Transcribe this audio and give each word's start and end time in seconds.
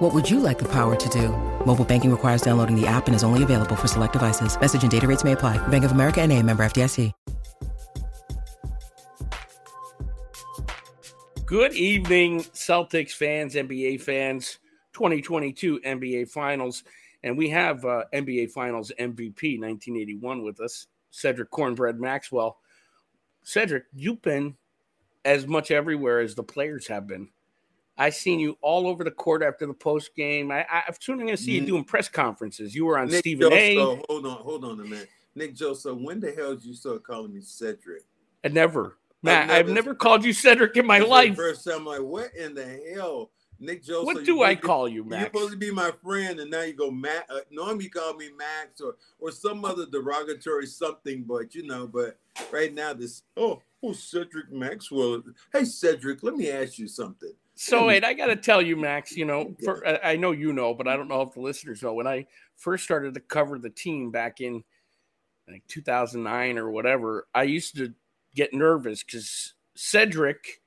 What 0.00 0.14
would 0.14 0.30
you 0.30 0.40
like 0.40 0.58
the 0.58 0.68
power 0.72 0.96
to 0.96 1.08
do? 1.10 1.28
Mobile 1.66 1.84
banking 1.84 2.10
requires 2.10 2.40
downloading 2.40 2.74
the 2.74 2.86
app 2.86 3.06
and 3.06 3.14
is 3.14 3.22
only 3.22 3.42
available 3.42 3.76
for 3.76 3.86
select 3.86 4.14
devices. 4.14 4.58
Message 4.58 4.80
and 4.80 4.90
data 4.90 5.06
rates 5.06 5.24
may 5.24 5.32
apply. 5.32 5.58
Bank 5.68 5.84
of 5.84 5.92
America 5.92 6.22
and 6.22 6.32
a 6.32 6.42
member 6.42 6.62
FDIC. 6.62 7.12
Good 11.44 11.74
evening, 11.74 12.44
Celtics 12.44 13.10
fans, 13.10 13.54
NBA 13.56 14.00
fans, 14.00 14.58
2022 14.94 15.80
NBA 15.80 16.30
Finals. 16.30 16.82
And 17.22 17.36
we 17.36 17.50
have 17.50 17.84
uh, 17.84 18.04
NBA 18.14 18.52
Finals 18.52 18.92
MVP 18.98 19.60
1981 19.60 20.42
with 20.42 20.62
us, 20.62 20.86
Cedric 21.10 21.50
Cornbread 21.50 22.00
Maxwell. 22.00 22.56
Cedric, 23.42 23.84
you've 23.94 24.22
been 24.22 24.56
as 25.26 25.46
much 25.46 25.70
everywhere 25.70 26.20
as 26.20 26.34
the 26.34 26.42
players 26.42 26.86
have 26.86 27.06
been. 27.06 27.28
I 28.00 28.08
seen 28.08 28.40
you 28.40 28.56
all 28.62 28.86
over 28.86 29.04
the 29.04 29.10
court 29.10 29.42
after 29.42 29.66
the 29.66 29.74
post 29.74 30.16
game. 30.16 30.50
I, 30.50 30.64
I, 30.70 30.84
soon 30.98 31.20
I'm 31.20 31.26
going 31.26 31.36
to 31.36 31.42
see 31.42 31.52
you 31.52 31.66
doing 31.66 31.84
press 31.84 32.08
conferences. 32.08 32.74
You 32.74 32.86
were 32.86 32.98
on 32.98 33.08
Nick 33.08 33.18
Stephen 33.18 33.52
A. 33.52 33.76
Hold 33.76 34.24
on, 34.24 34.38
hold 34.38 34.64
on 34.64 34.80
a 34.80 34.84
minute. 34.84 35.10
Nick 35.34 35.54
Joseph, 35.54 35.98
when 35.98 36.18
the 36.18 36.32
hell 36.32 36.54
did 36.54 36.64
you 36.64 36.72
start 36.72 37.02
calling 37.02 37.34
me 37.34 37.42
Cedric? 37.42 38.04
I 38.42 38.48
never, 38.48 38.96
Matt. 39.22 39.48
never- 39.48 39.58
I've 39.58 39.68
never 39.68 39.94
called 39.94 40.24
you 40.24 40.32
Cedric 40.32 40.78
in 40.78 40.86
my 40.86 41.00
life. 41.00 41.36
First 41.36 41.64
time, 41.64 41.80
I'm 41.80 41.84
like, 41.84 42.00
what 42.00 42.34
in 42.34 42.54
the 42.54 42.80
hell? 42.94 43.32
Nick 43.58 43.84
Joseph. 43.84 44.06
What 44.06 44.24
do 44.24 44.42
I 44.42 44.54
call 44.54 44.88
you, 44.88 45.04
Matt? 45.04 45.20
You're 45.20 45.28
supposed 45.28 45.52
to 45.52 45.58
be 45.58 45.70
my 45.70 45.92
friend, 46.02 46.40
and 46.40 46.50
now 46.50 46.62
you 46.62 46.72
go 46.72 46.90
Matt. 46.90 47.26
Uh, 47.28 47.40
normally 47.50 47.84
you 47.84 47.90
call 47.90 48.14
me 48.14 48.30
Max 48.34 48.80
or 48.80 48.96
or 49.18 49.30
some 49.30 49.66
other 49.66 49.84
derogatory 49.84 50.64
something, 50.64 51.24
but 51.24 51.54
you 51.54 51.66
know, 51.66 51.86
but 51.86 52.18
right 52.50 52.72
now 52.72 52.94
this 52.94 53.24
oh 53.36 53.60
oh 53.82 53.92
Cedric 53.92 54.50
Maxwell. 54.50 55.22
Hey 55.52 55.64
Cedric, 55.64 56.22
let 56.22 56.36
me 56.36 56.50
ask 56.50 56.78
you 56.78 56.88
something. 56.88 57.34
So 57.60 57.86
wait, 57.88 58.04
I 58.04 58.14
got 58.14 58.26
to 58.26 58.36
tell 58.36 58.62
you, 58.62 58.74
Max. 58.76 59.12
You 59.12 59.26
know, 59.26 59.54
for, 59.64 59.86
I 60.04 60.16
know 60.16 60.32
you 60.32 60.52
know, 60.52 60.74
but 60.74 60.88
I 60.88 60.96
don't 60.96 61.08
know 61.08 61.22
if 61.22 61.34
the 61.34 61.40
listeners 61.40 61.82
know. 61.82 61.92
When 61.92 62.06
I 62.06 62.26
first 62.56 62.84
started 62.84 63.14
to 63.14 63.20
cover 63.20 63.58
the 63.58 63.70
team 63.70 64.10
back 64.10 64.40
in 64.40 64.64
like 65.48 65.62
2009 65.68 66.58
or 66.58 66.70
whatever, 66.70 67.26
I 67.34 67.42
used 67.42 67.76
to 67.76 67.92
get 68.34 68.54
nervous 68.54 69.02
because 69.02 69.54
Cedric 69.76 70.62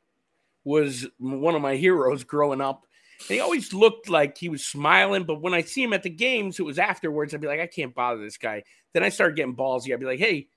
was 0.64 1.08
one 1.18 1.56
of 1.56 1.62
my 1.62 1.76
heroes 1.76 2.24
growing 2.24 2.62
up. 2.62 2.86
And 3.22 3.36
he 3.36 3.40
always 3.40 3.74
looked 3.74 4.10
like 4.10 4.38
he 4.38 4.50
was 4.50 4.66
smiling, 4.66 5.24
but 5.24 5.42
when 5.42 5.54
I 5.54 5.62
see 5.62 5.82
him 5.84 5.94
at 5.94 6.04
the 6.04 6.10
games, 6.10 6.60
it 6.60 6.64
was 6.64 6.78
afterwards. 6.78 7.34
I'd 7.34 7.42
be 7.42 7.48
like, 7.48 7.60
I 7.60 7.68
can't 7.68 7.96
bother 7.96 8.22
this 8.22 8.38
guy. 8.38 8.64
Then 8.94 9.04
I 9.04 9.10
started 9.10 9.36
getting 9.38 9.56
ballsy. 9.56 9.94
I'd 9.94 10.00
be 10.00 10.06
like, 10.06 10.20
Hey, 10.20 10.48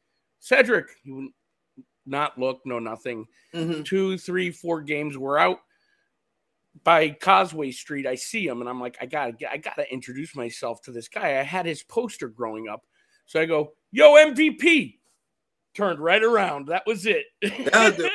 Cedric, 0.40 0.88
he 1.02 1.12
would 1.12 1.28
not 2.04 2.38
look, 2.38 2.60
no 2.64 2.78
nothing 2.78 3.26
Mm-hmm. 3.54 3.82
two, 3.82 4.18
three, 4.18 4.50
four 4.50 4.82
games. 4.82 5.16
We're 5.16 5.38
out 5.38 5.60
by 6.84 7.10
Causeway 7.10 7.70
Street. 7.70 8.06
I 8.06 8.14
see 8.14 8.46
him, 8.46 8.60
and 8.60 8.68
I'm 8.68 8.80
like, 8.80 8.96
I 9.00 9.06
gotta, 9.06 9.32
get, 9.32 9.52
I 9.52 9.56
gotta 9.56 9.90
introduce 9.92 10.34
myself 10.34 10.82
to 10.82 10.92
this 10.92 11.08
guy. 11.08 11.38
I 11.38 11.42
had 11.42 11.66
his 11.66 11.82
poster 11.82 12.28
growing 12.28 12.68
up, 12.68 12.84
so 13.26 13.40
I 13.40 13.46
go, 13.46 13.74
"Yo, 13.92 14.14
MVP." 14.14 14.98
Turned 15.74 16.00
right 16.00 16.22
around. 16.22 16.68
That 16.68 16.84
was 16.86 17.04
it. 17.04 17.26
That'll 17.42 17.96
do 17.96 18.08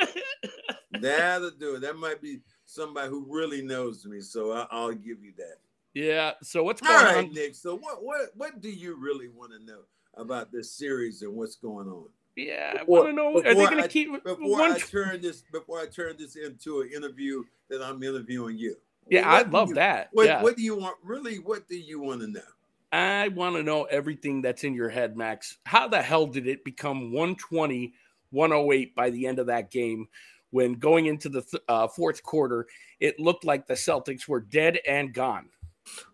That'll 1.00 1.52
do 1.52 1.76
it. 1.76 1.80
That 1.82 1.96
might 1.96 2.20
be 2.20 2.40
somebody 2.64 3.08
who 3.08 3.24
really 3.28 3.62
knows 3.62 4.04
me, 4.04 4.20
so 4.20 4.52
I, 4.52 4.66
I'll 4.72 4.92
give 4.92 5.22
you 5.22 5.32
that. 5.38 5.56
yeah. 5.94 6.32
So 6.42 6.64
what's 6.64 6.80
going 6.80 7.04
right, 7.04 7.16
on? 7.18 7.32
Nick. 7.32 7.54
So 7.54 7.76
what 7.76 8.02
what 8.02 8.30
what 8.34 8.60
do 8.60 8.68
you 8.68 8.96
really 8.96 9.28
want 9.28 9.52
to 9.52 9.64
know 9.64 9.82
about 10.16 10.50
this 10.50 10.72
series 10.72 11.22
and 11.22 11.34
what's 11.34 11.54
going 11.54 11.88
on? 11.88 12.06
Yeah, 12.36 12.78
I 12.80 12.82
want 12.84 13.06
to 13.08 13.12
know. 13.12 13.38
Are 13.38 13.42
they 13.42 13.54
going 13.54 13.82
to 13.82 13.88
keep 13.88 14.10
Before 14.24 14.50
one? 14.50 14.72
I 14.72 14.78
turn 14.78 15.20
this 15.20 15.42
before 15.52 15.80
I 15.80 15.86
turn 15.86 16.16
this 16.18 16.36
into 16.36 16.80
an 16.80 16.90
interview 16.94 17.42
that 17.68 17.82
I'm 17.82 18.02
interviewing 18.02 18.56
you. 18.56 18.76
yeah, 19.10 19.30
What 19.30 19.46
I 19.46 19.50
love 19.50 19.68
you- 19.70 19.74
that. 19.76 20.08
What, 20.12 20.26
yeah, 20.26 20.42
what 20.42 20.56
do 20.56 20.62
you 20.62 20.76
want? 20.76 20.96
Really, 21.02 21.36
what 21.36 21.68
do 21.68 21.76
you 21.76 22.00
want 22.00 22.20
to 22.22 22.28
know? 22.28 22.40
I 22.92 23.28
want 23.28 23.56
to 23.56 23.62
know 23.62 23.84
everything 23.84 24.42
that's 24.42 24.64
in 24.64 24.74
your 24.74 24.88
head, 24.90 25.16
Max. 25.16 25.58
How 25.64 25.88
the 25.88 26.00
hell 26.02 26.26
did 26.26 26.46
it 26.46 26.62
become 26.64 27.10
120, 27.12 27.94
108 28.30 28.94
by 28.94 29.10
the 29.10 29.26
end 29.26 29.38
of 29.38 29.46
that 29.46 29.70
game? 29.70 30.08
When 30.50 30.74
going 30.74 31.06
into 31.06 31.30
the 31.30 31.40
th- 31.40 31.62
uh, 31.68 31.88
fourth 31.88 32.22
quarter, 32.22 32.66
it 33.00 33.18
looked 33.18 33.44
like 33.44 33.66
the 33.66 33.72
Celtics 33.74 34.28
were 34.28 34.40
dead 34.40 34.78
and 34.86 35.14
gone. 35.14 35.48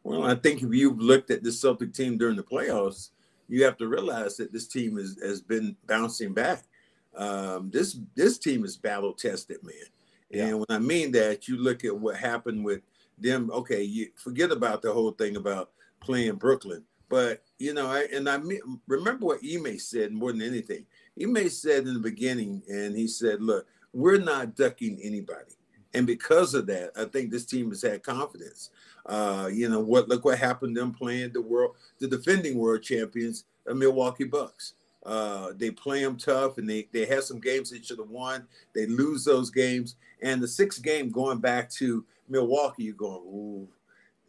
Well, 0.04 0.22
I 0.22 0.36
think 0.36 0.62
if 0.62 0.72
you've 0.72 1.00
looked 1.00 1.30
at 1.32 1.42
the 1.42 1.50
Celtic 1.50 1.92
team 1.92 2.16
during 2.16 2.36
the 2.36 2.44
playoffs, 2.44 3.10
you 3.48 3.64
have 3.64 3.76
to 3.78 3.88
realize 3.88 4.36
that 4.36 4.53
this 4.53 4.66
team 4.66 4.98
is, 4.98 5.19
has 5.22 5.41
been 5.41 5.76
bouncing 5.86 6.34
back. 6.34 6.64
Um, 7.16 7.70
this 7.70 7.98
this 8.14 8.38
team 8.38 8.64
is 8.64 8.76
battle 8.76 9.12
tested, 9.12 9.59
man. 9.62 9.75
And 10.31 10.59
when 10.59 10.66
I 10.69 10.78
mean 10.78 11.10
that, 11.12 11.48
you 11.48 11.56
look 11.56 11.84
at 11.84 11.97
what 11.97 12.16
happened 12.16 12.64
with 12.64 12.82
them. 13.16 13.50
Okay, 13.50 13.82
you 13.82 14.08
forget 14.16 14.53
about 14.53 14.82
the 14.82 14.92
whole 14.92 15.12
thing 15.12 15.37
about 15.37 15.70
playing 16.00 16.37
Brooklyn, 16.37 16.84
but 17.08 17.42
you 17.58 17.75
know, 17.75 17.87
I, 17.87 18.06
and 18.12 18.28
I 18.28 18.37
me- 18.38 18.60
remember 18.87 19.26
what 19.26 19.41
Ime 19.42 19.78
said 19.78 20.12
more 20.12 20.32
than 20.32 20.42
anything. 20.42 20.84
Ime 21.20 21.48
said 21.48 21.87
in 21.87 21.94
the 21.94 22.00
beginning, 22.00 22.62
and 22.69 22.97
he 22.97 23.08
said, 23.08 23.41
"Look, 23.41 23.66
we're 23.92 24.19
not 24.19 24.54
ducking 24.54 25.00
anybody." 25.03 25.57
And 25.94 26.06
because 26.06 26.54
of 26.54 26.66
that, 26.66 26.93
I 26.97 27.04
think 27.04 27.31
this 27.31 27.47
team 27.47 27.71
has 27.71 27.82
had 27.82 28.03
confidence. 28.03 28.71
Uh, 29.06 29.49
you 29.50 29.69
know 29.69 29.81
what? 29.81 30.09
Look 30.09 30.25
what 30.25 30.38
happened 30.38 30.76
them 30.76 30.93
playing 30.93 31.32
the 31.32 31.41
world, 31.41 31.76
the 31.99 32.09
defending 32.09 32.59
world 32.59 32.82
champions, 32.82 33.44
the 33.65 33.75
Milwaukee 33.75 34.25
Bucks. 34.25 34.75
Uh, 35.06 35.53
they 35.56 35.71
play 35.71 36.03
them 36.03 36.16
tough, 36.19 36.59
and 36.59 36.69
they 36.69 36.87
they 36.93 37.06
had 37.06 37.22
some 37.22 37.41
games 37.41 37.71
they 37.71 37.81
should 37.81 37.99
have 37.99 38.10
won. 38.10 38.47
They 38.75 38.87
lose 38.87 39.25
those 39.25 39.50
games, 39.50 39.97
and 40.21 40.43
the 40.43 40.49
sixth 40.49 40.82
game 40.82 41.10
going 41.10 41.38
back 41.38 41.71
to 41.72 42.05
Milwaukee, 42.28 42.84
you're 42.84 42.94
going, 42.94 43.22
ooh. 43.22 43.69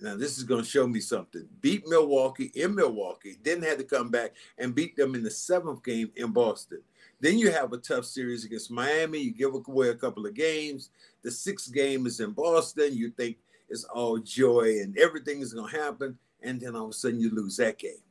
Now 0.01 0.15
this 0.15 0.37
is 0.37 0.45
going 0.45 0.63
to 0.63 0.69
show 0.69 0.87
me 0.87 1.01
something. 1.01 1.45
Beat 1.59 1.85
Milwaukee 1.85 2.51
in 2.55 2.73
Milwaukee, 2.73 3.37
didn't 3.43 3.65
have 3.65 3.79
to 3.79 3.83
come 3.83 4.09
back 4.09 4.33
and 4.57 4.73
beat 4.73 4.95
them 4.95 5.13
in 5.13 5.23
the 5.23 5.31
seventh 5.31 5.83
game 5.83 6.09
in 6.15 6.31
Boston. 6.31 6.79
Then 7.21 7.37
you 7.37 7.51
have 7.51 7.73
a 7.73 7.77
tough 7.77 8.05
series 8.05 8.45
against 8.45 8.71
Miami. 8.71 9.19
You 9.19 9.33
give 9.33 9.53
away 9.53 9.89
a 9.89 9.95
couple 9.95 10.25
of 10.25 10.33
games. 10.33 10.89
The 11.21 11.31
sixth 11.31 11.73
game 11.73 12.05
is 12.05 12.19
in 12.19 12.31
Boston. 12.31 12.95
You 12.95 13.11
think 13.11 13.37
it's 13.69 13.83
all 13.83 14.17
joy 14.17 14.79
and 14.81 14.97
everything 14.97 15.41
is 15.41 15.53
going 15.53 15.69
to 15.69 15.81
happen. 15.81 16.17
And 16.41 16.59
then 16.59 16.75
all 16.75 16.85
of 16.85 16.91
a 16.91 16.93
sudden 16.93 17.19
you 17.19 17.29
lose 17.29 17.57
that 17.57 17.77
game 17.77 18.01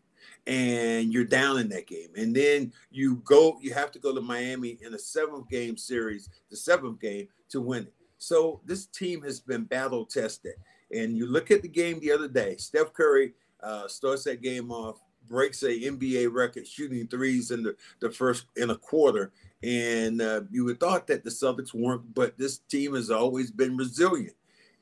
and 0.46 1.12
you're 1.12 1.24
down 1.24 1.58
in 1.58 1.68
that 1.68 1.86
game. 1.86 2.08
And 2.16 2.34
then 2.34 2.72
you 2.90 3.16
go, 3.16 3.58
you 3.60 3.74
have 3.74 3.90
to 3.92 3.98
go 3.98 4.14
to 4.14 4.20
Miami 4.20 4.78
in 4.82 4.94
a 4.94 4.98
seventh 4.98 5.48
game 5.48 5.76
series, 5.76 6.30
the 6.50 6.56
seventh 6.56 7.00
game 7.00 7.28
to 7.50 7.60
win 7.60 7.84
it. 7.84 7.94
So 8.18 8.60
this 8.64 8.86
team 8.86 9.22
has 9.22 9.40
been 9.40 9.64
battle 9.64 10.04
tested. 10.04 10.54
And 10.90 11.16
you 11.16 11.26
look 11.26 11.50
at 11.50 11.62
the 11.62 11.68
game 11.68 12.00
the 12.00 12.12
other 12.12 12.28
day, 12.28 12.56
Steph 12.56 12.94
Curry 12.94 13.34
uh, 13.62 13.86
starts 13.88 14.24
that 14.24 14.42
game 14.42 14.70
off, 14.70 15.00
breaks 15.28 15.62
a 15.62 15.68
NBA 15.68 16.32
record 16.32 16.66
shooting 16.66 17.06
threes 17.06 17.50
in 17.50 17.62
the, 17.62 17.76
the 18.00 18.10
first 18.10 18.46
in 18.56 18.70
a 18.70 18.76
quarter. 18.76 19.32
And 19.62 20.22
uh, 20.22 20.42
you 20.50 20.64
would 20.64 20.80
thought 20.80 21.06
that 21.08 21.24
the 21.24 21.30
Celtics 21.30 21.74
weren't, 21.74 22.14
but 22.14 22.38
this 22.38 22.58
team 22.58 22.94
has 22.94 23.10
always 23.10 23.50
been 23.50 23.76
resilient. 23.76 24.34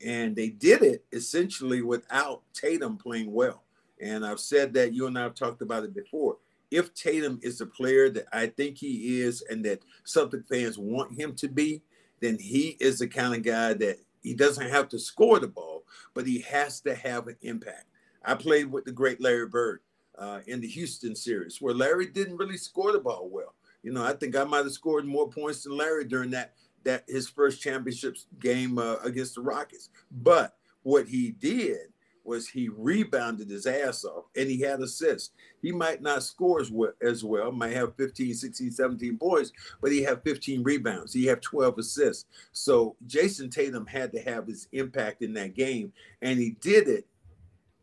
And 0.05 0.37
they 0.37 0.49
did 0.49 0.83
it 0.83 1.05
essentially 1.13 1.83
without 1.83 2.43
Tatum 2.53 2.97
playing 2.99 3.33
well. 3.33 3.63
And 4.01 4.27
I've 4.27 4.41
said 4.41 4.75
that 4.75 4.93
you 4.93 5.07
and 5.07 5.19
I 5.19 5.23
have 5.23 5.35
talked 5.35 5.63
about 5.63 5.85
it 5.85 5.95
before. 5.95 6.37
If 6.71 6.93
Tatum 6.95 7.41
is 7.43 7.59
the 7.59 7.67
player 7.67 8.11
that 8.11 8.27
I 8.33 8.49
think 8.49 8.77
he 8.77 9.21
is 9.21 9.43
and 9.49 9.65
that 9.65 9.83
Celtic 10.05 10.47
fans 10.49 10.77
want 10.77 11.19
him 11.19 11.35
to 11.37 11.49
be, 11.49 11.83
then 12.21 12.39
he 12.39 12.77
is 12.81 12.99
the 12.99 13.07
kind 13.07 13.35
of 13.35 13.43
guy 13.43 13.73
that 13.75 13.99
he 14.23 14.35
doesn't 14.35 14.69
have 14.69 14.89
to 14.89 14.99
score 14.99 15.39
the 15.39 15.47
ball, 15.47 15.85
but 16.13 16.27
he 16.27 16.41
has 16.41 16.81
to 16.81 16.95
have 16.95 17.29
an 17.29 17.37
impact. 17.43 17.85
I 18.25 18.35
played 18.35 18.73
with 18.73 18.85
the 18.85 18.93
great 18.93 19.21
Larry 19.21 19.47
Bird 19.47 19.81
uh, 20.19 20.41
in 20.47 20.61
the 20.61 20.69
Houston 20.69 21.15
series 21.15 21.61
where 21.61 21.75
Larry 21.75 22.07
didn't 22.07 22.37
really 22.37 22.57
score 22.57 22.93
the 22.93 22.99
ball 22.99 23.29
well. 23.31 23.55
You 23.83 23.93
know, 23.93 24.05
I 24.05 24.13
think 24.13 24.37
I 24.37 24.45
might 24.45 24.65
have 24.65 24.73
scored 24.73 25.05
more 25.05 25.29
points 25.29 25.63
than 25.63 25.77
Larry 25.77 26.05
during 26.05 26.31
that 26.31 26.55
that 26.85 27.05
his 27.09 27.29
first 27.29 27.61
championship 27.61 28.17
game 28.39 28.79
uh, 28.79 28.97
against 29.03 29.35
the 29.35 29.41
Rockets. 29.41 29.91
But 30.11 30.57
what 30.83 31.09
he 31.09 31.33
did 31.33 31.89
was 32.27 32.49
he 32.49 32.69
rebounded 32.69 33.49
his 33.49 33.67
ass 33.67 34.05
off 34.05 34.25
and 34.37 34.51
he 34.51 34.61
had 34.61 34.81
assists. 34.81 35.31
He 35.63 35.73
might 35.73 36.03
not 36.03 36.23
score 36.23 36.61
as 36.61 36.71
well, 36.71 36.93
as 37.01 37.25
well, 37.25 37.53
might 37.53 37.73
have 37.73 37.97
15, 37.97 38.35
16, 38.35 38.71
17 38.73 39.19
points, 39.19 39.53
but 39.81 39.93
he 39.93 40.03
had 40.03 40.23
15 40.23 40.63
rebounds. 40.63 41.13
He 41.13 41.27
had 41.27 41.43
12 41.43 41.79
assists. 41.79 42.27
So 42.53 42.97
Jayson 43.07 43.51
Tatum 43.51 43.87
had 43.87 44.13
to 44.13 44.21
have 44.21 44.47
his 44.47 44.69
impact 44.73 45.23
in 45.23 45.33
that 45.35 45.55
game. 45.55 45.93
And 46.23 46.39
he 46.39 46.57
did 46.61 46.89
it 46.89 47.07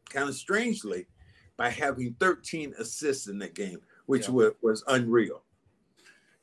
kind 0.09 0.29
of 0.29 0.35
strangely 0.35 1.07
by 1.57 1.69
having 1.69 2.15
13 2.19 2.73
assists 2.79 3.27
in 3.27 3.39
that 3.39 3.53
game, 3.53 3.79
which 4.05 4.27
Yeah. 4.27 4.33
was, 4.33 4.51
was 4.61 4.83
unreal. 4.87 5.43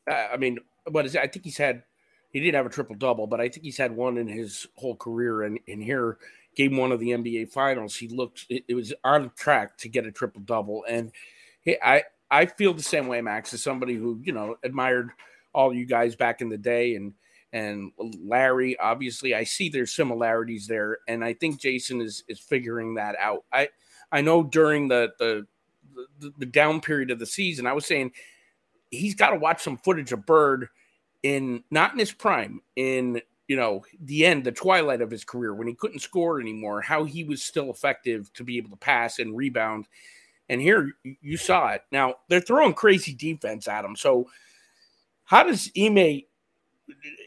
I 0.07 0.37
mean, 0.37 0.59
what 0.91 1.07
is 1.07 1.15
it? 1.15 1.21
I 1.21 1.27
think 1.27 1.45
he's 1.45 1.59
had 1.59 1.83
he 2.33 2.41
didn't 2.41 2.55
have 2.55 2.67
a 2.67 2.71
triple 2.71 2.95
double, 2.97 3.27
but 3.27 3.41
I 3.41 3.49
think 3.49 3.65
he's 3.65 3.77
had 3.77 3.95
one 3.95 4.17
in 4.17 4.29
his 4.29 4.67
whole 4.77 4.95
career. 4.97 5.43
And, 5.43 5.59
and 5.67 5.83
here, 5.83 6.19
game 6.55 6.77
one 6.77 6.93
of 6.93 7.01
the 7.01 7.11
NBA 7.11 7.51
Finals, 7.53 7.97
he 7.97 8.09
looked 8.09 8.47
it, 8.49 8.65
it 8.69 8.75
was 8.75 8.93
on 9.05 9.31
track 9.37 9.77
to 9.79 9.89
get 9.89 10.07
a 10.07 10.12
triple 10.12 10.41
double. 10.43 10.85
And 10.89 11.12
he, 11.61 11.77
I 11.83 12.05
I 12.31 12.47
feel 12.47 12.73
the 12.73 12.83
same 12.83 13.09
way, 13.09 13.21
Max, 13.21 13.53
as 13.53 13.62
somebody 13.62 13.95
who 13.95 14.21
you 14.25 14.33
know 14.33 14.57
admired 14.62 15.11
all 15.53 15.75
you 15.75 15.85
guys 15.85 16.15
back 16.17 16.41
in 16.41 16.49
the 16.49 16.59
day 16.59 16.95
and 16.95 17.12
and 17.53 17.93
Larry. 17.99 18.79
Obviously, 18.79 19.35
I 19.35 19.45
see 19.45 19.69
there's 19.69 19.93
similarities 19.93 20.67
there, 20.67 20.99
and 21.09 21.25
I 21.25 21.35
think 21.35 21.61
Jason 21.61 22.01
is 22.01 22.25
is 22.29 22.39
figuring 22.39 22.95
that 22.95 23.17
out. 23.19 23.45
I 23.53 23.69
I 24.12 24.21
know 24.21 24.43
during 24.43 24.89
the 24.89 25.12
the 25.19 25.47
the, 26.19 26.33
the 26.39 26.47
down 26.47 26.81
period 26.81 27.11
of 27.11 27.19
the 27.19 27.27
season, 27.27 27.67
I 27.67 27.73
was 27.73 27.87
saying 27.87 28.12
he's 28.91 29.15
got 29.15 29.31
to 29.31 29.37
watch 29.37 29.62
some 29.62 29.77
footage 29.79 30.12
of 30.12 30.27
Bird 30.27 30.69
in 31.23 31.65
not 31.71 31.93
in 31.93 31.99
his 31.99 32.12
prime, 32.12 32.61
in 32.77 33.21
you 33.49 33.57
know 33.57 33.85
the 34.01 34.27
end, 34.27 34.45
the 34.45 34.53
twilight 34.53 35.01
of 35.01 35.11
his 35.11 35.25
career 35.25 35.55
when 35.55 35.69
he 35.69 35.75
couldn't 35.75 36.01
score 36.01 36.41
anymore. 36.41 36.81
How 36.81 37.05
he 37.05 37.25
was 37.25 37.43
still 37.43 37.71
effective 37.71 38.33
to 38.35 38.45
be 38.45 38.57
able 38.57 38.71
to 38.71 38.77
pass 38.77 39.19
and 39.19 39.37
rebound. 39.37 39.87
And 40.49 40.61
here 40.61 40.93
you 41.03 41.37
saw 41.37 41.69
it. 41.69 41.83
Now 41.93 42.17
they're 42.29 42.41
throwing 42.41 42.75
crazy 42.75 43.15
defense 43.15 43.69
at 43.69 43.85
him. 43.85 43.95
So 43.97 44.29
how 45.25 45.45
does 45.45 45.71
Ime, 45.79 46.23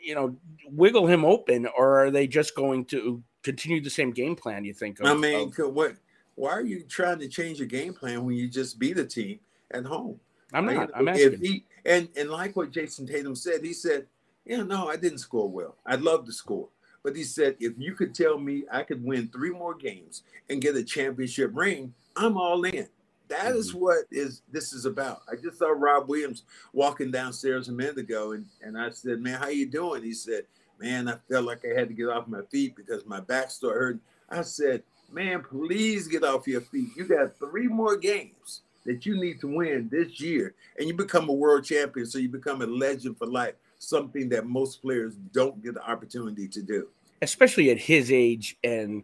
you 0.04 0.14
know, 0.14 0.36
wiggle 0.66 1.08
him 1.08 1.24
open, 1.24 1.68
or 1.78 2.04
are 2.04 2.12
they 2.12 2.28
just 2.28 2.54
going 2.54 2.84
to 2.86 3.24
continue 3.44 3.82
the 3.82 3.90
same 3.90 4.12
game 4.12 4.36
plan? 4.36 4.66
You 4.66 4.74
think? 4.74 5.00
Of, 5.00 5.06
I 5.06 5.14
mean, 5.14 5.54
of, 5.58 5.74
what? 5.74 5.94
Why 6.36 6.52
are 6.52 6.66
you 6.66 6.82
trying 6.82 7.20
to 7.20 7.28
change 7.28 7.60
your 7.60 7.68
game 7.68 7.94
plan 7.94 8.26
when 8.26 8.36
you 8.36 8.48
just 8.48 8.80
beat 8.80 8.98
a 8.98 9.06
team 9.06 9.40
at 9.72 9.86
home? 9.86 10.20
I'm 10.54 10.66
not. 10.66 10.92
I'm 10.96 11.08
asking. 11.08 11.34
If 11.34 11.40
he, 11.40 11.66
and 11.86 12.10
and 12.16 12.30
like 12.30 12.56
what 12.56 12.72
Jayson 12.72 13.08
Tatum 13.08 13.36
said, 13.36 13.64
he 13.64 13.74
said, 13.74 14.08
"Yeah, 14.46 14.64
no, 14.64 14.88
I 14.88 14.96
didn't 14.96 15.20
score 15.20 15.50
well. 15.50 15.76
I'd 15.86 16.02
love 16.02 16.26
to 16.26 16.32
score." 16.32 16.70
But 17.04 17.18
he 17.18 17.24
said, 17.24 17.58
if 17.60 17.74
you 17.78 17.96
could 17.96 18.16
tell 18.16 18.38
me 18.38 18.64
I 18.72 18.84
could 18.84 19.04
win 19.04 19.28
three 19.28 19.52
more 19.52 19.76
games 19.76 20.24
and 20.50 20.62
get 20.62 20.78
a 20.78 20.84
championship 20.84 21.52
ring, 21.54 21.94
I'm 22.16 22.38
all 22.38 22.64
in. 22.64 22.88
That 23.28 23.48
mm-hmm. 23.48 23.58
is 23.58 23.74
what 23.74 24.06
is 24.10 24.42
this 24.52 24.72
is 24.72 24.86
about. 24.86 25.24
I 25.30 25.36
just 25.36 25.60
saw 25.60 25.74
Rob 25.76 26.08
Williams 26.08 26.44
walking 26.72 27.12
downstairs 27.12 27.68
a 27.68 27.74
minute 27.74 27.98
ago, 27.98 28.32
and, 28.32 28.46
and 28.62 28.78
I 28.78 28.90
said, 28.92 29.20
"Man, 29.20 29.40
how 29.40 29.50
you 29.50 29.66
doing?" 29.66 30.04
He 30.04 30.14
said, 30.14 30.44
"Man, 30.80 31.10
I 31.10 31.18
felt 31.30 31.46
like 31.46 31.66
I 31.66 31.78
had 31.78 31.90
to 31.90 31.94
get 31.94 32.08
off 32.08 32.28
my 32.28 32.42
feet 32.50 32.76
because 32.76 33.06
my 33.06 33.20
back 33.20 33.52
started 33.52 33.80
hurting." 33.80 34.02
I 34.30 34.42
said, 34.42 34.84
"Man, 35.14 35.44
please 35.44 36.08
get 36.08 36.24
off 36.24 36.48
your 36.48 36.62
feet. 36.62 36.90
You 36.96 37.06
got 37.06 37.38
three 37.38 37.68
more 37.68 37.96
games 37.98 38.62
that 38.86 39.06
you 39.06 39.16
need 39.20 39.40
to 39.42 39.48
win 39.48 39.88
this 39.90 40.20
year, 40.20 40.56
and 40.78 40.88
you 40.88 40.94
become 40.94 41.30
a 41.30 41.34
world 41.34 41.64
champion. 41.64 42.06
So 42.06 42.18
you 42.18 42.30
become 42.30 42.62
a 42.62 42.68
legend 42.68 43.18
for 43.18 43.28
life. 43.28 43.54
Something 43.80 44.30
that 44.30 44.46
most 44.46 44.82
players 44.82 45.16
don't 45.32 45.62
get 45.64 45.76
the 45.76 45.90
opportunity 45.90 46.48
to 46.48 46.62
do, 46.62 46.88
especially 47.22 47.70
at 47.70 47.78
his 47.78 48.12
age 48.12 48.58
and." 48.64 49.04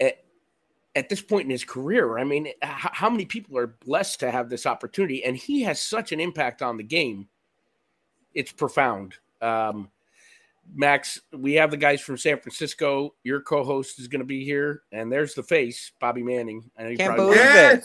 At- 0.00 0.24
at 0.96 1.08
this 1.08 1.22
point 1.22 1.44
in 1.44 1.50
his 1.50 1.64
career. 1.64 2.18
I 2.18 2.24
mean, 2.24 2.48
how 2.62 3.08
many 3.08 3.24
people 3.24 3.56
are 3.56 3.68
blessed 3.68 4.18
to 4.20 4.30
have 4.30 4.48
this 4.48 4.66
opportunity? 4.66 5.22
And 5.22 5.36
he 5.36 5.62
has 5.62 5.80
such 5.80 6.10
an 6.10 6.18
impact 6.18 6.62
on 6.62 6.78
the 6.78 6.82
game. 6.82 7.28
It's 8.34 8.50
profound. 8.50 9.14
Um, 9.40 9.90
Max, 10.72 11.20
we 11.32 11.54
have 11.54 11.70
the 11.70 11.76
guys 11.76 12.00
from 12.00 12.16
San 12.16 12.38
Francisco. 12.38 13.14
Your 13.24 13.40
co-host 13.40 13.98
is 13.98 14.08
going 14.08 14.20
to 14.20 14.26
be 14.26 14.44
here, 14.44 14.82
and 14.92 15.10
there's 15.10 15.34
the 15.34 15.42
face, 15.42 15.92
Bobby 16.00 16.22
Manning. 16.22 16.70
I 16.78 16.94
Can't 16.94 17.16
believe 17.16 17.38
it. 17.40 17.84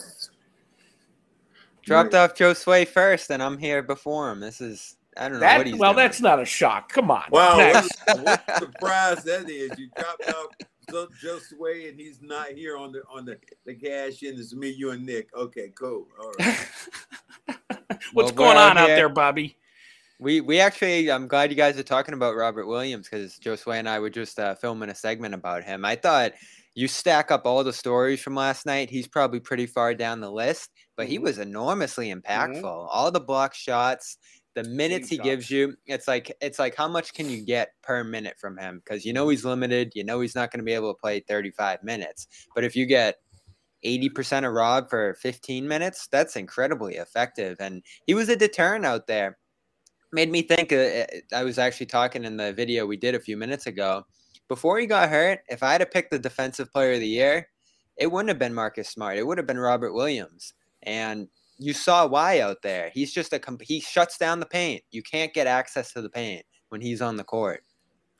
Dropped 1.82 2.14
off 2.14 2.34
Joe 2.34 2.52
Sway 2.52 2.84
first, 2.84 3.30
and 3.30 3.42
I'm 3.42 3.58
here 3.58 3.82
before 3.82 4.30
him. 4.30 4.40
This 4.40 4.60
is 4.60 4.96
I 5.16 5.28
don't 5.28 5.34
know 5.34 5.40
that, 5.40 5.58
what 5.58 5.66
he's 5.66 5.76
well, 5.76 5.92
doing. 5.92 6.04
that's 6.04 6.20
not 6.20 6.40
a 6.40 6.44
shock. 6.44 6.92
Come 6.92 7.10
on. 7.10 7.24
Wow, 7.30 7.56
what, 7.56 8.20
what 8.22 8.58
surprise 8.58 9.24
that 9.24 9.48
is! 9.48 9.70
You 9.78 9.88
dropped 9.96 10.28
off 10.28 11.08
Joe 11.20 11.38
Sway, 11.38 11.88
and 11.88 11.98
he's 11.98 12.20
not 12.22 12.48
here 12.48 12.76
on 12.76 12.92
the 12.92 13.02
on 13.10 13.24
the 13.24 13.38
the 13.64 13.74
cash 13.74 14.22
in. 14.22 14.38
It's 14.38 14.54
me, 14.54 14.70
you, 14.70 14.90
and 14.90 15.06
Nick. 15.06 15.34
Okay, 15.34 15.72
cool. 15.74 16.06
All 16.20 16.32
right. 16.38 16.68
What's 18.12 18.32
well, 18.32 18.32
going 18.32 18.56
on 18.56 18.76
out 18.78 18.88
there, 18.88 19.08
Bobby? 19.08 19.56
We 20.18 20.40
we 20.40 20.60
actually, 20.60 21.10
I'm 21.10 21.28
glad 21.28 21.50
you 21.50 21.56
guys 21.56 21.78
are 21.78 21.82
talking 21.82 22.14
about 22.14 22.36
Robert 22.36 22.66
Williams 22.66 23.08
because 23.08 23.38
Josue 23.38 23.78
and 23.78 23.88
I 23.88 23.98
were 23.98 24.10
just 24.10 24.38
uh, 24.38 24.54
filming 24.54 24.88
a 24.88 24.94
segment 24.94 25.34
about 25.34 25.64
him. 25.64 25.84
I 25.84 25.96
thought 25.96 26.32
you 26.74 26.88
stack 26.88 27.30
up 27.30 27.46
all 27.46 27.62
the 27.64 27.72
stories 27.72 28.20
from 28.20 28.34
last 28.34 28.66
night. 28.66 28.90
He's 28.90 29.08
probably 29.08 29.40
pretty 29.40 29.66
far 29.66 29.94
down 29.94 30.20
the 30.20 30.30
list, 30.30 30.70
but 30.96 31.06
he 31.06 31.16
mm-hmm. 31.16 31.24
was 31.24 31.38
enormously 31.38 32.12
impactful. 32.12 32.62
Mm-hmm. 32.62 32.88
All 32.90 33.10
the 33.10 33.20
block 33.20 33.54
shots, 33.54 34.18
the 34.56 34.64
minutes 34.64 35.10
he 35.10 35.18
gives 35.18 35.50
you 35.50 35.76
it's 35.86 36.08
like 36.08 36.34
it's 36.40 36.58
like 36.58 36.74
how 36.74 36.88
much 36.88 37.12
can 37.12 37.28
you 37.28 37.44
get 37.44 37.72
per 37.82 38.02
minute 38.02 38.36
from 38.40 38.56
him 38.56 38.80
because 38.82 39.04
you 39.04 39.12
know 39.12 39.28
he's 39.28 39.44
limited 39.44 39.92
you 39.94 40.02
know 40.02 40.18
he's 40.20 40.34
not 40.34 40.50
going 40.50 40.58
to 40.58 40.64
be 40.64 40.72
able 40.72 40.92
to 40.92 40.98
play 40.98 41.20
35 41.20 41.84
minutes 41.84 42.26
but 42.54 42.64
if 42.64 42.74
you 42.74 42.86
get 42.86 43.16
80% 43.84 44.46
of 44.46 44.52
rob 44.54 44.88
for 44.88 45.14
15 45.20 45.68
minutes 45.68 46.08
that's 46.10 46.36
incredibly 46.36 46.94
effective 46.94 47.58
and 47.60 47.82
he 48.06 48.14
was 48.14 48.30
a 48.30 48.34
deterrent 48.34 48.86
out 48.86 49.06
there 49.06 49.36
made 50.16 50.30
me 50.30 50.42
think 50.42 50.72
uh, 50.72 51.04
i 51.34 51.44
was 51.44 51.58
actually 51.58 51.86
talking 51.86 52.24
in 52.24 52.36
the 52.36 52.52
video 52.52 52.86
we 52.86 52.96
did 52.96 53.14
a 53.14 53.20
few 53.20 53.36
minutes 53.36 53.66
ago 53.66 54.04
before 54.48 54.78
he 54.78 54.86
got 54.86 55.08
hurt 55.08 55.40
if 55.48 55.62
i 55.62 55.70
had 55.72 55.78
to 55.78 55.86
pick 55.86 56.10
the 56.10 56.18
defensive 56.18 56.72
player 56.72 56.94
of 56.94 57.00
the 57.00 57.06
year 57.06 57.48
it 57.96 58.10
wouldn't 58.10 58.28
have 58.28 58.38
been 58.38 58.54
marcus 58.54 58.88
smart 58.88 59.16
it 59.16 59.26
would 59.26 59.38
have 59.38 59.46
been 59.46 59.58
robert 59.58 59.92
williams 59.92 60.54
and 60.82 61.28
you 61.58 61.72
saw 61.72 62.06
why 62.06 62.40
out 62.40 62.62
there. 62.62 62.90
He's 62.92 63.12
just 63.12 63.32
a 63.32 63.40
he 63.62 63.80
shuts 63.80 64.18
down 64.18 64.40
the 64.40 64.46
paint. 64.46 64.82
You 64.90 65.02
can't 65.02 65.32
get 65.32 65.46
access 65.46 65.92
to 65.92 66.02
the 66.02 66.08
paint 66.08 66.44
when 66.68 66.80
he's 66.80 67.02
on 67.02 67.16
the 67.16 67.24
court. 67.24 67.62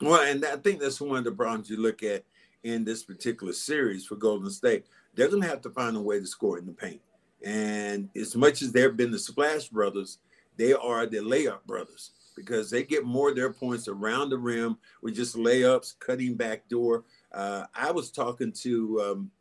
Well, 0.01 0.21
and 0.21 0.43
I 0.45 0.57
think 0.57 0.79
that's 0.79 1.01
one 1.01 1.17
of 1.17 1.23
the 1.23 1.31
problems 1.31 1.69
you 1.69 1.77
look 1.77 2.03
at 2.03 2.23
in 2.63 2.83
this 2.83 3.03
particular 3.03 3.53
series 3.53 4.05
for 4.05 4.15
Golden 4.15 4.49
State. 4.49 4.85
They're 5.15 5.29
going 5.29 5.41
to 5.41 5.47
have 5.47 5.61
to 5.61 5.69
find 5.71 5.97
a 5.97 6.01
way 6.01 6.19
to 6.19 6.27
score 6.27 6.59
in 6.59 6.65
the 6.65 6.73
paint. 6.73 7.01
And 7.43 8.09
as 8.15 8.35
much 8.35 8.61
as 8.61 8.71
they've 8.71 8.95
been 8.95 9.11
the 9.11 9.19
Splash 9.19 9.69
Brothers, 9.69 10.19
they 10.57 10.73
are 10.73 11.05
the 11.05 11.17
layup 11.17 11.63
brothers 11.65 12.11
because 12.35 12.69
they 12.69 12.83
get 12.83 13.03
more 13.03 13.29
of 13.29 13.35
their 13.35 13.51
points 13.51 13.87
around 13.87 14.29
the 14.29 14.37
rim 14.37 14.77
with 15.01 15.15
just 15.15 15.35
layups, 15.35 15.99
cutting 15.99 16.35
back 16.35 16.69
door. 16.69 17.03
Uh, 17.33 17.65
I 17.73 17.91
was 17.91 18.11
talking 18.11 18.51
to 18.53 19.01
um, 19.01 19.31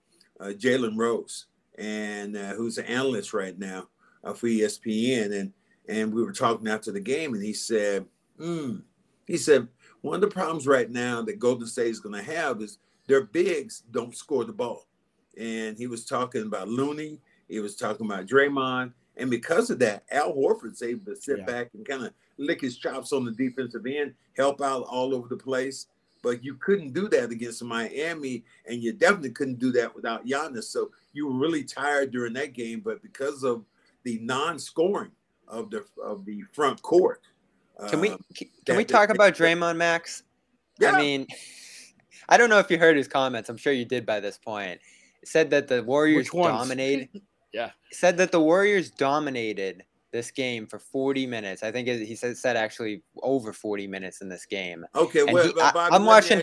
uh, 0.41 0.53
Jalen 0.57 0.97
Rose, 0.97 1.47
and 1.79 2.37
uh, 2.37 2.55
who's 2.55 2.79
an 2.79 2.87
analyst 2.87 3.35
right 3.35 3.57
now 3.59 3.89
uh, 4.25 4.33
for 4.33 4.47
ESPN, 4.47 5.39
and 5.39 5.53
and 5.89 6.13
we 6.13 6.23
were 6.23 6.33
talking 6.33 6.67
after 6.67 6.91
the 6.91 7.01
game, 7.01 7.35
and 7.35 7.43
he 7.45 7.53
said, 7.53 8.07
mm, 8.41 8.83
he 9.27 9.37
said 9.37 9.69
one 10.01 10.17
of 10.17 10.21
the 10.21 10.27
problems 10.35 10.67
right 10.67 10.91
now 10.91 11.23
that 11.23 11.39
Golden 11.39 11.67
State 11.67 11.91
is 11.91 12.01
going 12.01 12.15
to 12.15 12.33
have 12.33 12.61
is 12.61 12.79
their 13.07 13.23
bigs 13.23 13.85
don't 13.93 14.17
score 14.17 14.45
the 14.45 14.53
ball, 14.53 14.87
and 15.39 15.77
he 15.77 15.87
was 15.87 16.05
talking 16.05 16.43
about 16.43 16.69
Looney, 16.69 17.21
he 17.49 17.61
was 17.61 17.77
talking 17.77 18.07
about 18.07 18.27
Draymond, 18.27 18.93
and 19.17 19.31
because 19.31 19.71
of 19.71 19.79
that, 19.79 20.05
Al 20.11 20.35
Horford's 20.35 20.83
able 20.83 21.07
to 21.07 21.17
sit 21.17 21.39
yeah. 21.39 21.45
back 21.45 21.71
and 21.75 21.87
kind 21.87 22.05
of 22.05 22.13
lick 22.39 22.61
his 22.61 22.77
chops 22.77 23.13
on 23.13 23.25
the 23.25 23.33
defensive 23.33 23.87
end, 23.87 24.15
help 24.37 24.61
out 24.61 24.83
all 24.83 25.15
over 25.15 25.29
the 25.29 25.37
place. 25.37 25.87
But 26.23 26.45
you 26.45 26.55
couldn't 26.55 26.93
do 26.93 27.09
that 27.09 27.31
against 27.31 27.63
Miami, 27.63 28.45
and 28.67 28.83
you 28.83 28.93
definitely 28.93 29.31
couldn't 29.31 29.59
do 29.59 29.71
that 29.73 29.95
without 29.95 30.27
Giannis. 30.27 30.65
So 30.65 30.91
you 31.13 31.29
were 31.29 31.39
really 31.39 31.63
tired 31.63 32.11
during 32.11 32.33
that 32.35 32.53
game, 32.53 32.81
but 32.81 33.03
because 33.03 33.45
of 33.45 33.65
the 34.03 34.19
non-scoring 34.21 35.13
of 35.49 35.71
the 35.71 35.85
of 36.03 36.25
the 36.25 36.43
front 36.53 36.83
court, 36.83 37.23
can 37.89 38.01
we 38.01 38.11
um, 38.11 38.25
can 38.35 38.49
that, 38.67 38.77
we 38.77 38.85
talk 38.85 39.11
about 39.11 39.35
Draymond 39.35 39.77
Max? 39.77 40.25
Yeah. 40.81 40.93
I 40.93 41.01
mean, 41.01 41.27
I 42.29 42.37
don't 42.37 42.51
know 42.51 42.59
if 42.59 42.71
you 42.71 42.79
heard 42.79 42.97
his 42.97 43.09
comments. 43.09 43.49
I'm 43.49 43.57
sure 43.57 43.73
you 43.73 43.85
did 43.85 44.05
by 44.05 44.21
this 44.21 44.39
point. 44.39 44.81
said 45.25 45.51
that 45.51 45.69
the 45.69 45.83
Warriors 45.83 46.29
dominated. 46.31 47.09
Yeah. 47.53 47.71
Said 47.93 48.17
that 48.19 48.33
the 48.33 48.41
Warriors 48.41 48.91
dominated 48.91 49.85
this 50.13 50.31
game 50.31 50.67
for 50.67 50.79
40 50.79 51.27
minutes. 51.27 51.63
I 51.63 51.71
think 51.71 51.89
he 51.89 52.15
said 52.15 52.37
said 52.37 52.57
actually 52.57 53.03
over 53.23 53.53
40 53.53 53.87
minutes 53.87 54.21
in 54.21 54.29
this 54.29 54.47
game. 54.47 54.85
Okay, 54.95 55.25
well, 55.25 55.47
he, 55.47 55.53
Bobby, 55.53 55.79
I, 55.79 55.97
am 55.97 56.07
watching. 56.07 56.43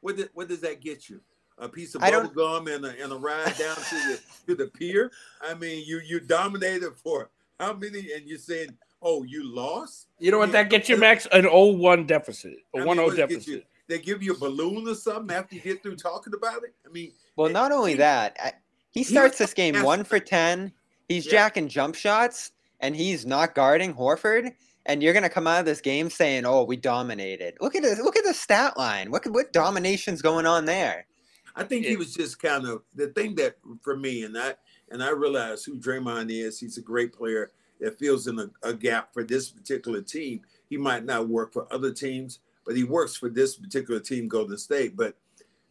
What, 0.00 0.16
did, 0.16 0.30
what 0.34 0.48
does 0.48 0.60
that 0.60 0.80
get 0.80 1.08
you? 1.08 1.20
a 1.58 1.68
piece 1.68 1.94
of 1.94 2.00
bubble 2.00 2.28
gum 2.28 2.66
and 2.66 2.84
a, 2.84 3.02
and 3.02 3.12
a 3.12 3.16
ride 3.16 3.56
down 3.56 3.76
to 3.76 3.94
the 3.94 4.20
to 4.46 4.54
the 4.54 4.66
pier. 4.68 5.12
I 5.40 5.54
mean, 5.54 5.84
you 5.86 6.00
you 6.04 6.18
dominated 6.18 6.96
for 6.96 7.30
how 7.60 7.74
many? 7.74 8.12
And 8.12 8.26
you're 8.26 8.38
saying, 8.38 8.70
oh, 9.00 9.22
you 9.22 9.44
lost? 9.44 10.08
You 10.18 10.30
know 10.30 10.38
what 10.38 10.52
that 10.52 10.70
gets 10.70 10.88
you, 10.88 10.96
Max? 10.96 11.26
An 11.32 11.44
0-1 11.44 12.06
deficit, 12.06 12.56
a 12.74 12.78
1-0 12.78 13.16
deficit. 13.16 13.46
You, 13.46 13.62
they 13.88 13.98
give 13.98 14.22
you 14.22 14.32
a 14.32 14.38
balloon 14.38 14.88
or 14.88 14.94
something 14.94 15.36
after 15.36 15.54
you 15.54 15.60
get 15.60 15.82
through 15.82 15.96
talking 15.96 16.34
about 16.34 16.64
it. 16.64 16.74
I 16.86 16.90
mean, 16.90 17.12
well, 17.36 17.50
not 17.50 17.72
only 17.72 17.94
that, 17.94 18.36
I, 18.40 18.52
he 18.92 19.02
starts 19.02 19.38
this 19.38 19.54
game 19.54 19.82
one 19.82 20.04
for 20.04 20.20
ten. 20.20 20.72
He's 21.08 21.26
yeah. 21.26 21.32
jacking 21.32 21.68
jump 21.68 21.94
shots, 21.94 22.52
and 22.80 22.94
he's 22.94 23.26
not 23.26 23.54
guarding 23.54 23.94
Horford 23.94 24.52
and 24.86 25.02
you're 25.02 25.14
gonna 25.14 25.28
come 25.28 25.46
out 25.46 25.60
of 25.60 25.66
this 25.66 25.80
game 25.80 26.10
saying, 26.10 26.44
"Oh, 26.44 26.64
we 26.64 26.76
dominated." 26.76 27.54
Look 27.60 27.74
at 27.74 27.82
this! 27.82 27.98
Look 28.00 28.16
at 28.16 28.24
the 28.24 28.34
stat 28.34 28.76
line. 28.76 29.10
What 29.10 29.26
what 29.30 29.52
domination's 29.52 30.22
going 30.22 30.46
on 30.46 30.64
there? 30.64 31.06
I 31.54 31.64
think 31.64 31.84
he 31.84 31.96
was 31.96 32.14
just 32.14 32.40
kind 32.40 32.66
of 32.66 32.82
the 32.94 33.08
thing 33.08 33.34
that 33.36 33.56
for 33.82 33.96
me, 33.96 34.24
and 34.24 34.36
I 34.36 34.54
and 34.90 35.02
I 35.02 35.10
realize 35.10 35.64
who 35.64 35.78
Draymond 35.78 36.30
is. 36.30 36.58
He's 36.58 36.78
a 36.78 36.82
great 36.82 37.12
player. 37.12 37.52
that 37.80 37.98
fills 37.98 38.26
in 38.28 38.38
a, 38.38 38.48
a 38.62 38.72
gap 38.72 39.12
for 39.12 39.24
this 39.24 39.50
particular 39.50 40.02
team. 40.02 40.40
He 40.68 40.76
might 40.76 41.04
not 41.04 41.28
work 41.28 41.52
for 41.52 41.72
other 41.72 41.92
teams, 41.92 42.38
but 42.64 42.76
he 42.76 42.84
works 42.84 43.16
for 43.16 43.28
this 43.28 43.56
particular 43.56 44.00
team, 44.00 44.28
Golden 44.28 44.56
State. 44.56 44.96
But 44.96 45.16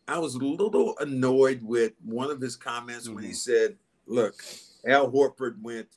I 0.08 0.20
was 0.20 0.36
a 0.36 0.40
little 0.40 0.96
annoyed 1.00 1.62
with 1.64 1.94
one 2.04 2.32
of 2.32 2.42
his 2.42 2.56
comments 2.56 3.06
mm-hmm. 3.06 3.16
when 3.16 3.24
he 3.24 3.32
mm-hmm. 3.32 3.36
said, 3.36 3.78
"Look, 4.08 4.36
Al 4.86 5.12
Horford 5.12 5.62
went, 5.62 5.88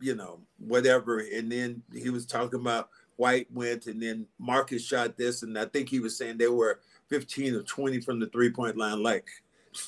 you 0.00 0.14
know, 0.14 0.40
whatever," 0.58 1.20
and 1.20 1.50
then 1.50 1.82
he 1.92 2.10
was 2.10 2.26
talking 2.26 2.60
about 2.60 2.90
White 3.16 3.50
went, 3.52 3.86
and 3.86 4.00
then 4.00 4.26
Marcus 4.38 4.84
shot 4.84 5.16
this, 5.16 5.42
and 5.42 5.58
I 5.58 5.64
think 5.64 5.88
he 5.88 5.98
was 5.98 6.16
saying 6.16 6.38
they 6.38 6.48
were 6.48 6.80
15 7.08 7.56
or 7.56 7.62
20 7.62 8.00
from 8.00 8.20
the 8.20 8.26
three 8.28 8.50
point 8.50 8.76
line. 8.76 9.02
Like, 9.02 9.28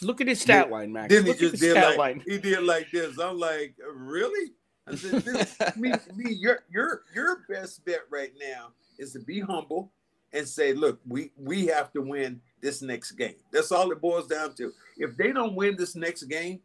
look 0.02 0.20
at 0.20 0.26
his 0.26 0.40
stat 0.40 0.70
line, 0.70 0.92
Max. 0.92 1.14
Then 1.14 1.26
he 1.26 1.34
just 1.34 1.60
did 1.60 1.76
like 1.76 1.96
line. 1.96 2.22
he 2.26 2.38
did 2.38 2.64
like 2.64 2.90
this. 2.90 3.18
I'm 3.18 3.38
like, 3.38 3.76
really? 3.94 4.52
I 4.88 4.96
said, 4.96 5.22
this, 5.22 5.56
me, 5.76 5.92
me, 6.16 6.32
your 6.32 6.64
your 6.70 7.02
your 7.14 7.44
best 7.48 7.84
bet 7.84 8.00
right 8.10 8.32
now 8.40 8.72
is 8.98 9.12
to 9.12 9.20
be 9.20 9.38
humble 9.38 9.92
and 10.32 10.46
say, 10.46 10.72
look, 10.72 11.00
we 11.06 11.30
we 11.36 11.66
have 11.66 11.92
to 11.92 12.02
win 12.02 12.40
this 12.60 12.82
next 12.82 13.12
game. 13.12 13.34
That's 13.52 13.72
all 13.72 13.90
it 13.90 14.00
boils 14.00 14.26
down 14.26 14.54
to. 14.54 14.72
If 14.96 15.16
they 15.16 15.32
don't 15.32 15.54
win 15.54 15.76
this 15.76 15.94
next 15.94 16.24
game, 16.24 16.60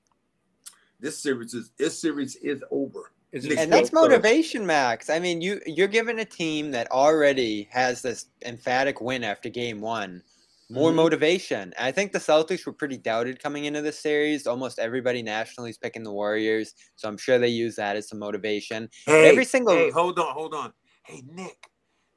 this 0.99 1.17
series 1.17 1.53
is 1.53 1.71
this 1.77 1.99
series 1.99 2.35
is 2.37 2.63
over. 2.71 3.11
and 3.33 3.71
that's 3.71 3.91
motivation, 3.91 4.65
Max. 4.65 5.09
I 5.09 5.19
mean, 5.19 5.41
you 5.41 5.61
you're 5.65 5.87
giving 5.87 6.19
a 6.19 6.25
team 6.25 6.71
that 6.71 6.89
already 6.91 7.67
has 7.71 8.01
this 8.01 8.27
emphatic 8.45 9.01
win 9.01 9.23
after 9.23 9.49
game 9.49 9.81
one 9.81 10.21
more 10.69 10.89
mm-hmm. 10.89 10.97
motivation. 10.97 11.73
I 11.79 11.91
think 11.91 12.11
the 12.11 12.19
Celtics 12.19 12.65
were 12.65 12.73
pretty 12.73 12.97
doubted 12.97 13.41
coming 13.41 13.65
into 13.65 13.81
this 13.81 13.99
series. 13.99 14.47
Almost 14.47 14.79
everybody 14.79 15.21
nationally 15.21 15.69
is 15.69 15.77
picking 15.77 16.03
the 16.03 16.11
Warriors, 16.11 16.73
so 16.95 17.07
I'm 17.07 17.17
sure 17.17 17.37
they 17.37 17.49
use 17.49 17.75
that 17.75 17.95
as 17.95 18.09
some 18.09 18.19
motivation. 18.19 18.89
Hey, 19.05 19.29
Every 19.29 19.45
single 19.45 19.75
hey, 19.75 19.91
hold 19.91 20.17
on, 20.17 20.33
hold 20.33 20.53
on. 20.53 20.73
Hey, 21.03 21.23
Nick, 21.27 21.69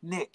Nick, 0.02 0.32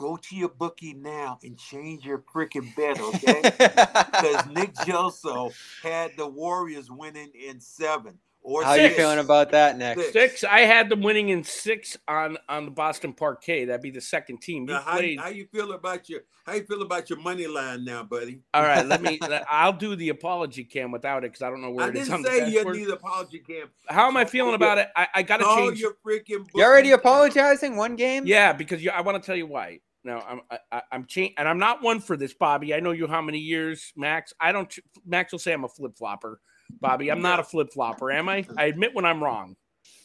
go 0.00 0.16
to 0.16 0.34
your 0.34 0.48
bookie 0.48 0.94
now 0.94 1.38
and 1.42 1.58
change 1.58 2.06
your 2.06 2.24
freaking 2.34 2.74
bet, 2.74 2.98
okay? 2.98 3.42
because 3.42 4.46
Nick 4.50 4.74
Gelso 4.76 5.52
had 5.82 6.12
the 6.16 6.26
Warriors 6.26 6.90
winning 6.90 7.30
in 7.34 7.60
seven. 7.60 8.18
Or 8.42 8.64
How 8.64 8.74
six. 8.74 8.96
you 8.96 9.02
feeling 9.02 9.18
about 9.18 9.50
that, 9.50 9.76
Nick? 9.76 9.98
Six. 9.98 10.12
six. 10.12 10.44
I 10.44 10.60
had 10.60 10.88
them 10.88 11.02
winning 11.02 11.28
in 11.28 11.44
six 11.44 11.98
on 12.08 12.38
on 12.48 12.64
the 12.64 12.70
Boston 12.70 13.12
Parquet. 13.12 13.66
That'd 13.66 13.82
be 13.82 13.90
the 13.90 14.00
second 14.00 14.40
team. 14.40 14.64
Now, 14.64 14.80
how, 14.80 14.98
how, 15.18 15.28
you 15.28 15.46
feel 15.52 15.72
about 15.72 16.08
your 16.08 16.20
how 16.46 16.54
you 16.54 16.64
feel 16.64 16.80
about 16.80 17.10
your 17.10 17.18
money 17.18 17.46
line 17.46 17.84
now, 17.84 18.02
buddy? 18.02 18.40
All 18.54 18.62
right, 18.62 18.86
let 18.86 19.02
me. 19.02 19.20
I'll 19.50 19.74
do 19.74 19.94
the 19.94 20.08
apology 20.08 20.64
cam 20.64 20.90
without 20.90 21.22
it 21.22 21.32
because 21.32 21.42
I 21.42 21.50
don't 21.50 21.60
know 21.60 21.70
where 21.70 21.84
I 21.84 21.88
it 21.90 21.96
is. 21.96 22.08
I 22.08 22.16
didn't 22.16 22.26
say 22.28 22.50
you 22.50 22.72
need 22.72 22.88
apology 22.88 23.40
cam. 23.40 23.68
How 23.88 24.06
am 24.06 24.16
I 24.16 24.24
feeling 24.24 24.54
about 24.54 24.78
it? 24.78 24.88
I, 24.96 25.08
I 25.16 25.22
got 25.22 25.36
to 25.36 25.44
change. 25.44 25.78
Your 25.78 25.96
freaking. 26.04 26.46
You're 26.54 26.66
already 26.66 26.92
apologizing 26.92 27.76
one 27.76 27.94
game? 27.94 28.26
Yeah, 28.26 28.54
because 28.54 28.82
you, 28.82 28.90
I 28.90 29.02
want 29.02 29.22
to 29.22 29.26
tell 29.26 29.36
you 29.36 29.46
why. 29.46 29.80
No, 30.02 30.18
I'm 30.26 30.40
I, 30.72 30.82
I'm 30.92 31.04
changing, 31.04 31.34
and 31.36 31.46
I'm 31.46 31.58
not 31.58 31.82
one 31.82 32.00
for 32.00 32.16
this, 32.16 32.32
Bobby. 32.32 32.74
I 32.74 32.80
know 32.80 32.92
you 32.92 33.06
how 33.06 33.20
many 33.20 33.38
years, 33.38 33.92
Max. 33.96 34.32
I 34.40 34.50
don't. 34.52 34.74
Max 35.04 35.32
will 35.32 35.38
say 35.38 35.52
I'm 35.52 35.64
a 35.64 35.68
flip 35.68 35.96
flopper. 35.96 36.40
Bobby. 36.80 37.10
I'm 37.10 37.20
not 37.20 37.40
a 37.40 37.44
flip 37.44 37.72
flopper, 37.72 38.10
am 38.10 38.28
I? 38.28 38.46
I 38.56 38.66
admit 38.66 38.94
when 38.94 39.04
I'm 39.04 39.22
wrong. 39.22 39.56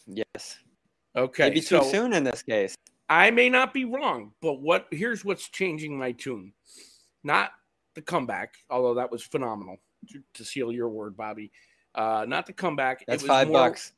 Yes. 0.08 0.58
Okay. 1.16 1.50
Maybe 1.50 1.62
too 1.62 1.82
so 1.82 1.84
soon 1.84 2.14
in 2.14 2.24
this 2.24 2.44
case. 2.44 2.76
I 3.10 3.32
may 3.32 3.50
not 3.50 3.74
be 3.74 3.86
wrong, 3.86 4.32
but 4.42 4.62
what 4.62 4.88
here's 4.92 5.24
what's 5.24 5.48
changing 5.50 5.98
my 5.98 6.12
tune. 6.12 6.54
Not 7.24 7.52
the 7.94 8.02
comeback, 8.02 8.56
although 8.70 8.96
that 8.96 9.12
was 9.12 9.24
phenomenal 9.24 9.78
to, 10.10 10.22
to 10.34 10.44
seal 10.44 10.72
your 10.72 10.90
word, 10.90 11.16
Bobby. 11.16 11.52
Uh, 11.94 12.26
not 12.28 12.46
the 12.46 12.54
comeback. 12.54 13.06
That's 13.08 13.24
five 13.24 13.48
more, 13.48 13.70
bucks. 13.70 13.94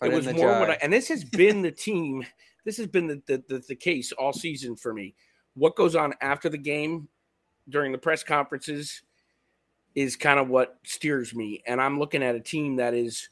Put 0.00 0.12
it 0.12 0.14
was 0.14 0.26
more 0.26 0.34
jar. 0.34 0.60
what 0.60 0.70
I 0.70 0.78
and 0.82 0.92
this 0.92 1.08
has 1.08 1.24
been 1.24 1.62
the 1.62 1.70
team. 1.70 2.24
This 2.64 2.76
has 2.76 2.86
been 2.86 3.06
the, 3.06 3.22
the, 3.26 3.44
the, 3.48 3.64
the 3.68 3.76
case 3.76 4.12
all 4.12 4.32
season 4.32 4.76
for 4.76 4.92
me. 4.92 5.14
What 5.58 5.76
goes 5.76 5.96
on 5.96 6.14
after 6.20 6.48
the 6.48 6.58
game 6.58 7.08
during 7.68 7.92
the 7.92 7.98
press 7.98 8.22
conferences 8.22 9.02
is 9.94 10.16
kind 10.16 10.38
of 10.38 10.48
what 10.48 10.78
steers 10.84 11.34
me. 11.34 11.62
And 11.66 11.80
I'm 11.80 11.98
looking 11.98 12.22
at 12.22 12.34
a 12.34 12.40
team 12.40 12.76
that 12.76 12.94
is 12.94 13.28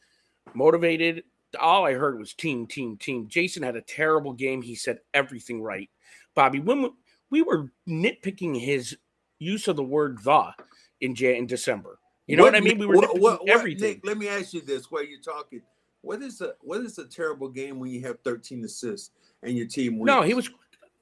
motivated. 0.55 1.25
All 1.61 1.87
I 1.87 1.93
heard 1.93 2.19
was 2.19 2.35
team, 2.35 2.67
team, 2.67 2.97
team. 2.97 3.29
Jason 3.29 3.63
had 3.63 3.77
a 3.77 3.81
terrible 3.81 4.33
game. 4.33 4.63
He 4.63 4.75
said 4.75 4.99
everything 5.15 5.63
right. 5.63 5.89
Bobby, 6.35 6.61
when 6.61 6.91
we 7.31 7.43
were 7.43 7.71
nitpicking 7.89 8.61
his 8.61 8.97
use 9.39 9.69
of 9.69 9.77
the 9.77 9.83
word 9.83 10.19
the 10.23 10.53
in 11.01 11.15
Jan- 11.15 11.37
in 11.37 11.47
December. 11.47 11.99
You 12.27 12.37
know 12.37 12.43
what, 12.43 12.55
what 12.55 12.63
I 12.63 12.65
mean? 12.65 12.79
We 12.79 12.87
were 12.87 12.97
what, 12.97 13.19
what, 13.19 13.49
everything. 13.49 13.89
Nick, 13.89 14.07
let 14.07 14.19
me 14.19 14.29
ask 14.29 14.53
you 14.53 14.61
this 14.61 14.91
while 14.91 15.05
you're 15.05 15.21
talking. 15.21 15.63
What 16.03 16.23
is 16.23 16.41
a 16.41 16.55
what 16.61 16.81
is 16.81 16.99
a 16.99 17.07
terrible 17.07 17.49
game 17.49 17.79
when 17.79 17.91
you 17.91 18.01
have 18.03 18.21
13 18.21 18.65
assists 18.65 19.11
and 19.43 19.57
your 19.57 19.67
team 19.67 19.99
wins? 19.99 20.07
No, 20.07 20.23
he 20.23 20.35
was 20.35 20.51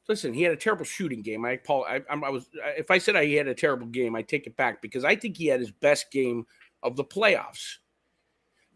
listen, 0.08 0.34
he 0.34 0.42
had 0.42 0.52
a 0.52 0.56
terrible 0.56 0.84
shooting 0.84 1.23
game. 1.23 1.44
I 1.44 1.56
Paul, 1.56 1.84
I, 1.88 2.00
I 2.08 2.30
was 2.30 2.49
if 2.76 2.90
I 2.90 2.99
said 2.99 3.16
he 3.25 3.34
had 3.34 3.49
a 3.49 3.54
terrible 3.54 3.87
game, 3.87 4.14
I 4.14 4.23
take 4.23 4.46
it 4.46 4.56
back 4.56 4.82
because 4.82 5.04
I 5.04 5.16
think 5.16 5.37
he 5.37 5.46
had 5.46 5.61
his 5.61 5.70
best 5.70 6.11
game 6.11 6.46
of 6.82 6.96
the 6.96 7.04
playoffs 7.04 7.76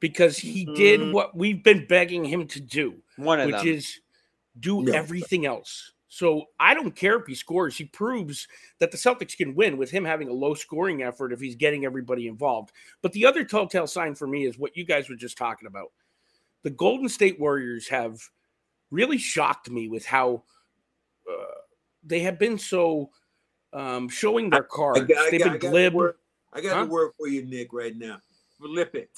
because 0.01 0.39
he 0.39 0.67
mm. 0.67 0.77
did 0.77 1.13
what 1.13 1.37
we've 1.37 1.63
been 1.63 1.87
begging 1.87 2.25
him 2.25 2.47
to 2.49 2.61
do, 2.61 2.95
One 3.17 3.45
which 3.45 3.57
them. 3.57 3.67
is 3.67 4.01
do 4.61 4.93
everything 4.93 5.47
else. 5.47 5.93
So 6.09 6.47
I 6.59 6.73
don't 6.73 6.97
care 6.97 7.19
if 7.19 7.27
he 7.27 7.35
scores. 7.35 7.77
He 7.77 7.85
proves 7.85 8.49
that 8.81 8.91
the 8.91 8.97
Celtics 8.97 9.37
can 9.37 9.55
win 9.55 9.77
with 9.77 9.91
him 9.91 10.05
having 10.05 10.29
a 10.29 10.33
low 10.33 10.55
scoring 10.55 11.03
effort 11.03 11.33
if 11.33 11.41
he's 11.41 11.55
getting 11.55 11.85
everybody 11.85 12.27
involved. 12.27 12.73
But 13.03 13.13
the 13.13 13.27
other 13.27 13.45
telltale 13.45 13.87
sign 13.87 14.15
for 14.15 14.27
me 14.27 14.47
is 14.47 14.59
what 14.59 14.77
you 14.77 14.85
guys 14.85 15.09
were 15.09 15.17
just 15.17 15.37
talking 15.37 15.69
about. 15.69 15.93
The 16.63 16.71
Golden 16.71 17.09
State 17.09 17.39
Warriors 17.39 17.89
have 17.89 18.21
really 18.91 19.19
shocked 19.19 19.71
me 19.71 19.89
with 19.89 20.07
how 20.07 20.45
they 22.03 22.21
have 22.21 22.39
been 22.39 22.59
so 22.59 23.11
um, 23.73 24.09
showing 24.09 24.51
their 24.51 24.63
cards. 24.63 25.01
I, 25.01 25.21
I, 25.21 25.31
They've 25.31 25.47
I, 25.47 25.49
been 25.51 25.71
glib. 25.71 25.95
I 26.53 26.61
got 26.61 26.77
huh? 26.77 26.85
the 26.85 26.91
word 26.91 27.13
for 27.19 27.29
you, 27.29 27.45
Nick, 27.45 27.73
right 27.73 27.97
now. 27.97 28.21
Flippant. 28.59 29.11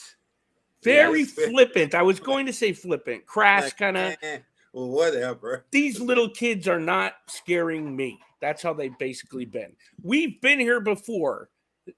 Very 0.82 1.20
yes. 1.20 1.30
flippant. 1.50 1.94
I 1.94 2.02
was 2.02 2.20
going 2.20 2.46
to 2.46 2.52
say 2.52 2.72
flippant. 2.72 3.26
Crash 3.26 3.64
like, 3.64 3.76
kind 3.76 3.96
of. 3.96 4.16
Eh, 4.22 4.38
well, 4.72 4.88
whatever. 4.88 5.64
These 5.70 6.00
little 6.00 6.30
kids 6.30 6.68
are 6.68 6.80
not 6.80 7.14
scaring 7.26 7.94
me. 7.94 8.18
That's 8.40 8.62
how 8.62 8.72
they've 8.72 8.96
basically 8.98 9.44
been. 9.44 9.72
We've 10.02 10.40
been 10.40 10.58
here 10.58 10.80
before. 10.80 11.50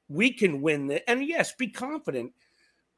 We 0.09 0.33
can 0.33 0.61
win 0.61 0.89
this. 0.89 1.01
And 1.07 1.25
yes, 1.25 1.53
be 1.53 1.69
confident, 1.69 2.33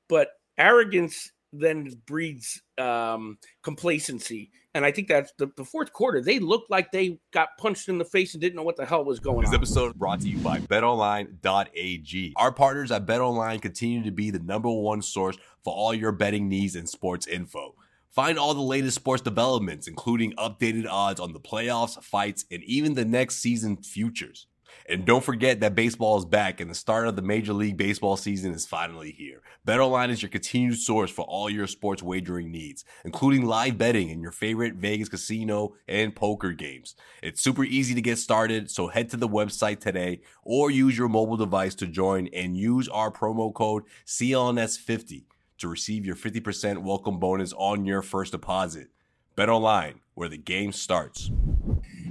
but 0.09 0.31
arrogance 0.57 1.33
then 1.53 1.91
breeds 2.07 2.63
um, 2.79 3.39
complacency. 3.63 4.51
And 4.75 4.85
I 4.85 4.91
think 4.91 5.07
that's 5.07 5.33
the, 5.39 5.51
the, 5.57 5.65
fourth 5.65 5.93
quarter. 5.93 6.21
They 6.21 6.41
looked 6.41 6.69
like 6.69 6.91
they 6.91 7.21
got 7.31 7.57
punched 7.59 7.89
in 7.89 7.99
the 7.99 8.05
face 8.05 8.35
and 8.35 8.41
didn't 8.41 8.57
know 8.57 8.65
what 8.65 8.77
the 8.77 8.85
hell 8.85 9.05
was 9.05 9.21
going 9.21 9.43
this 9.43 9.49
on. 9.55 9.61
This 9.61 9.71
episode 9.71 9.95
brought 9.95 10.21
to 10.23 10.29
you 10.29 10.39
by 10.39 10.59
BetOnline.ag. 10.59 12.33
Our 12.37 12.51
partners 12.51 12.91
at 12.91 13.07
BetOnline 13.07 13.63
continue 13.63 14.03
to 14.03 14.11
be 14.11 14.31
the 14.31 14.41
number 14.41 14.69
one 14.69 15.01
source 15.01 15.39
for 15.63 15.73
all 15.73 15.95
your 15.95 16.11
betting 16.11 16.49
needs 16.49 16.75
and 16.75 16.89
sports 16.89 17.29
info. 17.29 17.77
Find 18.11 18.37
all 18.37 18.55
the 18.55 18.61
latest 18.61 18.97
sports 18.97 19.23
developments, 19.23 19.87
including 19.87 20.33
updated 20.33 20.87
odds 20.89 21.21
on 21.21 21.33
the 21.33 21.41
playoffs, 21.41 22.03
fights, 22.03 22.45
and 22.51 22.63
even 22.65 22.95
the 22.95 23.05
next 23.05 23.37
season 23.37 23.77
futures. 23.77 24.47
And 24.89 25.05
don't 25.05 25.25
forget 25.25 25.61
that 25.61 25.75
baseball 25.75 26.19
is 26.19 26.25
back 26.25 26.61
and 26.61 26.71
the 26.71 26.75
start 26.75 27.09
of 27.09 27.17
the 27.17 27.23
Major 27.23 27.53
League 27.53 27.77
Baseball 27.77 28.17
season 28.17 28.53
is 28.53 28.67
finally 28.67 29.13
here. 29.13 29.41
BetOnline 29.67 30.11
is 30.11 30.23
your 30.23 30.29
continued 30.29 30.79
source 30.79 31.11
for 31.11 31.25
all 31.25 31.49
your 31.49 31.67
sports 31.67 32.03
wagering 32.03 32.51
needs, 32.51 32.85
including 33.05 33.47
live 33.47 33.79
betting 33.79 34.11
in 34.11 34.21
your 34.21 34.31
favorite 34.31 34.75
Vegas 34.75 35.09
casino 35.09 35.75
and 35.89 36.15
poker 36.15 36.53
games. 36.53 36.95
It's 37.23 37.41
super 37.41 37.65
easy 37.65 37.95
to 37.95 38.03
get 38.03 38.19
started, 38.19 38.71
so 38.71 38.89
head 38.89 39.09
to 39.11 39.17
the 39.17 39.29
website 39.29 39.81
today 39.81 40.21
or 40.43 40.71
use 40.71 40.99
your 40.99 41.09
mobile 41.09 41.37
device 41.37 41.75
to 41.77 41.87
join 41.87 42.29
and 42.35 42.57
use 42.57 42.89
our 42.89 43.11
promo 43.11 43.53
code 43.53 43.85
CLNS50 44.07 45.25
to 45.59 45.69
receive 45.69 46.05
your 46.05 46.17
50% 46.17 46.79
welcome 46.79 47.19
bonus 47.19 47.53
on 47.55 47.85
your 47.85 48.03
first 48.03 48.33
deposit. 48.33 48.89
BetOnline, 49.37 49.95
where 50.15 50.29
the 50.29 50.37
game 50.37 50.73
starts. 50.73 51.31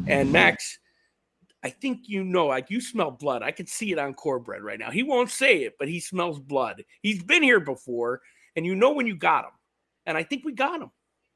And 0.07 0.31
Max, 0.31 0.79
I 1.63 1.69
think 1.69 2.09
you 2.09 2.23
know, 2.23 2.47
like 2.47 2.69
you 2.69 2.81
smell 2.81 3.11
blood. 3.11 3.41
I 3.41 3.51
can 3.51 3.67
see 3.67 3.91
it 3.91 3.99
on 3.99 4.13
Cornbread 4.13 4.61
right 4.61 4.79
now. 4.79 4.91
He 4.91 5.03
won't 5.03 5.29
say 5.29 5.63
it, 5.63 5.75
but 5.79 5.87
he 5.87 5.99
smells 5.99 6.39
blood. 6.39 6.83
He's 7.01 7.23
been 7.23 7.41
here 7.41 7.61
before, 7.61 8.21
and 8.55 8.65
you 8.65 8.75
know 8.75 8.91
when 8.91 9.07
you 9.07 9.15
got 9.15 9.45
him. 9.45 9.51
And 10.05 10.17
I 10.17 10.23
think 10.23 10.43
we 10.43 10.51
got 10.51 10.81
him. 10.81 10.91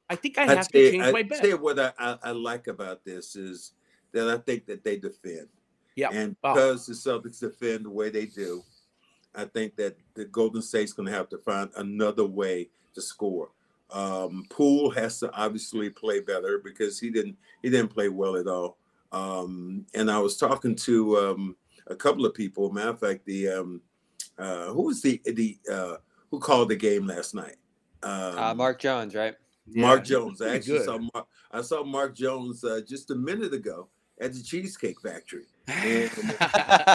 I 0.10 0.16
think 0.16 0.38
I 0.38 0.46
have 0.46 0.58
I'd 0.60 0.70
to 0.70 0.92
change 0.92 1.04
I'd 1.04 1.14
my 1.14 1.24
bet. 1.24 1.44
Say 1.44 1.54
what 1.54 1.80
I, 1.80 1.92
I, 1.98 2.18
I, 2.24 2.32
like 2.32 2.68
about 2.68 3.04
this 3.04 3.36
is 3.36 3.74
that 4.12 4.28
I 4.30 4.38
think 4.38 4.66
that 4.66 4.84
they 4.84 4.98
defend. 4.98 5.48
Yeah. 5.96 6.10
And 6.12 6.36
because 6.42 6.90
oh. 6.90 7.20
the 7.20 7.30
Celtics 7.30 7.40
defend 7.40 7.86
the 7.86 7.90
way 7.90 8.10
they 8.10 8.26
do, 8.26 8.64
I 9.36 9.46
think 9.46 9.76
that 9.78 9.98
the 10.14 10.26
Golden 10.26 10.62
State's 10.62 10.94
going 10.94 11.08
to 11.08 11.14
have 11.14 11.30
to 11.30 11.38
find 11.38 11.70
another 11.76 12.26
way 12.26 12.70
to 12.96 13.02
score. 13.02 13.50
Um, 13.92 14.46
Poole 14.50 14.92
has 14.92 15.20
to 15.20 15.32
obviously 15.34 15.90
play 15.90 16.20
better 16.20 16.60
because 16.64 17.00
he 17.00 17.10
didn't 17.10 17.38
he 17.62 17.70
didn't 17.70 17.94
play 17.94 18.10
well 18.10 18.36
at 18.36 18.48
all. 18.48 18.78
Um, 19.12 19.86
and 19.94 20.12
I 20.12 20.20
was 20.20 20.38
talking 20.38 20.76
to 20.76 21.18
um, 21.18 21.56
a 21.88 21.96
couple 21.96 22.26
of 22.26 22.34
people. 22.34 22.72
Matter 22.72 22.90
of 22.90 23.00
fact, 23.00 23.26
the 23.26 23.48
um, 23.50 23.82
uh, 24.38 24.68
who 24.68 24.84
was 24.84 25.02
the 25.02 25.22
the 25.26 25.58
uh, 25.72 25.96
who 26.32 26.40
called 26.40 26.70
the 26.70 26.76
game 26.76 27.08
last 27.08 27.34
night? 27.34 27.56
Uh, 28.04 28.36
um, 28.38 28.58
Mark 28.58 28.80
Jones, 28.80 29.16
right? 29.16 29.36
Mark 29.66 30.00
Yeah, 30.02 30.04
Jones. 30.18 30.42
I 30.42 30.56
actually 30.56 30.80
good. 30.80 30.86
saw 30.86 30.98
Mark, 31.14 31.28
I 31.52 31.62
saw 31.62 31.84
Mark 31.84 32.16
Jones 32.16 32.64
uh, 32.64 32.82
just 32.88 33.12
a 33.12 33.16
minute 33.16 33.54
ago 33.54 33.90
at 34.20 34.34
the 34.34 34.42
Cheesecake 34.42 35.00
Factory. 35.02 35.46
And, 35.68 36.10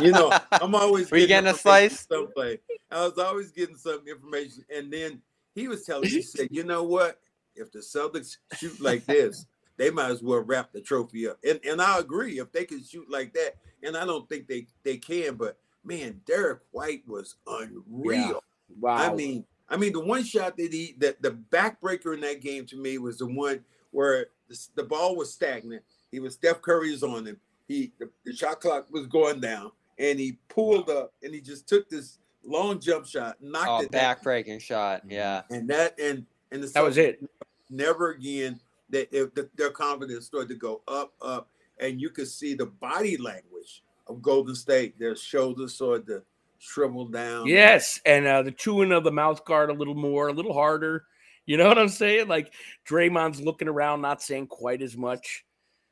you 0.02 0.12
know, 0.12 0.32
I'm 0.52 0.74
always 0.74 1.10
Were 1.10 1.18
you 1.18 1.26
getting 1.26 1.46
a 1.48 1.50
information 1.50 1.96
slice? 1.96 2.06
someplace. 2.10 2.58
I 2.90 3.04
was 3.04 3.18
always 3.18 3.50
getting 3.50 3.76
some 3.76 4.00
information, 4.08 4.64
and 4.74 4.92
then 4.92 5.20
he 5.54 5.68
was 5.68 5.84
telling 5.84 6.02
me, 6.04 6.08
he 6.10 6.22
said, 6.22 6.48
"You 6.50 6.64
know 6.64 6.82
what? 6.84 7.18
If 7.54 7.70
the 7.72 7.80
Celtics 7.80 8.36
shoot 8.56 8.80
like 8.80 9.04
this, 9.04 9.44
they 9.76 9.90
might 9.90 10.10
as 10.10 10.22
well 10.22 10.40
wrap 10.40 10.72
the 10.72 10.80
trophy 10.80 11.28
up." 11.28 11.38
And 11.48 11.60
and 11.64 11.80
I 11.80 11.98
agree. 11.98 12.38
If 12.38 12.52
they 12.52 12.64
can 12.64 12.82
shoot 12.82 13.10
like 13.10 13.32
that, 13.34 13.56
and 13.82 13.96
I 13.96 14.04
don't 14.04 14.28
think 14.28 14.46
they 14.48 14.66
they 14.84 14.96
can, 14.96 15.34
but 15.34 15.58
man, 15.84 16.20
Derrick 16.26 16.60
White 16.70 17.02
was 17.06 17.36
unreal. 17.46 18.42
wow. 18.80 18.96
I 18.96 19.14
mean, 19.14 19.44
I 19.68 19.76
mean, 19.76 19.92
the 19.92 20.00
one 20.04 20.24
shot 20.24 20.56
that 20.56 20.72
he 20.72 20.94
that 20.98 21.22
the 21.22 21.32
backbreaker 21.50 22.14
in 22.14 22.20
that 22.20 22.40
game 22.40 22.66
to 22.66 22.76
me 22.76 22.98
was 22.98 23.18
the 23.18 23.26
one 23.26 23.64
where 23.90 24.26
the, 24.48 24.58
the 24.76 24.84
ball 24.84 25.16
was 25.16 25.32
stagnant. 25.32 25.82
He 26.10 26.20
was 26.20 26.34
Steph 26.34 26.60
Curry's 26.62 27.02
on 27.02 27.26
him. 27.26 27.38
He 27.68 27.92
the, 27.98 28.10
the 28.24 28.34
shot 28.34 28.60
clock 28.60 28.86
was 28.90 29.06
going 29.06 29.40
down, 29.40 29.72
and 29.98 30.18
he 30.18 30.38
pulled 30.48 30.90
up 30.90 31.12
and 31.22 31.32
he 31.34 31.40
just 31.40 31.68
took 31.68 31.88
this 31.88 32.18
long 32.44 32.80
jump 32.80 33.06
shot, 33.06 33.36
knocked 33.40 33.68
Oh, 33.68 33.76
it 33.82 33.90
down, 33.92 34.00
back-breaking 34.00 34.58
shot. 34.58 35.02
Yeah. 35.08 35.42
and 35.50 35.68
that 35.70 35.98
and 35.98 36.26
and 36.50 36.62
the 36.62 36.66
that 36.68 36.82
was 36.84 36.98
it. 36.98 37.22
never 37.70 38.10
again 38.10 38.60
that 38.92 39.08
if 39.14 39.34
the, 39.34 39.48
their 39.56 39.70
confidence 39.70 40.26
started 40.26 40.48
to 40.50 40.54
go 40.54 40.82
up, 40.86 41.12
up, 41.20 41.48
and 41.80 42.00
you 42.00 42.10
could 42.10 42.28
see 42.28 42.54
the 42.54 42.66
body 42.66 43.16
language 43.16 43.82
of 44.06 44.22
Golden 44.22 44.54
State. 44.54 44.98
Their 44.98 45.16
shoulders 45.16 45.74
started 45.74 46.06
to 46.06 46.22
shrivel 46.58 47.06
down. 47.06 47.46
Yes, 47.46 48.00
and 48.06 48.26
uh, 48.26 48.42
the 48.42 48.52
chewing 48.52 48.92
of 48.92 49.02
the 49.04 49.10
mouth 49.10 49.44
guard 49.44 49.70
a 49.70 49.74
little 49.74 49.94
more, 49.94 50.28
a 50.28 50.32
little 50.32 50.54
harder. 50.54 51.06
You 51.44 51.56
know 51.56 51.66
what 51.66 51.78
I'm 51.78 51.88
saying? 51.88 52.28
Like 52.28 52.52
Draymond's 52.88 53.40
looking 53.40 53.66
around, 53.68 54.00
not 54.00 54.22
saying 54.22 54.46
quite 54.46 54.80
as 54.80 54.96
much. 54.96 55.44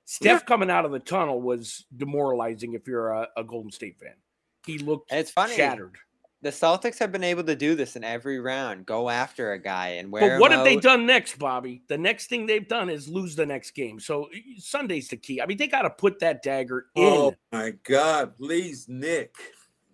Steph 0.04 0.44
coming 0.44 0.70
out 0.70 0.84
of 0.84 0.92
the 0.92 0.98
tunnel 0.98 1.40
was 1.40 1.86
demoralizing 1.96 2.74
if 2.74 2.86
you're 2.86 3.10
a, 3.10 3.28
a 3.36 3.44
Golden 3.44 3.70
State 3.70 3.98
fan. 3.98 4.14
He 4.66 4.78
looked 4.78 5.10
And 5.10 5.20
it's 5.20 5.30
funny. 5.30 5.54
shattered. 5.54 5.96
The 6.42 6.50
Celtics 6.50 6.98
have 6.98 7.12
been 7.12 7.24
able 7.24 7.44
to 7.44 7.54
do 7.54 7.74
this 7.74 7.96
in 7.96 8.04
every 8.04 8.40
round. 8.40 8.86
Go 8.86 9.10
after 9.10 9.52
a 9.52 9.58
guy 9.58 9.88
and 9.88 10.10
wear 10.10 10.36
But 10.36 10.40
what 10.40 10.52
him 10.52 10.58
have 10.58 10.64
they 10.64 10.76
done 10.76 11.04
next, 11.04 11.38
Bobby? 11.38 11.82
The 11.88 11.98
next 11.98 12.28
thing 12.28 12.46
they've 12.46 12.66
done 12.66 12.88
is 12.88 13.08
lose 13.08 13.36
the 13.36 13.44
next 13.44 13.72
game. 13.72 14.00
So 14.00 14.30
Sunday's 14.56 15.08
the 15.08 15.18
key. 15.18 15.42
I 15.42 15.46
mean, 15.46 15.58
they 15.58 15.66
got 15.66 15.82
to 15.82 15.90
put 15.90 16.18
that 16.20 16.42
dagger 16.42 16.86
oh 16.96 17.02
in. 17.02 17.12
Oh 17.12 17.36
my 17.52 17.74
God! 17.84 18.38
Please, 18.38 18.88
Nick. 18.88 19.34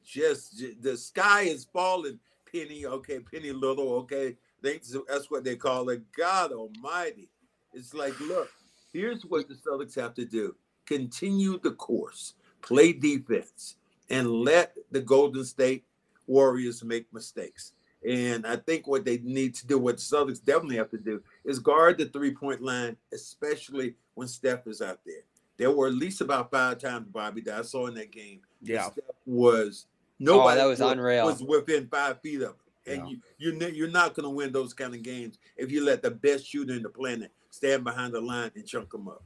Just 0.05 0.59
j- 0.59 0.76
the 0.81 0.97
sky 0.97 1.43
is 1.43 1.67
falling. 1.73 2.21
Penny, 2.50 2.87
okay, 2.87 3.19
Penny 3.19 3.50
Little, 3.50 3.93
okay. 3.95 4.37
Thanks, 4.62 4.97
that's 5.09 5.31
what 5.31 5.43
they 5.43 5.57
call 5.57 5.88
it. 5.91 6.03
God 6.17 6.53
Almighty! 6.53 7.29
It's 7.75 7.93
like, 7.93 8.19
look, 8.21 8.49
here's 8.93 9.23
what 9.25 9.49
the 9.49 9.55
Celtics 9.55 9.97
have 9.97 10.15
to 10.15 10.25
do: 10.25 10.55
continue 10.87 11.59
the 11.59 11.73
course, 11.73 12.35
play 12.62 12.93
defense, 12.93 13.76
and 14.11 14.31
let 14.31 14.76
the 14.93 15.00
Golden 15.00 15.45
State 15.45 15.85
Warriors 16.26 16.83
make 16.85 17.12
mistakes. 17.12 17.73
And 18.06 18.47
I 18.47 18.56
think 18.56 18.87
what 18.87 19.04
they 19.04 19.18
need 19.18 19.54
to 19.56 19.66
do, 19.66 19.78
what 19.78 19.97
the 19.97 20.02
Celtics 20.02 20.45
definitely 20.45 20.76
have 20.76 20.90
to 20.90 20.99
do, 20.99 21.23
is 21.45 21.59
guard 21.59 21.99
the 21.99 22.06
three-point 22.06 22.62
line, 22.62 22.97
especially 23.12 23.95
when 24.14 24.28
Steph 24.28 24.66
is 24.66 24.80
out 24.80 25.00
there. 25.04 25.23
There 25.56 25.71
were 25.71 25.87
at 25.88 25.95
least 25.95 26.21
about 26.21 26.50
five 26.50 26.78
times, 26.78 27.09
Bobby, 27.09 27.40
that 27.42 27.59
I 27.59 27.62
saw 27.62 27.87
in 27.87 27.95
that 27.95 28.11
game. 28.12 28.40
yeah. 28.62 28.90
Steph 28.90 29.04
was 29.25 29.87
nobody 30.18 30.61
Oh, 30.61 30.68
was 30.68 30.80
unreal. 30.80 31.26
was 31.26 31.42
within 31.42 31.88
five 31.88 32.21
feet 32.21 32.42
of 32.42 32.50
him. 32.50 32.54
And 32.88 32.97
Yeah. 32.97 33.09
you 33.09 33.21
you 33.38 33.59
ne- 33.59 33.73
you're 33.73 33.88
not 33.90 34.14
going 34.14 34.25
to 34.25 34.30
win 34.30 34.52
those 34.52 34.73
kind 34.73 34.95
of 34.95 35.02
games 35.02 35.38
if 35.56 35.73
you 35.73 35.83
let 35.85 36.02
the 36.02 36.11
best 36.11 36.47
shooter 36.47 36.73
in 36.75 36.83
the 36.83 36.88
planet 36.88 37.33
stand 37.50 37.83
behind 37.83 38.14
the 38.14 38.21
line 38.21 38.52
and 38.54 38.64
chunk 38.66 38.90
them 38.90 39.09
up. 39.09 39.25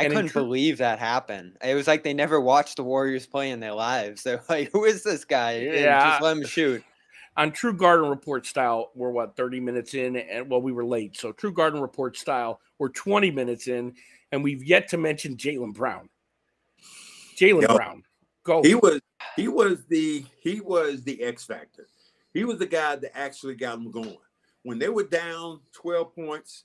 I 0.00 0.04
And 0.04 0.12
couldn't 0.14 0.30
true- 0.30 0.42
believe 0.42 0.78
that 0.78 0.98
happened. 0.98 1.56
It 1.62 1.74
was 1.74 1.86
like 1.86 2.02
they 2.02 2.14
never 2.14 2.40
watched 2.40 2.76
the 2.76 2.84
Warriors 2.84 3.26
play 3.26 3.50
in 3.50 3.60
their 3.60 3.72
lives. 3.74 4.22
They're 4.24 4.42
like, 4.48 4.70
"Who 4.72 4.84
is 4.84 5.02
this 5.02 5.24
guy?" 5.24 5.52
And 5.52 5.74
Yeah. 5.74 6.10
just 6.10 6.22
let 6.22 6.36
him 6.36 6.44
shoot. 6.46 6.82
on 7.36 7.52
True 7.52 7.72
Garden 7.72 8.10
Report 8.10 8.44
style, 8.44 8.90
we're 8.94 9.10
what 9.10 9.36
30 9.36 9.60
minutes 9.60 9.94
in, 9.94 10.16
and 10.16 10.50
well, 10.50 10.60
we 10.60 10.72
were 10.72 10.84
late. 10.84 11.16
So 11.16 11.32
True 11.32 11.52
Garden 11.52 11.80
Report 11.80 12.16
style, 12.16 12.60
we're 12.78 12.88
20 12.90 13.30
minutes 13.30 13.68
in, 13.68 13.94
and 14.32 14.42
we've 14.42 14.64
yet 14.64 14.88
to 14.88 14.98
mention 14.98 15.36
Jaylen 15.36 15.72
Brown. 15.72 16.08
Jaylen 17.36 17.62
Yo. 17.62 17.74
Brown, 17.74 18.02
go. 18.42 18.62
He 18.62 18.74
was 18.74 19.00
he 19.36 19.48
was 19.48 19.84
the 19.88 20.24
he 20.40 20.60
was 20.60 21.02
the 21.04 21.22
X 21.22 21.44
factor. 21.44 21.86
He 22.34 22.44
was 22.44 22.58
the 22.58 22.66
guy 22.66 22.96
that 22.96 23.16
actually 23.16 23.54
got 23.54 23.72
them 23.76 23.90
going. 23.90 24.16
When 24.62 24.78
they 24.78 24.88
were 24.88 25.04
down 25.04 25.60
12 25.72 26.14
points, 26.14 26.64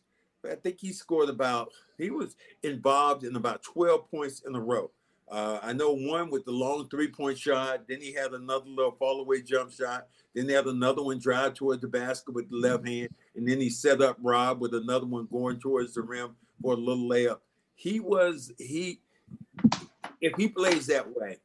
I 0.49 0.55
think 0.55 0.77
he 0.79 0.91
scored 0.91 1.29
about 1.29 1.71
he 1.97 2.09
was 2.09 2.35
involved 2.63 3.23
in 3.23 3.35
about 3.35 3.63
12 3.63 4.09
points 4.09 4.41
in 4.45 4.55
a 4.55 4.59
row. 4.59 4.91
Uh, 5.27 5.59
I 5.63 5.73
know 5.73 5.93
one 5.93 6.29
with 6.29 6.45
the 6.45 6.51
long 6.51 6.87
three-point 6.87 7.37
shot. 7.37 7.87
Then 7.87 7.99
he 7.99 8.13
had 8.13 8.33
another 8.33 8.67
little 8.67 8.91
fall-away 8.91 9.41
jump 9.41 9.71
shot. 9.71 10.07
Then 10.35 10.45
they 10.45 10.53
had 10.53 10.67
another 10.67 11.01
one 11.01 11.17
drive 11.17 11.55
towards 11.55 11.81
the 11.81 11.87
basket 11.87 12.33
with 12.33 12.49
the 12.49 12.57
left 12.57 12.87
hand, 12.87 13.09
and 13.35 13.47
then 13.47 13.59
he 13.59 13.69
set 13.69 14.01
up 14.01 14.17
Rob 14.21 14.59
with 14.59 14.73
another 14.75 15.05
one 15.05 15.27
going 15.31 15.59
towards 15.59 15.93
the 15.93 16.01
rim 16.01 16.35
for 16.61 16.73
a 16.73 16.77
little 16.77 17.09
layup. 17.09 17.39
He 17.73 17.99
was 17.99 18.51
he 18.57 18.99
if 20.21 20.33
he 20.37 20.47
plays 20.47 20.87
that 20.87 21.15
way, 21.15 21.37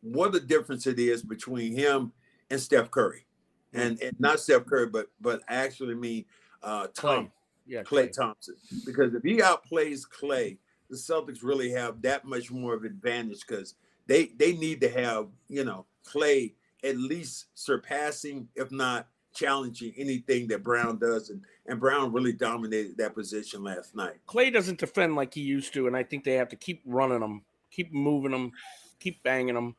what 0.00 0.34
a 0.34 0.40
difference 0.40 0.86
it 0.86 0.98
is 0.98 1.22
between 1.22 1.76
him 1.76 2.12
and 2.50 2.60
Steph 2.60 2.90
Curry, 2.90 3.26
and 3.72 4.00
and 4.00 4.18
not 4.20 4.40
Steph 4.40 4.66
Curry, 4.66 4.86
but 4.86 5.08
but 5.20 5.40
actually 5.48 5.94
mean 5.94 6.24
uh. 6.62 6.86
Tom 6.94 7.32
Yeah, 7.66 7.82
Klay 7.82 8.12
Thompson, 8.12 8.56
because 8.84 9.14
if 9.14 9.22
he 9.22 9.38
outplays 9.38 10.02
Klay, 10.08 10.58
the 10.90 10.96
Celtics 10.96 11.42
really 11.42 11.70
have 11.70 12.02
that 12.02 12.24
much 12.24 12.50
more 12.50 12.74
of 12.74 12.84
advantage 12.84 13.46
because 13.46 13.74
they 14.06 14.26
they 14.36 14.52
need 14.52 14.80
to 14.80 14.88
have 14.88 15.28
you 15.48 15.64
know 15.64 15.86
Klay 16.04 16.52
at 16.84 16.96
least 16.96 17.46
surpassing, 17.54 18.48
if 18.56 18.70
not 18.72 19.06
challenging 19.34 19.94
anything 19.96 20.46
that 20.48 20.62
Brown 20.62 20.98
does, 20.98 21.30
and 21.30 21.42
and 21.66 21.80
Brown 21.80 22.12
really 22.12 22.32
dominated 22.32 22.96
that 22.98 23.14
position 23.14 23.62
last 23.62 23.94
night. 23.94 24.16
Klay 24.26 24.52
doesn't 24.52 24.78
defend 24.78 25.14
like 25.14 25.34
he 25.34 25.40
used 25.40 25.72
to, 25.74 25.86
and 25.86 25.96
I 25.96 26.02
think 26.02 26.24
they 26.24 26.34
have 26.34 26.48
to 26.48 26.56
keep 26.56 26.82
running 26.84 27.22
him, 27.22 27.42
keep 27.70 27.92
moving 27.92 28.32
him, 28.32 28.52
keep 28.98 29.22
banging 29.22 29.56
him. 29.56 29.76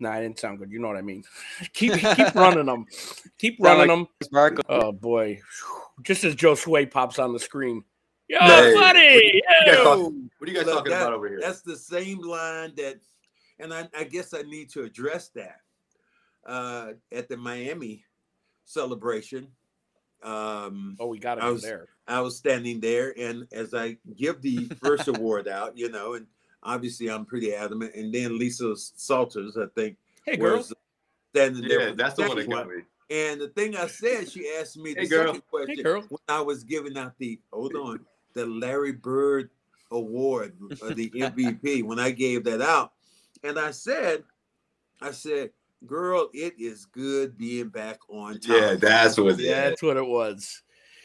No, 0.00 0.10
I 0.10 0.20
didn't 0.20 0.38
sound 0.38 0.58
good. 0.58 0.70
You 0.70 0.78
know 0.78 0.88
what 0.88 0.96
I 0.96 1.02
mean. 1.02 1.24
keep 1.72 1.92
keep 1.94 2.18
running 2.34 2.66
them, 2.66 2.86
keep 3.38 3.58
running 3.60 3.88
like 3.88 4.08
them. 4.20 4.30
Barkley. 4.30 4.64
Oh 4.68 4.92
boy! 4.92 5.40
Just 6.02 6.24
as 6.24 6.34
Joe 6.34 6.54
Sway 6.54 6.86
pops 6.86 7.18
on 7.18 7.32
the 7.32 7.38
screen, 7.38 7.84
yo, 8.28 8.38
Hey, 8.40 8.74
buddy, 8.74 9.42
guys 9.66 9.66
yo! 9.76 9.84
talking- 9.84 10.30
What 10.38 10.48
are 10.48 10.52
you 10.52 10.56
guys 10.58 10.66
Look, 10.66 10.76
talking 10.76 10.92
that- 10.92 11.02
about 11.02 11.12
over 11.12 11.28
here? 11.28 11.40
That's 11.40 11.62
the 11.62 11.76
same 11.76 12.18
line 12.20 12.72
that, 12.76 13.00
and 13.58 13.72
I, 13.74 13.88
I 13.96 14.04
guess 14.04 14.32
I 14.34 14.42
need 14.42 14.70
to 14.70 14.82
address 14.84 15.28
that 15.30 15.60
uh, 16.46 16.92
at 17.12 17.28
the 17.28 17.36
Miami 17.36 18.04
celebration. 18.64 19.48
Um, 20.22 20.96
Oh, 21.00 21.06
we 21.06 21.18
got 21.18 21.36
to 21.36 21.42
I 21.42 21.46
go 21.48 21.52
was- 21.54 21.62
there. 21.62 21.88
I 22.06 22.20
was 22.20 22.36
standing 22.38 22.80
there, 22.80 23.12
and 23.18 23.46
as 23.52 23.74
I 23.74 23.98
give 24.16 24.40
the 24.40 24.66
first 24.82 25.08
award 25.14 25.46
out, 25.46 25.76
you 25.76 25.90
know, 25.90 26.14
and 26.14 26.26
obviously 26.62 27.10
I'm 27.10 27.26
pretty 27.26 27.54
adamant, 27.54 27.94
and 27.94 28.14
then 28.14 28.38
Lisa 28.38 28.74
Salters, 28.76 29.56
I 29.58 29.66
think, 29.74 29.96
Hey, 30.24 30.36
girl. 30.36 30.56
was 30.58 30.72
standing 31.34 31.68
there. 31.68 31.80
yeah, 31.80 31.86
with 31.90 31.98
that's 31.98 32.14
the 32.14 32.22
one 32.26 32.36
that 32.38 32.48
got 32.48 32.66
me. 32.68 32.76
And 33.10 33.40
the 33.40 33.48
thing 33.48 33.74
I 33.76 33.86
said, 33.86 34.30
she 34.30 34.48
asked 34.60 34.76
me 34.76 34.92
the 34.94 35.00
Hey, 35.00 35.06
second 35.06 35.42
question 35.48 35.82
girl. 35.82 36.02
when 36.08 36.18
I 36.28 36.40
was 36.42 36.62
giving 36.64 36.96
out 36.98 37.14
the 37.18 37.40
hold 37.52 37.74
on 37.74 38.00
the 38.34 38.44
Larry 38.46 38.92
Bird 38.92 39.50
Award, 39.90 40.54
uh, 40.82 40.92
the 40.94 41.10
MVP. 41.16 41.82
when 41.84 41.98
I 41.98 42.10
gave 42.10 42.44
that 42.44 42.60
out, 42.60 42.92
and 43.42 43.58
I 43.58 43.70
said, 43.70 44.24
I 45.00 45.12
said, 45.12 45.50
"Girl, 45.86 46.28
it 46.34 46.54
is 46.58 46.84
good 46.84 47.38
being 47.38 47.68
back 47.68 47.98
on 48.10 48.38
top." 48.40 48.50
Yeah, 48.60 48.74
that's 48.74 49.16
what. 49.18 49.38
Yeah, 49.38 49.50
Yeah, 49.50 49.68
that's 49.70 49.82
what 49.82 49.96
it 49.96 50.06
was. 50.06 50.62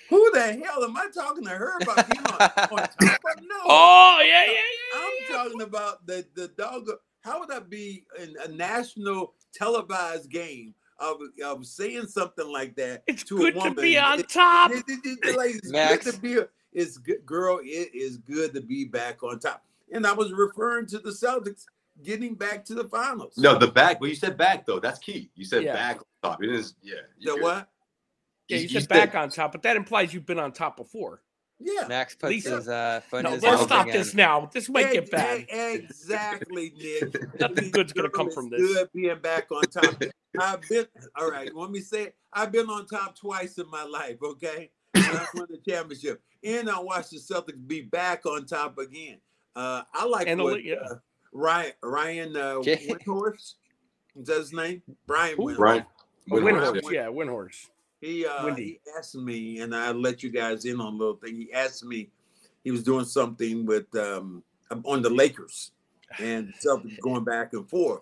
Who 0.09 0.29
the 0.33 0.41
hell 0.61 0.83
am 0.83 0.97
I 0.97 1.07
talking 1.13 1.45
to 1.45 1.49
her 1.51 1.77
about 1.81 2.09
being 2.11 2.25
on, 2.25 2.33
on 2.33 2.87
top? 3.01 3.21
Of? 3.37 3.41
No, 3.43 3.55
Oh, 3.63 4.19
yeah, 4.21 4.45
yeah, 4.45 4.51
yeah. 4.51 4.99
I'm 4.99 5.11
yeah. 5.29 5.37
talking 5.37 5.61
about 5.61 6.05
the 6.05 6.25
the 6.35 6.49
dog. 6.49 6.89
How 7.21 7.39
would 7.39 7.49
I 7.51 7.59
be 7.59 8.03
in 8.21 8.35
a 8.43 8.49
national 8.49 9.33
televised 9.53 10.29
game 10.29 10.75
of, 10.99 11.17
of 11.43 11.65
saying 11.65 12.08
something 12.08 12.47
like 12.51 12.75
that 12.75 13.03
It's 13.08 13.23
to 13.25 13.38
good 13.38 13.56
a 13.56 13.58
woman? 13.58 13.75
to 13.75 13.82
be 13.82 13.97
on 13.97 14.23
top. 14.23 14.71
it- 14.71 14.84
it- 14.88 15.19
it- 15.23 15.38
like, 15.38 15.56
it's 15.56 15.69
Max. 15.71 16.06
good 16.06 16.13
to 16.15 16.19
be. 16.21 16.38
It's 16.73 16.97
good, 16.97 17.25
girl. 17.25 17.60
It 17.63 17.93
is 17.93 18.17
good 18.17 18.53
to 18.56 18.62
be 18.62 18.86
back 18.86 19.21
on 19.23 19.39
top. 19.39 19.63
And 19.91 20.08
I 20.08 20.13
was 20.13 20.32
referring 20.34 20.88
to 20.88 20.99
the 20.99 21.12
Celtics 21.12 21.65
getting 22.03 22.34
back 22.34 22.65
to 22.65 22.73
the 22.73 22.86
finals. 22.86 23.38
no, 23.38 23.58
the 23.58 23.67
back. 23.67 23.99
But 23.99 24.10
you 24.10 24.15
said 24.15 24.38
back 24.38 24.65
though. 24.65 24.79
That's 24.79 24.97
key. 24.99 25.29
You 25.36 25.45
said 25.45 25.63
Yeah. 25.63 25.73
back 25.73 25.97
on 25.97 26.32
top. 26.32 26.43
It 26.43 26.49
is. 26.51 26.73
Yeah. 26.82 26.95
you're 27.19 27.36
good. 27.36 27.43
what? 27.43 27.69
Yeah, 28.47 28.58
you 28.58 28.63
You 28.67 28.79
said 28.79 28.89
back 28.89 29.13
on 29.15 29.29
top, 29.29 29.51
but 29.51 29.62
that 29.62 29.77
implies 29.77 30.13
you've 30.13 30.25
been 30.25 30.39
on 30.39 30.51
top 30.51 30.75
before. 30.77 31.21
Yeah. 31.60 31.86
Max 31.88 32.15
puts 32.15 32.29
Lisa. 32.32 32.56
his 32.58 32.67
uh, 32.67 33.01
foot 33.10 33.17
in 33.19 33.23
No, 33.25 33.32
his 33.32 33.43
let's 33.43 33.62
stop 33.63 33.86
again. 33.88 33.97
this 33.99 34.13
now. 34.15 34.49
This 34.51 34.67
might 34.67 34.91
get 34.91 35.03
Ex- 35.03 35.10
bad. 35.12 35.39
e- 35.41 35.75
Exactly, 35.75 36.73
Nick. 36.75 37.15
Nothing 37.39 37.69
good's 37.71 37.93
gonna 37.93 38.10
come 38.10 38.32
from 38.32 38.49
this. 38.49 38.60
Good 38.60 38.89
being 38.93 39.19
back 39.19 39.49
on 39.51 39.62
top. 39.63 40.01
I've 40.39 40.62
been 40.69 40.86
all 41.15 41.30
right. 41.30 41.54
Let 41.54 41.72
me 41.72 41.80
say, 41.82 42.04
it. 42.04 42.15
I've 42.34 42.52
been 42.52 42.67
on 42.69 42.86
top 42.88 43.15
twice 43.17 43.58
in 43.58 43.69
my 43.69 43.84
life. 43.84 44.17
Okay, 44.24 44.69
and 44.93 45.06
I 45.06 45.26
won 45.36 45.48
the 45.50 45.60
championship. 45.69 46.22
And 46.43 46.69
I 46.69 46.80
watched 46.80 47.12
the 47.12 47.17
Celtics 47.17 47.65
be 47.67 47.82
back 47.82 48.26
on 48.26 48.46
top 48.46 48.78
again. 48.78 49.17
Uh, 49.56 49.84
I 49.93 50.06
like 50.06 50.28
And 50.28 50.41
what 50.41 50.56
li- 50.56 50.69
yeah. 50.69 50.76
uh, 50.89 50.96
Ryan 51.32 51.72
Ryan 51.84 52.36
uh, 52.36 52.62
Jay- 52.63 52.88
Windhorst. 52.89 53.56
Is 54.15 54.28
that 54.28 54.38
his 54.38 54.54
name? 54.54 54.82
Brian 55.08 55.36
Who? 55.38 55.46
Windhorst. 55.46 55.58
Brian. 55.58 55.86
Windhorse, 56.30 56.82
Windhorse. 56.82 56.91
yeah, 56.91 57.08
Windhorse. 57.08 57.67
He 58.02 58.26
uh, 58.26 58.54
he 58.56 58.80
asked 58.98 59.15
me, 59.15 59.60
and 59.60 59.74
I 59.76 59.91
let 59.91 60.24
you 60.24 60.30
guys 60.30 60.65
in 60.65 60.82
on 60.82 60.93
a 60.93 60.96
little 60.98 61.15
thing. 61.15 61.36
He 61.36 61.54
asked 61.54 61.86
me, 61.86 62.10
he 62.63 62.72
was 62.72 62.84
doing 62.84 63.06
something 63.06 63.65
with 63.65 63.93
um 63.96 64.43
on 64.86 65.02
the 65.02 65.10
Lakers 65.10 65.72
and 66.19 66.54
Celtics 66.65 67.00
going 67.02 67.24
back 67.24 67.54
and 67.54 67.69
forth, 67.69 68.02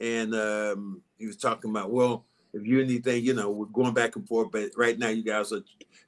and 0.00 0.34
um, 0.34 1.02
he 1.18 1.26
was 1.26 1.36
talking 1.36 1.70
about, 1.70 1.90
well, 1.90 2.24
if 2.52 2.66
you 2.66 2.80
anything, 2.80 3.24
you 3.24 3.34
know, 3.34 3.50
we're 3.50 3.66
going 3.66 3.94
back 3.94 4.16
and 4.16 4.26
forth, 4.26 4.50
but 4.50 4.70
right 4.76 4.98
now 4.98 5.08
you 5.08 5.22
guys 5.22 5.52
are 5.52 5.62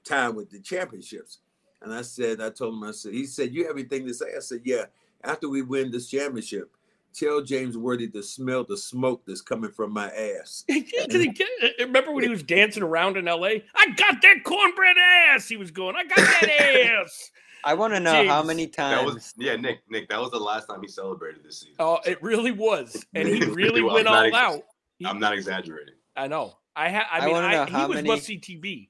tied 0.05 0.31
with 0.31 0.51
the 0.51 0.59
championships. 0.59 1.39
And 1.83 1.93
I 1.93 2.03
said, 2.03 2.41
I 2.41 2.51
told 2.51 2.75
him, 2.75 2.85
I 2.85 2.93
said, 2.93 3.13
he 3.13 3.27
said, 3.27 3.53
you 3.55 3.67
have 3.67 3.77
anything 3.77 4.07
to 4.07 4.15
say? 4.15 4.27
I 4.37 4.41
said, 4.41 4.63
yeah. 4.65 4.85
After 5.25 5.49
we 5.49 5.63
win 5.63 5.91
this 5.91 6.09
championship, 6.09 6.71
tell 7.13 7.43
James 7.43 7.77
Worthy 7.77 8.09
to 8.09 8.23
smell 8.23 8.65
the 8.65 8.77
smoke 8.77 9.23
that's 9.27 9.41
coming 9.41 9.71
from 9.71 9.93
my 9.93 10.09
ass. 10.09 10.65
Remember 11.79 12.13
when 12.13 12.25
he 12.25 12.31
was 12.31 12.43
dancing 12.43 12.83
around 12.83 13.17
in 13.17 13.29
L.A.? 13.29 13.65
I 13.77 13.87
got 13.97 14.21
that 14.23 14.43
cornbread 14.45 14.97
ass. 14.99 15.49
He 15.49 15.57
was 15.57 15.71
going. 15.71 15.95
I 15.97 16.05
got 16.05 16.17
that 16.17 17.01
ass. 17.05 17.31
I 17.65 17.75
want 17.75 17.95
to 17.95 18.01
know 18.01 18.13
how 18.27 18.39
James, 18.41 18.47
many 18.47 18.67
That 18.67 18.75
times. 18.75 19.15
was 19.15 19.35
yeah, 19.39 19.57
Nick. 19.57 19.81
Nick, 19.91 20.09
that 20.09 20.21
was 20.21 20.31
the 20.31 20.39
last 20.39 20.67
time 20.67 20.81
he 20.83 20.89
celebrated 20.89 21.43
this 21.45 21.61
season. 21.61 21.75
Oh, 21.79 21.99
it 22.05 22.23
really 22.23 22.51
was, 22.53 23.05
and 23.15 23.29
he 23.29 23.41
really 23.41 23.53
really 23.55 23.83
went 23.83 24.09
all 24.09 24.23
ex- 24.25 24.37
out. 24.37 24.63
He- 24.99 25.07
I'm 25.07 25.19
not 25.19 25.35
exaggerating. 25.35 25.95
I 26.17 26.29
know. 26.29 26.55
I 26.77 26.89
had. 26.89 27.05
I 27.11 27.19
I 27.19 27.25
mean, 27.27 27.35
wanna 27.35 27.47
I, 27.47 27.53
know 27.53 27.65
he 27.67 27.73
how 27.73 27.89
was 27.89 27.95
many- 27.97 28.09
must 28.09 28.25
see 28.25 28.39
TV. 28.39 28.89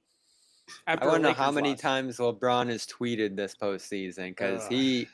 I 0.86 0.92
after 0.94 1.08
want 1.08 1.22
to 1.22 1.28
know 1.30 1.34
how 1.34 1.50
many 1.50 1.70
lost. 1.70 1.82
times 1.82 2.18
LeBron 2.18 2.68
has 2.68 2.86
tweeted 2.86 3.36
this 3.36 3.54
postseason 3.54 4.28
because 4.30 4.62
Ugh. 4.66 4.70
he. 4.72 5.08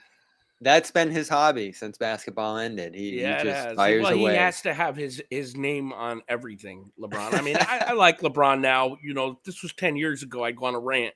That's 0.60 0.90
been 0.90 1.12
his 1.12 1.28
hobby 1.28 1.70
since 1.70 1.98
basketball 1.98 2.56
ended. 2.58 2.92
He, 2.92 3.20
Yeah, 3.20 3.36
he 3.36 3.48
it 3.48 3.52
just 3.52 3.66
has. 3.68 3.76
fires 3.76 4.02
well, 4.02 4.12
away. 4.14 4.32
he 4.32 4.36
has 4.38 4.60
to 4.62 4.74
have 4.74 4.96
his 4.96 5.22
his 5.30 5.56
name 5.56 5.92
on 5.92 6.20
everything. 6.28 6.90
LeBron. 7.00 7.34
I 7.38 7.42
mean, 7.42 7.56
I, 7.60 7.84
I 7.88 7.92
like 7.92 8.20
LeBron 8.22 8.60
now. 8.60 8.96
You 9.02 9.14
know, 9.14 9.38
this 9.44 9.62
was 9.62 9.72
ten 9.72 9.94
years 9.96 10.22
ago. 10.24 10.42
I'd 10.44 10.56
go 10.56 10.66
on 10.66 10.74
a 10.74 10.80
rant, 10.80 11.14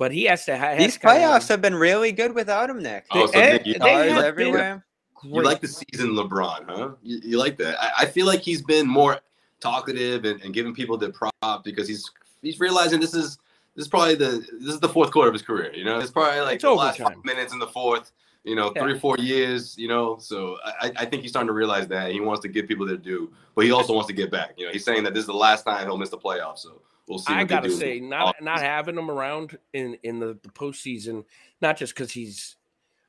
but 0.00 0.10
he 0.12 0.24
has 0.24 0.46
to 0.46 0.56
have 0.56 0.78
These 0.78 0.96
playoffs 0.96 1.46
have 1.48 1.60
been 1.60 1.74
really 1.74 2.10
good 2.10 2.34
without 2.34 2.70
him, 2.70 2.82
Nick. 2.82 3.04
Oh, 3.10 3.26
so 3.26 3.38
Nick, 3.38 3.66
you, 3.66 3.74
they 3.74 3.78
Stars 3.78 4.06
have 4.12 4.16
been- 4.16 4.24
everywhere. 4.24 4.84
you 5.22 5.42
like 5.42 5.60
the 5.60 5.68
season 5.68 6.14
LeBron, 6.14 6.64
huh? 6.66 6.90
You, 7.02 7.20
you 7.22 7.38
like 7.38 7.58
that? 7.58 7.76
I, 7.80 7.90
I 7.98 8.06
feel 8.06 8.24
like 8.26 8.40
he's 8.40 8.62
been 8.62 8.86
more 8.88 9.20
talkative 9.60 10.24
and, 10.24 10.40
and 10.42 10.54
giving 10.54 10.74
people 10.74 10.96
the 10.96 11.10
prop 11.10 11.62
because 11.64 11.86
he's 11.86 12.10
he's 12.40 12.58
realizing 12.60 12.98
this 12.98 13.12
is 13.12 13.36
this 13.76 13.84
is 13.84 13.88
probably 13.88 14.14
the 14.14 14.44
this 14.60 14.72
is 14.74 14.80
the 14.80 14.88
fourth 14.88 15.10
quarter 15.10 15.28
of 15.28 15.34
his 15.34 15.42
career. 15.42 15.70
You 15.74 15.84
know, 15.84 16.00
it's 16.00 16.10
probably 16.10 16.40
like 16.40 16.54
It's 16.54 16.64
the 16.64 16.72
last 16.72 16.98
five 16.98 17.22
minutes 17.24 17.52
in 17.52 17.58
the 17.58 17.66
fourth. 17.68 18.10
You 18.44 18.54
know, 18.56 18.70
three 18.70 18.92
Yeah. 18.92 18.96
or 18.96 19.00
four 19.00 19.18
years. 19.18 19.76
You 19.76 19.88
know, 19.88 20.16
so 20.18 20.56
I, 20.80 20.90
I 20.96 21.04
think 21.04 21.20
he's 21.20 21.30
starting 21.30 21.48
to 21.48 21.52
realize 21.52 21.86
that 21.88 22.10
he 22.10 22.20
wants 22.20 22.40
to 22.40 22.48
give 22.48 22.66
people 22.66 22.86
their 22.86 22.96
due, 22.96 23.30
but 23.54 23.66
he 23.66 23.70
also 23.70 23.92
wants 23.92 24.06
to 24.06 24.14
get 24.14 24.30
back. 24.30 24.54
You 24.56 24.64
know, 24.64 24.72
he's 24.72 24.84
saying 24.86 25.02
that 25.04 25.12
this 25.12 25.20
is 25.20 25.26
the 25.26 25.34
last 25.34 25.64
time 25.64 25.86
he'll 25.86 25.98
miss 25.98 26.08
the 26.08 26.16
playoffs. 26.16 26.60
So 26.60 26.80
we'll. 27.10 27.22
I 27.26 27.44
gotta 27.44 27.70
say, 27.70 28.00
not 28.00 28.36
not 28.40 28.60
having 28.60 28.96
him 28.96 29.10
around 29.10 29.58
in 29.72 29.98
in 30.02 30.18
the, 30.18 30.38
the 30.42 30.48
postseason, 30.48 31.24
not 31.60 31.76
just 31.76 31.94
because 31.94 32.10
he's 32.10 32.56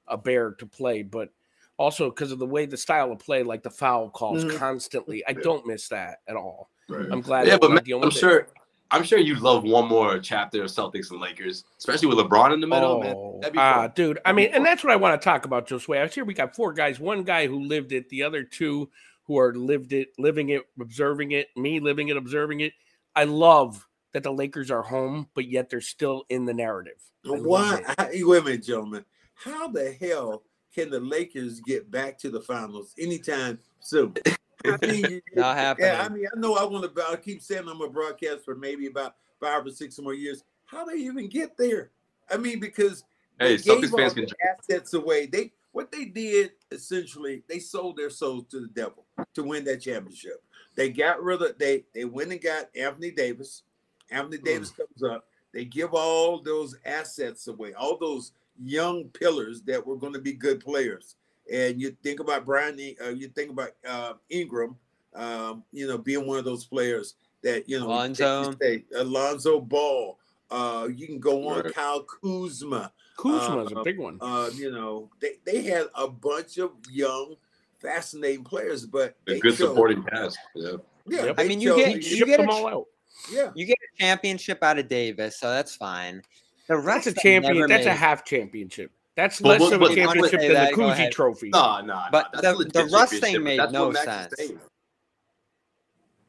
a 0.08 0.18
bear 0.18 0.52
to 0.52 0.66
play, 0.66 1.04
but 1.04 1.30
also 1.78 2.10
because 2.10 2.32
of 2.32 2.40
the 2.40 2.46
way 2.46 2.66
the 2.66 2.78
style 2.78 3.12
of 3.12 3.20
play, 3.20 3.44
like 3.44 3.64
the 3.64 3.70
foul 3.70 4.10
calls 4.10 4.44
Mhm. 4.44 4.58
constantly. 4.58 5.24
I 5.26 5.34
don't 5.34 5.66
miss 5.66 5.88
that 5.90 6.20
at 6.28 6.36
all. 6.36 6.70
Right. 6.90 7.08
I'm 7.10 7.22
glad. 7.22 7.48
Yeah, 7.48 7.58
but 7.60 7.72
man, 7.72 7.84
I'm 8.02 8.10
it. 8.10 8.14
sure. 8.14 8.48
I'm 8.94 9.04
sure 9.04 9.20
you'd 9.20 9.40
love 9.40 9.64
one 9.64 9.88
more 9.88 10.20
chapter 10.20 10.64
of 10.64 10.70
Celtics 10.70 11.12
and 11.12 11.22
Lakers, 11.22 11.64
especially 11.78 12.10
with 12.10 12.18
LeBron 12.18 12.54
in 12.54 12.60
the 12.60 12.68
middle. 12.68 13.02
Oh, 13.02 13.40
That'd 13.42 13.58
ah, 13.58 13.84
fun. 13.84 13.92
dude. 13.96 14.20
I 14.26 14.34
mean, 14.34 14.50
and 14.52 14.66
that's 14.66 14.84
what 14.84 14.92
I 14.92 14.98
want 14.98 15.20
to 15.20 15.24
talk 15.24 15.46
about, 15.46 15.66
Josue. 15.66 15.98
I 15.98 16.04
was 16.04 16.14
here. 16.14 16.26
We 16.26 16.34
got 16.34 16.54
four 16.58 16.74
guys. 16.74 17.00
One 17.00 17.24
guy 17.24 17.48
who 17.48 17.62
lived 17.62 17.94
it. 17.94 18.10
The 18.10 18.22
other 18.24 18.44
two 18.44 18.90
who 19.24 19.40
are 19.40 19.54
lived 19.56 19.94
it, 19.94 20.10
living 20.20 20.50
it, 20.50 20.64
observing 20.78 21.32
it. 21.32 21.48
Me 21.56 21.80
living 21.80 22.10
it, 22.10 22.18
observing 22.18 22.60
it. 22.60 22.74
I 23.16 23.24
love 23.24 23.88
that 24.14 24.24
the 24.24 24.32
Lakers 24.32 24.72
are 24.72 24.82
home, 24.84 25.28
but 25.34 25.48
yet 25.48 25.70
they're 25.70 25.82
still 25.82 26.24
in 26.30 26.46
the 26.46 26.54
narrative. 26.54 27.02
I 27.26 27.30
love 27.30 27.46
Why? 27.46 27.78
it. 27.78 27.86
How, 27.98 28.28
wait 28.28 28.42
a 28.42 28.44
minute, 28.44 28.64
gentlemen. 28.64 29.06
How 29.36 29.68
the 29.68 29.92
hell 29.94 30.44
can 30.74 30.90
the 30.90 31.00
Lakers 31.00 31.60
get 31.62 31.90
back 31.92 32.18
to 32.20 32.30
the 32.30 32.42
finals 32.42 32.94
anytime 33.00 33.60
soon? 33.80 34.14
I 34.66 34.78
mean, 34.86 35.22
Not 35.36 35.58
happening. 35.58 35.88
yeah, 35.90 36.06
I 36.06 36.10
mean, 36.10 36.28
I 36.36 36.40
know 36.40 36.56
I 36.56 36.64
want 36.66 36.94
to. 36.96 37.04
I 37.10 37.16
keep 37.16 37.42
saying 37.42 37.68
I'm 37.68 37.82
a 37.82 37.90
broadcast 37.90 38.46
for 38.46 38.56
maybe 38.56 38.86
about 38.88 39.16
five 39.40 39.66
or 39.66 39.72
six 39.72 39.98
more 40.00 40.14
years. 40.14 40.44
How 40.66 40.86
they 40.86 40.94
even 40.96 41.28
get 41.30 41.58
there? 41.58 41.90
I 42.30 42.38
mean, 42.38 42.60
because 42.60 43.04
Hey, 43.40 43.56
they 43.58 43.64
Celtics 43.64 43.82
gave 43.82 43.94
all 43.94 44.00
fans 44.00 44.14
the 44.14 44.26
can- 44.28 44.36
assets 44.60 44.94
away. 44.94 45.26
They 45.26 45.52
what 45.72 45.92
they 45.92 46.06
did 46.06 46.52
essentially, 46.70 47.42
they 47.50 47.58
sold 47.58 47.98
their 47.98 48.10
souls 48.12 48.44
to 48.52 48.60
the 48.60 48.68
devil 48.68 49.06
to 49.34 49.44
win 49.44 49.64
that 49.66 49.82
championship. 49.82 50.44
They 50.76 50.90
got 50.90 51.24
rid 51.24 51.42
of 51.42 51.58
they 51.58 51.86
they 51.96 52.06
went 52.06 52.32
and 52.32 52.42
got 52.42 52.70
Anthony 52.76 53.10
Davis. 53.10 53.64
Anthony 54.12 54.38
Mm. 54.38 54.46
Davis 54.46 54.72
comes 54.72 55.04
up. 55.04 55.26
They 55.54 55.66
give 55.66 55.94
all 55.94 56.40
those 56.42 56.76
assets 56.86 57.48
away, 57.48 57.74
all 57.74 57.98
those 57.98 58.32
young 58.64 59.06
pillars 59.10 59.62
that 59.64 59.86
were 59.86 59.96
going 59.98 60.14
to 60.14 60.20
be 60.20 60.34
good 60.34 60.60
players. 60.60 61.16
And 61.52 61.82
you 61.82 61.96
think 62.04 62.20
about 62.20 62.46
Brian, 62.46 62.80
uh, 63.04 63.10
you 63.10 63.28
think 63.30 63.50
about 63.52 63.72
uh, 63.88 64.14
Ingram, 64.30 64.76
um, 65.16 65.64
you 65.74 65.88
know, 65.88 65.98
being 65.98 66.26
one 66.28 66.38
of 66.38 66.46
those 66.46 66.64
players 66.66 67.16
that 67.42 67.68
you 67.68 67.80
know, 67.80 67.88
Alonzo. 67.88 68.54
say 68.62 68.86
Alonzo 68.96 69.60
Ball. 69.60 70.18
Uh, 70.50 70.88
you 70.96 71.08
can 71.08 71.20
go 71.20 71.48
on 71.50 71.64
Right. 71.64 71.74
Kyle 71.74 72.04
Kuzma. 72.04 72.92
Kuzma's 73.18 73.74
Uh, 73.74 73.80
a 73.80 73.84
big 73.84 73.98
one. 74.00 74.18
Uh, 74.22 74.50
you 74.54 74.72
know, 74.72 75.10
they, 75.20 75.34
they 75.46 75.62
had 75.64 75.88
a 75.96 76.08
bunch 76.08 76.58
of 76.60 76.72
young, 76.90 77.36
fascinating 77.80 78.44
players, 78.44 78.86
but 78.86 79.16
A 79.28 79.40
good 79.40 79.56
chose- 79.56 79.58
supporting 79.70 80.04
cast. 80.04 80.38
Yeah. 80.56 80.72
Yeah, 81.08 81.26
Yep. 81.26 81.36
I 81.40 81.48
mean, 81.48 81.60
you 81.62 81.70
chose- 81.70 81.78
get- 81.78 81.88
He 81.90 81.94
you 81.96 82.02
shipped 82.18 82.28
get 82.28 82.38
them 82.40 82.50
all 82.50 82.68
out. 82.68 82.88
yeah. 83.32 83.52
You 83.56 83.66
get 83.66 83.78
a 83.81 83.81
championship 84.02 84.64
out 84.64 84.80
of 84.80 84.88
Davis, 84.88 85.40
so 85.40 85.50
that's 85.50 85.76
fine. 85.76 86.22
The 86.68 86.78
rest 86.78 87.06
that's 87.06 87.18
a 87.18 87.22
champion. 87.22 87.68
That's 87.68 87.86
a 87.86 87.94
half 87.94 88.26
championship. 88.26 88.92
That's 89.16 89.40
But 89.42 89.50
less 89.50 89.62
what- 89.62 89.74
of 89.74 89.82
a 89.82 89.84
what- 89.84 89.92
I 90.00 90.06
wanna 90.06 90.22
championship 90.22 90.40
than 90.42 90.54
that, 90.54 90.70
the 90.72 90.76
go 91.04 91.10
Trophy. 91.10 91.50
No, 91.50 91.82
no. 91.82 92.02
But 92.12 92.30
no, 92.36 92.42
the- 92.58 92.64
that's 92.72 92.90
the 92.92 92.96
Russ 92.96 93.20
thing 93.20 93.44
made 93.44 93.58
no 93.72 93.88
what 93.88 93.94
Max 94.06 94.34
is 94.40 94.50
sense. 94.50 94.62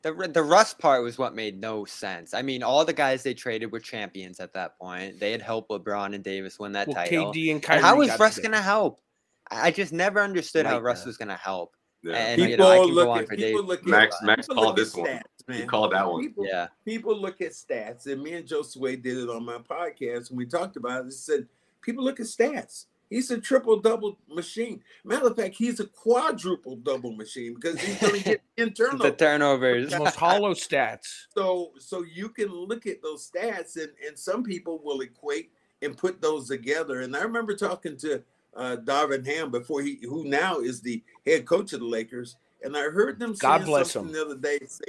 The 0.02 0.12
the 0.32 0.42
Russ 0.42 0.74
part 0.74 1.04
was 1.04 1.16
what 1.16 1.32
made 1.32 1.60
no 1.60 1.84
sense. 1.84 2.34
I 2.34 2.42
mean, 2.42 2.64
all 2.64 2.84
the 2.84 2.92
guys 2.92 3.22
they 3.22 3.34
traded 3.34 3.70
were 3.70 3.78
champions 3.78 4.40
at 4.40 4.52
that 4.54 4.76
point. 4.76 5.20
They 5.20 5.30
had 5.30 5.40
helped 5.40 5.70
LeBron 5.70 6.12
and 6.16 6.24
Davis 6.24 6.58
win 6.58 6.72
that 6.72 6.88
Well, 6.88 6.96
title. 6.96 7.32
KD 7.32 7.52
and 7.52 7.62
Kyrie. 7.62 7.76
And 7.78 7.86
how 7.86 7.96
was 7.96 8.08
got 8.08 8.18
Russ 8.18 8.34
together. 8.34 8.50
going 8.54 8.60
to 8.60 8.64
help? 8.64 9.00
I 9.48 9.68
I 9.68 9.70
just 9.70 9.92
never 9.92 10.20
understood 10.20 10.66
how 10.66 10.80
Russ 10.80 10.98
Nightmare. 10.98 11.06
was 11.08 11.16
going 11.18 11.28
to 11.28 11.36
help. 11.36 11.76
Yeah. 12.02 12.14
And 12.16 12.40
you 12.40 12.48
People 12.48 12.66
know, 12.66 12.72
I 12.72 12.78
can 12.84 12.94
look 12.94 13.04
go 13.06 13.10
on 13.12 13.18
at 13.20 13.28
for 13.28 13.36
people 13.36 13.60
days. 13.60 13.68
look 13.68 13.80
at 13.80 13.86
Max- 13.86 14.16
Max 14.22 14.46
people 14.48 14.62
called 14.62 14.78
at 14.78 14.84
this 14.84 14.94
one. 14.96 15.06
Stats, 15.08 15.48
man. 15.48 15.60
He 15.60 15.66
called 15.66 15.92
that 15.92 16.10
one. 16.10 16.22
People, 16.22 16.46
Yeah. 16.46 16.66
people 16.84 17.16
look 17.20 17.40
at 17.40 17.52
stats, 17.52 18.06
and 18.06 18.22
me 18.22 18.32
and 18.34 18.46
Joe 18.46 18.62
Sway 18.62 18.96
did 18.96 19.18
it 19.18 19.28
on 19.30 19.44
my 19.44 19.58
podcast 19.58 20.30
when 20.30 20.38
we 20.38 20.46
talked 20.46 20.76
about 20.76 21.00
it. 21.02 21.04
He 21.06 21.10
said 21.12 21.46
people 21.80 22.02
look 22.04 22.18
at 22.20 22.26
stats. 22.26 22.86
He's 23.08 23.30
a 23.30 23.38
triple 23.38 23.78
double 23.78 24.18
machine. 24.26 24.82
Matter 25.04 25.26
of 25.26 25.36
fact, 25.36 25.54
he's 25.54 25.80
a 25.80 25.86
quadruple 25.86 26.76
double 26.76 27.12
machine 27.12 27.54
because 27.54 27.78
he's 27.78 27.98
going 28.00 28.14
to 28.14 28.24
get 28.24 28.40
internal. 28.56 28.98
The 28.98 29.12
turnovers. 29.12 29.90
The 29.90 29.98
most 29.98 30.16
hollow 30.16 30.54
stats. 30.54 31.26
So 31.34 31.72
so 31.78 32.02
you 32.04 32.30
can 32.30 32.48
look 32.48 32.86
at 32.86 33.02
those 33.02 33.30
stats 33.30 33.76
and 33.76 33.90
and 34.06 34.18
some 34.18 34.42
people 34.42 34.80
will 34.82 35.02
equate 35.02 35.50
and 35.82 35.94
put 35.96 36.22
those 36.22 36.48
together. 36.48 37.00
And 37.00 37.14
I 37.14 37.20
remember 37.22 37.54
talking 37.54 37.98
to 37.98 38.22
uh 38.54 38.76
Darvin 38.84 39.24
Ham 39.26 39.50
before 39.50 39.82
he 39.82 39.98
who 40.02 40.24
now 40.24 40.58
is 40.58 40.80
the 40.80 41.02
head 41.26 41.46
coach 41.46 41.72
of 41.72 41.80
the 41.80 41.86
Lakers, 41.86 42.36
and 42.62 42.76
I 42.76 42.82
heard 42.82 43.18
them 43.18 43.34
God 43.38 43.64
bless 43.64 43.92
something 43.92 44.14
him. 44.14 44.16
the 44.16 44.24
other 44.24 44.40
day 44.40 44.58
say, 44.66 44.84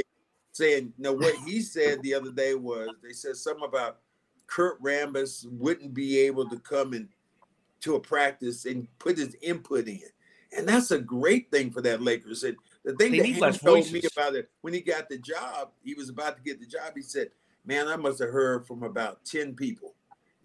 saying 0.51 0.93
no 0.97 1.13
what 1.13 1.35
he 1.45 1.61
said 1.61 2.01
the 2.01 2.13
other 2.13 2.31
day 2.31 2.55
was 2.55 2.89
they 3.01 3.13
said 3.13 3.35
something 3.35 3.65
about 3.65 3.99
Kurt 4.47 4.81
Rambis 4.81 5.45
wouldn't 5.51 5.93
be 5.93 6.19
able 6.19 6.47
to 6.49 6.59
come 6.59 6.93
in 6.93 7.09
to 7.81 7.95
a 7.95 7.99
practice 7.99 8.65
and 8.65 8.87
put 8.99 9.17
his 9.17 9.35
input 9.41 9.87
in. 9.87 9.99
And 10.55 10.67
that's 10.67 10.91
a 10.91 10.99
great 10.99 11.51
thing 11.51 11.71
for 11.71 11.81
that 11.81 12.01
Lakers. 12.01 12.43
And 12.43 12.55
the 12.85 12.93
thing 12.93 13.11
They 13.11 13.31
that 13.31 13.41
less 13.41 13.59
told 13.59 13.91
me 13.91 14.01
about 14.15 14.35
it 14.35 14.49
when 14.61 14.73
he 14.73 14.81
got 14.81 15.09
the 15.09 15.17
job, 15.17 15.71
he 15.83 15.93
was 15.93 16.09
about 16.09 16.37
to 16.37 16.43
get 16.43 16.59
the 16.59 16.65
job. 16.65 16.93
He 16.95 17.01
said, 17.01 17.29
Man, 17.65 17.87
I 17.87 17.95
must 17.95 18.19
have 18.19 18.29
heard 18.29 18.67
from 18.67 18.83
about 18.83 19.23
10 19.25 19.55
people. 19.55 19.95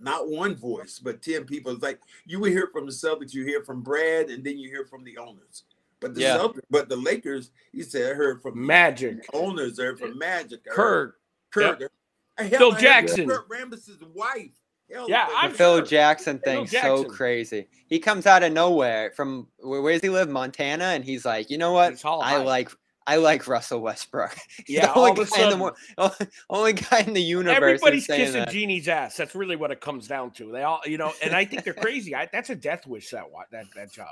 Not 0.01 0.29
one 0.29 0.55
voice, 0.55 0.99
but 0.99 1.23
10 1.23 1.45
people. 1.45 1.73
It's 1.73 1.83
like 1.83 2.01
you 2.27 2.39
would 2.41 2.53
hear 2.53 2.69
from 2.73 2.87
the 2.87 2.93
Celtics, 2.93 3.35
you 3.35 3.45
hear 3.45 3.63
from 3.65 3.83
Brad, 3.83 4.31
and 4.31 4.45
then 4.45 4.59
you 4.59 4.69
hear 4.69 4.85
from 4.85 5.03
the 5.05 5.19
owners. 5.19 5.65
But 6.01 6.15
the 6.15 6.21
Yeah. 6.21 6.37
Celtics, 6.39 6.61
but 6.71 6.89
the 6.89 6.97
Lakers, 6.97 7.51
he 7.73 7.83
said, 7.83 8.13
I 8.13 8.15
heard 8.15 8.41
from 8.41 8.65
Magic. 8.65 9.27
the 9.27 9.37
owners, 9.37 9.81
I 9.81 9.85
heard 9.85 9.99
from 9.99 10.17
Magic, 10.19 10.61
I 10.71 10.75
heard 10.75 11.15
Kurt. 11.51 11.79
Kurt. 11.79 11.81
Hell, 11.81 11.89
Phil 12.39 12.39
I 12.39 12.49
heard 12.49 12.73
from 12.75 12.81
Jackson. 12.81 13.29
Kurt 13.29 13.49
Rambis's 13.49 14.01
wife. 14.15 14.53
Hell, 14.93 15.07
Yeah, 15.09 15.27
the- 15.27 15.35
I'm 15.35 15.53
Phil 15.53 15.79
sure. 15.79 15.85
Jackson 15.87 16.39
Phil 16.39 16.65
thing's 16.67 16.71
so 16.71 17.05
crazy. 17.05 17.67
He 17.89 17.99
comes 17.99 18.27
out 18.27 18.43
of 18.45 18.53
nowhere 18.53 19.11
from 19.17 19.49
where, 19.59 19.83
where 19.83 19.93
does 19.93 20.03
he 20.03 20.09
live? 20.09 20.29
Montana, 20.31 20.85
and 20.85 21.05
he's 21.05 21.25
like, 21.25 21.51
you 21.51 21.59
know 21.59 21.73
what? 21.73 22.03
I 22.05 22.31
high. 22.31 22.37
like 22.39 22.71
I 23.09 23.17
like 23.17 23.49
Russell 23.49 23.81
Westbrook. 23.81 24.37
Yeah, 24.69 24.83
the 24.87 24.93
all 24.93 25.07
only 25.09 25.23
of 25.23 25.29
a 25.29 25.31
guy 25.31 25.43
in 25.51 25.59
the 25.59 25.73
sudden- 25.73 25.75
only, 25.97 26.15
only 26.51 26.73
guy 26.75 27.01
in 27.01 27.15
the 27.15 27.23
universe. 27.23 27.57
Everybody's 27.57 28.07
kissing 28.07 28.41
that. 28.41 28.51
Genie's 28.51 28.87
ass. 28.87 29.17
That's 29.17 29.35
really 29.35 29.57
what 29.57 29.71
it 29.71 29.81
comes 29.81 30.07
down 30.07 30.31
to. 30.33 30.53
They 30.53 30.63
all, 30.63 30.81
you 30.85 30.99
know, 30.99 31.13
and 31.23 31.35
I 31.35 31.45
think 31.47 31.65
they're 31.65 31.73
crazy. 31.87 32.15
I, 32.15 32.29
that's 32.31 32.51
a 32.51 32.55
death 32.55 32.87
wish 32.87 33.11
that 33.11 33.25
that 33.51 33.65
that 33.75 33.93
job. 33.93 34.09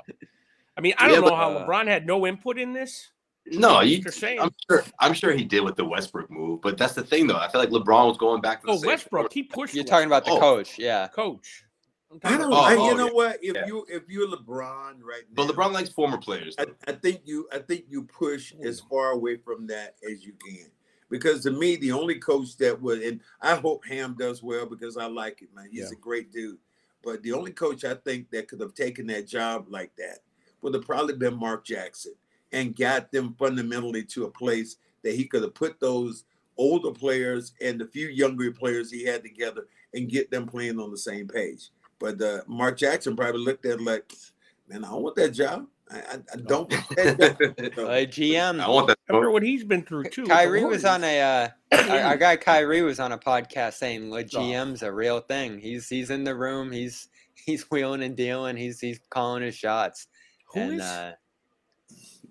I 0.75 0.81
mean, 0.81 0.93
I 0.97 1.07
don't 1.07 1.21
know 1.21 1.29
but, 1.29 1.35
how 1.35 1.51
uh, 1.51 1.67
LeBron 1.67 1.87
had 1.87 2.07
no 2.07 2.25
input 2.25 2.57
in 2.57 2.73
this. 2.73 3.09
No, 3.49 3.79
you, 3.81 4.01
They're 4.01 4.11
saying. 4.11 4.39
I'm 4.41 4.51
sure. 4.69 4.83
I'm 4.99 5.13
sure 5.13 5.31
he 5.31 5.43
did 5.45 5.61
with 5.61 5.75
the 5.75 5.85
Westbrook 5.85 6.29
move, 6.29 6.61
but 6.61 6.77
that's 6.77 6.93
the 6.93 7.03
thing, 7.03 7.27
though. 7.27 7.37
I 7.37 7.49
feel 7.49 7.61
like 7.61 7.69
LeBron 7.69 8.07
was 8.07 8.17
going 8.17 8.41
back 8.41 8.61
to 8.61 8.65
the 8.67 8.73
Oh, 8.73 8.77
same 8.77 8.87
Westbrook, 8.87 9.31
he 9.31 9.43
pushed. 9.43 9.73
You're 9.73 9.85
talking 9.85 10.07
about 10.07 10.25
the 10.25 10.31
Oh. 10.31 10.39
coach, 10.39 10.77
yeah. 10.77 11.07
coach. 11.07 11.63
I'm 12.11 12.19
I 12.23 12.29
talking 12.29 12.39
don't. 12.39 12.53
Oh, 12.53 12.55
I, 12.55 12.75
oh, 12.75 12.89
you 12.89 12.97
know 12.97 13.07
yeah. 13.07 13.13
what? 13.13 13.43
If 13.43 13.55
Yeah. 13.55 13.65
you 13.67 13.85
if 13.89 14.03
you're 14.07 14.27
LeBron 14.27 15.01
right 15.01 15.23
now, 15.29 15.45
But 15.45 15.47
LeBron 15.47 15.71
likes 15.73 15.89
former 15.89 16.17
players. 16.17 16.55
I, 16.57 16.65
I 16.87 16.93
think 16.93 17.21
you 17.25 17.47
I 17.51 17.59
think 17.59 17.85
you 17.89 18.03
push 18.03 18.53
hmm. 18.53 18.65
as 18.65 18.79
far 18.79 19.11
away 19.11 19.37
from 19.37 19.67
that 19.67 19.95
as 20.09 20.25
you 20.25 20.33
can. 20.45 20.71
Because 21.09 21.43
to 21.43 21.51
me, 21.51 21.77
the 21.77 21.91
only 21.91 22.15
coach 22.15 22.57
that 22.57 22.81
would, 22.81 23.01
and 23.01 23.21
I 23.41 23.55
hope 23.55 23.85
Ham 23.85 24.15
does 24.17 24.43
well 24.43 24.65
because 24.65 24.97
I 24.97 25.05
like 25.05 25.41
it, 25.41 25.53
man. 25.55 25.69
He's 25.71 25.91
Yeah. 25.91 25.97
a 25.97 26.01
great 26.01 26.31
dude. 26.31 26.57
But 27.01 27.23
the 27.23 27.31
only 27.31 27.51
coach 27.51 27.85
I 27.85 27.93
think 27.93 28.29
that 28.31 28.49
could 28.49 28.59
have 28.59 28.73
taken 28.73 29.07
that 29.07 29.27
job 29.27 29.67
like 29.69 29.95
that 29.97 30.19
would 30.61 30.73
have 30.73 30.85
probably 30.85 31.13
been 31.15 31.35
Mark 31.35 31.65
Jackson 31.65 32.13
and 32.51 32.75
got 32.75 33.11
them 33.11 33.35
fundamentally 33.37 34.03
to 34.03 34.25
a 34.25 34.31
place 34.31 34.77
that 35.03 35.15
he 35.15 35.25
could 35.25 35.43
have 35.43 35.53
put 35.53 35.79
those 35.79 36.25
older 36.57 36.91
players 36.91 37.53
and 37.61 37.79
the 37.79 37.85
few 37.85 38.07
younger 38.07 38.51
players 38.51 38.91
he 38.91 39.05
had 39.05 39.23
together 39.23 39.67
and 39.93 40.09
get 40.09 40.29
them 40.31 40.45
playing 40.45 40.79
on 40.79 40.91
the 40.91 40.97
same 40.97 41.27
page. 41.27 41.69
But 41.99 42.21
uh, 42.21 42.41
Mark 42.47 42.77
Jackson 42.77 43.15
probably 43.15 43.41
looked 43.41 43.65
at 43.65 43.73
it 43.79 43.81
like, 43.81 44.13
man, 44.67 44.83
I 44.85 44.89
don't 44.89 45.01
want 45.03 45.15
that 45.15 45.29
job. 45.31 45.65
I, 45.89 45.97
I, 45.99 46.15
I 46.33 46.35
don't 46.35 46.69
want 46.71 46.89
that 46.95 47.17
job. 47.19 47.73
So- 47.75 47.87
Uh, 47.87 48.05
GM. 48.05 48.59
I 48.61 48.69
want 48.69 48.87
that. 48.87 48.97
Remember 49.07 49.31
what 49.31 49.41
he's 49.43 49.63
been 49.63 49.83
through 49.83 50.03
too. 50.05 50.23
with 50.23 50.31
Kyrie 50.31 50.65
was 50.65 50.83
on 50.85 51.03
a 51.03 51.21
uh, 51.21 51.47
our, 51.89 51.99
our 52.01 52.17
guy 52.17 52.35
Kyrie 52.35 52.81
was 52.81 52.99
on 52.99 53.13
a 53.13 53.17
podcast 53.17 53.73
saying 53.75 54.09
the 54.09 54.17
Oh. 54.17 54.23
GM's 54.23 54.83
a 54.83 54.91
real 54.91 55.21
thing. 55.21 55.59
He's 55.59 55.87
he's 55.87 56.09
in 56.09 56.23
the 56.25 56.35
room. 56.35 56.71
He's 56.71 57.07
he's 57.35 57.63
wheeling 57.71 58.03
and 58.03 58.17
dealing. 58.17 58.57
He's 58.57 58.79
he's 58.81 58.99
calling 59.09 59.43
his 59.43 59.55
shots. 59.55 60.07
Who 60.53 60.59
and 60.59 60.73
is? 60.81 61.13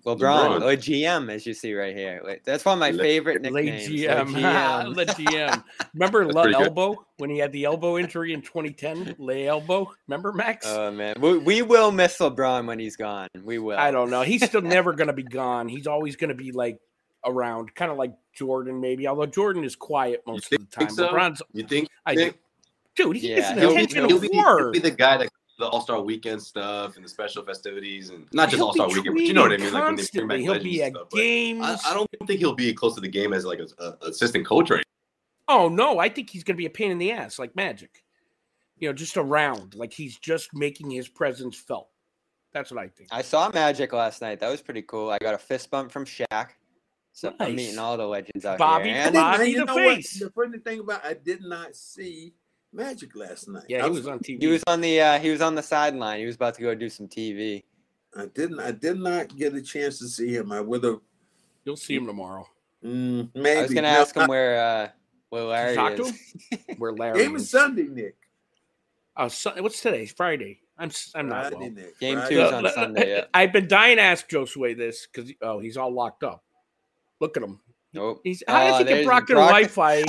LeBron, 0.07 0.17
LeBron. 0.17 0.59
Le 0.61 0.65
oh, 0.65 0.75
GM, 0.77 1.31
as 1.31 1.45
you 1.45 1.53
see 1.53 1.73
right 1.73 1.95
here. 1.95 2.39
That's 2.45 2.63
one 2.65 2.73
of 2.73 2.79
my 2.79 2.91
Le- 2.91 3.03
favorite 3.03 3.41
Le 3.51 3.51
nicknames. 3.61 3.87
GM. 3.89 4.33
Le 4.33 4.41
GM. 4.41 4.95
Le 4.95 5.05
GM. 5.05 5.63
Remember 5.93 6.23
That's 6.25 6.35
Le 6.35 6.41
pretty 6.43 6.57
good. 6.57 6.67
Elbow 6.67 7.05
when 7.17 7.29
he 7.29 7.37
had 7.37 7.51
the 7.51 7.65
elbow 7.65 7.97
injury 7.97 8.33
in 8.33 8.41
2010? 8.41 9.15
Le 9.19 9.43
Elbow. 9.43 9.91
Remember 10.07 10.31
Max? 10.31 10.65
Oh 10.67 10.89
man, 10.91 11.15
we, 11.19 11.37
we 11.37 11.61
will 11.61 11.91
miss 11.91 12.17
LeBron 12.19 12.65
when 12.67 12.79
he's 12.79 12.95
gone. 12.95 13.27
We 13.43 13.59
will. 13.59 13.77
I 13.77 13.91
don't 13.91 14.09
know. 14.09 14.21
He's 14.21 14.43
still 14.45 14.61
never 14.61 14.93
going 14.93 15.07
to 15.07 15.13
be 15.13 15.23
gone. 15.23 15.67
He's 15.67 15.87
always 15.87 16.15
going 16.15 16.29
to 16.29 16.35
be 16.35 16.51
like 16.51 16.79
around, 17.25 17.75
kind 17.75 17.91
of 17.91 17.97
like 17.97 18.13
Jordan, 18.33 18.79
maybe. 18.79 19.07
Although 19.07 19.25
Jordan 19.25 19.63
is 19.65 19.75
quiet 19.75 20.23
most 20.25 20.45
of 20.45 20.49
the 20.51 20.57
think 20.57 20.69
time. 20.69 20.89
so? 20.89 21.09
LeBron's, 21.09 21.41
You 21.53 21.63
think? 21.63 21.89
I 22.05 22.15
think? 22.15 22.33
do. 22.95 23.03
Dude, 23.03 23.17
he 23.17 23.29
Yeah, 23.29 23.35
gets 23.35 23.49
an 23.49 23.57
he'll 23.59 23.69
be- 23.69 23.75
attention 23.75 24.05
he'll 24.07 24.15
of 24.15 24.21
be, 24.21 24.29
he'll 24.31 24.71
be 24.71 24.79
the 24.79 24.91
guy 24.91 25.17
that 25.17 25.29
the 25.57 25.65
All 25.67 25.81
Star 25.81 25.99
Weekend 26.01 26.41
stuff 26.41 26.95
and 26.95 27.05
the 27.05 27.09
special 27.09 27.43
festivities 27.43 28.09
and 28.09 28.27
not 28.33 28.49
just 28.49 28.61
All 28.61 28.73
Star 28.73 28.87
Weekend, 28.87 29.15
but 29.15 29.23
you 29.23 29.33
know 29.33 29.41
what 29.43 29.53
I 29.53 29.57
mean. 29.57 29.73
Like 29.73 29.83
when 29.85 29.95
they 29.95 30.03
bring 30.13 30.27
back 30.27 30.39
He'll 30.39 30.51
legends 30.53 30.63
be 30.71 30.81
and 30.81 30.95
at 30.95 30.99
stuff. 30.99 31.07
but 31.11 31.17
games. 31.17 31.61
I, 31.63 31.91
I 31.91 31.93
don't 31.93 32.09
think 32.27 32.39
he'll 32.39 32.55
be 32.55 32.73
close 32.73 32.95
to 32.95 33.01
the 33.01 33.07
game 33.07 33.33
as 33.33 33.45
like 33.45 33.59
a, 33.59 33.67
a 33.83 33.87
uh, 33.87 33.95
assistant 34.03 34.45
coach 34.45 34.69
right 34.69 34.83
Oh 35.47 35.69
no, 35.69 35.97
I 35.99 36.09
think 36.09 36.29
he's 36.29 36.43
going 36.43 36.55
to 36.55 36.57
be 36.57 36.65
a 36.65 36.69
pain 36.69 36.91
in 36.91 36.97
the 36.97 37.11
ass, 37.11 37.39
like 37.39 37.55
Magic. 37.55 38.03
You 38.79 38.89
know, 38.89 38.93
just 38.93 39.17
around, 39.17 39.75
like 39.75 39.93
he's 39.93 40.17
just 40.19 40.53
making 40.53 40.91
his 40.91 41.07
presence 41.07 41.57
felt. 41.57 41.89
That's 42.53 42.69
what 42.69 42.79
I 42.83 42.87
think. 42.89 43.09
I 43.11 43.21
saw 43.21 43.49
Magic 43.53 43.91
last 43.93 44.21
night. 44.21 44.39
That 44.39 44.49
was 44.51 44.61
pretty 44.61 44.81
cool. 44.83 45.09
I 45.09 45.17
got 45.19 45.33
a 45.33 45.37
fist 45.37 45.71
bump 45.71 45.91
from 45.91 46.05
Shaq. 46.05 46.49
So 47.13 47.33
I'm 47.39 47.55
meeting 47.55 47.79
all 47.79 47.97
the 47.97 48.05
legends 48.05 48.45
out 48.45 48.59
Bobby 48.59 48.89
here. 48.89 48.93
I 48.95 48.99
And 48.99 49.13
didn't- 49.13 49.23
Bobby 49.23 49.49
you 49.49 49.59
the 49.59 49.65
know 49.65 49.75
what? 49.75 50.03
The 50.03 50.31
funny 50.35 50.59
thing 50.59 50.79
about 50.81 51.03
I 51.03 51.13
did 51.15 51.41
not 51.41 51.75
see 51.75 52.33
Magic 52.73 53.15
last 53.15 53.47
night. 53.47 53.63
Yeah, 53.69 53.83
he 53.85 53.89
was 53.89 54.07
on 54.07 54.19
TV. 54.19 54.41
he 54.41 54.47
was 54.47 54.63
on 54.67 54.81
the 54.81 54.99
uh, 55.01 55.19
he 55.19 55.29
was 55.29 55.41
on 55.41 55.55
the 55.55 55.63
sideline. 55.63 56.19
He 56.19 56.25
was 56.25 56.35
about 56.35 56.53
to 56.55 56.61
go 56.61 56.75
do 56.75 56.89
some 56.89 57.07
TV. 57.07 57.63
I 58.15 58.25
didn't. 58.27 58.59
I 58.59 58.71
did 58.71 58.99
not 58.99 59.35
get 59.35 59.53
a 59.55 59.61
chance 59.61 59.99
to 59.99 60.07
see 60.07 60.33
him. 60.35 60.51
I 60.51 60.61
would 60.61 60.83
have. 60.83 60.99
You'll 61.65 61.77
see 61.77 61.95
him 61.95 62.05
tomorrow. 62.05 62.47
Mm, 62.83 63.29
maybe. 63.35 63.59
I 63.59 63.61
was 63.63 63.73
gonna 63.73 63.91
No, 63.93 63.99
ask 64.01 64.15
him 64.15 64.23
I- 64.23 64.27
where 64.27 64.59
uh, 64.59 64.89
where 65.29 65.43
Larry 65.45 65.75
Talk 65.75 65.95
to 65.95 66.01
is. 66.03 66.09
him? 66.11 66.59
Where 66.77 66.93
Larry 66.93 67.19
Game 67.19 67.35
is 67.35 67.43
is. 67.43 67.49
Sunday, 67.49 67.83
Nick. 67.83 68.15
Oh, 69.15 69.27
Sun- 69.27 69.61
what's 69.63 69.81
today? 69.81 70.05
Friday. 70.05 70.59
I'm 70.77 70.91
I'm 71.15 71.27
not 71.27 71.41
Friday, 71.51 71.55
well. 71.57 71.71
Nick. 71.71 71.99
Game 71.99 72.17
Friday. 72.19 72.35
two 72.35 72.41
is 72.41 72.51
on 72.53 72.65
uh, 72.65 72.69
Sunday, 72.71 73.09
yeah. 73.17 73.23
I've 73.33 73.51
been 73.51 73.67
dying 73.67 73.97
to 73.97 74.03
ask 74.03 74.29
Josue 74.29 74.77
this 74.77 75.07
because 75.11 75.31
oh, 75.41 75.59
he's 75.59 75.75
all 75.77 75.91
locked 75.91 76.23
up. 76.23 76.43
Look 77.19 77.35
at 77.35 77.43
him. 77.43 77.59
Nope. 77.97 78.21
He's 78.23 78.43
how 78.47 78.59
does 78.63 78.73
Oh, 78.75 78.77
he 78.79 78.83
get 78.85 78.93
there's 78.93 79.05
Brockton 79.05 79.35
Brock- 79.35 79.49
Wi-Fi? 79.49 80.03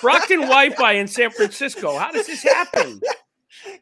Brockton 0.00 0.40
Wi-Fi 0.40 0.92
in 0.92 1.06
San 1.06 1.30
Francisco. 1.30 1.98
How 1.98 2.10
does 2.10 2.26
this 2.26 2.42
happen? 2.42 3.00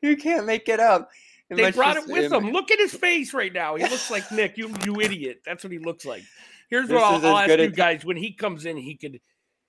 You 0.01 0.17
can't 0.17 0.47
make 0.47 0.69
it 0.69 0.79
up. 0.79 1.09
It 1.51 1.57
They 1.57 1.71
brought 1.73 1.95
just- 1.97 2.09
it 2.09 2.13
with 2.13 2.25
it- 2.25 2.31
them. 2.31 2.51
Look 2.53 2.71
at 2.71 2.79
his 2.79 2.95
face 2.95 3.35
right 3.35 3.53
now. 3.53 3.75
He 3.75 3.83
looks 3.83 4.11
like 4.11 4.31
Nick. 4.31 4.57
You 4.57 4.73
you 4.85 5.01
idiot. 5.01 5.41
That's 5.45 5.65
what 5.65 5.73
he 5.73 5.79
looks 5.79 6.05
like. 6.05 6.23
Here's 6.71 6.87
This 6.89 6.95
what 7.01 7.15
is 7.19 7.25
I'll, 7.25 7.37
I'll 7.37 7.39
ask 7.51 7.59
you 7.59 7.69
guys. 7.71 8.05
When 8.05 8.17
he 8.17 8.33
comes 8.33 8.65
in, 8.65 8.77
he 8.77 8.95
could 8.97 9.21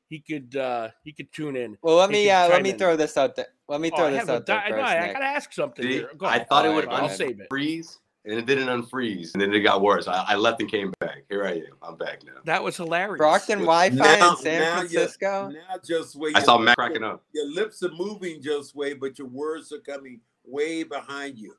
he 0.10 0.19
could 0.19 0.56
uh 0.56 0.89
he 1.04 1.13
could 1.13 1.32
tune 1.32 1.56
in. 1.56 1.78
Well, 1.82 1.96
let 1.96 2.12
me 2.12 2.30
uh, 2.30 2.48
let 2.50 2.62
me 2.62 2.72
in. 2.72 2.78
throw 2.78 2.96
this 2.96 3.17
out 3.17 3.36
there. 3.36 3.48
Let 3.67 3.82
me 3.82 3.89
Oh, 3.91 3.98
throw 3.98 4.06
I 4.08 4.12
this 4.12 4.19
have 4.19 4.30
out 4.30 4.46
there 4.46 4.58
di- 4.62 4.69
no, 4.69 4.76
first, 4.78 4.91
I 4.91 5.00
Nick. 5.00 5.13
gotta 5.13 5.26
ask 5.26 5.54
something. 5.54 5.84
See, 5.86 5.91
here. 5.93 6.12
Go 6.17 6.26
I 6.28 6.43
thought 6.43 6.65
it 6.65 6.74
would 6.74 6.88
I'll 6.89 7.10
save 7.10 7.39
it. 7.39 7.48
freeze, 7.50 7.98
and 8.26 8.40
it 8.40 8.46
didn't 8.46 8.68
unfreeze, 8.68 9.34
and 9.34 9.42
then 9.42 9.54
it 9.54 9.60
got 9.62 9.82
worse. 9.82 10.08
I, 10.08 10.24
I 10.30 10.36
left 10.36 10.62
and 10.62 10.70
came 10.72 10.94
back. 11.00 11.24
Here 11.30 11.46
I 11.46 11.54
am. 11.54 11.74
I'm 11.82 11.98
back 11.98 12.24
now. 12.26 12.34
That 12.46 12.64
was 12.64 12.78
hilarious. 12.78 13.18
Brockton 13.18 13.60
Wi-Fi 13.60 13.96
Now- 13.96 14.32
in 14.32 14.38
San 14.38 14.62
now 14.62 14.82
you- 14.82 14.88
Francisco. 14.90 15.50
Now, 15.50 15.78
just 15.86 16.16
wait. 16.16 16.36
I 16.38 16.42
saw 16.42 16.58
Matt 16.58 16.78
cracking 16.78 17.04
up. 17.04 17.24
Your 17.34 17.52
lips 17.54 17.84
are 17.84 17.92
moving 17.92 18.42
just 18.42 18.76
way, 18.76 18.94
but 18.94 19.18
your 19.20 19.28
words 19.28 19.72
are 19.74 19.80
coming 19.80 20.22
way 20.46 20.84
behind 20.84 21.38
you. 21.38 21.54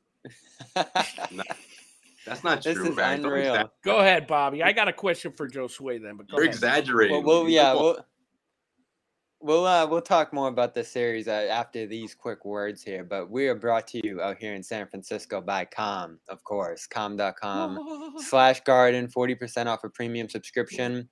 That's 2.25 2.43
not 2.43 2.63
this 2.63 2.75
true. 2.75 2.89
is 2.89 2.95
man. 2.95 3.23
Unreal. 3.23 3.69
Go 3.83 3.97
ahead, 3.99 4.25
Bobby. 4.25 4.63
I 4.63 4.71
got 4.71 4.87
a 4.87 4.93
question 4.93 5.31
for 5.31 5.47
Joe 5.47 5.67
Sway 5.67 5.99
then, 5.99 6.17
but 6.17 6.27
go 6.27 6.37
You're 6.37 6.45
ahead. 6.45 6.55
exaggerating. 6.55 7.23
Well, 7.23 7.43
we'll 7.43 7.49
yeah, 7.49 7.71
look 7.73 7.97
we'll 7.97 8.05
we'll 9.45 9.65
uh, 9.65 9.85
we'll 9.85 10.01
talk 10.01 10.33
more 10.33 10.47
about 10.49 10.73
this 10.73 10.91
series 10.91 11.27
uh, 11.27 11.47
after 11.51 11.85
these 11.85 12.13
quick 12.15 12.43
words 12.43 12.83
here. 12.83 13.03
But 13.03 13.29
we 13.29 13.47
are 13.47 13.55
brought 13.55 13.87
to 13.89 14.05
you 14.05 14.21
out 14.21 14.37
here 14.39 14.55
in 14.55 14.63
San 14.63 14.87
Francisco 14.87 15.39
by 15.39 15.65
Calm, 15.65 16.19
of 16.27 16.43
course, 16.43 16.87
calm.com 16.87 18.15
slash 18.17 18.61
garden, 18.61 19.07
forty 19.07 19.35
percent 19.35 19.69
off 19.69 19.83
a 19.83 19.89
premium 19.89 20.27
subscription. 20.27 21.07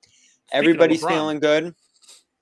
Everybody's 0.52 1.06
feeling 1.06 1.40
good. 1.40 1.74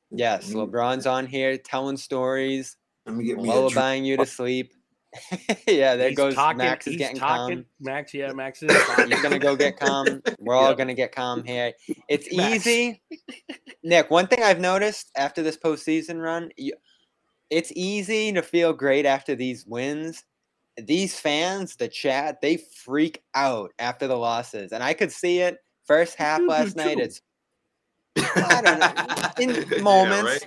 Yes. 0.10 0.54
LeBron's 0.54 1.06
on 1.06 1.26
here 1.26 1.58
telling 1.58 1.96
stories, 1.98 2.78
Let 3.06 3.16
me 3.16 3.26
get 3.26 3.38
me 3.38 3.50
a 3.50 3.54
drink. 3.54 3.74
lullabying 3.74 4.06
you 4.06 4.18
to 4.18 4.26
sleep. 4.26 4.74
yeah, 5.68 5.96
there 5.96 6.10
He's 6.10 6.18
goes 6.18 6.36
talking, 6.36 6.58
Max 6.60 6.88
is 6.88 6.96
getting 6.96 7.18
talking. 7.18 7.58
calm. 7.58 7.66
Max, 7.80 8.14
yeah, 8.14 8.32
Max 8.32 8.64
is 8.64 8.72
talking. 8.86 9.12
He's 9.12 9.22
gonna 9.22 9.40
go 9.40 9.56
get 9.56 9.78
calm. 9.78 10.22
We're 10.40 10.56
all 10.56 10.70
Yeah. 10.72 10.76
gonna 10.78 10.94
get 10.94 11.12
calm 11.14 11.44
here. 11.44 11.74
It's 12.08 12.28
Max. 12.34 12.66
easy. 12.68 13.02
Nick, 13.84 14.10
one 14.10 14.28
thing 14.28 14.44
I've 14.44 14.60
noticed 14.60 15.12
after 15.18 15.42
this 15.44 15.58
postseason 15.58 16.22
run, 16.22 16.50
you, 16.58 16.74
it's 17.50 17.72
easy 17.76 18.32
to 18.34 18.42
feel 18.42 18.74
great 18.74 19.06
after 19.06 19.36
these 19.36 19.66
wins. 19.66 20.24
These 20.78 21.20
fans, 21.20 21.76
the 21.76 21.90
chat, 21.90 22.40
they 22.42 22.58
freak 22.58 23.24
out 23.36 23.72
after 23.80 24.08
the 24.08 24.16
losses, 24.16 24.72
and 24.72 24.82
I 24.84 24.94
could 24.94 25.12
see 25.12 25.40
it. 25.40 25.58
First 25.86 26.16
half 26.16 26.40
You 26.40 26.48
do 26.48 26.52
last 26.52 26.76
night, 26.78 26.98
too. 26.98 27.04
it's 27.04 27.22
I 28.18 28.62
don't 28.62 28.80
know, 28.80 29.30
in 29.40 29.66
Yeah, 29.78 29.82
moments. 29.84 30.46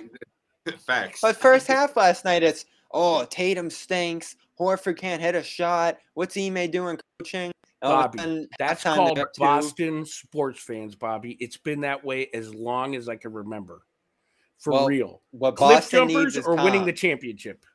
right? 0.65 0.79
Facts. 0.79 1.21
but 1.21 1.35
first 1.37 1.67
half 1.67 1.95
last 1.95 2.25
night, 2.25 2.41
it's 2.41 2.65
oh 2.91 3.25
Tatum 3.29 3.69
stinks. 3.69 4.35
Horford 4.59 4.97
can't 4.97 5.21
hit 5.21 5.35
a 5.35 5.43
shot. 5.43 5.97
What's 6.13 6.37
Ime 6.37 6.69
doing 6.71 6.97
coaching? 7.19 7.51
A 7.81 7.89
Bobby, 7.89 8.19
sudden, 8.19 8.47
That's 8.57 8.83
called. 8.83 9.19
Boston 9.37 10.05
sports 10.05 10.59
fans, 10.59 10.95
Bobby. 10.95 11.37
It's 11.39 11.57
been 11.57 11.81
that 11.81 12.03
way 12.03 12.29
as 12.33 12.53
long 12.53 12.95
as 12.95 13.09
I 13.09 13.15
can 13.15 13.33
remember. 13.33 13.81
For 14.59 14.73
Well, 14.73 14.87
real. 14.87 15.21
What 15.31 15.55
Cliff 15.55 15.77
Boston 15.77 16.07
needs 16.07 16.37
is 16.37 16.45
or 16.45 16.55
winning 16.55 16.85
the 16.85 16.93
championship. 16.93 17.65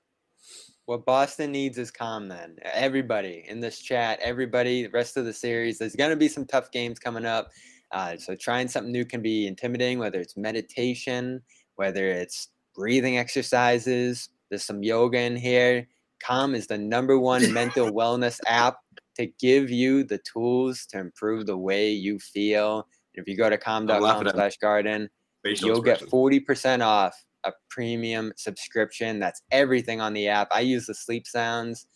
What 0.86 1.04
Boston 1.04 1.52
needs 1.52 1.78
is 1.78 1.90
calm. 1.90 2.26
Then 2.28 2.56
everybody 2.64 3.44
in 3.46 3.60
this 3.60 3.80
chat, 3.80 4.18
everybody, 4.20 4.84
the 4.84 4.90
rest 4.90 5.16
of 5.16 5.24
the 5.24 5.32
series, 5.32 5.78
there's 5.78 5.94
gonna 5.94 6.16
be 6.16 6.26
some 6.28 6.46
tough 6.46 6.72
games 6.72 6.98
coming 6.98 7.26
up. 7.26 7.50
Uh, 7.92 8.16
so 8.16 8.34
trying 8.34 8.68
something 8.68 8.90
new 8.90 9.04
can 9.04 9.20
be 9.20 9.46
intimidating, 9.46 9.98
whether 9.98 10.18
it's 10.18 10.36
meditation, 10.36 11.42
whether 11.76 12.06
it's 12.06 12.48
breathing 12.74 13.18
exercises. 13.18 14.30
There's 14.48 14.64
some 14.64 14.82
yoga 14.82 15.20
in 15.20 15.36
here. 15.36 15.86
Calm 16.22 16.54
is 16.54 16.66
the 16.66 16.78
number 16.78 17.18
one 17.18 17.52
mental 17.52 17.90
wellness 17.90 18.38
app 18.46 18.76
to 19.16 19.26
give 19.40 19.70
you 19.70 20.04
the 20.04 20.18
tools 20.18 20.87
to 20.87 20.98
improve 20.98 21.46
the 21.46 21.56
way 21.56 21.90
you 21.90 22.18
feel. 22.18 22.87
If 23.14 23.26
you 23.26 23.37
go 23.37 23.50
to 23.50 23.56
laughing 23.56 23.87
calm.com 23.87 24.28
slash 24.30 24.56
garden, 24.59 25.09
you'll 25.44 25.83
get 25.83 26.00
40% 26.00 26.85
off 26.85 27.14
a 27.44 27.52
premium 27.68 28.33
subscription. 28.37 29.18
That's 29.18 29.42
everything 29.50 30.00
on 30.00 30.12
the 30.12 30.28
app. 30.28 30.48
I 30.52 30.61
use 30.61 30.87
the 30.87 30.94
sleep 30.94 31.26
sounds. 31.26 31.87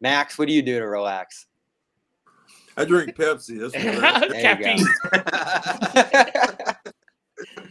Max, 0.00 0.38
what 0.38 0.48
do 0.48 0.54
you 0.54 0.62
do 0.62 0.78
to 0.78 0.86
relax? 0.86 1.46
I 2.76 2.84
drink 2.84 3.14
Pepsi. 3.16 3.60
That's 3.60 3.74
what 3.84 4.04
I 4.04 4.28
There 4.28 4.38
you 4.38 4.64
go. 4.64 4.84
Caffeine. 5.92 6.72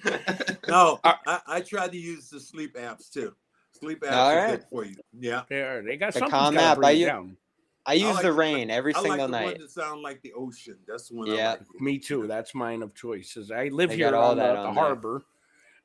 No, 0.68 1.00
I, 1.04 1.40
I 1.48 1.62
tried 1.62 1.92
to 1.92 1.98
use 1.98 2.30
the 2.30 2.40
sleep 2.40 2.76
apps 2.76 3.12
too. 3.12 3.36
Sleep 3.82 4.00
apps 4.02 4.12
All 4.12 4.36
right. 4.36 4.52
good 4.52 4.66
for 4.70 4.86
you. 4.86 4.96
Yeah. 5.20 5.42
There, 5.50 5.82
they 5.84 5.98
got 5.98 6.14
The 6.14 6.20
something 6.20 6.32
calm 6.32 6.54
to 6.56 6.62
app, 6.62 6.78
bring 6.78 6.88
I 6.88 6.92
you 6.92 7.00
u- 7.00 7.06
down. 7.08 7.38
I 7.86 7.94
use 7.94 8.14
like 8.14 8.22
the 8.22 8.28
the- 8.30 8.34
rain 8.34 8.70
every 8.70 8.94
I 8.94 9.00
like 9.00 9.08
single 9.10 9.28
the 9.28 9.32
night. 9.32 9.46
one 9.46 9.58
that 9.62 9.72
sound 9.72 10.02
like 10.04 10.22
the 10.22 10.34
ocean. 10.34 10.78
That's 10.88 11.10
the 11.10 11.16
one. 11.16 11.28
Yeah. 11.28 11.50
I 11.50 11.52
like. 11.54 11.82
Me 11.82 11.98
too. 11.98 12.28
That's 12.28 12.54
mine 12.54 12.84
of 12.84 12.94
choices. 12.94 13.50
I 13.52 13.70
live 13.70 13.90
They 13.90 13.96
here 13.98 14.12
got 14.12 14.14
all 14.20 14.32
on 14.32 14.38
the, 14.38 14.44
that 14.44 14.54
the 14.54 14.60
on 14.60 14.76
there. 14.76 14.84
harbor. 14.84 15.24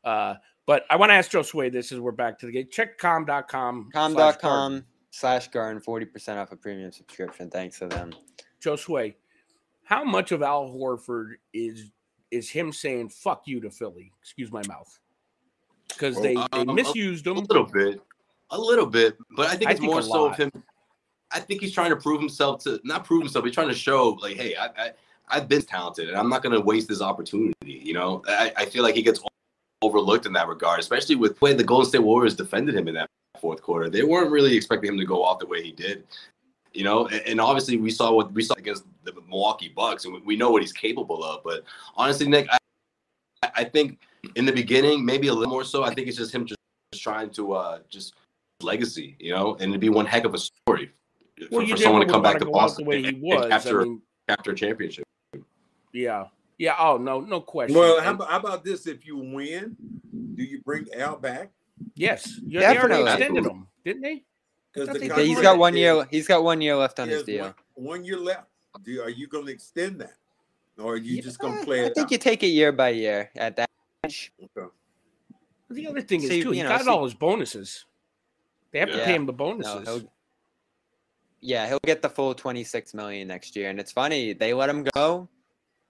Uh, 0.04 0.34
but 0.66 0.84
I 0.90 0.96
want 0.96 1.10
to 1.10 1.14
ask 1.14 1.30
Joe 1.30 1.42
Sway. 1.42 1.70
This 1.70 1.92
is 1.92 1.98
we're 2.00 2.12
back 2.12 2.38
to 2.40 2.46
the 2.46 2.52
gate. 2.52 2.70
Check 2.70 2.98
calm.com. 2.98 3.88
slash 3.92 4.12
garden. 4.14 4.40
Calm.com 4.40 4.84
slash 5.10 5.48
garden, 5.48 5.80
40% 5.80 6.36
off 6.36 6.52
a 6.52 6.56
premium 6.56 6.92
subscription. 6.92 7.48
Thanks 7.50 7.78
to 7.78 7.86
them. 7.86 8.12
Joe 8.60 8.76
Sway, 8.76 9.16
how 9.84 10.04
much 10.04 10.32
of 10.32 10.42
Al 10.42 10.68
Horford 10.68 11.34
is 11.54 11.90
is 12.30 12.50
him 12.50 12.72
saying 12.72 13.08
"fuck 13.08 13.42
you" 13.46 13.60
to 13.60 13.70
Philly? 13.70 14.12
Excuse 14.20 14.50
my 14.52 14.62
mouth, 14.68 14.98
because 15.88 16.16
they, 16.20 16.34
they 16.34 16.40
Um, 16.52 16.68
a- 16.68 16.74
misused 16.74 17.26
A 17.26 17.30
him. 17.30 17.36
little 17.38 17.64
bit, 17.66 18.00
a 18.50 18.58
little 18.58 18.86
bit, 18.86 19.16
but 19.36 19.48
I 19.48 19.56
think 19.56 19.68
I 19.68 19.72
it's 19.72 19.80
think 19.80 19.90
more 19.90 20.00
a 20.00 20.02
so 20.02 20.26
of 20.30 20.36
him. 20.36 20.50
I 21.32 21.40
think 21.40 21.60
he's 21.60 21.72
trying 21.72 21.90
to 21.90 21.96
prove 21.96 22.20
himself 22.20 22.62
to 22.64 22.80
not 22.84 23.04
prove 23.04 23.22
himself. 23.22 23.44
He's 23.44 23.54
trying 23.54 23.68
to 23.68 23.74
show 23.74 24.10
like, 24.22 24.36
hey, 24.36 24.54
I, 24.54 24.66
I 24.66 24.90
I've 25.28 25.48
been 25.48 25.62
talented, 25.62 26.08
and 26.08 26.16
I'm 26.16 26.28
not 26.28 26.42
going 26.42 26.54
to 26.54 26.60
waste 26.60 26.86
this 26.88 27.02
opportunity. 27.02 27.54
You 27.64 27.94
know, 27.94 28.22
I, 28.28 28.52
I 28.56 28.64
feel 28.66 28.82
like 28.84 28.94
he 28.94 29.02
gets 29.02 29.20
overlooked 29.82 30.24
in 30.26 30.32
that 30.34 30.46
regard, 30.48 30.78
especially 30.80 31.16
with 31.16 31.38
the 31.38 31.44
way 31.44 31.52
the 31.52 31.64
Golden 31.64 31.88
State 31.88 32.02
Warriors 32.02 32.36
defended 32.36 32.74
him 32.76 32.86
in 32.88 32.94
that 32.94 33.10
fourth 33.40 33.60
quarter. 33.60 33.90
They 33.90 34.04
weren't 34.04 34.30
really 34.30 34.56
expecting 34.56 34.92
him 34.92 34.98
to 34.98 35.04
go 35.04 35.22
off 35.24 35.40
the 35.40 35.46
way 35.46 35.62
he 35.62 35.72
did. 35.72 36.04
You 36.72 36.84
know, 36.84 37.06
and, 37.08 37.20
and 37.26 37.40
obviously 37.40 37.76
we 37.76 37.90
saw 37.90 38.12
what 38.12 38.32
we 38.32 38.42
saw 38.42 38.54
against 38.54 38.84
the 39.02 39.12
Milwaukee 39.28 39.68
Bucks, 39.74 40.04
and 40.04 40.14
we, 40.14 40.20
we 40.20 40.36
know 40.36 40.50
what 40.50 40.62
he's 40.62 40.72
capable 40.72 41.24
of. 41.24 41.42
But 41.42 41.64
honestly, 41.96 42.28
Nick, 42.28 42.46
I, 42.52 42.58
I 43.56 43.64
think 43.64 43.98
in 44.34 44.44
the 44.46 44.52
beginning, 44.52 45.04
maybe 45.04 45.28
a 45.28 45.32
little 45.34 45.50
more 45.52 45.64
so. 45.64 45.82
I 45.84 45.94
think 45.94 46.08
it's 46.08 46.16
just 46.16 46.34
him 46.34 46.44
just, 46.46 46.58
just 46.92 47.02
trying 47.02 47.30
to 47.30 47.52
uh 47.54 47.78
just 47.88 48.14
legacy, 48.62 49.16
you 49.18 49.32
know, 49.32 49.54
and 49.60 49.70
it'd 49.70 49.80
be 49.80 49.88
one 49.88 50.06
heck 50.06 50.24
of 50.24 50.34
a 50.34 50.38
story 50.38 50.90
Well, 51.50 51.60
for, 51.60 51.62
you 51.62 51.76
for 51.76 51.82
someone 51.82 52.06
to 52.06 52.12
come 52.12 52.22
back 52.22 52.38
to 52.38 52.44
wanna 52.46 52.52
go 52.52 52.58
out 52.58 52.62
Boston 52.68 52.84
the 52.84 52.88
way 52.88 53.02
he 53.02 53.08
and, 53.08 53.16
and 53.16 53.22
was. 53.22 53.48
capture 53.50 53.80
I 53.82 53.84
mean, 53.84 54.02
capture 54.28 54.50
a 54.52 54.54
championship. 54.54 55.04
yeah, 55.92 56.24
yeah. 56.58 56.74
Oh 56.78 56.96
no, 56.96 57.20
no 57.20 57.40
question. 57.40 57.76
Well, 57.78 58.00
how 58.00 58.12
about, 58.12 58.30
how 58.30 58.38
about 58.38 58.64
this? 58.64 58.86
If 58.86 59.06
you 59.06 59.16
win, 59.18 59.76
do 60.34 60.42
you 60.42 60.60
bring 60.62 60.86
Al 60.96 61.16
back? 61.16 61.50
yes, 61.94 62.40
yeah, 62.46 62.60
they 62.60 62.66
already 62.78 62.94
Definitely. 63.04 63.12
extended 63.12 63.46
him, 63.46 63.66
didn't 63.84 64.02
they? 64.02 64.24
Because 64.72 64.88
I 64.88 64.92
the 64.94 64.98
think 64.98 65.12
Yeah, 65.12 65.22
he's 65.22 65.34
contract 65.36 65.42
got 65.54 65.58
one 65.58 65.74
is- 65.74 65.80
year. 65.80 66.06
He's 66.10 66.26
got 66.26 66.42
one 66.44 66.60
year 66.60 66.76
left 66.76 67.00
on 67.00 67.08
his 67.08 67.22
deal. 67.22 67.44
One, 67.44 67.54
one 67.74 68.04
year 68.04 68.18
left. 68.18 68.48
Do, 68.82 69.00
are 69.02 69.08
you 69.10 69.26
going 69.26 69.46
to 69.46 69.52
extend 69.52 70.00
that, 70.02 70.14
or 70.78 70.94
are 70.94 70.96
you 70.96 71.16
Yeah, 71.16 71.22
just 71.22 71.38
going 71.38 71.58
to 71.58 71.64
play 71.64 71.80
I 71.80 71.86
it? 71.86 71.94
think 71.94 72.06
out? 72.06 72.12
you 72.12 72.18
take 72.18 72.42
it 72.42 72.48
year 72.48 72.72
by 72.72 72.90
year 72.90 73.30
at 73.36 73.56
that. 73.56 73.70
Age. 74.04 74.32
Okay. 74.56 74.68
The 75.70 75.86
other 75.88 76.00
thing 76.00 76.22
is 76.22 76.28
too, 76.28 76.50
he 76.52 76.62
know, 76.62 76.68
got 76.68 76.82
see- 76.82 76.90
all 76.90 77.04
his 77.04 77.14
bonuses. 77.14 77.84
They 78.72 78.80
have 78.80 78.90
to 78.90 78.98
pay 79.04 79.14
him 79.14 79.24
the 79.26 79.32
No, 79.32 79.36
bonuses. 79.38 79.88
he'll, 79.88 80.12
yeah, 81.40 81.66
he'll 81.66 81.78
get 81.84 82.02
the 82.02 82.10
full 82.10 82.34
26 82.34 82.92
million 82.94 83.26
next 83.28 83.56
year. 83.56 83.70
And 83.70 83.80
it's 83.80 83.92
funny, 83.92 84.32
they 84.32 84.52
let 84.52 84.68
him 84.68 84.84
go. 84.94 85.28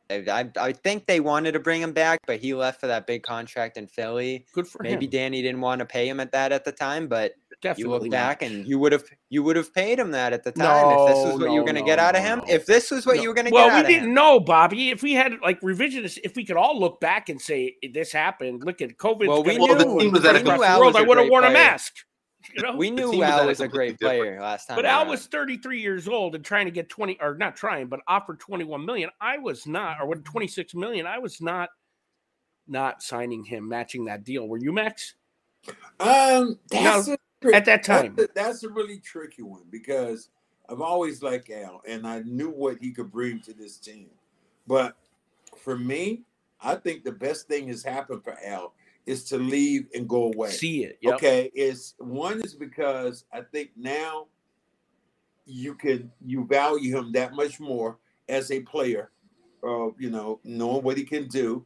I, 0.08 0.14
I, 0.30 0.50
I 0.60 0.72
think 0.72 1.06
they 1.06 1.18
wanted 1.18 1.52
to 1.52 1.58
bring 1.60 1.82
him 1.82 1.92
back, 1.92 2.20
but 2.26 2.38
he 2.38 2.54
left 2.54 2.78
for 2.80 2.86
that 2.86 3.06
big 3.08 3.24
contract 3.24 3.76
in 3.76 3.88
Philly. 3.88 4.46
Good 4.52 4.68
for 4.68 4.82
Maybe 4.84 5.06
him. 5.06 5.10
Danny 5.10 5.42
didn't 5.42 5.60
want 5.60 5.80
to 5.80 5.84
pay 5.84 6.08
him 6.08 6.20
at 6.20 6.30
that 6.32 6.52
at 6.52 6.64
the 6.64 6.70
time, 6.70 7.08
but 7.08 7.32
Definitely 7.62 7.82
you 7.84 7.90
look 7.90 8.02
not. 8.04 8.10
back 8.10 8.42
and 8.42 8.66
you 8.66 8.78
would 8.78 8.92
have 8.92 9.04
you 9.30 9.42
would 9.42 9.56
have 9.56 9.72
paid 9.74 9.98
him 9.98 10.10
that 10.10 10.32
at 10.34 10.44
the 10.44 10.52
time 10.52 10.86
if 10.90 11.06
this 11.08 11.24
was 11.32 11.40
what 11.40 11.50
you 11.52 11.58
were 11.60 11.64
going 11.64 11.74
to 11.76 11.80
no, 11.80 11.86
get 11.86 11.98
out 11.98 12.14
of 12.14 12.22
him. 12.22 12.38
no. 12.40 12.44
If 12.54 12.66
this 12.66 12.90
was 12.90 13.06
what 13.06 13.16
No. 13.16 13.22
you 13.22 13.28
were 13.28 13.34
going 13.34 13.46
to 13.46 13.50
well, 13.52 13.68
get 13.68 13.76
out 13.78 13.86
we 13.86 13.92
didn't 13.94 14.08
him. 14.10 14.14
know, 14.14 14.38
Bobby. 14.40 14.90
If 14.90 15.02
we 15.02 15.14
had 15.14 15.32
like 15.42 15.60
revisionist, 15.62 16.18
if 16.22 16.36
we 16.36 16.44
could 16.44 16.56
all 16.56 16.78
look 16.78 17.00
back 17.00 17.28
and 17.30 17.40
say 17.40 17.76
this 17.94 18.12
happened, 18.12 18.62
look 18.64 18.82
at 18.82 18.96
COVID. 18.98 19.26
Well, 19.26 19.42
we 19.42 19.58
Well, 19.58 19.74
the 19.76 19.84
knew, 19.86 19.98
team 20.00 20.12
was 20.12 20.24
at 20.26 20.34
we 20.34 20.40
a 20.40 20.42
knew 20.44 20.50
conf- 20.50 20.62
Al 20.64 20.80
world, 20.80 20.94
was 20.94 21.00
I 21.00 21.04
a 21.04 21.08
would 21.08 21.16
have 21.18 21.24
great 21.24 21.32
worn 21.32 21.44
a 21.44 21.50
mask. 21.50 21.94
You 22.54 22.62
know, 22.62 22.76
We 22.76 22.90
knew 22.90 23.10
team 23.10 23.20
was 23.20 23.28
Al 23.30 23.46
was 23.46 23.58
a 23.60 23.64
completely 23.64 23.68
great 23.88 23.98
different- 23.98 24.20
player 24.20 24.40
last 24.40 24.66
time. 24.66 24.76
but 24.76 24.84
Al 24.84 25.06
was 25.06 25.26
33 25.26 25.80
years 25.80 26.06
old 26.06 26.34
and 26.36 26.44
trying 26.44 26.66
to 26.66 26.70
get 26.70 26.88
20 26.88 27.18
or 27.20 27.34
not 27.36 27.56
trying, 27.56 27.88
but 27.88 28.00
offered 28.06 28.38
21 28.38 28.84
million. 28.86 29.10
I 29.20 29.38
was 29.38 29.66
not, 29.66 29.96
or 30.00 30.06
what 30.06 30.24
26 30.24 30.74
million. 30.74 31.06
I 31.06 31.18
was 31.18 31.40
not, 31.40 31.70
not 32.68 33.02
signing 33.02 33.42
him, 33.44 33.66
matching 33.68 34.04
that 34.04 34.22
deal. 34.24 34.46
Were 34.46 34.58
you, 34.58 34.72
Max? 34.72 35.14
Um, 35.98 36.60
that's 36.70 37.08
a, 37.08 37.18
At 37.54 37.64
that 37.66 37.82
time, 37.82 38.14
That's 38.16 38.30
a, 38.30 38.34
that's 38.34 38.64
a 38.64 38.68
really 38.68 38.98
tricky 38.98 39.42
one 39.42 39.64
because 39.70 40.30
I've 40.68 40.80
always 40.80 41.22
liked 41.22 41.50
Al, 41.50 41.80
and 41.86 42.06
I 42.06 42.20
knew 42.20 42.50
what 42.50 42.78
he 42.80 42.90
could 42.92 43.10
bring 43.10 43.40
to 43.42 43.52
this 43.52 43.78
team. 43.78 44.08
But 44.66 44.96
for 45.56 45.78
me, 45.78 46.22
I 46.60 46.74
think 46.74 47.04
the 47.04 47.12
best 47.12 47.46
thing 47.48 47.68
has 47.68 47.82
happened 47.82 48.24
for 48.24 48.36
Al 48.44 48.74
is 49.06 49.24
to 49.24 49.38
leave 49.38 49.86
and 49.94 50.08
go 50.08 50.32
away. 50.32 50.50
see 50.50 50.84
it. 50.84 50.98
Yep. 51.00 51.14
Okay, 51.14 51.50
it's 51.54 51.94
one 51.98 52.40
is 52.40 52.54
because 52.54 53.24
I 53.32 53.42
think 53.42 53.70
now 53.76 54.26
you 55.46 55.74
can 55.74 56.10
you 56.24 56.44
value 56.46 56.96
him 56.96 57.12
that 57.12 57.32
much 57.34 57.60
more 57.60 57.98
as 58.28 58.50
a 58.50 58.60
player, 58.60 59.12
uh, 59.62 59.88
you 59.98 60.10
know, 60.10 60.40
knowing 60.42 60.82
what 60.82 60.96
he 60.96 61.04
can 61.04 61.28
do, 61.28 61.64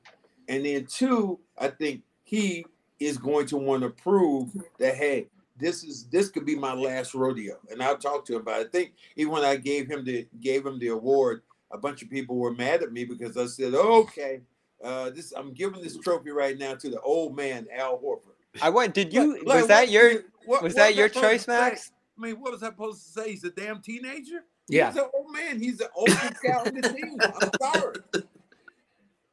and 0.48 0.66
then 0.66 0.84
two, 0.84 1.38
I 1.58 1.68
think 1.68 2.02
he 2.24 2.66
is 2.98 3.16
going 3.16 3.46
to 3.46 3.56
want 3.56 3.82
to 3.82 3.88
prove 3.88 4.50
that 4.78 4.96
hey, 4.96 5.28
this 5.60 5.84
is 5.84 6.04
this 6.10 6.28
could 6.30 6.46
be 6.46 6.56
my 6.56 6.72
last 6.72 7.14
rodeo, 7.14 7.58
and 7.70 7.82
I'll 7.82 7.96
talk 7.96 8.24
to 8.26 8.34
him 8.36 8.42
about. 8.42 8.60
It. 8.60 8.66
I 8.66 8.70
think 8.70 8.92
even 9.16 9.32
when 9.32 9.44
I 9.44 9.56
gave 9.56 9.88
him 9.88 10.04
the 10.04 10.26
gave 10.40 10.64
him 10.66 10.78
the 10.78 10.88
award, 10.88 11.42
a 11.70 11.78
bunch 11.78 12.02
of 12.02 12.10
people 12.10 12.36
were 12.36 12.52
mad 12.52 12.82
at 12.82 12.92
me 12.92 13.04
because 13.04 13.36
I 13.36 13.46
said, 13.46 13.74
okay, 13.74 14.40
uh, 14.82 15.10
this 15.10 15.32
I'm 15.36 15.52
giving 15.52 15.82
this 15.82 15.96
trophy 15.98 16.30
right 16.30 16.58
now 16.58 16.74
to 16.74 16.88
the 16.90 17.00
old 17.00 17.36
man 17.36 17.66
Al 17.76 17.98
Horford. 17.98 18.34
I 18.62 18.70
went. 18.70 18.94
Did 18.94 19.12
you? 19.12 19.34
Like- 19.34 19.46
like, 19.46 19.56
was 19.58 19.68
that 19.68 19.80
what- 19.82 19.90
your? 19.90 20.10
what- 20.46 20.62
Was 20.62 20.74
what 20.74 20.76
that 20.76 20.94
your 20.94 21.08
choice. 21.08 21.46
Max? 21.46 21.92
I 22.18 22.20
mean, 22.20 22.40
what 22.40 22.52
was 22.52 22.62
I 22.62 22.66
supposed 22.66 23.04
to 23.06 23.10
say? 23.22 23.30
He's 23.30 23.44
a 23.44 23.50
damn 23.50 23.80
teenager. 23.80 24.44
Yeah. 24.68 24.88
he's 24.92 25.00
an 25.00 25.08
old 25.14 25.32
man. 25.32 25.58
He's 25.60 25.80
an 25.80 25.88
oldest 25.94 26.42
guy 26.42 26.52
on 26.52 26.64
the 26.74 26.82
team. 26.82 27.16
I'm 27.20 27.50
sorry. 27.60 27.96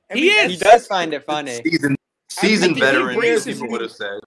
I 0.10 0.14
He 0.14 0.30
is. 0.30 0.52
He 0.54 0.58
does 0.58 0.88
find 0.88 1.14
it 1.14 1.24
funny. 1.26 1.62
Seasoned, 1.64 1.98
seasoned 2.30 2.76
think 2.76 2.78
he 2.78 2.82
veteran, 2.82 3.10
embraces 3.10 3.60
people 3.60 3.70
would 3.72 3.82
have 3.82 3.92
said. 3.92 4.20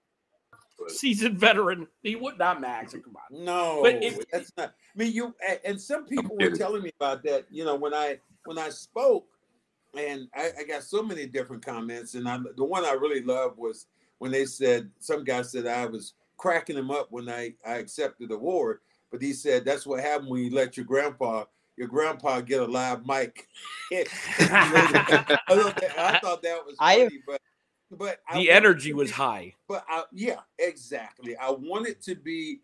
Seasoned 0.89 1.37
veteran. 1.37 1.87
He 2.03 2.15
would 2.15 2.37
not, 2.37 2.59
Max. 2.61 2.93
Come 2.93 3.15
on. 3.15 3.43
No, 3.45 3.79
But 3.83 3.95
it- 4.03 4.25
that's 4.31 4.51
not. 4.57 4.69
I 4.69 4.97
mean, 4.99 5.13
you 5.13 5.33
and 5.63 5.79
some 5.79 6.05
people 6.05 6.35
were 6.37 6.49
telling 6.51 6.83
me 6.83 6.91
about 6.99 7.23
that. 7.23 7.45
You 7.49 7.63
know, 7.65 7.75
when 7.75 7.93
I 7.93 8.19
when 8.45 8.57
I 8.57 8.69
spoke, 8.69 9.27
and 9.97 10.27
I, 10.35 10.51
I 10.59 10.63
got 10.63 10.83
so 10.83 11.01
many 11.03 11.25
different 11.25 11.65
comments, 11.65 12.15
and 12.15 12.27
I, 12.27 12.37
the 12.57 12.63
one 12.65 12.83
I 12.85 12.93
really 12.93 13.21
loved 13.23 13.57
was 13.57 13.87
when 14.19 14.31
they 14.31 14.45
said 14.45 14.89
some 14.99 15.23
guy 15.23 15.41
said 15.43 15.65
I 15.67 15.85
was 15.85 16.13
cracking 16.37 16.77
him 16.77 16.91
up 16.91 17.07
when 17.11 17.29
I 17.29 17.53
I 17.65 17.75
accepted 17.75 18.29
the 18.29 18.35
award, 18.35 18.79
but 19.11 19.21
he 19.21 19.33
said 19.33 19.63
that's 19.65 19.85
what 19.85 20.01
happened 20.01 20.29
when 20.29 20.43
you 20.43 20.49
let 20.51 20.75
your 20.77 20.85
grandpa 20.85 21.45
your 21.77 21.87
grandpa 21.87 22.41
get 22.41 22.61
a 22.61 22.65
live 22.65 23.05
mic. 23.07 23.47
I, 23.91 24.03
thought 25.47 25.75
that, 25.79 25.93
I 25.97 26.19
thought 26.19 26.41
that 26.43 26.65
was 26.65 26.75
I- 26.79 27.03
funny, 27.05 27.19
but 27.25 27.41
but 27.91 28.19
the 28.31 28.37
wanted 28.37 28.49
energy 28.49 28.93
was 28.93 29.09
be- 29.09 29.15
high. 29.15 29.55
but 29.67 29.85
I, 29.89 30.03
yeah, 30.13 30.39
exactly. 30.59 31.35
I 31.37 31.51
wanted 31.51 32.01
to 32.03 32.15
be, 32.15 32.59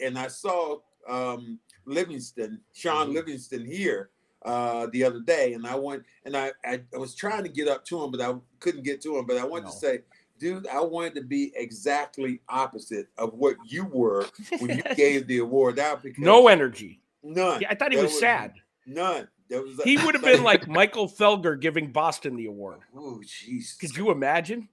and 0.00 0.18
I 0.18 0.28
saw 0.28 0.78
um, 1.08 1.58
Livingston, 1.84 2.60
Shaun 2.72 3.10
Mhm. 3.10 3.14
Livingston 3.14 3.64
here 3.64 4.10
uh, 4.44 4.86
the 4.92 5.02
other 5.04 5.20
day, 5.20 5.54
and 5.54 5.66
I 5.66 5.74
went 5.76 6.04
and 6.24 6.36
I, 6.36 6.52
I 6.64 6.80
I 6.94 6.98
was 6.98 7.14
trying 7.14 7.42
to 7.44 7.48
get 7.48 7.68
up 7.68 7.84
to 7.86 8.02
him, 8.02 8.10
but 8.10 8.20
I 8.20 8.34
couldn't 8.60 8.82
get 8.84 9.00
to 9.02 9.16
him. 9.16 9.26
But 9.26 9.38
I 9.38 9.44
wanted 9.44 9.64
No. 9.66 9.70
to 9.70 9.76
say, 9.76 10.00
dude, 10.38 10.66
I 10.68 10.80
wanted 10.80 11.14
to 11.16 11.22
be 11.22 11.52
exactly 11.56 12.40
opposite 12.48 13.08
of 13.18 13.34
what 13.34 13.56
you 13.66 13.86
were 13.86 14.26
when 14.58 14.76
you 14.76 14.82
gave 14.96 15.26
the 15.26 15.38
award 15.38 15.78
out 15.78 16.02
because 16.02 16.22
No 16.22 16.48
energy. 16.48 17.00
none. 17.22 17.60
Yeah, 17.60 17.68
I 17.70 17.74
thought 17.76 17.90
he 17.92 17.96
There 17.96 18.04
was 18.04 18.18
sad. 18.20 18.52
None. 18.86 19.26
There 19.48 19.62
was 19.62 19.80
He 19.82 19.96
would 19.96 20.14
have 20.14 20.24
been 20.24 20.42
like 20.42 20.66
Michael 20.68 21.08
Felger 21.08 21.58
giving 21.60 21.92
Boston 21.92 22.36
the 22.36 22.46
award. 22.46 22.80
oh 22.96 23.20
jeez. 23.24 23.78
Could 23.78 23.96
you 23.96 24.10
imagine? 24.10 24.68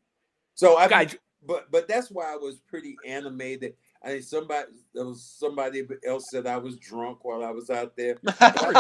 So 0.56 0.78
I 0.78 0.88
Guys, 0.88 1.16
but 1.46 1.72
but 1.72 1.88
that's 1.88 2.10
why 2.12 2.32
I 2.32 2.36
was 2.36 2.60
pretty 2.68 2.96
animated. 3.06 3.76
I 4.04 4.14
mean, 4.14 4.22
somebody 4.22 4.68
there 4.94 5.06
was 5.06 5.24
somebody 5.24 5.84
else 6.06 6.26
said 6.30 6.46
I 6.48 6.58
was 6.58 6.78
drunk 6.78 7.24
while 7.24 7.44
I 7.44 7.52
was 7.52 7.70
out 7.70 7.96
there, 7.96 8.18
but 8.24 8.34
I 8.42 8.66
was 8.68 8.72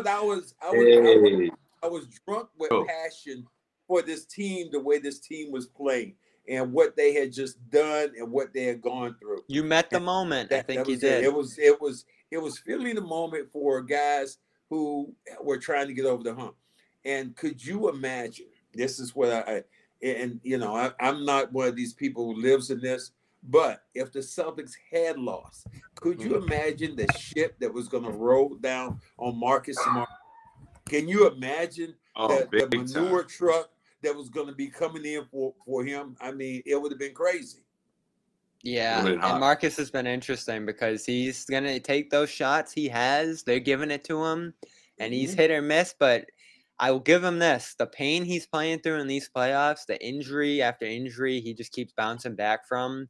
I 0.00 0.22
was, 0.22 0.54
I 0.62 0.70
was 0.70 1.50
I 1.82 1.86
was 1.88 2.06
drunk 2.26 2.48
with 2.58 2.72
Oh. 2.72 2.86
passion 2.86 3.46
for 3.86 4.02
this 4.02 4.24
team, 4.24 4.68
the 4.72 4.80
way 4.80 4.98
this 4.98 5.20
team 5.20 5.52
was 5.52 5.66
playing, 5.66 6.14
and 6.48 6.72
what 6.72 6.96
they 6.96 7.12
had 7.14 7.32
just 7.32 7.56
done 7.70 8.10
and 8.18 8.30
what 8.32 8.52
they 8.52 8.64
had 8.64 8.80
gone 8.82 9.14
through. 9.20 9.42
You 9.48 9.62
met 9.62 9.90
the 9.90 10.00
moment. 10.00 10.50
I 10.52 10.62
think 10.62 10.86
you 10.88 10.94
was 10.94 11.02
it. 11.04 11.08
did. 11.10 11.24
It 11.24 11.32
was 11.32 11.58
it 11.58 11.80
was 11.80 12.04
it 12.30 12.38
was 12.38 12.58
feeling 12.58 12.94
the 12.96 13.00
moment 13.02 13.48
for 13.52 13.80
guys 13.82 14.38
who 14.70 15.14
were 15.42 15.58
trying 15.58 15.86
to 15.88 15.94
get 15.94 16.06
over 16.06 16.22
the 16.22 16.34
hump. 16.34 16.54
And 17.04 17.36
could 17.36 17.64
you 17.64 17.88
imagine? 17.88 18.46
This 18.74 18.98
is 18.98 19.14
what 19.14 19.30
I, 19.30 19.40
I 19.40 19.62
and 20.02 20.40
you 20.42 20.58
know 20.58 20.74
I, 20.74 20.90
I'm 21.00 21.24
not 21.24 21.52
one 21.52 21.68
of 21.68 21.76
these 21.76 21.94
people 21.94 22.26
who 22.26 22.40
lives 22.40 22.70
in 22.70 22.80
this, 22.80 23.12
but 23.44 23.82
if 23.94 24.12
the 24.12 24.20
Celtics 24.20 24.72
had 24.92 25.18
lost, 25.18 25.66
could 25.94 26.20
you 26.20 26.30
mm. 26.30 26.44
imagine 26.44 26.96
the 26.96 27.10
ship 27.18 27.56
that 27.60 27.72
was 27.72 27.88
going 27.88 28.04
to 28.04 28.10
roll 28.10 28.56
down 28.56 29.00
on 29.18 29.38
Marcus 29.38 29.78
Smart? 29.78 30.08
Can 30.88 31.08
you 31.08 31.28
imagine 31.28 31.94
oh, 32.16 32.28
the, 32.28 32.66
the 32.68 32.76
manure 32.76 33.22
time. 33.22 33.28
truck 33.28 33.70
that 34.02 34.14
was 34.14 34.28
going 34.28 34.46
to 34.46 34.54
be 34.54 34.68
coming 34.68 35.04
in 35.04 35.24
for 35.30 35.54
for 35.64 35.84
him, 35.84 36.16
I 36.20 36.32
mean, 36.32 36.62
it 36.66 36.80
would 36.80 36.92
have 36.92 36.98
been 36.98 37.14
crazy. 37.14 37.65
Yeah, 38.62 39.06
and. 39.06 39.20
Marcus 39.40 39.76
has 39.76 39.90
been 39.90 40.06
interesting 40.06 40.66
because 40.66 41.04
he's 41.04 41.44
gonna 41.44 41.78
take 41.78 42.10
those 42.10 42.30
shots 42.30 42.72
he 42.72 42.88
has. 42.88 43.42
They're 43.42 43.60
giving 43.60 43.90
it 43.90 44.04
to 44.04 44.24
him, 44.24 44.54
and 44.98 45.12
he's 45.14 45.34
Mhm. 45.34 45.38
hit 45.38 45.50
or 45.52 45.62
miss. 45.62 45.94
But 45.98 46.26
I 46.78 46.90
will 46.90 47.00
give 47.00 47.22
him 47.22 47.38
this: 47.38 47.74
the 47.78 47.86
pain 47.86 48.24
he's 48.24 48.46
playing 48.46 48.80
through 48.80 49.00
in 49.00 49.06
these 49.06 49.30
playoffs, 49.34 49.86
the 49.86 50.02
injury 50.04 50.62
after 50.62 50.84
injury, 50.86 51.40
he 51.40 51.54
just 51.54 51.72
keeps 51.72 51.92
bouncing 51.92 52.34
back 52.34 52.66
from. 52.66 53.08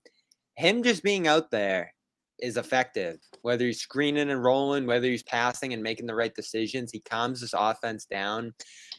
Him 0.57 0.82
just 0.82 1.03
being 1.03 1.26
out 1.26 1.51
there 1.51 1.94
is 2.38 2.57
effective. 2.59 3.18
Whether 3.42 3.66
he's 3.66 3.80
screening 3.80 4.30
and 4.30 4.42
rolling, 4.44 4.86
whether 4.86 5.09
he's 5.09 5.22
passing 5.22 5.72
and 5.72 5.82
making 5.82 6.07
the 6.07 6.14
right 6.14 6.34
decisions, 6.34 6.92
he 6.92 7.01
calms 7.01 7.40
this 7.40 7.55
offense 7.55 8.05
down. 8.05 8.55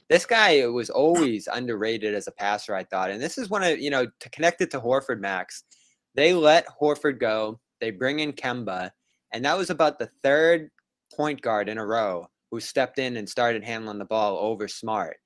This 0.09 0.25
guy 0.25 0.65
was 0.67 0.89
always 0.89 1.47
underrated 1.47 2.15
as 2.15 2.27
a 2.27 2.31
passer, 2.31 2.73
I 2.75 2.83
thought, 2.83 3.11
and 3.11 3.21
this 3.21 3.37
is 3.37 3.49
one 3.49 3.63
of 3.63 3.79
you 3.79 3.89
know 3.91 4.07
to 4.07 4.29
connect 4.29 4.61
it 4.61 4.71
to 4.71 4.79
Horford 4.81 5.19
Max. 5.19 5.63
They 6.17 6.33
let 6.33 6.65
Horford 6.81 7.19
go. 7.19 7.59
They 7.79 7.91
bring 7.91 8.19
in 8.19 8.33
Kemba, 8.33 8.91
and 9.31 9.45
that 9.45 9.55
was 9.55 9.69
about 9.69 9.99
the 9.99 10.09
third 10.23 10.71
point 11.15 11.41
guard 11.41 11.69
in 11.69 11.77
a 11.77 11.85
row 11.85 12.27
who 12.49 12.59
stepped 12.59 12.97
in 12.97 13.17
and 13.17 13.29
started 13.29 13.63
handling 13.63 13.99
the 13.99 14.05
ball 14.05 14.37
over 14.39 14.67
Smart. 14.67 15.17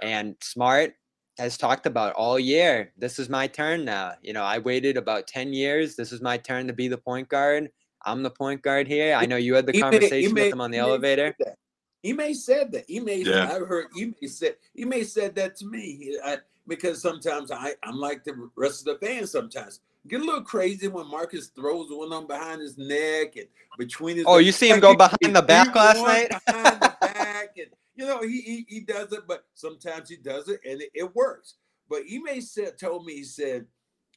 And 0.00 0.36
Smart 0.40 0.94
has 1.38 1.58
talked 1.58 1.84
about 1.86 2.14
all 2.14 2.38
year. 2.38 2.92
This 2.96 3.18
is 3.18 3.28
my 3.28 3.46
turn 3.46 3.84
now. 3.84 4.14
You 4.22 4.32
know, 4.32 4.42
I 4.42 4.58
waited 4.58 4.96
about 4.96 5.26
10 5.26 5.52
years. 5.52 5.96
This 5.96 6.12
is 6.12 6.22
my 6.22 6.38
turn 6.38 6.66
to 6.66 6.72
be 6.72 6.88
the 6.88 6.96
point 6.98 7.28
guard. 7.28 7.68
I'm 8.06 8.22
the 8.22 8.30
point 8.30 8.62
guard 8.62 8.88
here. 8.88 9.14
I 9.14 9.26
know 9.26 9.36
you 9.36 9.54
had 9.54 9.66
the 9.66 9.72
He 9.72 9.78
may- 9.80 9.84
he 9.84 9.90
conversation 9.98 10.34
may- 10.34 10.44
with 10.44 10.52
him 10.54 10.60
on 10.62 10.70
the 10.70 10.78
he 10.78 10.80
elevator. 10.80 11.36
said. 11.42 11.56
He 12.02 12.12
may 12.14 12.32
said 12.32 12.72
that. 12.72 12.84
He 12.88 13.00
may. 13.00 13.16
Yeah. 13.18 13.52
I've 13.52 13.66
heard. 13.68 13.88
He 13.94 14.06
may 14.06 14.28
said. 14.28 14.56
He 14.72 14.84
may 14.86 15.02
said 15.04 15.34
that 15.34 15.56
to 15.56 15.66
me. 15.66 16.16
I, 16.24 16.38
because 16.68 17.02
sometimes 17.02 17.50
I, 17.50 17.74
I'm 17.82 17.96
like 17.96 18.24
the 18.24 18.48
rest 18.56 18.86
of 18.86 18.98
the 19.00 19.06
fans. 19.06 19.32
Sometimes 19.32 19.80
get 20.06 20.20
a 20.20 20.24
little 20.24 20.42
crazy 20.42 20.88
when 20.88 21.10
Marcus 21.10 21.48
throws 21.48 21.88
one 21.90 22.12
on 22.12 22.26
behind 22.26 22.60
his 22.60 22.78
neck 22.78 23.36
and 23.36 23.46
between 23.76 24.16
his. 24.16 24.24
Oh, 24.26 24.38
you 24.38 24.52
see 24.52 24.68
him 24.68 24.80
go 24.80 24.94
behind 24.94 25.18
he- 25.20 25.32
the 25.32 25.42
back 25.42 25.74
last 25.74 26.00
night? 26.02 26.30
Behind 26.46 26.80
the 26.80 26.96
back, 27.00 27.56
and 27.56 27.68
you 27.96 28.06
know 28.06 28.20
he, 28.22 28.40
he 28.40 28.66
he 28.68 28.80
does 28.80 29.12
it, 29.12 29.26
but 29.26 29.44
sometimes 29.54 30.08
he 30.08 30.16
does 30.16 30.48
it 30.48 30.60
and 30.64 30.80
it, 30.80 30.90
it 30.94 31.14
works. 31.16 31.54
But 31.88 32.02
Ime 32.12 32.40
said 32.40 32.78
told 32.78 33.06
me 33.06 33.14
he 33.14 33.24
said, 33.24 33.66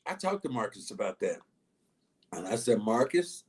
I 0.05 0.15
talked 0.15 0.43
to 0.43 0.49
Marcus 0.49 0.91
about 0.91 1.19
that, 1.21 1.37
and 2.33 2.47
I 2.47 2.55
said, 2.55 2.79
Marcus, 2.79 3.45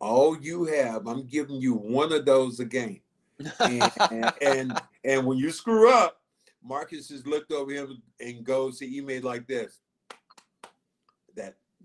all 0.00 0.40
you 0.40 0.64
have, 0.64 1.06
I'm 1.06 1.26
giving 1.26 1.60
you 1.60 1.74
one 1.74 2.12
of 2.12 2.24
those 2.24 2.58
a 2.60 2.64
game 2.64 3.00
and, 3.38 3.92
and, 4.10 4.32
and 4.42 4.82
and 5.04 5.26
when 5.26 5.38
you 5.38 5.50
screw 5.50 5.90
up, 5.90 6.20
Marcus 6.62 7.08
just 7.08 7.26
looked 7.26 7.52
over 7.52 7.72
him 7.72 8.02
and 8.20 8.44
goes 8.44 8.78
to 8.78 8.96
email 8.96 9.22
like 9.22 9.46
this. 9.46 9.80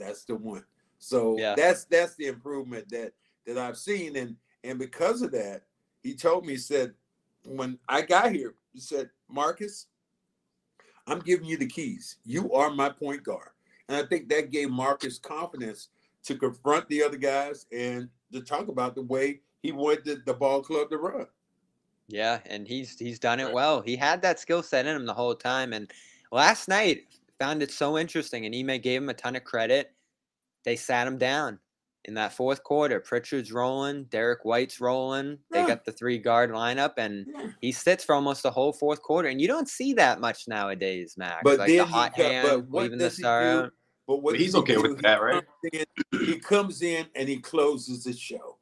That 0.02 0.08
that's 0.08 0.26
the 0.26 0.36
one. 0.36 0.66
So 1.00 1.38
Yeah. 1.38 1.56
that's 1.56 1.86
that's 1.86 2.16
the 2.16 2.28
improvement 2.28 2.90
that 2.90 3.14
that 3.46 3.58
I've 3.58 3.78
seen, 3.78 4.16
and 4.16 4.36
and 4.64 4.78
because 4.78 5.22
of 5.22 5.32
that, 5.32 5.64
he 6.04 6.16
told 6.16 6.46
me 6.46 6.54
he 6.54 6.58
said 6.58 6.94
when 7.46 7.80
I 7.88 8.02
got 8.02 8.32
here, 8.32 8.56
he 8.74 8.80
said 8.80 9.10
Marcus, 9.30 9.88
I'm 11.08 11.20
giving 11.20 11.46
you 11.46 11.58
the 11.58 11.68
keys. 11.68 12.18
You 12.24 12.52
are 12.54 12.70
my 12.70 12.90
point 12.90 13.24
guard, 13.24 13.50
and 13.88 13.98
I 13.98 14.08
think 14.08 14.30
that 14.30 14.52
gave 14.52 14.70
Marcus 14.70 15.18
confidence 15.18 15.90
to 16.24 16.36
confront 16.36 16.88
the 16.88 17.04
other 17.04 17.18
guys 17.18 17.66
and 17.72 18.10
to 18.32 18.42
talk 18.42 18.68
about 18.68 18.96
the 18.96 19.02
way 19.02 19.42
he 19.64 19.72
wanted 19.72 20.06
the, 20.06 20.22
the 20.26 20.34
ball 20.34 20.62
club 20.62 20.90
to 20.90 20.98
run. 20.98 21.28
Yeah, 22.08 22.40
and 22.46 22.68
he's 22.68 23.00
he's 23.00 23.20
done 23.20 23.40
it 23.40 23.52
well. 23.52 23.82
He 23.82 23.96
had 23.96 24.22
that 24.22 24.40
skill 24.40 24.62
set 24.62 24.86
in 24.86 24.96
him 24.96 25.06
the 25.06 25.14
whole 25.14 25.36
time. 25.36 25.74
And 25.74 25.92
last 26.32 26.68
night 26.68 27.06
found 27.42 27.64
it 27.64 27.72
so 27.72 27.98
interesting, 27.98 28.46
and 28.46 28.54
Ime 28.56 28.80
gave 28.80 29.02
him 29.02 29.10
a 29.10 29.14
ton 29.16 29.36
of 29.36 29.44
credit. 29.44 29.92
They 30.64 30.76
sat 30.76 31.08
him 31.08 31.18
down 31.18 31.58
in 32.06 32.14
that 32.14 32.34
fourth 32.34 32.64
quarter. 32.64 33.00
Pritchard's 33.00 33.52
rolling, 33.52 34.04
Derrick 34.06 34.46
White's 34.46 34.80
rolling. 34.80 35.40
They 35.50 35.62
Yeah. 35.62 35.68
got 35.68 35.86
the 35.86 35.92
three 35.92 36.20
guard 36.20 36.52
lineup, 36.52 36.94
and 36.98 37.26
Yeah. 37.28 37.48
he 37.60 37.72
sits 37.72 38.04
for 38.04 38.14
almost 38.14 38.44
the 38.44 38.52
whole 38.52 38.72
fourth 38.74 39.02
quarter. 39.02 39.28
And 39.28 39.42
you 39.42 39.48
don't 39.48 39.68
see 39.68 39.94
that 39.94 40.20
much 40.20 40.48
nowadays, 40.48 41.16
Max. 41.18 41.42
But 41.44 41.58
like 41.58 41.68
then 41.70 41.78
the 41.78 41.86
hot 41.86 42.16
got- 42.16 42.32
hand, 42.32 42.70
what 42.70 42.84
leaving 42.84 43.00
the 43.00 43.10
star 43.10 43.64
do? 43.64 43.72
But 44.08 44.18
what 44.18 44.34
But 44.34 44.40
he's 44.40 44.54
does 44.54 44.56
he 44.68 44.74
okay 44.74 44.78
with 44.78 44.98
do? 44.98 45.02
that, 45.02 45.18
He 45.18 45.24
right? 45.24 45.44
comes 45.44 45.74
in- 46.22 46.26
he 46.28 46.40
comes 46.40 46.82
in 46.84 47.08
and 47.16 47.28
he 47.30 47.40
closes 47.40 48.04
the 48.04 48.14
show. 48.14 48.58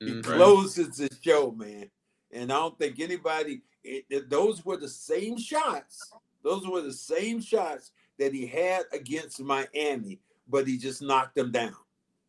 He 0.00 0.06
Mhm. 0.06 0.24
closes 0.24 0.96
the 0.96 1.08
show, 1.22 1.50
man. 1.52 1.90
And 2.30 2.50
I 2.50 2.56
don't 2.56 2.78
think 2.78 2.98
anybody. 2.98 3.60
It, 3.84 4.06
it- 4.08 4.30
those 4.30 4.64
were 4.64 4.76
the 4.78 4.88
same 4.88 5.36
shots. 5.38 6.12
Those 6.42 6.66
were 6.66 6.80
the 6.80 6.92
same 6.92 7.40
shots 7.40 7.92
that 8.18 8.32
he 8.32 8.46
had 8.46 8.82
against 8.92 9.40
Miami, 9.40 10.20
but 10.48 10.66
he 10.66 10.78
just 10.78 11.02
knocked 11.02 11.34
them 11.34 11.50
down. 11.50 11.74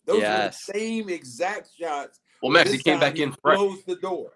Those 0.06 0.22
Yes. 0.22 0.68
were 0.68 0.74
the 0.74 0.80
same 0.80 1.10
exact 1.10 1.70
shots. 1.78 2.20
Well, 2.42 2.52
Max, 2.52 2.72
he 2.72 2.78
came 2.78 3.00
time 3.00 3.12
back 3.12 3.20
in 3.20 3.32
fresh. 3.42 3.58
Closed 3.58 3.86
the 3.88 3.96
door. 3.96 4.34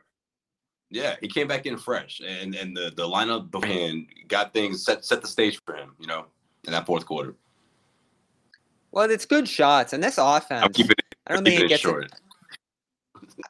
Yeah, 0.89 1.17
he 1.19 1.27
came 1.27 1.47
back 1.47 1.65
in 1.65 1.77
fresh, 1.77 2.21
and 2.25 2.55
and 2.55 2.75
the 2.75 2.93
the 2.95 3.03
lineup 3.07 3.51
beforehand 3.51 4.07
got 4.29 4.53
things 4.53 4.85
set 4.85 5.03
set 5.03 5.21
the 5.21 5.27
stage 5.27 5.61
for 5.65 5.75
him. 5.75 5.93
You 5.99 6.07
know, 6.07 6.27
in 6.65 6.71
that 6.71 6.85
fourth 6.85 7.05
quarter. 7.05 7.35
Well, 8.91 9.11
it's 9.11 9.25
good 9.25 9.49
shots, 9.49 9.91
and 9.91 10.01
this 10.01 10.17
offense. 10.17 10.63
I'll 10.63 10.69
keep 10.69 10.89
it. 10.89 11.01
I 11.27 11.33
don't 11.33 11.43
think 11.43 11.59
it 11.59 11.65
it 11.65 11.67
gets 11.67 11.81
short. 11.81 12.09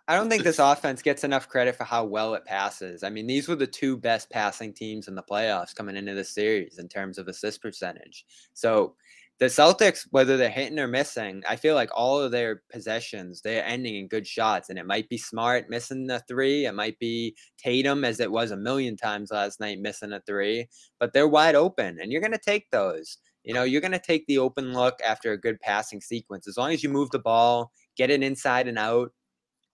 I 0.07 0.15
don't 0.15 0.29
think 0.29 0.43
this 0.43 0.59
offense 0.59 1.01
gets 1.01 1.23
enough 1.23 1.47
credit 1.47 1.75
for 1.75 1.83
how 1.83 2.03
well 2.03 2.33
it 2.33 2.45
passes. 2.45 3.03
I 3.03 3.09
mean, 3.09 3.27
these 3.27 3.47
were 3.47 3.55
the 3.55 3.67
two 3.67 3.97
best 3.97 4.29
passing 4.29 4.73
teams 4.73 5.07
in 5.07 5.15
the 5.15 5.23
playoffs 5.23 5.75
coming 5.75 5.95
into 5.95 6.13
the 6.13 6.23
series 6.23 6.77
in 6.77 6.89
terms 6.89 7.17
of 7.17 7.27
assist 7.27 7.61
percentage. 7.61 8.25
So 8.53 8.95
the 9.39 9.45
Celtics, 9.45 10.07
whether 10.09 10.35
they're 10.35 10.49
hitting 10.49 10.79
or 10.79 10.87
missing, 10.87 11.43
I 11.47 11.55
feel 11.55 11.75
like 11.75 11.89
all 11.95 12.19
of 12.19 12.31
their 12.31 12.63
possessions, 12.71 13.41
they're 13.41 13.63
ending 13.63 13.95
in 13.95 14.07
good 14.07 14.25
shots. 14.25 14.69
And 14.69 14.79
it 14.79 14.87
might 14.87 15.07
be 15.09 15.17
smart 15.17 15.69
missing 15.69 16.07
the 16.07 16.19
three. 16.27 16.65
It 16.65 16.73
might 16.73 16.97
be 16.99 17.35
Tatum, 17.57 18.03
as 18.03 18.19
it 18.19 18.31
was 18.31 18.51
a 18.51 18.57
million 18.57 18.97
times 18.97 19.31
last 19.31 19.59
night, 19.59 19.79
missing 19.79 20.11
a 20.11 20.21
three, 20.21 20.67
but 20.99 21.13
they're 21.13 21.27
wide 21.27 21.55
open. 21.55 21.99
And 22.01 22.11
you're 22.11 22.21
going 22.21 22.31
to 22.31 22.39
take 22.39 22.69
those. 22.71 23.19
You 23.43 23.53
know, 23.53 23.63
you're 23.63 23.81
going 23.81 23.91
to 23.93 23.99
take 23.99 24.25
the 24.27 24.39
open 24.39 24.73
look 24.73 24.95
after 25.07 25.31
a 25.31 25.39
good 25.39 25.61
passing 25.61 26.01
sequence. 26.01 26.47
As 26.47 26.57
long 26.57 26.73
as 26.73 26.83
you 26.83 26.89
move 26.89 27.11
the 27.11 27.19
ball, 27.19 27.71
get 27.95 28.09
it 28.09 28.21
inside 28.21 28.67
and 28.67 28.77
out, 28.77 29.11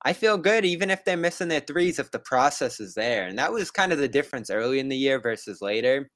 I 0.06 0.14
feel 0.14 0.38
good 0.38 0.66
even 0.66 0.90
if 0.90 1.06
they're 1.06 1.16
missing 1.18 1.48
their 1.48 1.62
threes 1.62 2.00
if 2.00 2.12
the 2.12 2.20
process 2.20 2.80
is 2.80 2.94
there. 2.94 3.26
And 3.28 3.38
that 3.40 3.52
was 3.52 3.72
kind 3.72 3.94
of 3.94 4.00
the 4.00 4.08
difference 4.08 4.50
early 4.50 4.80
in 4.80 4.90
the 4.90 4.98
year 4.98 5.20
versus 5.20 5.62
later. 5.62 6.10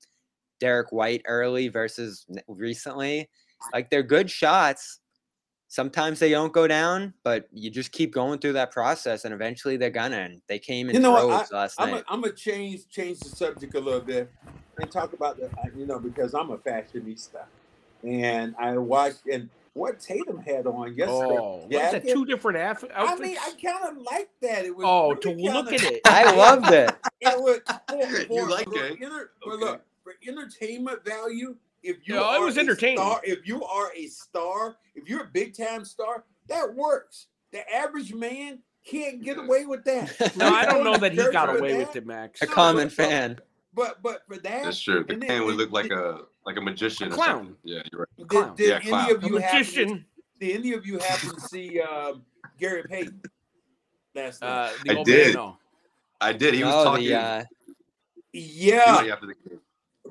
Derrick 0.60 0.92
White 0.92 1.22
early 1.26 1.70
versus 1.70 2.26
recently. 2.48 3.30
Like 3.74 3.90
they're 3.90 4.04
good 4.04 4.30
shots. 4.30 5.00
Sometimes 5.70 6.20
they 6.20 6.30
don't 6.30 6.54
go 6.54 6.68
down, 6.68 7.14
but 7.24 7.48
you 7.52 7.70
just 7.70 7.92
keep 7.92 8.14
going 8.14 8.40
through 8.40 8.54
that 8.54 8.72
process 8.72 9.26
and 9.26 9.34
eventually 9.34 9.78
they're 9.78 9.90
gonna. 9.90 10.18
And 10.18 10.42
they 10.48 10.60
came 10.60 10.90
in 10.90 10.96
You 10.96 11.02
know 11.02 11.12
what, 11.12 11.28
droves 11.28 11.52
last 11.52 11.76
I'm 11.80 11.92
night. 11.92 12.06
gonna 12.10 12.32
change 12.32 12.88
change 12.90 13.20
the 13.20 13.30
subject 13.30 13.76
a 13.76 13.80
little 13.80 14.02
bit 14.02 14.32
and 14.80 14.92
talk 14.92 15.14
about 15.14 15.38
the 15.38 15.48
uh, 15.48 15.66
you 15.76 15.86
know 15.86 16.00
because 16.00 16.34
I'm 16.34 16.52
a 16.52 16.58
fashionista 16.58 17.46
and 18.04 18.56
I 18.60 18.78
watched 18.78 19.28
and 19.32 19.50
what 19.78 20.00
Tatum 20.00 20.40
had 20.40 20.66
on 20.68 20.96
yesterday. 20.96 21.38
Oh, 21.40 21.66
what's 21.70 21.92
that? 21.92 22.08
Two 22.08 22.26
different 22.26 22.58
aff- 22.58 22.84
outfits. 22.94 23.22
I 23.22 23.24
mean, 23.24 23.38
I 23.38 23.52
kind 23.64 23.98
of 23.98 24.04
like 24.04 24.30
that. 24.42 24.66
It 24.66 24.76
was 24.76 24.86
oh, 24.88 25.10
really 25.10 25.22
to 25.22 25.52
look 25.54 25.70
kinda- 25.70 25.86
at 25.88 25.92
it. 25.94 26.02
I 26.06 26.36
loved 26.36 26.72
it. 26.72 26.96
It 27.22 27.40
was 27.40 27.60
for, 28.28 28.34
You 28.34 28.50
like 28.50 28.66
for 28.66 28.84
it? 28.86 28.98
enter- 29.02 29.32
for 29.44 29.54
Okay. 29.54 29.66
look 29.66 29.82
for 30.04 30.14
entertainment 30.28 31.04
value. 31.06 31.56
If 31.84 31.98
you 32.08 32.16
Yeah, 32.16 32.22
it 32.36 32.40
are 32.42 32.46
was 32.46 32.58
entertaining. 32.58 32.98
star, 32.98 33.22
if 33.24 33.48
you 33.48 33.64
are 33.64 33.92
a 33.96 34.08
star, 34.08 34.78
if 34.96 35.08
you're 35.10 35.24
a 35.24 35.30
big 35.32 35.56
time 35.58 35.86
star, 35.86 36.26
that 36.48 36.74
works. 36.76 37.28
The 37.52 37.68
average 37.74 38.14
man 38.14 38.60
can't 38.86 39.22
get 39.24 39.38
away 39.38 39.66
with 39.66 39.84
that. 39.86 40.14
No, 40.38 40.48
I 40.54 40.66
don't 40.66 40.84
know 40.84 40.98
that 40.98 41.12
he 41.14 41.18
got 41.32 41.56
away 41.56 41.74
that, 41.74 41.88
with 41.88 41.96
it, 41.96 42.06
Max. 42.06 42.42
A 42.42 42.46
No, 42.46 42.52
common 42.52 42.88
but- 42.90 42.98
but- 42.98 43.06
fan. 43.06 43.40
But 43.74 44.02
but 44.02 44.22
for 44.28 44.38
that, 44.38 44.64
That's 44.64 44.80
true. 44.82 45.04
The 45.08 45.14
and 45.14 45.22
then- 45.22 45.28
man 45.30 45.46
would 45.46 45.56
look 45.56 45.72
like 45.72 45.92
a 45.92 46.22
like 46.48 46.58
a 46.58 46.62
magician. 46.62 47.10
A 47.10 47.12
clown. 47.12 47.38
something. 47.46 47.56
Yeah, 47.64 47.82
you're 47.92 48.00
right. 48.02 48.18
did, 48.18 48.28
clown. 48.30 48.56
did 48.56 48.70
Yeah, 48.70 48.76
any 48.78 48.88
clown. 48.90 49.12
of 49.16 49.24
A 49.24 49.28
you 49.28 49.36
happen? 49.38 49.58
Magician. 49.58 50.06
did 50.40 50.56
any 50.58 50.74
of 50.74 50.86
you 50.88 50.98
happen 50.98 51.36
to 51.36 51.42
see 51.42 51.82
um, 51.82 52.24
Gary 52.58 52.84
Payton 52.90 53.22
last 54.16 54.42
night? 54.42 54.48
Uh, 54.50 54.72
the 54.86 55.00
I 55.00 55.04
did. 55.04 55.26
Man, 55.28 55.34
no. 55.36 55.58
I 56.22 56.34
did. 56.34 56.54
He 56.56 56.64
was 56.64 56.74
No, 56.74 56.84
talking 56.86 57.06
the, 57.08 57.14
uh, 57.16 57.44
yeah, 58.34 59.04
yeah. 59.04 59.14
after 59.14 59.28
the 59.28 59.36
game. 59.48 59.60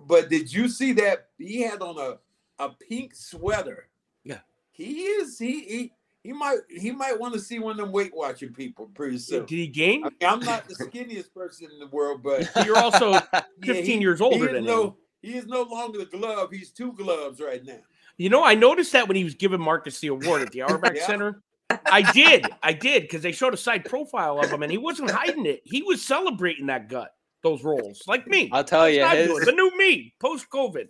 but 0.07 0.29
did 0.29 0.53
you 0.53 0.69
see 0.69 0.93
that 0.93 1.29
he 1.39 1.63
had 1.63 1.81
on 1.83 1.99
a 1.99 2.19
a 2.63 2.71
pink 2.71 3.15
sweater? 3.15 3.89
Yeah. 4.25 4.39
he 4.71 5.01
is. 5.03 5.39
He 5.39 5.61
he 5.61 5.93
he 6.23 6.33
might 6.33 6.59
he 6.69 6.91
might 6.93 7.19
want 7.19 7.35
to 7.35 7.41
see 7.41 7.59
one 7.59 7.73
of 7.73 7.77
them 7.79 7.93
Weight 7.93 8.15
Watching 8.15 8.53
people 8.53 8.87
pretty 8.95 9.19
soon. 9.19 9.47
Did 9.47 9.57
he 9.57 9.67
gain? 9.69 10.05
I 10.05 10.09
mean, 10.09 10.17
I'm 10.23 10.41
not 10.41 10.69
the 10.69 10.75
skinniest 10.75 11.33
person 11.35 11.69
in 11.73 11.79
the 11.79 11.87
world, 11.89 12.23
but 12.23 12.49
You're 12.67 12.79
also 12.79 13.13
yeah, 13.33 13.41
15 13.63 13.85
he- 13.85 13.99
years 14.01 14.19
he 14.21 14.25
older 14.25 14.47
is 14.49 14.53
than 14.55 14.65
him. 14.65 14.95
No, 15.27 15.33
He 15.33 15.39
is 15.39 15.47
no 15.47 15.63
longer 15.63 15.99
the 15.99 16.07
glove. 16.07 16.51
He's 16.53 16.71
two 16.71 16.93
gloves 16.93 17.41
right 17.41 17.65
now. 17.65 17.79
You 18.19 18.31
know, 18.31 18.43
I 18.45 18.55
noticed 18.55 18.93
that 18.93 19.09
when 19.09 19.17
he 19.17 19.25
was 19.25 19.35
giving 19.35 19.61
Marcus 19.61 19.99
the 20.01 20.09
award 20.09 20.43
at 20.43 20.53
the 20.53 20.63
Auerbach 20.69 20.95
Yeah. 20.97 21.07
Center. 21.07 21.43
I 21.85 22.11
did. 22.13 22.47
I 22.63 22.73
did 22.73 23.03
because 23.03 23.23
they 23.23 23.33
showed 23.33 23.53
a 23.53 23.57
side 23.57 23.85
profile 23.85 24.39
of 24.39 24.51
him 24.51 24.63
and 24.63 24.71
he 24.71 24.79
wasn't 24.79 25.11
hiding 25.11 25.47
it. 25.47 25.63
He 25.65 25.83
was 25.83 26.01
celebrating 26.05 26.67
that 26.67 26.89
gut. 26.89 27.11
those 27.43 27.63
roles, 27.65 28.03
like 28.07 28.27
me. 28.27 28.49
I'll 28.53 28.65
tell 28.65 28.89
you, 28.89 29.03
I'm 29.03 29.17
his, 29.17 29.41
the 29.45 29.53
new 29.53 29.77
me 29.77 30.15
post 30.21 30.47
COVID. 30.51 30.87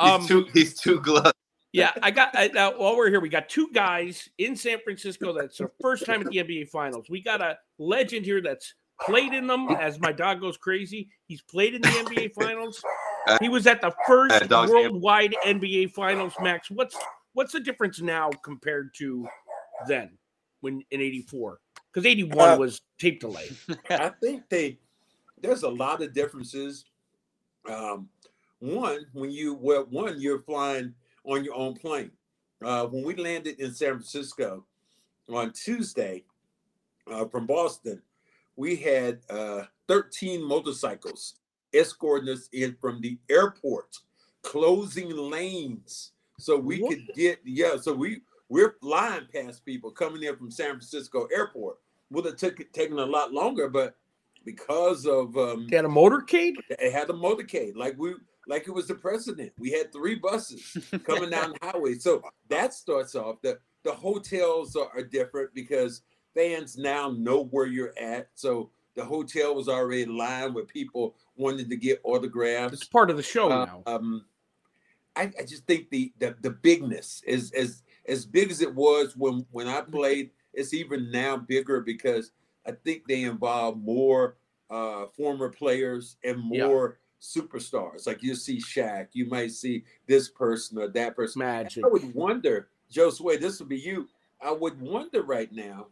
He's 0.00 0.10
Um, 0.10 0.26
too 0.26 0.46
he's 0.52 0.78
too 0.80 1.00
gloved. 1.00 1.32
yeah, 1.72 1.92
I 2.02 2.10
got. 2.10 2.30
I, 2.34 2.48
now, 2.48 2.76
while 2.76 2.96
we're 2.96 3.10
here, 3.10 3.20
we 3.20 3.28
got 3.28 3.48
two 3.48 3.68
guys 3.72 4.28
in 4.38 4.56
San 4.56 4.78
Francisco. 4.82 5.32
That's 5.32 5.58
their 5.58 5.70
first 5.80 6.04
time 6.06 6.22
at 6.22 6.26
the 6.28 6.38
NBA 6.38 6.68
Finals. 6.70 7.06
We 7.08 7.22
got 7.22 7.40
a 7.40 7.58
legend 7.78 8.24
here 8.24 8.40
that's 8.42 8.74
played 9.02 9.32
in 9.34 9.46
them. 9.46 9.68
As 9.70 10.00
my 10.00 10.10
dog 10.12 10.40
goes 10.40 10.56
crazy, 10.56 11.10
he's 11.26 11.42
played 11.42 11.74
in 11.74 11.82
the 11.82 11.88
NBA 11.88 12.32
Finals. 12.34 12.82
He 13.40 13.48
was 13.48 13.66
at 13.66 13.80
the 13.80 13.94
first 14.06 14.34
Uh, 14.34 14.40
dog's- 14.46 14.70
worldwide 14.70 15.34
NBA 15.44 15.86
Finals. 15.92 16.34
Max, 16.40 16.70
what's 16.70 16.96
what's 17.32 17.52
the 17.52 17.60
difference 17.60 18.00
now 18.00 18.30
compared 18.42 18.94
to 18.94 19.26
then 19.88 20.16
when 20.60 20.82
in 20.90 21.00
'84? 21.00 21.60
Because 21.92 22.06
'81 22.06 22.50
Uh, 22.50 22.58
was 22.58 22.82
tape 22.98 23.20
delay. 23.20 23.50
I 23.90 24.10
think 24.20 24.48
they 24.48 24.78
there's 25.40 25.62
a 25.62 25.68
lot 25.68 26.02
of 26.02 26.12
differences. 26.12 26.84
Um, 27.68 28.08
one, 28.60 29.06
when 29.12 29.30
you 29.30 29.54
well, 29.54 29.84
one 29.90 30.20
you're 30.20 30.42
flying 30.42 30.94
on 31.24 31.44
your 31.44 31.54
own 31.54 31.74
plane. 31.74 32.10
Uh, 32.62 32.86
when 32.86 33.02
we 33.04 33.14
landed 33.16 33.58
in 33.60 33.74
San 33.74 33.90
Francisco 33.92 34.64
on 35.28 35.52
Tuesday 35.52 36.24
uh, 37.10 37.26
from 37.26 37.46
Boston, 37.46 38.00
we 38.56 38.76
had 38.76 39.20
uh, 39.28 39.64
13 39.88 40.42
motorcycles 40.42 41.34
escorting 41.74 42.28
us 42.28 42.48
in 42.52 42.76
from 42.80 43.00
the 43.00 43.18
airport, 43.28 43.96
closing 44.42 45.10
lanes 45.16 46.12
so 46.38 46.58
we 46.58 46.80
What? 46.80 46.90
could 46.90 47.06
get 47.14 47.40
yeah. 47.44 47.76
So 47.76 47.92
we 47.94 48.20
we're 48.48 48.76
flying 48.80 49.26
past 49.32 49.64
people 49.64 49.90
coming 49.90 50.22
in 50.22 50.36
from 50.36 50.50
San 50.50 50.70
Francisco 50.70 51.26
airport. 51.34 51.78
Would 52.10 52.26
have 52.26 52.36
took 52.36 52.56
taken 52.72 52.98
a 52.98 53.04
lot 53.06 53.32
longer, 53.32 53.68
but 53.68 53.96
because 54.44 55.06
of 55.06 55.36
um, 55.38 55.66
They 55.68 55.76
had 55.76 55.84
a 55.84 55.88
motorcade. 55.88 56.54
it 56.68 56.92
had 56.92 57.08
a 57.10 57.14
motorcade 57.14 57.76
like 57.76 57.96
we 57.98 58.14
like 58.46 58.68
it 58.68 58.72
was 58.72 58.88
the 58.88 58.94
president. 58.94 59.52
We 59.58 59.70
had 59.70 59.92
three 59.92 60.16
buses 60.16 60.76
coming 61.04 61.30
down 61.30 61.52
the 61.52 61.66
highway. 61.70 61.94
So 61.94 62.22
that 62.48 62.74
starts 62.74 63.14
off. 63.14 63.40
The 63.42 63.58
the 63.84 63.92
hotels 63.92 64.76
are, 64.76 64.88
are 64.94 65.02
different 65.04 65.54
because 65.54 66.02
fans 66.34 66.76
now 66.76 67.10
know 67.16 67.44
where 67.44 67.66
you're 67.66 67.94
at. 67.98 68.28
So 68.34 68.70
the 68.94 69.04
hotel 69.04 69.54
was 69.54 69.68
already 69.68 70.06
lined 70.06 70.54
with 70.54 70.68
people 70.68 71.16
wanting 71.36 71.68
to 71.68 71.76
get 71.76 72.00
autographs. 72.04 72.74
It's 72.74 72.84
part 72.84 73.10
of 73.10 73.16
the 73.16 73.22
show 73.22 73.48
Uh, 73.48 73.66
now. 73.66 73.82
um, 73.86 74.24
I, 75.16 75.32
I 75.38 75.44
just 75.44 75.66
think 75.66 75.90
the, 75.90 76.12
the 76.18 76.36
the 76.40 76.50
bigness 76.50 77.22
is 77.26 77.52
as 77.52 77.82
as 78.08 78.26
big 78.26 78.50
as 78.50 78.60
it 78.60 78.74
was 78.74 79.16
when 79.16 79.46
when 79.50 79.68
I 79.68 79.80
played. 79.80 80.30
It's 80.52 80.72
even 80.74 81.10
now 81.10 81.36
bigger 81.36 81.80
because 81.80 82.32
I 82.66 82.72
think 82.72 83.02
they 83.08 83.22
involve 83.24 83.76
more 83.78 84.36
uh, 84.70 85.06
former 85.16 85.48
players 85.50 86.16
and 86.24 86.38
Yeah. 86.50 86.66
more 86.66 86.98
superstars. 87.20 88.06
Like 88.06 88.22
you 88.22 88.34
see 88.34 88.58
Shaq, 88.58 89.08
you 89.12 89.26
might 89.26 89.50
see 89.52 89.84
this 90.06 90.28
person 90.28 90.78
or 90.78 90.88
that 90.88 91.16
person. 91.16 91.40
Magic. 91.40 91.84
I 91.84 91.88
would 91.88 92.14
wonder, 92.14 92.68
Joe 92.90 93.10
Sway, 93.10 93.36
this 93.36 93.58
would 93.60 93.68
be 93.68 93.78
you. 93.78 94.08
I 94.40 94.50
would 94.52 94.80
wonder 94.80 95.22
right 95.22 95.50
now 95.52 95.86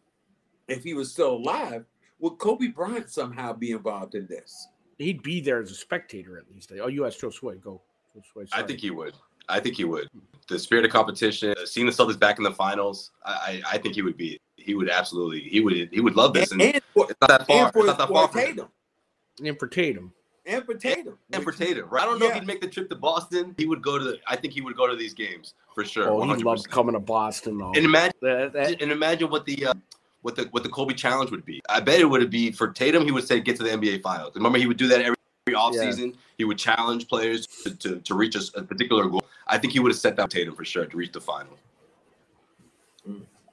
if 0.67 0.83
he 0.83 0.93
was 0.93 1.11
still 1.11 1.33
alive, 1.35 1.85
would 2.23 2.37
Kobe 2.39 2.67
Bryant 2.67 3.09
somehow 3.09 3.53
be 3.53 3.71
involved 3.71 4.15
in 4.15 4.25
this? 4.27 4.69
He'd 4.97 5.21
be 5.23 5.41
there 5.41 5.61
as 5.61 5.71
a 5.71 5.75
spectator 5.75 6.37
at 6.37 6.45
least. 6.53 6.71
Oh, 6.81 6.87
you 6.87 7.05
asked 7.05 7.19
Joe 7.19 7.29
Sway. 7.29 7.55
Go. 7.55 7.81
Joe 8.15 8.21
Sway, 8.31 8.45
I 8.53 8.61
think 8.63 8.79
he 8.79 8.91
would. 8.91 9.13
I 9.49 9.59
think 9.59 9.75
he 9.75 9.83
would. 9.83 10.07
The 10.47 10.57
spirit 10.57 10.85
of 10.85 10.91
competition, 10.91 11.53
seeing 11.65 11.85
the 11.85 11.91
Celtics 11.91 12.17
back 12.17 12.37
in 12.37 12.43
the 12.45 12.51
finals, 12.51 13.11
I, 13.25 13.61
I 13.67 13.73
I 13.73 13.77
think 13.77 13.95
he 13.95 14.01
would 14.01 14.15
be. 14.15 14.39
He 14.55 14.73
would 14.75 14.89
absolutely. 14.89 15.41
He 15.41 15.59
would. 15.59 15.73
He 15.91 15.99
would 15.99 16.15
love 16.15 16.33
this. 16.33 16.51
And, 16.51 16.61
And, 16.61 16.75
and 16.75 16.83
for, 16.93 17.07
it's 17.09 17.19
not 17.19 17.27
that 17.29 17.47
far. 17.47 17.65
and 17.65 17.73
for, 17.73 17.79
It's 17.79 17.87
not 17.87 17.97
that 17.97 18.07
far 18.09 18.27
from. 18.29 18.41
Tatum. 18.41 18.67
and 19.43 19.59
for 19.59 19.67
Tatum. 19.67 20.13
And 20.45 20.65
for 20.65 20.73
Tatum. 20.75 21.17
And 21.33 21.43
for 21.43 21.51
Tatum, 21.51 21.89
right? 21.89 22.03
I 22.03 22.05
don't 22.05 22.19
know 22.19 22.27
if 22.27 22.33
he'd 22.35 22.45
make 22.47 22.61
the 22.61 22.67
trip 22.67 22.89
to 22.89 22.95
Boston. 22.95 23.55
He 23.57 23.65
would 23.65 23.81
go 23.81 23.97
to. 23.97 24.03
The, 24.03 24.17
I 24.27 24.35
think 24.37 24.53
he 24.53 24.61
would 24.61 24.75
go 24.77 24.87
to 24.87 24.95
these 24.95 25.13
games 25.13 25.55
for 25.75 25.83
sure. 25.83 26.09
Oh, 26.09 26.21
he 26.23 26.29
100%. 26.31 26.43
loved 26.45 26.69
coming 26.69 26.93
to 26.93 26.99
Boston 26.99 27.57
though. 27.57 27.71
And 27.75 27.83
imagine 27.83 28.13
That- 28.21 28.53
that- 28.53 28.81
and 28.81 28.91
imagine 28.91 29.29
what 29.29 29.45
the 29.45 29.65
uh, 29.67 29.73
what 30.23 30.35
the 30.35 30.47
what 30.51 30.63
the 30.63 30.69
Kobe 30.69 30.93
challenge 30.93 31.29
would 31.31 31.45
be. 31.45 31.61
I 31.69 31.79
bet 31.79 31.99
it 31.99 32.05
would 32.05 32.29
be 32.29 32.51
for 32.51 32.69
Tatum. 32.69 33.05
He 33.05 33.11
would 33.11 33.27
say 33.27 33.39
get 33.39 33.55
to 33.57 33.63
the 33.63 33.69
NBA 33.69 34.01
Finals. 34.01 34.33
Remember, 34.35 34.57
he 34.57 34.65
would 34.65 34.77
do 34.77 34.87
that 34.87 35.01
every, 35.01 35.15
every 35.47 35.57
offseason. 35.59 36.15
He 36.37 36.45
would 36.45 36.57
challenge 36.57 37.07
players 37.07 37.45
to, 37.45 37.75
to, 37.75 37.99
to 37.99 38.15
reach 38.15 38.35
a, 38.35 38.41
a 38.55 38.63
particular 38.63 39.05
goal. 39.07 39.23
I 39.47 39.57
think 39.57 39.73
he 39.73 39.79
would 39.79 39.91
have 39.91 39.99
set 39.99 40.15
that 40.15 40.31
Tatum 40.31 40.55
for 40.55 40.65
sure 40.65 40.85
to 40.85 40.97
reach 40.97 41.11
the 41.11 41.21
final. 41.21 41.57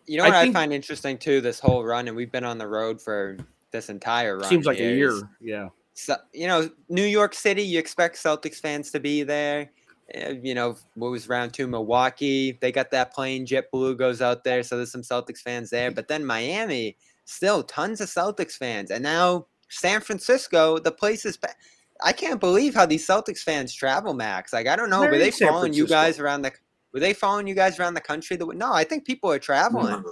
you 0.06 0.16
know 0.16 0.24
what 0.24 0.32
I, 0.32 0.42
think- 0.42 0.54
find 0.54 0.72
interesting 0.72 1.18
too, 1.18 1.40
this 1.40 1.60
whole 1.60 1.84
run, 1.84 2.08
and 2.08 2.16
we've 2.16 2.32
been 2.32 2.44
on 2.44 2.56
the 2.56 2.66
road 2.66 3.02
for 3.02 3.36
this 3.72 3.90
entire 3.90 4.38
run. 4.38 4.48
seems 4.48 4.66
like 4.66 4.78
a 4.78 4.82
year. 4.82 5.28
Yeah. 5.40 5.68
So, 5.94 6.16
you 6.32 6.46
know, 6.46 6.70
New 6.88 7.04
York 7.04 7.34
City, 7.34 7.62
you 7.62 7.78
expect 7.78 8.16
Celtics 8.16 8.56
fans 8.56 8.90
to 8.92 9.00
be 9.00 9.22
there. 9.22 9.70
Uh, 10.14 10.34
You 10.42 10.54
know, 10.54 10.76
what 10.94 11.10
was 11.10 11.28
round 11.28 11.52
two, 11.52 11.66
Milwaukee? 11.66 12.58
They 12.60 12.72
got 12.72 12.90
that 12.90 13.12
plane. 13.14 13.46
JetBlue 13.46 13.98
goes 13.98 14.20
out 14.20 14.44
there, 14.44 14.62
so 14.62 14.76
there's 14.76 14.92
some 14.92 15.02
Celtics 15.02 15.38
fans 15.40 15.70
there. 15.70 15.90
But 15.90 16.08
then 16.08 16.24
Miami, 16.24 16.96
still 17.24 17.62
tons 17.62 18.00
of 18.00 18.08
Celtics 18.08 18.56
fans, 18.56 18.90
and 18.90 19.02
now 19.02 19.46
San 19.68 20.00
Francisco, 20.00 20.78
the 20.78 20.92
place 20.92 21.24
is. 21.24 21.36
pa- 21.36 21.54
I 22.02 22.12
can't 22.12 22.40
believe 22.40 22.74
how 22.74 22.86
these 22.86 23.06
Celtics 23.06 23.40
fans 23.40 23.74
travel, 23.74 24.14
Max. 24.14 24.52
Like 24.52 24.66
I 24.66 24.76
don't 24.76 24.90
know, 24.90 25.02
They're 25.02 25.12
were 25.12 25.18
they 25.18 25.30
San 25.30 25.48
following 25.48 25.74
you 25.74 25.86
guys 25.86 26.18
around 26.18 26.42
the? 26.42 26.52
Were 26.92 27.00
they 27.00 27.12
following 27.12 27.46
you 27.46 27.54
guys 27.54 27.78
around 27.78 27.94
the 27.94 28.00
country? 28.00 28.36
The, 28.36 28.46
no, 28.46 28.72
I 28.72 28.84
think 28.84 29.04
people 29.06 29.30
are 29.30 29.38
traveling. 29.38 30.02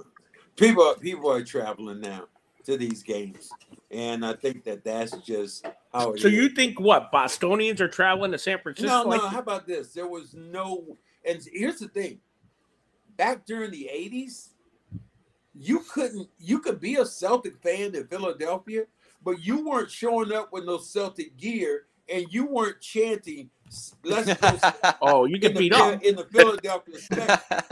People 0.56 0.94
people 1.00 1.30
are 1.30 1.42
traveling 1.42 2.00
now 2.00 2.24
to 2.68 2.76
these 2.76 3.02
games, 3.02 3.50
and 3.90 4.24
I 4.24 4.34
think 4.34 4.62
that 4.64 4.84
that's 4.84 5.16
just 5.18 5.66
how 5.92 6.12
it 6.12 6.20
So 6.20 6.28
is. 6.28 6.34
you 6.34 6.50
think 6.50 6.78
what 6.78 7.10
Bostonians 7.10 7.80
are 7.80 7.88
traveling 7.88 8.30
to 8.32 8.38
San 8.38 8.58
Francisco? 8.58 8.88
No, 8.88 9.02
no. 9.04 9.08
like- 9.08 9.32
How 9.32 9.38
about 9.38 9.66
this? 9.66 9.94
There 9.94 10.06
was 10.06 10.34
no, 10.34 10.84
and 11.26 11.40
here's 11.50 11.78
the 11.78 11.88
thing. 11.88 12.20
Back 13.16 13.46
during 13.46 13.70
the 13.70 13.88
'80s, 13.92 14.50
you 15.54 15.80
couldn't. 15.90 16.28
You 16.38 16.58
could 16.60 16.78
be 16.78 16.96
a 16.96 17.06
Celtic 17.06 17.56
fan 17.62 17.94
in 17.94 18.06
Philadelphia, 18.06 18.84
but 19.24 19.42
you 19.42 19.66
weren't 19.66 19.90
showing 19.90 20.30
up 20.32 20.52
with 20.52 20.66
no 20.66 20.76
Celtic 20.78 21.36
gear, 21.38 21.86
and 22.08 22.26
you 22.30 22.46
weren't 22.46 22.80
chanting. 22.82 23.48
Let's 24.04 24.32
go 24.34 24.72
oh, 25.02 25.24
you 25.24 25.38
get 25.38 25.54
the, 25.54 25.58
beat 25.60 25.72
up. 25.72 26.02
in 26.02 26.16
the 26.16 26.24
Philadelphia. 26.24 26.94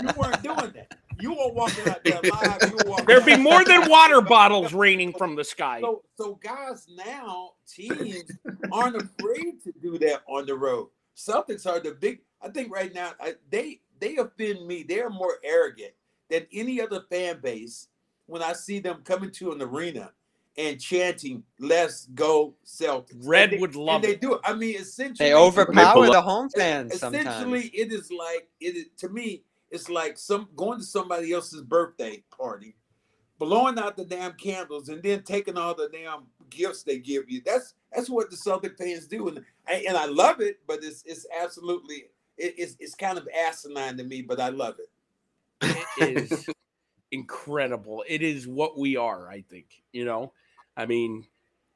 You 0.02 0.08
weren't 0.18 0.42
doing 0.42 0.72
that. 0.74 0.94
You 1.20 1.30
were 1.30 1.52
walking 1.52 1.88
out 1.88 2.04
there 2.04 2.20
live. 2.22 2.58
You 2.62 2.90
were 2.90 3.02
There'd 3.04 3.24
be 3.24 3.36
more 3.36 3.64
than 3.64 3.88
water 3.88 4.20
bottles 4.20 4.72
raining 4.72 5.12
from 5.14 5.34
the 5.36 5.44
sky. 5.44 5.80
So, 5.80 6.02
so 6.16 6.34
guys 6.42 6.86
now, 6.94 7.52
teams 7.68 8.30
aren't 8.72 8.96
afraid 8.96 9.62
to 9.64 9.72
do 9.80 9.98
that 9.98 10.22
on 10.28 10.46
the 10.46 10.54
road. 10.54 10.88
Celtics 11.16 11.66
are 11.66 11.80
the 11.80 11.92
big. 11.92 12.20
I 12.42 12.48
think 12.48 12.72
right 12.72 12.94
now 12.94 13.12
I, 13.20 13.34
they 13.50 13.80
they 13.98 14.16
offend 14.16 14.66
me. 14.66 14.82
They're 14.82 15.10
more 15.10 15.36
arrogant 15.42 15.92
than 16.28 16.46
any 16.52 16.80
other 16.80 17.02
fan 17.10 17.40
base. 17.40 17.88
When 18.26 18.42
I 18.42 18.52
see 18.52 18.80
them 18.80 19.02
coming 19.04 19.30
to 19.32 19.52
an 19.52 19.62
arena 19.62 20.10
and 20.58 20.78
chanting 20.80 21.44
"Let's 21.58 22.06
go 22.06 22.54
Celtics," 22.66 23.14
Red 23.26 23.44
And 23.44 23.52
they- 23.52 23.60
would 23.60 23.76
love 23.76 23.96
and 23.96 24.04
they 24.04 24.16
do 24.16 24.34
it. 24.34 24.40
I 24.44 24.52
mean, 24.52 24.76
essentially, 24.76 25.30
They 25.30 25.34
overpower 25.34 26.06
the 26.10 26.20
home 26.20 26.50
fans 26.50 26.98
sometimes. 26.98 27.26
essentially 27.26 27.68
it 27.68 27.92
is 27.92 28.10
like 28.10 28.48
it 28.60 28.76
is 28.76 28.86
to 28.98 29.08
me 29.08 29.42
it's 29.70 29.88
like 29.88 30.18
some 30.18 30.48
going 30.56 30.78
to 30.78 30.84
somebody 30.84 31.32
else's 31.32 31.62
birthday 31.62 32.22
party 32.36 32.76
blowing 33.38 33.78
out 33.78 33.96
the 33.96 34.04
damn 34.04 34.32
candles 34.34 34.88
and 34.88 35.02
then 35.02 35.22
taking 35.22 35.58
all 35.58 35.74
the 35.74 35.88
damn 35.92 36.24
gifts 36.50 36.82
they 36.82 36.98
give 36.98 37.28
you 37.28 37.42
that's 37.44 37.74
that's 37.92 38.08
what 38.08 38.30
the 38.30 38.36
celtic 38.36 38.78
fans 38.78 39.06
do 39.06 39.28
and 39.28 39.44
I, 39.68 39.84
and 39.88 39.96
I 39.96 40.06
love 40.06 40.40
it 40.40 40.60
but 40.66 40.82
it's 40.82 41.02
it's 41.04 41.26
absolutely 41.42 42.06
it, 42.38 42.54
it's, 42.58 42.76
it's 42.78 42.94
kind 42.94 43.18
of 43.18 43.28
asinine 43.46 43.96
to 43.98 44.04
me 44.04 44.22
but 44.22 44.40
I 44.40 44.48
love 44.48 44.76
it 44.78 44.90
It 45.98 46.30
is 46.30 46.46
incredible. 47.12 48.04
It 48.08 48.22
is 48.22 48.46
what 48.46 48.78
we 48.78 48.96
are, 48.96 49.28
I 49.28 49.42
think. 49.42 49.82
You 49.92 50.04
know, 50.04 50.32
I 50.76 50.86
mean, 50.86 51.26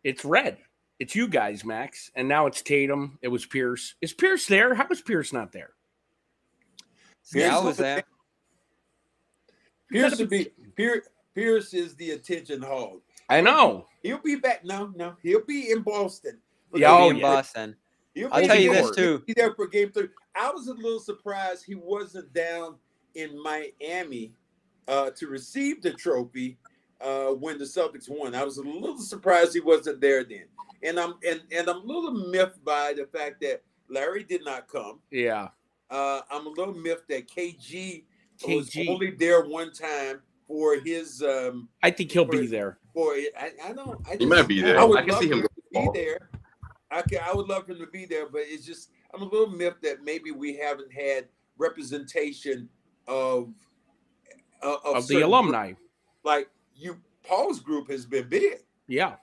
it's 0.04 0.24
red. 0.24 0.58
It's 0.98 1.14
you 1.14 1.28
guys, 1.28 1.64
Max. 1.64 2.10
And 2.14 2.28
now 2.28 2.46
it's 2.46 2.62
Tatum. 2.62 3.18
It 3.22 3.28
was 3.28 3.46
Pierce. 3.46 3.94
Is 4.02 4.12
Pierce 4.12 4.46
there? 4.46 4.74
How 4.74 4.86
is 4.90 5.00
Pierce 5.00 5.32
not 5.32 5.52
there? 5.52 5.70
Yeah, 7.34 7.56
I 7.58 7.60
was 7.60 7.76
there. 7.76 8.02
Pierce 9.90 10.18
would 10.18 10.30
be 10.30 10.50
Pierce, 10.76 11.08
Pierce 11.34 11.74
is 11.74 11.94
the 11.96 12.12
attention 12.12 12.62
hog 12.62 13.00
I 13.28 13.40
know. 13.40 13.86
he'll 14.02 14.18
be 14.18 14.36
back 14.36 14.64
no 14.64 14.92
no 14.94 15.14
he'll 15.22 15.44
be 15.44 15.70
in 15.70 15.82
Boston 15.82 16.38
Yeah, 16.74 17.04
in 17.06 17.16
yeah. 17.16 17.22
Boston. 17.22 17.76
He'll 18.14 18.28
I'll 18.32 18.44
tell 18.46 18.58
you 18.58 18.72
this, 18.72 18.90
too. 18.94 19.20
Be 19.26 19.34
there 19.34 19.54
for 19.54 19.66
game 19.68 19.92
three. 19.92 20.08
I 20.34 20.50
was 20.50 20.66
a 20.68 20.74
little 20.74 20.98
surprised 21.00 21.64
he 21.64 21.76
wasn't 21.76 22.32
down 22.32 22.74
in 23.14 23.40
Miami 23.42 24.32
uh, 24.88 25.10
to 25.10 25.26
receive 25.28 25.80
the 25.82 25.92
trophy 25.92 26.58
uh, 27.00 27.26
when 27.28 27.56
the 27.58 27.64
Celtics 27.64 28.08
won. 28.08 28.34
I 28.34 28.42
was 28.44 28.58
a 28.58 28.62
little 28.62 28.98
surprised 28.98 29.54
he 29.54 29.60
wasn't 29.60 30.00
there 30.00 30.24
then, 30.24 30.44
and 30.82 30.98
I'm 30.98 31.14
and 31.26 31.40
and 31.52 31.68
I'm 31.68 31.76
a 31.76 31.84
little 31.86 32.10
miffed 32.30 32.64
by 32.64 32.92
the 32.96 33.06
fact 33.06 33.40
that 33.42 33.62
Larry 33.88 34.24
did 34.24 34.44
not 34.44 34.66
come. 34.68 34.98
Yeah. 35.10 35.48
Uh, 35.90 36.20
I'm 36.30 36.46
a 36.46 36.50
little 36.50 36.74
miffed 36.74 37.08
that 37.08 37.28
KG, 37.28 38.04
was 38.46 38.74
only 38.88 39.10
there 39.10 39.44
one 39.44 39.72
time 39.72 40.20
for 40.46 40.76
his 40.76 41.22
um 41.22 41.68
I 41.82 41.90
think 41.90 42.10
he'll 42.10 42.24
be 42.24 42.46
there. 42.46 42.78
for 42.94 43.14
it. 43.14 43.32
I, 43.38 43.52
I 43.70 43.72
don't. 43.72 44.00
I 44.08 44.16
He 44.16 44.26
might 44.26 44.48
be 44.48 44.60
there. 44.60 44.78
I 44.78 44.84
would 44.84 44.98
I 44.98 45.02
can 45.02 45.10
love 45.10 45.22
see 45.22 45.28
him 45.28 45.42
to 45.42 45.48
be 45.72 45.88
there. 45.94 46.30
I 46.90 47.02
can, 47.02 47.18
I 47.24 47.32
would 47.34 47.46
love 47.48 47.68
him 47.68 47.78
to 47.78 47.86
be 47.86 48.04
there, 48.04 48.28
but 48.28 48.42
it's 48.44 48.64
just 48.66 48.90
I'm 49.14 49.22
a 49.22 49.24
little 49.24 49.48
miffed 49.48 49.82
that 49.82 50.02
maybe 50.02 50.30
we 50.32 50.56
haven't 50.56 50.92
had 50.92 51.26
representation 51.58 52.68
of 53.06 53.52
uh, 54.62 54.76
of, 54.84 54.96
Of 54.96 55.08
the 55.08 55.20
alumni. 55.20 55.66
group. 55.68 55.78
Like 56.24 56.50
you, 56.74 56.98
Paul's 57.24 57.60
group 57.60 57.90
has 57.90 58.06
been 58.06 58.28
big. 58.28 58.58
Yeah. 58.88 59.16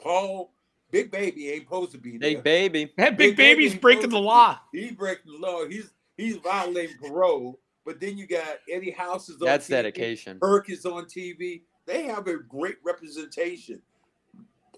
Paul, 0.00 0.52
Big 0.94 1.10
Baby 1.10 1.50
ain't 1.50 1.64
supposed 1.64 1.90
to 1.90 1.98
be 1.98 2.12
there. 2.18 2.30
Big 2.34 2.44
baby. 2.44 2.92
That 2.96 3.18
Big 3.18 3.30
big 3.30 3.36
baby's 3.36 3.72
ain't 3.72 3.82
breaking 3.82 4.10
the 4.10 4.20
law. 4.20 4.60
He's 4.72 4.92
breaking 4.92 5.32
the 5.32 5.38
law. 5.44 5.66
He's 5.66 5.90
he's 6.16 6.36
violating 6.36 6.96
parole. 6.98 7.58
But 7.84 7.98
then 8.00 8.16
you 8.16 8.28
got 8.28 8.46
Eddie 8.70 8.92
House 8.92 9.28
is 9.28 9.42
on 9.42 9.46
That's 9.46 9.66
TV. 9.66 9.70
dedication. 9.70 10.38
Perk 10.38 10.70
is 10.70 10.86
on 10.86 11.06
TV. 11.06 11.62
They 11.86 12.04
have 12.04 12.28
a 12.28 12.36
great 12.36 12.76
representation 12.84 13.82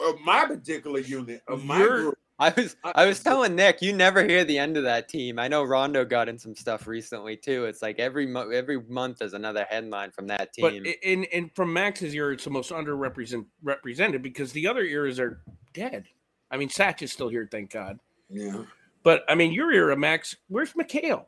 of 0.00 0.18
my 0.24 0.46
particular 0.46 1.00
unit 1.00 1.42
of 1.48 1.64
my 1.64 1.78
You're- 1.80 2.00
group. 2.00 2.18
I 2.38 2.50
was 2.56 2.76
I- 2.84 2.92
I 2.96 3.06
was 3.06 3.22
telling 3.22 3.54
Nick, 3.54 3.80
you 3.80 3.92
never 3.94 4.22
hear 4.24 4.44
the 4.44 4.58
end 4.58 4.76
of 4.76 4.82
that 4.84 5.08
team. 5.08 5.38
I 5.38 5.48
know 5.48 5.62
Rondo 5.64 6.04
got 6.04 6.28
in 6.28 6.38
some 6.38 6.54
stuff 6.54 6.86
recently 6.86 7.36
too. 7.36 7.64
It's 7.64 7.80
like 7.80 7.98
every 7.98 8.26
mo- 8.26 8.50
every 8.50 8.80
month 8.82 9.18
there's 9.18 9.32
another 9.34 9.66
headline 9.70 10.10
from 10.10 10.26
that 10.26 10.52
team. 10.52 10.62
But 10.62 10.74
in 11.02 11.24
in 11.24 11.50
from 11.54 11.72
Max's 11.72 12.14
era, 12.14 12.34
it's 12.34 12.44
the 12.44 12.50
most 12.50 12.70
underrepresented 12.72 13.46
represented 13.62 14.22
because 14.22 14.52
the 14.52 14.66
other 14.66 14.82
eras 14.82 15.18
are 15.18 15.40
dead. 15.72 16.04
I 16.50 16.58
mean, 16.58 16.68
Satch 16.68 17.00
is 17.02 17.10
still 17.12 17.28
here, 17.28 17.48
thank 17.50 17.70
God. 17.70 17.98
Yeah. 18.28 18.64
But 19.02 19.24
I 19.28 19.34
mean, 19.34 19.52
your 19.52 19.72
era, 19.72 19.96
Max. 19.96 20.36
Where's 20.48 20.72
McHale? 20.74 21.24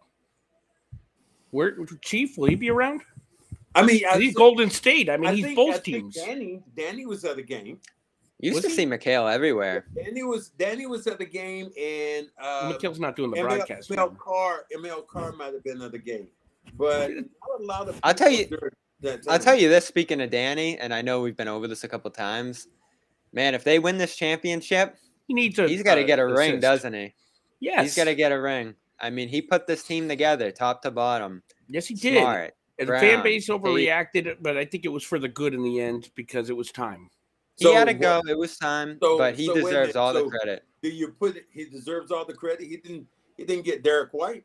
Where 1.51 1.77
Chief? 2.03 2.37
Will 2.37 2.49
he 2.49 2.55
be 2.55 2.71
around? 2.71 3.01
I 3.75 3.83
mean, 3.83 4.03
I, 4.11 4.15
He's 4.19 4.27
think- 4.29 4.37
Golden 4.37 4.71
State. 4.71 5.09
I 5.09 5.17
mean, 5.17 5.31
I 5.31 5.35
he's 5.35 5.45
think- 5.45 5.57
both 5.57 5.77
I 5.77 5.79
think 5.79 5.85
teams. 5.85 6.15
Danny, 6.17 6.63
Danny 6.77 7.07
was 7.07 7.25
at 7.25 7.37
the 7.37 7.43
game. 7.43 7.81
Used 8.41 8.55
was 8.55 8.65
to 8.65 8.71
he? 8.71 8.77
see 8.77 8.87
McHale 8.87 9.33
everywhere. 9.33 9.87
Danny 9.97 10.23
was 10.23 10.51
Danny 10.51 10.87
was 10.87 11.07
at 11.09 11.19
the 11.19 11.27
game, 11.27 11.71
and 11.81 12.29
uh, 12.41 12.73
McHale's 12.73 13.01
not 13.01 13.17
doing 13.17 13.31
the 13.33 13.39
ML, 13.39 13.43
broadcast. 13.57 13.91
ML 13.91 14.17
Carr, 14.17 14.65
ML 14.77 15.07
Carr 15.09 15.33
might 15.33 15.53
have 15.55 15.65
been 15.65 15.83
at 15.83 15.91
the 15.93 15.99
game, 15.99 16.29
but 16.77 17.11
not 17.15 17.25
a 17.59 17.63
lot 17.63 17.89
of. 17.89 17.99
I'll 18.03 18.15
tell 18.15 18.31
you- 18.31 18.47
during 18.47 18.73
That 19.01 19.21
I'll 19.29 19.39
tell 19.41 19.57
you 19.57 19.69
this. 19.69 19.87
Speaking 19.87 20.21
of 20.21 20.31
Danny, 20.31 20.79
and 20.79 20.95
I 20.95 21.03
know 21.03 21.21
we've 21.21 21.37
been 21.37 21.49
over 21.49 21.67
this 21.67 21.83
a 21.85 21.89
couple 21.89 22.11
times. 22.13 22.69
Man, 23.33 23.55
if 23.55 23.65
they 23.65 23.79
win 23.79 23.99
this 23.99 24.15
championship, 24.17 24.97
He 25.27 25.35
needs 25.35 25.59
a. 25.59 25.67
he's 25.69 25.83
got 25.83 25.97
to 25.97 26.03
uh, 26.03 26.07
get 26.07 26.19
a 26.19 26.27
ring, 26.27 26.61
doesn't 26.61 26.95
he? 26.95 27.15
Yes, 27.61 27.83
He's 27.83 27.97
got 27.97 28.05
to 28.05 28.15
get 28.15 28.31
a 28.33 28.41
ring. 28.41 28.75
I 29.01 29.11
mean, 29.11 29.29
he 29.29 29.43
put 29.43 29.67
this 29.67 29.83
team 29.83 30.09
together, 30.09 30.51
top 30.51 30.83
to 30.83 30.91
bottom. 30.91 31.43
Yes, 31.69 31.87
he 31.87 31.95
did. 31.95 32.19
Smart. 32.23 32.55
And 32.79 32.89
the 32.89 32.99
fan 33.01 33.23
base 33.25 33.47
Tate. 33.47 33.61
overreacted, 33.61 34.37
but 34.41 34.57
I 34.57 34.65
think 34.65 34.85
it 34.85 34.89
was 34.89 35.03
for 35.03 35.19
the 35.19 35.29
good 35.29 35.55
in 35.55 35.63
the 35.63 35.81
end 35.81 36.11
because 36.15 36.49
it 36.51 36.57
was 36.57 36.71
time. 36.71 37.11
So 37.61 37.71
he 37.71 37.75
had 37.75 37.87
to 37.87 37.95
go. 37.95 38.23
It 38.29 38.39
was 38.39 38.57
time, 38.57 38.99
so- 39.03 39.19
but 39.19 39.35
he 39.35 39.47
so 39.47 39.55
deserves 39.55 39.95
minute, 39.95 39.97
all 39.97 40.13
the 40.13 40.29
credit. 40.29 40.65
Do 40.83 40.89
you 40.89 41.09
put 41.09 41.37
it? 41.37 41.47
He 41.51 41.65
deserves 41.65 42.13
all 42.13 42.25
the 42.25 42.35
credit. 42.35 42.67
He 42.69 42.77
didn't. 42.77 43.07
He 43.37 43.45
didn't 43.45 43.65
get 43.65 43.83
Derrick 43.83 44.13
White. 44.13 44.45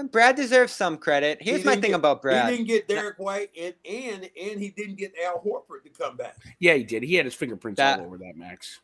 And 0.00 0.10
Brad 0.10 0.36
deserves 0.36 0.72
some 0.72 0.96
credit. 0.96 1.42
He 1.42 1.50
Here's 1.50 1.64
my 1.64 1.72
thing 1.72 1.90
get- 1.90 1.94
about 1.94 2.22
Brad. 2.22 2.50
He 2.50 2.56
didn't 2.56 2.68
get 2.68 2.88
Derrick 2.88 3.18
White, 3.18 3.50
and 3.60 3.74
and 3.84 4.30
and 4.40 4.60
he 4.60 4.70
didn't 4.70 4.96
get 4.96 5.12
Al 5.24 5.40
Horford 5.40 5.82
to 5.84 5.90
come 5.90 6.16
back. 6.16 6.36
Yeah, 6.58 6.74
he 6.74 6.84
did. 6.84 7.02
He 7.02 7.14
had 7.14 7.24
his 7.24 7.34
fingerprints 7.34 7.78
That- 7.78 8.00
all 8.00 8.06
over 8.06 8.18
that, 8.18 8.36
Max. 8.36 8.80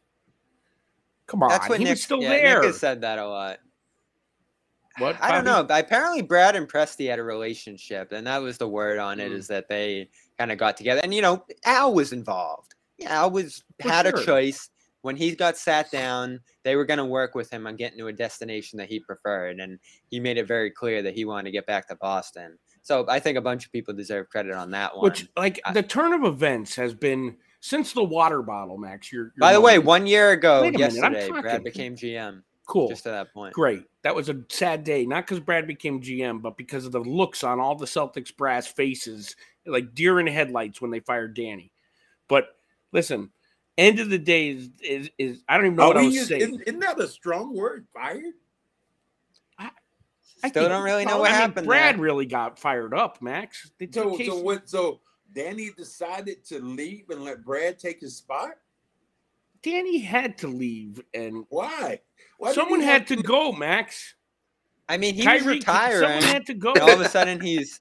Come 1.27 1.43
on, 1.43 1.49
That's 1.49 1.69
what 1.69 1.79
he 1.79 1.85
Nick 1.85 1.93
was 1.93 2.03
still 2.03 2.21
yeah, 2.21 2.29
there. 2.29 2.55
Nick 2.57 2.65
has 2.67 2.79
said 2.79 3.01
that 3.01 3.19
a 3.19 3.27
lot. 3.27 3.59
What? 4.99 5.17
I 5.21 5.33
don't 5.33 5.45
know. 5.45 5.67
Apparently, 5.77 6.23
Brad 6.23 6.55
and 6.55 6.69
Presti 6.69 7.09
had 7.09 7.19
a 7.19 7.23
relationship, 7.23 8.13
and 8.13 8.27
that 8.27 8.39
was 8.43 8.59
the 8.59 8.69
word 8.69 8.99
on 8.99 9.19
it. 9.21 9.33
Mm. 9.33 9.37
Is 9.37 9.49
that 9.49 9.69
they 9.69 10.09
kind 10.39 10.53
of 10.53 10.59
got 10.59 10.77
together, 10.77 11.01
and 11.03 11.15
you 11.15 11.23
know, 11.23 11.45
Al 11.65 11.95
was 11.95 12.13
involved. 12.13 12.74
Yeah, 12.99 13.23
I 13.23 13.27
was 13.27 13.65
For 13.83 13.89
had 13.91 14.07
sure. 14.07 14.21
a 14.21 14.25
choice 14.25 14.71
when 15.03 15.17
he 15.17 15.35
got 15.35 15.57
sat 15.57 15.91
down. 15.91 16.41
They 16.63 16.77
were 16.77 16.85
going 16.85 16.99
to 16.99 17.05
work 17.05 17.35
with 17.35 17.51
him 17.53 17.67
on 17.67 17.77
getting 17.77 17.99
to 17.99 18.07
a 18.07 18.13
destination 18.13 18.77
that 18.79 18.89
he 18.89 19.01
preferred, 19.01 19.61
and 19.61 19.79
he 20.11 20.21
made 20.21 20.39
it 20.39 20.47
very 20.49 20.71
clear 20.71 21.03
that 21.03 21.15
he 21.15 21.25
wanted 21.25 21.45
to 21.45 21.51
get 21.51 21.67
back 21.67 21.89
to 21.89 21.97
Boston. 21.97 22.59
So 22.83 23.05
I 23.09 23.19
think 23.19 23.37
a 23.39 23.43
bunch 23.43 23.65
of 23.67 23.73
people 23.73 23.95
deserve 23.95 24.29
credit 24.29 24.53
on 24.53 24.71
that 24.73 24.95
one. 24.97 25.05
Which, 25.05 25.27
like, 25.37 25.61
I- 25.65 25.73
the 25.73 25.83
turn 25.83 26.13
of 26.13 26.25
events 26.25 26.75
has 26.77 26.95
been 26.95 27.37
since 27.61 27.93
the 27.95 28.05
water 28.05 28.43
bottle, 28.43 28.77
Max. 28.79 29.11
You're, 29.11 29.25
you're 29.25 29.33
By 29.39 29.55
the 29.55 29.61
way, 29.61 29.79
one 29.79 30.07
year 30.07 30.33
ago 30.33 30.61
a 30.61 30.71
minute, 30.71 30.79
yesterday, 30.81 31.31
Brad 31.31 31.65
became 31.65 31.97
GM. 31.97 32.43
cool, 32.67 32.89
Just 32.89 33.05
to 33.05 33.11
that 33.11 33.33
point. 33.33 33.55
great. 33.55 33.85
That 34.03 34.15
was 34.15 34.29
a 34.29 34.43
sad 34.51 34.85
day, 34.85 35.07
not 35.07 35.25
because 35.27 35.41
Brad 35.41 35.67
became 35.67 36.01
GM, 36.03 36.43
but 36.43 36.59
because 36.59 36.85
of 36.85 36.93
the 36.93 37.01
looks 37.01 37.43
on 37.43 37.59
all 37.59 37.75
the 37.75 37.87
Celtics 37.87 38.35
brass 38.37 38.67
faces, 38.67 39.35
like 39.67 39.95
deer 39.95 40.21
in 40.21 40.27
headlights 40.27 40.81
when 40.83 40.91
they 40.91 41.01
fired 41.01 41.35
Danny. 41.35 41.73
But 42.29 42.54
listen, 42.95 43.29
end 43.77 44.01
of 44.01 44.09
the 44.09 44.19
day 44.19 44.49
is 44.49 44.71
is, 44.83 45.11
is 45.19 45.43
I 45.49 45.59
don't 45.59 45.67
even 45.67 45.77
know 45.77 45.83
Are 45.85 45.89
what 45.89 45.97
I 45.99 46.01
we 46.01 46.07
was 46.07 46.15
use- 46.15 46.29
saying. 46.29 46.41
isn't, 46.41 46.61
isn't 46.63 46.81
that 46.81 46.99
a 46.99 47.07
strong 47.09 47.55
word? 47.55 47.87
Fired? 47.93 48.33
I 50.43 50.49
Still 50.49 50.69
don't 50.69 50.85
really 50.85 51.07
know 51.07 51.19
what 51.21 51.31
I 51.31 51.33
mean, 51.33 51.41
happened 51.41 51.67
Brad 51.67 51.95
there. 51.95 52.03
really 52.03 52.27
got 52.27 52.59
fired 52.59 52.93
up, 52.93 53.23
Max. 53.23 53.71
They 53.79 53.89
So 53.91 54.15
took 54.17 54.27
so 54.27 54.39
what? 54.41 54.69
So 54.69 55.01
Danny 55.35 55.71
decided 55.77 56.45
to 56.47 56.61
leave 56.61 57.09
and 57.09 57.25
let 57.25 57.43
Brad 57.45 57.79
take 57.79 58.01
his 58.01 58.17
spot. 58.17 58.51
Danny 59.63 59.99
had 60.01 60.37
to 60.39 60.49
leave, 60.49 61.03
and 61.15 61.47
Why? 61.49 62.01
Why 62.37 62.53
someone 62.53 62.81
had 62.81 63.09
have 63.09 63.19
to 63.19 63.23
go, 63.23 63.53
Max. 63.53 64.15
I 64.87 64.99
mean, 64.99 65.15
he 65.15 65.27
was 65.27 65.41
Kyrie, 65.43 65.55
retiring. 65.55 66.01
someone 66.03 66.23
had 66.25 66.45
to 66.47 66.53
go. 66.55 66.73
and 66.73 66.83
all 66.83 66.91
of 66.93 67.01
a 67.01 67.09
sudden 67.09 67.41
he's 67.41 67.81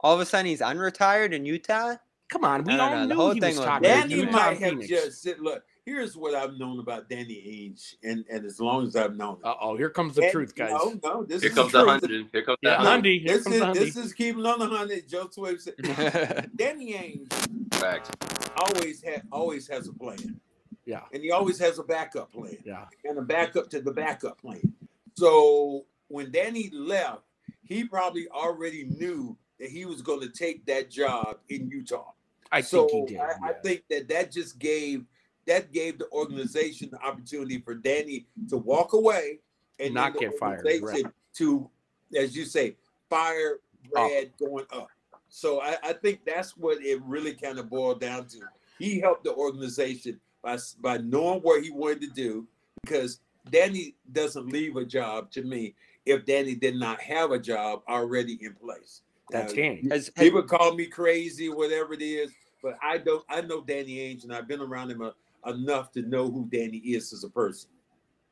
all 0.00 0.12
of 0.12 0.18
a 0.20 0.26
sudden 0.26 0.46
he's 0.46 0.60
unretired 0.60 1.32
in 1.32 1.44
Utah. 1.46 1.94
Come 2.32 2.44
on, 2.44 2.64
we 2.64 2.72
I 2.72 2.76
don't 2.76 2.80
all 2.88 2.94
know, 2.94 3.28
the 3.28 3.34
knew 3.34 3.34
he 3.34 3.40
was 3.40 3.56
was 3.58 3.66
talking 3.66 3.82
Danny 3.88 4.24
might 4.24 4.58
have 4.58 4.70
Phoenix. 4.70 4.88
just 4.88 5.20
said, 5.22 5.38
"Look, 5.38 5.62
here's 5.84 6.16
what 6.16 6.34
I've 6.34 6.54
known 6.58 6.78
about 6.78 7.10
Danny 7.10 7.34
Ainge, 7.74 7.96
and 8.02 8.24
and 8.30 8.46
as 8.46 8.58
long 8.58 8.86
as 8.86 8.96
I've 8.96 9.16
known 9.16 9.34
him." 9.36 9.40
Uh 9.44 9.54
oh, 9.60 9.76
here 9.76 9.90
comes 9.90 10.14
the 10.14 10.22
And- 10.22 10.32
truth, 10.32 10.54
guys. 10.54 10.70
No, 10.70 10.98
no, 11.04 11.24
this 11.24 11.42
Here 11.42 11.50
is 11.50 11.54
comes 11.56 11.72
the 11.72 11.78
the 11.78 11.84
truth. 11.84 12.00
hundred. 12.00 12.26
Here 12.32 12.42
comes 12.42 12.58
Yeah, 12.62 12.78
the 12.78 12.84
No, 12.84 12.90
hundred. 12.90 13.20
Here 13.20 13.28
This 13.36 13.42
comes 13.44 13.54
is 13.56 13.60
the 13.60 13.66
Hundy. 13.66 13.74
this 13.74 13.96
is 13.96 14.12
keeping 14.14 14.46
on 14.46 14.58
the 14.60 14.66
hundred. 14.66 15.06
Joe 15.08 15.28
Swift 15.30 15.60
said 15.62 16.50
Danny 16.56 16.94
Ainge 16.94 17.74
Facts. 17.74 18.08
always 18.56 19.02
had 19.02 19.22
always 19.30 19.68
has 19.68 19.88
a 19.88 19.92
plan, 19.92 20.40
Yeah, 20.86 21.02
and 21.12 21.22
he 21.22 21.30
always 21.32 21.58
has 21.58 21.78
a 21.78 21.82
backup 21.82 22.32
plan. 22.32 22.56
yeah. 22.64 22.86
and 23.04 23.18
a 23.18 23.22
backup 23.22 23.68
to 23.70 23.80
the 23.82 23.92
backup 23.92 24.40
plan. 24.40 24.72
So 25.16 25.84
when 26.08 26.30
Danny 26.32 26.70
left, 26.72 27.22
he 27.64 27.84
probably 27.84 28.26
already 28.28 28.84
knew 28.84 29.36
that 29.60 29.68
he 29.68 29.84
was 29.84 30.00
going 30.02 30.20
to 30.20 30.28
take 30.30 30.64
that 30.66 30.90
job 30.90 31.36
in 31.50 31.68
Utah. 31.68 32.12
I 32.52 32.60
so 32.60 32.86
think 32.86 33.08
he 33.08 33.14
did. 33.14 33.22
I, 33.22 33.48
I 33.48 33.52
think 33.54 33.82
that 33.90 34.08
that 34.08 34.30
just 34.30 34.58
gave 34.58 35.04
that 35.46 35.72
gave 35.72 35.98
the 35.98 36.08
organization 36.12 36.90
the 36.92 37.02
opportunity 37.02 37.58
for 37.58 37.74
Danny 37.74 38.26
to 38.48 38.56
walk 38.56 38.92
away 38.92 39.40
and 39.80 39.94
Not 39.94 40.16
get 40.16 40.38
fired, 40.38 40.64
right. 40.82 41.04
To, 41.34 41.68
as 42.16 42.36
you 42.36 42.44
say, 42.44 42.76
fire 43.10 43.58
oh. 43.96 44.08
Brad 44.08 44.30
going 44.38 44.66
up. 44.72 44.88
So 45.28 45.60
I, 45.62 45.76
I 45.82 45.92
think 45.94 46.20
that's 46.26 46.56
what 46.56 46.82
it 46.82 47.00
really 47.02 47.34
kind 47.34 47.58
of 47.58 47.70
boiled 47.70 48.00
down 48.00 48.26
to. 48.26 48.40
He 48.78 49.00
helped 49.00 49.24
the 49.24 49.34
organization 49.34 50.20
by 50.42 50.58
by 50.80 50.98
knowing 50.98 51.40
what 51.40 51.62
he 51.62 51.70
wanted 51.70 52.02
to 52.02 52.10
do 52.10 52.46
because 52.82 53.20
Danny 53.50 53.94
doesn't 54.12 54.48
leave 54.48 54.76
a 54.76 54.84
job 54.84 55.30
to 55.32 55.42
me 55.42 55.74
if 56.04 56.26
Danny 56.26 56.54
did 56.54 56.76
not 56.76 57.00
have 57.00 57.30
a 57.30 57.38
job 57.38 57.82
already 57.88 58.38
in 58.42 58.54
place. 58.54 59.02
That's 59.32 59.52
Now, 59.54 59.62
Danny. 59.62 59.82
Has- 59.90 59.90
has- 59.90 60.10
People 60.10 60.42
call 60.42 60.74
me 60.74 60.86
crazy, 60.86 61.48
whatever 61.48 61.94
it 61.94 62.02
is, 62.02 62.30
but 62.62 62.76
I 62.82 62.98
don't. 62.98 63.24
I 63.28 63.40
know 63.40 63.60
Danny 63.62 63.96
Ainge, 63.98 64.24
and 64.24 64.32
I've 64.34 64.46
been 64.48 64.60
around 64.60 64.90
him 64.90 65.02
a, 65.02 65.12
enough 65.50 65.90
to 65.92 66.02
know 66.02 66.30
who 66.30 66.48
Danny 66.52 66.78
is 66.78 67.12
as 67.12 67.24
a 67.24 67.28
person. 67.30 67.68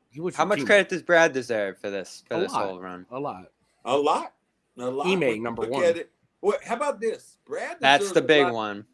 He 0.09 0.19
was 0.21 0.35
how 0.35 0.45
much 0.45 0.59
team. 0.59 0.65
credit 0.67 0.89
does 0.89 1.01
Brad 1.01 1.31
deserve 1.33 1.77
for 1.79 1.89
this 1.89 2.23
for 2.27 2.35
A 2.35 2.39
this 2.41 2.51
lot. 2.53 2.67
whole 2.67 2.79
run? 2.79 3.05
A 3.11 3.19
lot. 3.19 3.45
A 3.85 3.97
lot, 3.97 4.33
a 4.77 4.85
lot. 4.89 5.07
Ime, 5.07 5.19
Look- 5.19 5.39
number 5.41 5.61
look 5.63 5.71
one. 5.71 5.83
at 5.85 5.97
it. 5.97 6.11
What? 6.41 6.63
How 6.63 6.75
about 6.75 6.99
this? 6.99 7.37
Brad. 7.45 7.77
That's 7.79 8.11
the 8.11 8.21
big 8.21 8.43
lot- 8.45 8.53
one. 8.53 8.85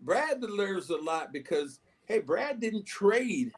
Brad 0.00 0.40
deserves 0.40 0.90
a 0.90 0.96
lot 0.96 1.32
because 1.32 1.80
hey, 2.04 2.20
Brad 2.20 2.60
didn't 2.60 2.84
trade 2.84 3.52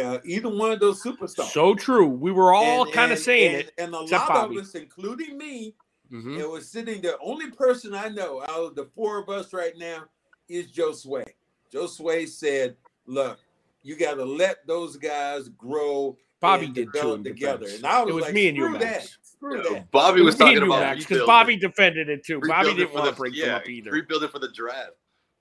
uh, 0.00 0.18
either 0.24 0.48
one 0.48 0.70
of 0.72 0.80
those 0.80 1.02
superstars. 1.02 1.50
So 1.50 1.74
true. 1.74 2.06
We 2.08 2.32
were 2.32 2.54
all 2.54 2.86
kind 2.86 3.12
of 3.12 3.18
saying 3.18 3.50
and, 3.56 3.60
it. 3.64 3.72
and 3.78 3.94
a 3.94 4.00
except 4.02 4.28
lot 4.28 4.42
Bobby. 4.42 4.58
of 4.58 4.64
us, 4.64 4.74
including 4.74 5.36
me, 5.36 5.74
Mhm. 6.12 6.38
it 6.38 6.48
was 6.48 6.68
sitting. 6.70 7.00
The 7.00 7.18
only 7.20 7.50
person 7.50 7.94
I 7.94 8.08
know 8.08 8.42
out 8.42 8.50
of 8.50 8.74
the 8.74 8.84
four 8.94 9.18
of 9.18 9.28
us 9.28 9.52
right 9.52 9.76
now 9.76 10.04
is 10.48 10.70
Joe 10.70 10.92
Sway. 10.92 11.24
Joe 11.70 11.86
Sway 11.86 12.26
said, 12.26 12.76
"Look, 13.06 13.38
you 13.82 13.96
got 13.96 14.14
to 14.14 14.24
let 14.24 14.66
those 14.66 14.96
guys 14.96 15.48
grow." 15.48 16.18
Bobby 16.40 16.66
and 16.66 16.74
did 16.74 16.88
too. 16.92 17.14
in 17.14 17.24
together. 17.24 17.60
defense. 17.66 17.76
And 17.78 17.86
I 17.86 18.02
was 18.02 18.10
it 18.10 18.14
was 18.14 18.24
like, 18.24 18.34
me 18.34 18.48
and 18.48 18.56
you, 18.56 18.66
"Screw 18.66 18.78
that. 18.78 19.08
Screw 19.22 19.56
Yeah, 19.64 19.72
that. 19.74 19.90
Bobby 19.92 20.20
It 20.20 20.24
was 20.24 20.34
me 20.34 20.38
talking 20.40 20.56
and 20.58 20.66
you, 20.66 20.72
about 20.72 20.80
Max, 20.82 20.98
because. 21.06 21.26
Bobby 21.26 21.56
defended 21.56 22.08
it 22.08 22.24
too. 22.24 22.40
Bobby 22.40 22.48
Rebuilding 22.68 22.76
didn't 22.76 22.94
want 22.94 23.04
to 23.06 23.10
the- 23.12 23.16
break 23.16 23.34
yeah, 23.36 23.46
them 23.46 23.54
up 23.54 23.68
either. 23.68 23.90
Rebuild 23.92 24.24
it 24.24 24.30
for 24.32 24.38
the 24.40 24.50
draft. 24.52 24.90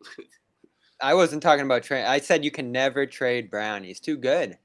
I 1.01 1.13
wasn't 1.15 1.41
talking 1.41 1.65
about 1.65 1.83
trade. 1.83 2.05
I 2.05 2.19
said 2.19 2.45
you 2.45 2.51
can 2.51 2.71
never 2.71 3.05
trade 3.07 3.49
Brown. 3.49 3.83
He's 3.83 3.99
too 3.99 4.17
good. 4.17 4.57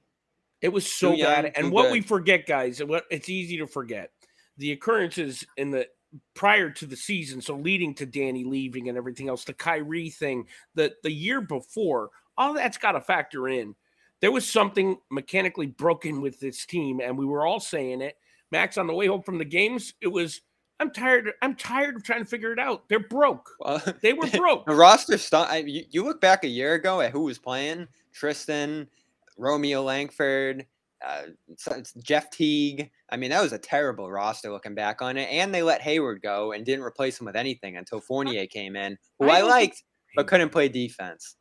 It 0.61 0.68
was 0.68 0.90
so 0.90 1.12
young, 1.14 1.44
bad. 1.44 1.52
And 1.57 1.70
what 1.72 1.84
good. 1.84 1.92
we 1.92 2.00
forget, 2.02 2.46
guys, 2.46 2.80
and 2.80 2.88
what 2.90 3.04
it's 3.11 3.28
easy 3.30 3.57
to 3.59 3.66
forget, 3.66 4.11
the 4.59 4.72
occurrences 4.72 5.44
in 5.57 5.70
the 5.70 5.88
prior 6.34 6.70
to 6.70 6.86
the 6.86 6.96
season, 6.96 7.40
so 7.40 7.54
leading 7.57 7.94
to 7.94 8.07
Danny 8.07 8.44
leaving 8.44 8.88
and 8.88 8.96
everything 8.96 9.28
else, 9.28 9.44
the 9.44 9.54
Kyrie 9.54 10.11
thing, 10.11 10.46
the 10.74 10.94
the 11.02 11.12
year 11.12 11.40
before, 11.40 12.11
all 12.38 12.54
that's 12.54 12.78
got 12.78 12.92
to 12.92 13.00
factor 13.00 13.48
in 13.48 13.74
there 14.20 14.32
was 14.32 14.48
something 14.48 14.98
mechanically 15.11 15.66
broken 15.66 16.20
with 16.20 16.40
this 16.40 16.64
team, 16.64 17.00
and 17.00 17.16
we 17.18 17.26
were 17.26 17.46
all 17.46 17.61
saying 17.61 18.00
it. 18.00 18.16
Max, 18.50 18.78
on 18.78 18.86
the 18.86 18.94
way 18.94 19.07
home 19.07 19.22
from 19.22 19.38
the 19.38 19.44
games, 19.44 19.94
it 20.00 20.09
was 20.09 20.40
I'm 20.78 20.90
tired. 20.90 21.32
I'm 21.42 21.54
tired 21.54 21.96
of 21.96 22.04
trying 22.04 22.22
to 22.22 22.28
figure 22.28 22.52
it 22.52 22.59
out. 22.59 22.88
They're 22.88 23.00
broke. 23.00 23.50
Well, 23.61 23.82
They 24.02 24.12
were 24.12 24.26
broke. 24.28 24.66
the 24.66 24.74
roster 24.74 25.18
stunt. 25.18 25.50
I, 25.50 25.59
you, 25.59 25.84
you 25.90 26.04
look 26.04 26.20
back 26.20 26.44
a 26.44 26.48
year 26.48 26.74
ago 26.74 27.00
at 27.00 27.12
who 27.12 27.22
was 27.22 27.38
playing: 27.38 27.88
Tristan, 28.12 28.86
Romeo 29.36 29.82
Langford, 29.82 30.66
uh, 31.05 31.22
Jeff 32.03 32.30
Teague. 32.30 32.90
I 33.11 33.16
mean, 33.16 33.30
that 33.30 33.42
was 33.42 33.53
a 33.53 33.59
terrible 33.59 34.11
roster 34.11 34.51
looking 34.51 34.74
back 34.74 35.03
on 35.03 35.16
it. 35.16 35.28
And 35.30 35.55
they 35.55 35.62
let 35.62 35.82
Hayward 35.82 36.22
go 36.22 36.53
and 36.53 36.64
didn't 36.64 36.84
replace 36.84 37.18
him 37.20 37.26
with 37.26 37.36
anything 37.36 37.76
until 37.76 38.01
Fournier 38.01 38.47
came 38.47 38.76
in, 38.76 38.97
who 39.18 39.28
I 39.28 39.38
I, 39.38 39.42
liked 39.42 39.82
but 40.14 40.26
couldn't 40.26 40.51
play 40.51 40.68
defense. 40.68 41.36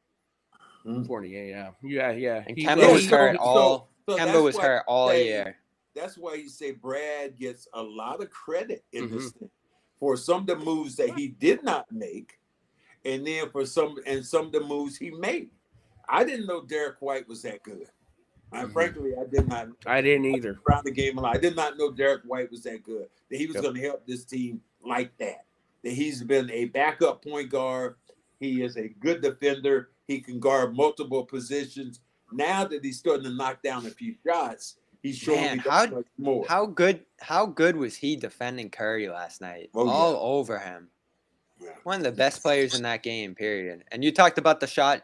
Fournier, 1.07 1.43
yeah, 1.45 1.71
yeah, 1.81 2.11
yeah. 2.11 2.43
And 2.47 2.57
He 2.57 2.65
Kemba 2.65 2.91
was 2.93 3.03
he- 3.03 3.09
hurt 3.09 3.37
so- 3.37 3.41
all. 3.41 3.89
so 4.07 4.17
Kemba 4.17 4.43
was 4.43 4.55
why 4.55 4.63
hurt 4.63 4.83
all 4.87 5.07
they- 5.09 5.25
year. 5.25 5.57
That's 5.95 6.17
why 6.17 6.33
you 6.35 6.49
say 6.49 6.71
Brad 6.71 7.37
gets 7.37 7.67
a 7.73 7.81
lot 7.81 8.21
of 8.21 8.29
credit 8.29 8.83
in 8.91 9.09
this 9.09 9.29
Mm-hmm. 9.29 9.39
thing 9.39 9.49
for 9.97 10.17
some 10.17 10.41
of 10.41 10.47
the 10.47 10.57
moves 10.57 10.97
that 10.97 11.11
he 11.17 11.29
did 11.29 11.63
not 11.63 11.89
make, 11.89 12.37
and 13.05 13.25
then 13.25 13.49
for 13.49 13.65
some 13.65 13.95
and 14.05 14.23
some 14.23 14.47
of 14.47 14.51
the 14.51 14.59
moves 14.59 14.97
he 14.97 15.09
made. 15.11 15.49
I 16.09 16.25
didn't 16.25 16.47
know 16.47 16.61
Derrick 16.65 16.97
White 16.99 17.27
was 17.29 17.41
that 17.43 17.63
good. 17.63 17.87
I, 18.55 18.63
Mhm. 18.63 18.73
frankly, 18.73 19.11
I 19.19 19.25
did 19.25 19.47
not. 19.47 19.67
I 19.85 20.01
didn't 20.01 20.25
either. 20.25 20.59
around 20.69 20.85
the 20.85 20.91
game 20.91 21.17
a 21.17 21.21
lot. 21.21 21.35
I 21.35 21.39
did 21.39 21.55
not 21.55 21.77
know 21.77 21.91
Derrick 21.91 22.23
White 22.25 22.49
was 22.51 22.63
that 22.63 22.83
good. 22.83 23.07
That 23.29 23.37
he 23.37 23.45
was 23.47 23.55
Yep. 23.55 23.63
going 23.63 23.75
to 23.75 23.81
help 23.81 24.05
this 24.05 24.23
team 24.25 24.61
like 24.83 25.15
that. 25.17 25.45
That 25.83 25.91
he's 25.93 26.23
been 26.23 26.49
a 26.51 26.65
backup 26.65 27.23
point 27.23 27.49
guard. 27.49 27.95
He 28.39 28.63
is 28.63 28.77
a 28.77 28.87
good 28.87 29.21
defender. 29.21 29.89
He 30.07 30.19
can 30.21 30.39
guard 30.39 30.75
multiple 30.75 31.25
positions. 31.25 32.01
Now 32.31 32.65
that 32.65 32.83
he's 32.83 32.97
starting 32.99 33.23
to 33.25 33.29
knock 33.31 33.61
down 33.63 33.85
a 33.85 33.89
few 33.89 34.15
shots, 34.25 34.77
he's 35.01 35.17
showing 35.17 35.41
Man, 35.41 35.59
how- 35.59 35.85
much 35.87 36.05
more. 36.17 36.45
How 36.47 36.65
good? 36.65 37.05
How 37.19 37.45
good 37.45 37.75
was 37.77 37.95
he 37.95 38.15
defending 38.15 38.69
Curry 38.69 39.07
last 39.09 39.41
night? 39.41 39.69
Oh, 39.73 39.85
yeah. 39.85 39.91
all 39.91 40.37
over 40.37 40.59
him. 40.59 40.89
Yeah. 41.61 41.69
One 41.83 41.97
of 41.97 42.03
the 42.03 42.11
best 42.11 42.41
players 42.41 42.75
in 42.75 42.83
that 42.83 43.01
game. 43.03 43.33
Period. 43.35 43.83
And 43.91 44.03
you 44.03 44.11
talked 44.11 44.37
about 44.37 44.59
the 44.59 44.67
shot, 44.67 45.03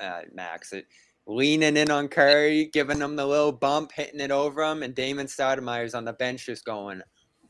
uh, 0.00 0.22
Max. 0.32 0.72
It, 0.72 0.86
leaning 1.26 1.76
in 1.76 1.90
on 1.90 2.08
Curry, 2.08 2.66
giving 2.66 3.00
him 3.00 3.16
the 3.16 3.26
little 3.26 3.52
bump, 3.52 3.92
hitting 3.92 4.20
it 4.20 4.30
over 4.30 4.62
him, 4.62 4.82
and 4.82 4.94
Damon 4.94 5.26
Stoudamire's 5.26 5.94
on 5.94 6.04
the 6.04 6.12
bench 6.12 6.46
just 6.46 6.64
going, 6.64 7.02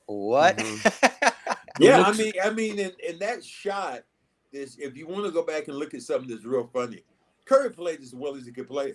"What?" 0.06 0.56
Mm-hmm. 0.56 1.28
Yeah, 1.78 1.98
looks- 1.98 2.18
I 2.18 2.22
mean, 2.22 2.32
I 2.42 2.50
mean, 2.50 2.78
in, 2.78 2.92
in 3.06 3.18
that 3.18 3.44
shot, 3.44 4.00
is 4.50 4.78
if 4.78 4.96
you 4.96 5.06
want 5.06 5.26
to 5.26 5.30
go 5.30 5.42
back 5.42 5.68
and 5.68 5.76
look 5.76 5.92
at 5.92 6.00
something 6.00 6.30
that's 6.30 6.46
real 6.46 6.70
funny, 6.72 7.02
Curry 7.44 7.70
played 7.70 8.00
as 8.00 8.14
well 8.14 8.34
as 8.34 8.46
he 8.46 8.52
could 8.52 8.66
play 8.66 8.94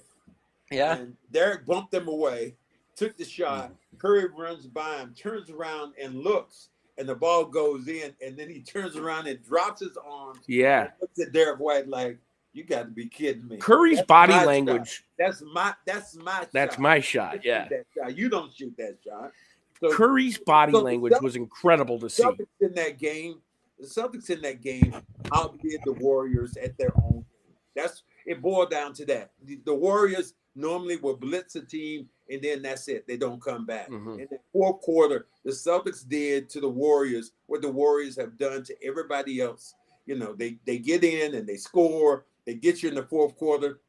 yeah. 0.72 0.96
And 0.96 1.16
Derrick 1.32 1.66
bumped 1.66 1.94
him 1.94 2.08
away, 2.08 2.56
took 2.96 3.18
the 3.18 3.26
shot. 3.26 3.66
Mm-hmm. 3.66 3.98
Curry 3.98 4.28
runs 4.36 4.66
by 4.66 4.98
him, 4.98 5.14
turns 5.16 5.50
around 5.50 5.94
and 6.02 6.16
looks, 6.16 6.70
and 6.98 7.08
the 7.08 7.16
ball 7.16 7.46
goes 7.46 7.88
in. 7.88 8.14
And 8.26 8.38
then 8.38 8.50
he 8.50 8.62
turns 8.62 8.96
around 8.96 9.28
and 9.28 9.44
drops 9.44 9.82
his 9.82 9.98
arms. 10.04 10.40
Yeah, 10.48 10.84
and 10.84 10.92
looks 11.02 11.20
at 11.20 11.34
Derrick 11.34 11.60
White 11.60 11.88
like, 11.88 12.18
"You 12.54 12.64
got 12.64 12.84
to 12.84 12.92
be 12.92 13.08
kidding 13.08 13.48
me." 13.48 13.58
Curry's 13.58 13.98
That's 13.98 14.08
body 14.08 14.34
my 14.34 14.40
shot. 14.40 14.48
language. 14.48 15.04
That's 15.18 15.42
my. 15.54 15.74
That's 15.86 16.16
my. 16.16 16.48
That's 16.52 16.76
shot. 16.76 16.82
my 16.82 17.00
shot. 17.00 17.46
Yeah, 17.46 17.68
shot. 17.98 18.18
You 18.18 18.30
don't 18.30 18.54
shoot 18.54 18.74
that 18.78 18.98
shot. 19.04 19.32
So 19.80 19.92
Curry's 19.92 20.38
body 20.38 20.74
so 20.74 20.82
language 20.82 21.12
Celt- 21.14 21.24
was 21.24 21.36
incredible 21.36 22.00
to 22.00 22.10
see. 22.10 22.24
Celtics 22.24 22.46
in 22.62 22.74
that 22.76 23.00
game, 23.00 23.42
the 23.80 23.88
Celtics 23.88 24.30
in 24.30 24.42
that 24.42 24.62
game 24.62 24.94
outdid 25.34 25.82
the 25.86 25.94
Warriors 25.94 26.56
at 26.58 26.78
their 26.78 26.92
own 27.04 27.26
game. 27.26 27.56
That's 27.76 28.04
it 28.26 28.42
boiled 28.42 28.70
down 28.70 28.94
to 28.94 29.06
that. 29.08 29.32
The, 29.44 29.60
the 29.66 29.74
Warriors 29.74 30.36
normally 30.56 30.98
will 30.98 31.16
blitz 31.16 31.56
a 31.56 31.62
team 31.62 32.08
and 32.30 32.42
then 32.42 32.62
that's 32.62 32.88
it. 32.88 33.08
They 33.08 33.18
don't 33.18 33.42
come 33.42 33.66
back. 33.66 33.90
Mhm. 33.90 34.20
In 34.20 34.28
the 34.30 34.38
fourth 34.54 34.82
quarter, 34.82 35.28
the 35.44 35.52
Celtics 35.52 36.08
did 36.08 36.50
to 36.52 36.60
the 36.62 36.70
Warriors 36.70 37.32
what 37.48 37.62
the 37.62 37.72
Warriors 37.72 38.16
have 38.18 38.38
done 38.38 38.64
to 38.66 38.76
everybody 38.84 39.42
else. 39.42 39.74
You 40.06 40.16
know, 40.16 40.34
they 40.34 40.60
they 40.66 40.78
get 40.78 41.04
in 41.04 41.34
and 41.36 41.48
they 41.48 41.58
score, 41.58 42.26
they 42.46 42.56
get 42.56 42.82
you 42.84 42.90
in 42.90 42.96
the 42.96 43.04
fourth 43.04 43.36
quarter. 43.38 43.80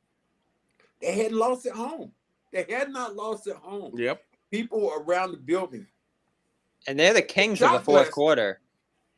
They 1.00 1.12
had 1.12 1.32
lost 1.32 1.66
at 1.66 1.72
home. 1.74 2.12
They 2.52 2.66
had 2.68 2.90
not 2.90 3.16
lost 3.16 3.46
at 3.46 3.56
home. 3.56 3.92
Yep. 3.98 4.22
People 4.50 4.92
around 4.94 5.32
the 5.32 5.38
building 5.38 5.86
And 6.86 6.98
they're 6.98 7.14
the 7.14 7.22
kings 7.22 7.62
of 7.62 7.72
the 7.72 7.78
fourth 7.80 7.84
blast. 7.84 8.10
quarter. 8.12 8.60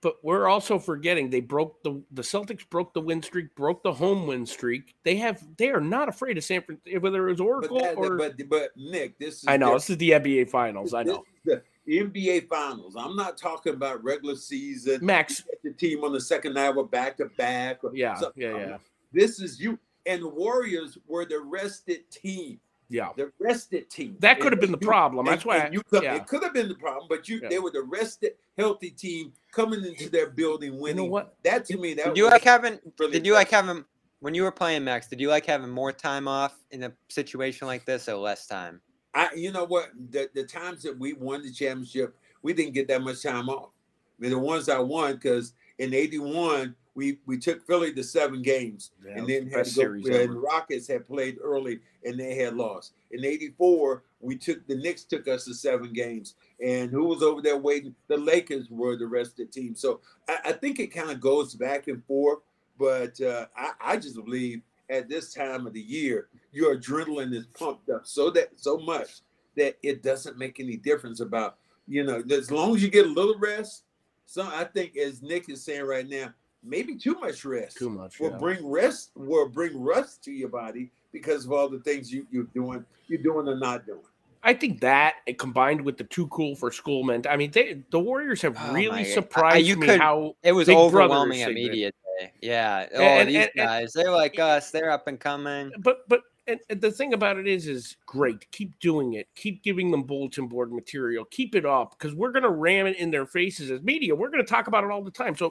But 0.00 0.16
we're 0.22 0.46
also 0.48 0.78
forgetting 0.78 1.30
they 1.30 1.40
broke 1.40 1.82
the 1.82 2.02
the 2.12 2.20
Celtics 2.20 2.68
broke 2.68 2.92
the 2.92 3.00
win 3.00 3.22
streak, 3.22 3.54
broke 3.54 3.82
the 3.82 3.92
home 3.92 4.26
win 4.26 4.44
streak. 4.44 4.94
They 5.02 5.16
have 5.16 5.42
they 5.56 5.70
are 5.70 5.80
not 5.80 6.10
afraid 6.10 6.36
of 6.36 6.44
San 6.44 6.60
Francisco, 6.62 7.00
whether 7.00 7.26
it 7.26 7.30
was 7.32 7.38
But, 7.40 7.44
Oracle 7.46 7.80
that, 7.80 7.96
or 7.96 8.16
but 8.18 8.34
but 8.50 8.70
Nick, 8.76 9.18
this 9.18 9.36
is 9.38 9.44
I 9.48 9.56
know 9.56 9.68
different. 9.78 9.80
this 9.80 9.90
is 9.90 9.96
the 9.96 10.10
NBA 10.10 10.50
Finals. 10.50 10.92
I 10.92 11.04
know, 11.04 11.24
the 11.46 11.62
NBA 11.88 12.48
Finals. 12.48 12.96
I'm 12.98 13.16
not 13.16 13.38
talking 13.38 13.72
about 13.72 14.04
regular 14.04 14.36
season. 14.36 14.98
Max. 15.04 15.40
Get 15.40 15.62
the 15.62 15.72
team 15.72 16.04
on 16.04 16.12
the 16.12 16.20
second 16.20 16.52
night 16.52 16.76
or 16.76 16.86
back 16.86 17.16
to 17.16 17.26
back. 17.38 17.82
or 17.82 17.96
Yeah, 17.96 18.14
something. 18.14 18.42
yeah, 18.42 18.56
yeah, 18.58 18.76
This 19.14 19.40
is 19.40 19.60
you. 19.60 19.78
And 20.06 20.22
the 20.22 20.28
Warriors 20.28 20.98
were 21.06 21.24
the 21.24 21.40
rested 21.40 22.10
team. 22.10 22.60
yeah. 22.90 23.08
The 23.16 23.32
rested 23.38 23.88
team. 23.88 24.16
That 24.20 24.38
could 24.40 24.52
have 24.52 24.60
been 24.60 24.72
the 24.72 24.78
you- 24.80 24.86
problem. 24.86 25.24
That's 25.24 25.42
and- 25.42 25.46
why. 25.48 25.56
and 25.58 25.72
you 25.72 25.82
come, 25.82 26.02
yeah. 26.04 26.16
it 26.16 26.26
could 26.26 26.42
have 26.42 26.52
been 26.52 26.68
the 26.68 26.74
problem, 26.74 27.06
but 27.08 27.26
you 27.28 27.40
Yeah. 27.42 27.48
they 27.48 27.58
were 27.58 27.70
the 27.70 27.82
rested, 27.82 28.34
healthy 28.58 28.90
team 28.90 29.32
coming 29.52 29.82
into 29.84 30.10
their 30.10 30.28
building 30.28 30.72
winning. 30.78 30.78
You 30.78 30.82
winning. 30.82 31.06
know 31.06 31.10
what? 31.12 31.36
That 31.42 31.64
to 31.66 31.78
me, 31.78 31.94
that 31.94 32.06
Did 32.08 32.16
you 32.18 32.26
like 32.26 32.42
having? 32.44 32.78
really 32.98 33.12
Did 33.12 33.24
you 33.26 33.32
like 33.32 33.46
impressive. 33.48 33.66
having 33.68 33.84
when 34.20 34.34
you 34.34 34.42
were 34.42 34.52
playing 34.52 34.84
Max? 34.84 35.06
Did 35.08 35.20
you 35.20 35.28
like 35.28 35.46
having 35.46 35.70
more 35.70 35.92
time 35.92 36.28
off 36.28 36.54
in 36.70 36.82
a 36.82 36.92
situation 37.08 37.66
like 37.66 37.86
this 37.86 38.06
or 38.08 38.16
less 38.16 38.46
time? 38.46 38.80
I, 39.14 39.30
you 39.34 39.50
know 39.52 39.64
what? 39.64 39.90
The 40.10 40.28
the 40.34 40.44
times 40.44 40.82
that 40.82 40.98
we 40.98 41.14
won 41.14 41.42
the 41.42 41.52
championship, 41.52 42.14
we 42.42 42.52
didn't 42.52 42.74
get 42.74 42.88
that 42.88 43.00
much 43.00 43.22
time 43.22 43.48
off. 43.48 43.70
I 44.18 44.22
mean, 44.22 44.30
the 44.32 44.38
ones 44.38 44.68
I 44.68 44.78
won, 44.80 45.14
because 45.14 45.54
in 45.78 45.94
'81 45.94 46.74
we 46.94 47.18
we 47.26 47.38
took 47.38 47.66
Philly 47.66 47.92
to 47.94 48.04
seven 48.04 48.42
games, 48.42 48.92
Yeah, 49.04 49.18
and 49.18 49.28
then 49.28 49.48
had 49.48 49.66
the 49.66 49.70
to 49.70 50.00
go, 50.00 50.26
the 50.26 50.32
Rockets 50.32 50.86
had 50.86 51.06
played 51.06 51.38
early 51.42 51.80
and 52.04 52.18
they 52.18 52.34
had 52.36 52.54
lost. 52.54 52.92
In 53.10 53.24
'84, 53.24 54.02
we 54.20 54.36
took 54.36 54.66
the 54.66 54.76
Knicks 54.76 55.04
took 55.04 55.26
us 55.28 55.44
to 55.44 55.54
seven 55.54 55.92
games, 55.92 56.34
and 56.64 56.90
who 56.90 57.04
was 57.04 57.22
over 57.22 57.42
there 57.42 57.56
waiting? 57.56 57.94
The 58.08 58.16
Lakers 58.16 58.70
were 58.70 58.96
the 58.96 59.06
rest 59.06 59.32
of 59.32 59.36
the 59.38 59.46
team. 59.46 59.74
So 59.74 60.00
I, 60.28 60.38
I 60.46 60.52
think 60.52 60.78
it 60.78 60.88
kind 60.88 61.10
of 61.10 61.20
goes 61.20 61.54
back 61.54 61.88
and 61.88 62.04
forth, 62.04 62.40
but 62.78 63.20
uh, 63.20 63.46
I, 63.56 63.72
I 63.80 63.96
just 63.96 64.16
believe 64.16 64.62
at 64.90 65.08
this 65.08 65.32
time 65.32 65.66
of 65.66 65.72
the 65.72 65.80
year, 65.80 66.28
your 66.52 66.76
adrenaline 66.76 67.34
is 67.34 67.46
pumped 67.46 67.88
up 67.90 68.06
so 68.06 68.30
that 68.30 68.50
so 68.56 68.78
much 68.78 69.20
that 69.56 69.76
it 69.82 70.02
doesn't 70.02 70.38
make 70.38 70.60
any 70.60 70.76
difference 70.76 71.20
about 71.20 71.56
you 71.86 72.04
know 72.04 72.22
as 72.30 72.50
long 72.50 72.74
as 72.74 72.82
you 72.82 72.88
get 72.90 73.06
a 73.06 73.10
little 73.10 73.38
rest. 73.38 73.84
So 74.26 74.42
I 74.42 74.64
think 74.64 74.96
as 74.96 75.22
Nick 75.22 75.50
is 75.50 75.62
saying 75.62 75.84
right 75.84 76.08
now, 76.08 76.32
maybe 76.64 76.96
too 76.96 77.14
much 77.20 77.44
rest 77.44 77.76
Too 77.76 77.90
much. 77.90 78.18
will 78.20 78.30
yeah. 78.30 78.38
bring 78.38 78.66
rest 78.66 79.10
will 79.14 79.48
bring 79.48 79.78
rust 79.80 80.24
to 80.24 80.32
your 80.32 80.48
body 80.48 80.90
because 81.12 81.44
of 81.44 81.52
all 81.52 81.68
the 81.68 81.80
things 81.80 82.12
you, 82.12 82.26
you're 82.30 82.48
doing, 82.54 82.84
you're 83.06 83.22
doing 83.22 83.46
or 83.48 83.56
not 83.56 83.86
doing. 83.86 84.00
I 84.42 84.52
think 84.52 84.80
that 84.80 85.14
combined 85.38 85.80
with 85.80 85.96
the 85.96 86.04
too 86.04 86.26
cool 86.28 86.54
for 86.54 86.70
school 86.70 87.02
meant. 87.02 87.26
I 87.26 87.36
mean, 87.36 87.50
they, 87.50 87.80
the 87.90 87.98
Warriors 88.00 88.42
have 88.42 88.56
Oh 88.58 88.66
my 88.68 88.72
really 88.74 88.88
God. 89.04 89.10
I- 89.10 89.14
surprised 89.14 89.66
you 89.66 89.76
me 89.76 89.86
could- 89.86 90.00
how 90.00 90.36
It 90.42 90.52
was 90.52 90.66
Big 90.66 90.76
overwhelming 90.76 91.42
at 91.42 91.52
media 91.54 91.90
day. 92.20 92.32
Yeah. 92.42 92.86
Oh, 92.94 93.00
And- 93.02 93.28
these 93.28 93.36
and- 93.36 93.44
and- 93.56 93.66
guys, 93.68 93.92
they're 93.92 94.10
like 94.10 94.38
us. 94.38 94.70
They're 94.70 94.90
up 94.90 95.06
and 95.06 95.18
coming. 95.18 95.72
but 95.80 96.08
but 96.08 96.20
and, 96.46 96.60
and 96.68 96.78
the 96.80 96.90
thing 96.90 97.14
about 97.14 97.38
it 97.38 97.46
is 97.48 97.66
is 97.66 97.96
great 98.04 98.50
keep 98.50 98.78
doing 98.78 99.14
it 99.14 99.26
keep 99.34 99.62
giving 99.62 99.90
them 99.90 100.02
bulletin 100.02 100.46
board 100.46 100.70
material 100.70 101.24
keep 101.30 101.54
it 101.54 101.64
up 101.64 101.96
because 101.98 102.14
we're 102.14 102.32
going 102.32 102.42
to 102.42 102.50
ram 102.50 102.86
it 102.86 102.98
in 102.98 103.10
their 103.10 103.24
faces 103.24 103.70
as 103.70 103.80
media 103.82 104.14
we're 104.14 104.28
going 104.28 104.44
to 104.44 104.46
talk 104.50 104.66
about 104.66 104.84
it 104.84 104.90
all 104.90 105.02
the 105.02 105.10
time 105.10 105.34
so 105.34 105.50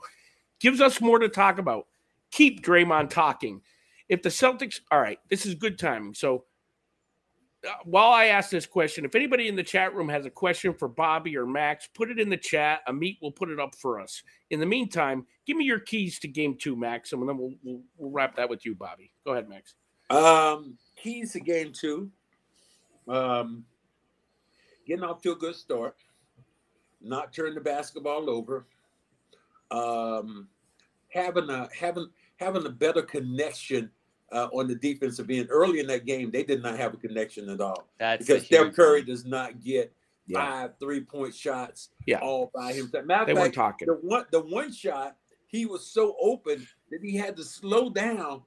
gives 0.64 0.82
us 0.82 1.00
more 1.00 1.20
to 1.20 1.30
talk 1.30 1.60
about 1.60 1.86
keep 2.32 2.66
Draymond 2.66 3.10
talking 3.10 3.62
if 4.10 4.24
the 4.24 4.30
Celtics 4.30 4.80
all 4.92 5.00
right 5.00 5.20
this 5.30 5.46
is 5.46 5.54
good 5.54 5.78
timing 5.78 6.14
so 6.14 6.46
uh, 7.66 7.72
while 7.86 8.12
I 8.12 8.26
ask 8.26 8.50
this 8.50 8.66
question, 8.66 9.06
if 9.06 9.16
anybody 9.16 9.48
in 9.48 9.56
the 9.56 9.64
chat 9.64 9.96
room 9.96 10.10
has 10.10 10.26
a 10.26 10.30
question 10.30 10.74
for 10.74 10.90
Bobby 10.90 11.38
or 11.38 11.46
Max, 11.46 11.88
put 11.94 12.12
it 12.12 12.20
in 12.20 12.30
the 12.30 12.36
chat. 12.36 12.82
Amit 12.90 13.18
will 13.22 13.32
put 13.32 13.50
it 13.50 13.60
up 13.60 13.74
for 13.76 14.02
us. 14.02 14.22
In 14.50 14.60
the 14.60 14.66
meantime, 14.66 15.26
give 15.48 15.56
me 15.56 15.64
your 15.64 15.80
keys 15.80 16.20
to 16.20 16.28
game 16.28 16.58
two, 16.60 16.76
Max, 16.76 17.14
and 17.14 17.28
then 17.28 17.38
we'll, 17.38 17.54
we'll, 17.64 17.82
we'll 17.98 18.12
wrap 18.12 18.36
that 18.36 18.50
with 18.50 18.66
you, 18.66 18.76
Bobby. 18.76 19.12
Go 19.26 19.32
ahead, 19.32 19.48
Max. 19.48 19.76
Um, 20.10 20.78
keys 21.02 21.32
to 21.34 21.40
game 21.40 21.72
two. 21.72 22.12
Um, 23.08 23.64
getting 24.86 25.04
off 25.04 25.22
to 25.22 25.32
a 25.32 25.36
good 25.36 25.56
start, 25.56 25.96
not 27.02 27.34
turning 27.34 27.56
the 27.56 27.62
basketball 27.62 28.30
over. 28.30 28.66
Um, 29.72 30.50
having 31.14 31.50
a 31.50 31.70
having 31.78 32.08
having 32.38 32.66
a 32.66 32.70
better 32.70 33.02
connection 33.02 33.90
uh, 34.32 34.48
on 34.54 34.68
the 34.68 34.76
defensive 34.76 35.30
end. 35.30 35.48
Early 35.52 35.80
in 35.80 35.88
that 35.88 36.06
game, 36.06 36.32
they 36.32 36.44
did 36.44 36.64
not 36.64 36.78
have 36.78 36.94
a 36.94 36.98
connection 36.98 37.50
at 37.50 37.62
all 37.62 37.88
That's 38.00 38.26
because 38.26 38.46
Steph 38.46 38.74
Curry 38.74 39.02
one. 39.02 39.08
does 39.08 39.26
not 39.26 39.62
get 39.62 39.94
Yeah. 40.26 40.40
five 40.40 40.72
three 40.80 41.02
point 41.02 41.36
shots 41.36 41.90
Yeah. 42.08 42.20
all 42.20 42.50
by 42.54 42.74
himself. 42.74 43.06
Matter 43.06 43.26
They 43.26 43.32
of 43.34 43.38
weren't 43.38 43.54
talking. 43.54 43.88
the 43.88 43.94
one 43.96 44.26
the 44.32 44.42
one 44.42 44.72
shot 44.72 45.18
he 45.48 45.66
was 45.68 45.86
so 45.86 46.16
open 46.20 46.66
that 46.90 47.02
he 47.04 47.16
had 47.16 47.38
to 47.38 47.44
slow 47.44 47.90
down, 47.92 48.42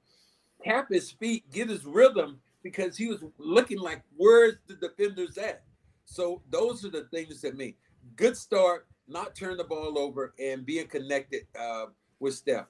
tap 0.61 0.89
his 0.89 1.09
feet, 1.11 1.49
get 1.51 1.69
his 1.69 1.85
rhythm 1.85 2.41
because 2.63 2.97
he 2.97 3.07
was 3.07 3.23
looking 3.37 3.79
like, 3.79 4.01
where's 4.17 4.55
the 4.67 4.75
defenders 4.75 5.37
at? 5.37 5.63
So 6.03 6.41
those 6.49 6.83
are 6.83 6.89
the 6.89 7.05
things 7.05 7.39
that 7.41 7.55
mean 7.55 7.75
good 8.17 8.35
start, 8.35 8.87
not 9.07 9.35
turn 9.35 9.55
the 9.55 9.63
ball 9.63 9.97
over, 9.97 10.33
and 10.37 10.65
being 10.65 10.87
connected 10.87 11.47
uh, 11.57 11.85
with 12.19 12.35
Steph. 12.35 12.67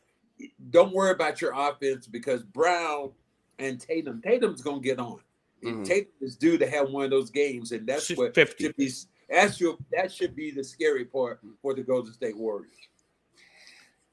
Don't 0.70 0.94
worry 0.94 1.12
about 1.12 1.42
your 1.42 1.54
offense 1.56 2.08
because 2.08 2.44
Brown 2.44 3.12
and 3.60 3.80
Tatum, 3.80 4.22
Tatum's 4.22 4.62
gonna 4.62 4.80
get 4.82 5.00
on. 5.00 5.20
Mhm. 5.64 5.84
Tatum 5.86 6.12
is 6.22 6.36
due 6.36 6.58
to 6.58 6.70
have 6.70 6.90
one 6.92 7.04
of 7.06 7.10
those 7.10 7.30
games, 7.32 7.72
and 7.72 7.88
that's 7.88 8.06
She's 8.06 8.18
what 8.18 8.36
50. 8.36 8.64
should 8.66 8.76
be. 8.76 8.92
That's 9.30 9.60
your, 9.60 9.78
that 9.92 10.12
should 10.12 10.36
be 10.36 10.52
the 10.52 10.64
scary 10.64 11.04
part 11.06 11.40
for 11.62 11.74
the 11.74 11.82
Golden 11.84 12.14
State 12.14 12.38
Warriors. 12.38 12.76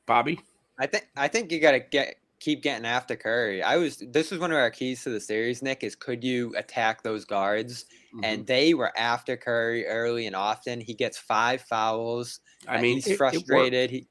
Bobby. 0.07 0.41
I 0.78 0.87
think 0.87 1.09
I 1.16 1.28
think 1.28 1.53
you 1.53 1.61
got 1.61 1.72
to 1.72 1.80
get 1.80 2.16
keep 2.41 2.62
getting 2.62 2.85
after 2.85 3.14
Curry. 3.16 3.62
I 3.62 3.76
was 3.76 3.99
this 4.09 4.30
was 4.30 4.41
one 4.41 4.51
of 4.51 4.57
our 4.59 4.70
keys 4.70 5.03
to 5.05 5.11
the 5.11 5.20
series. 5.20 5.62
Nick 5.62 5.85
is 5.85 5.95
could 5.95 6.24
you 6.24 6.53
attack 6.57 7.03
those 7.03 7.24
guards? 7.24 7.85
Mm-hmm. 8.14 8.24
And 8.24 8.47
they 8.47 8.74
were 8.74 8.93
after 8.99 9.37
Curry 9.37 9.87
early 9.87 10.26
and 10.26 10.35
often. 10.37 10.80
He 10.80 10.95
gets 10.95 11.16
five 11.16 11.62
fouls. 11.62 12.41
I 12.66 12.80
mean, 12.80 12.97
he's 12.97 13.07
it- 13.07 13.12
it 13.12 13.16
frustrated. 13.18 13.91
he 13.91 14.09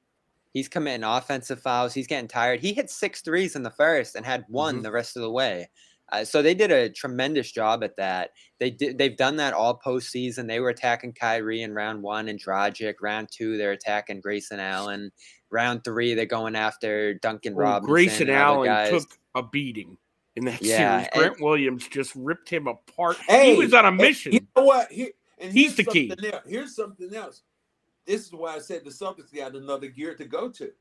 he's 0.53 0.67
committing 0.69 1.03
offensive 1.03 1.61
fouls. 1.61 1.93
He's 1.93 2.07
getting 2.07 2.27
tired. 2.27 2.59
He 2.61 2.73
hit 2.73 2.89
six 2.89 3.21
threes 3.21 3.55
in 3.55 3.63
the 3.63 3.71
first 3.71 4.15
and 4.15 4.25
had 4.25 4.45
one 4.47 4.79
Mhm. 4.79 4.83
the 4.83 4.91
rest 4.91 5.15
of 5.17 5.21
the 5.23 5.31
way. 5.31 5.69
Uh, 6.11 6.23
so 6.23 6.41
they 6.41 6.53
did 6.53 6.71
a 6.71 6.89
tremendous 6.89 7.51
job 7.51 7.83
at 7.83 7.95
that. 7.97 8.31
They 8.59 8.69
did. 8.69 8.97
They've 8.97 9.15
done 9.17 9.37
that 9.37 9.53
all 9.53 9.79
postseason. 9.79 10.47
They 10.47 10.59
were 10.59 10.69
attacking 10.69 11.13
Kyrie 11.13 11.61
in 11.63 11.73
round 11.73 12.03
one 12.03 12.27
and 12.27 12.39
Dragic. 12.39 12.95
Round 13.01 13.27
two, 13.31 13.57
they're 13.57 13.71
attacking 13.71 14.21
Grayson 14.21 14.59
Allen. 14.59 15.11
Round 15.49 15.83
three, 15.83 16.13
they're 16.13 16.25
going 16.25 16.55
after 16.55 17.13
Duncan 17.15 17.55
Well, 17.55 17.65
Robinson. 17.65 17.91
Grayson 17.91 18.29
and 18.29 18.37
Allen 18.37 18.65
guys. 18.67 18.89
took 18.91 19.17
a 19.33 19.41
beating 19.43 19.97
in 20.35 20.45
that 20.45 20.61
Yeah, 20.61 20.97
series. 20.99 21.09
and- 21.13 21.19
Grant 21.21 21.41
Williams 21.41 21.87
just 21.87 22.13
ripped 22.15 22.49
him 22.49 22.67
apart. 22.67 23.17
Hey, 23.27 23.53
he 23.55 23.57
was 23.63 23.73
on 23.73 23.85
a 23.85 23.91
mission. 23.91 24.33
You 24.33 24.41
know 24.55 24.65
what? 24.65 24.91
Here, 24.91 25.11
and 25.39 25.51
He's 25.53 25.75
the 25.75 25.83
key. 25.85 26.11
Else. 26.11 26.41
Here's 26.47 26.75
something 26.75 27.15
else. 27.15 27.41
This 28.05 28.25
is 28.25 28.33
why 28.33 28.55
I 28.55 28.59
said 28.59 28.83
the 28.83 28.89
Celtics 28.89 29.33
got 29.33 29.55
another 29.55 29.87
gear 29.87 30.15
to 30.15 30.25
go 30.25 30.49
to. 30.49 30.71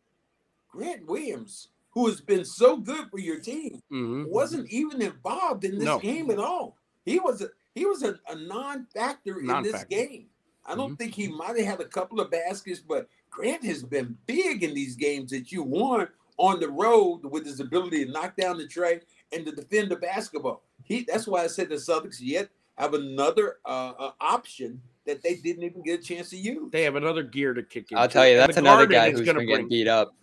Grant 0.69 1.07
Williams, 1.07 1.69
who 1.91 2.07
has 2.09 2.21
been 2.21 2.45
so 2.45 2.77
good 2.77 3.11
for 3.11 3.19
your 3.19 3.39
team, 3.39 3.81
Mhm. 3.93 4.29
wasn't 4.29 4.71
even 4.71 5.03
involved 5.03 5.65
in 5.65 5.77
this 5.77 5.85
No. 5.85 5.99
game 5.99 6.31
at 6.31 6.39
all. 6.39 6.77
He 7.05 7.19
was 7.19 7.43
a 7.43 7.51
he 7.75 7.87
was 7.87 8.03
a, 8.03 8.21
a 8.29 8.35
non-factor 8.35 9.41
in 9.41 9.47
this 9.47 9.47
Non-factor. 9.73 9.87
game. 9.87 10.29
I 10.67 10.75
don't 10.75 10.93
Mhm. 10.93 10.99
think 10.99 11.15
he 11.15 11.29
might 11.29 11.57
have 11.57 11.65
had 11.67 11.81
a 11.81 11.89
couple 11.89 12.21
of 12.21 12.31
baskets, 12.31 12.81
but 12.81 13.09
Grant 13.31 13.65
has 13.65 13.83
been 13.83 14.19
big 14.27 14.63
in 14.63 14.75
these 14.75 14.95
games 14.95 15.31
that 15.31 15.51
you 15.51 15.63
won 15.63 16.07
on 16.37 16.61
the 16.61 16.69
road 16.69 17.25
with 17.25 17.47
his 17.47 17.61
ability 17.61 18.05
to 18.05 18.11
knock 18.11 18.37
down 18.37 18.59
the 18.59 18.67
tray 18.67 19.01
and 19.33 19.47
to 19.47 19.53
defend 19.53 19.91
the 19.91 19.97
basketball. 19.97 20.63
He 20.85 21.05
that's 21.05 21.27
why 21.27 21.45
I 21.45 21.47
said 21.47 21.71
the 21.71 21.77
Celtics 21.77 22.19
yet 22.21 22.51
have 22.77 22.93
another 22.93 23.59
uh, 23.65 23.95
uh, 23.99 24.13
option 24.21 24.83
that 25.07 25.23
they 25.23 25.35
didn't 25.37 25.65
even 25.65 25.83
get 25.83 26.01
a 26.01 26.03
chance 26.03 26.31
to 26.31 26.37
use. 26.37 26.71
They 26.71 26.83
have 26.83 26.97
another 26.97 27.23
gear 27.23 27.55
to 27.55 27.63
kick 27.63 27.91
in. 27.91 27.99
I'll 27.99 28.09
tell 28.09 28.27
you, 28.27 28.37
that's 28.37 28.57
another 28.57 28.87
guy 28.87 29.07
is 29.09 29.19
who's 29.19 29.27
gonna 29.27 29.41
been 29.41 29.49
getting 29.49 29.67
bring- 29.69 29.81
beat 29.81 29.89
up. 29.89 30.15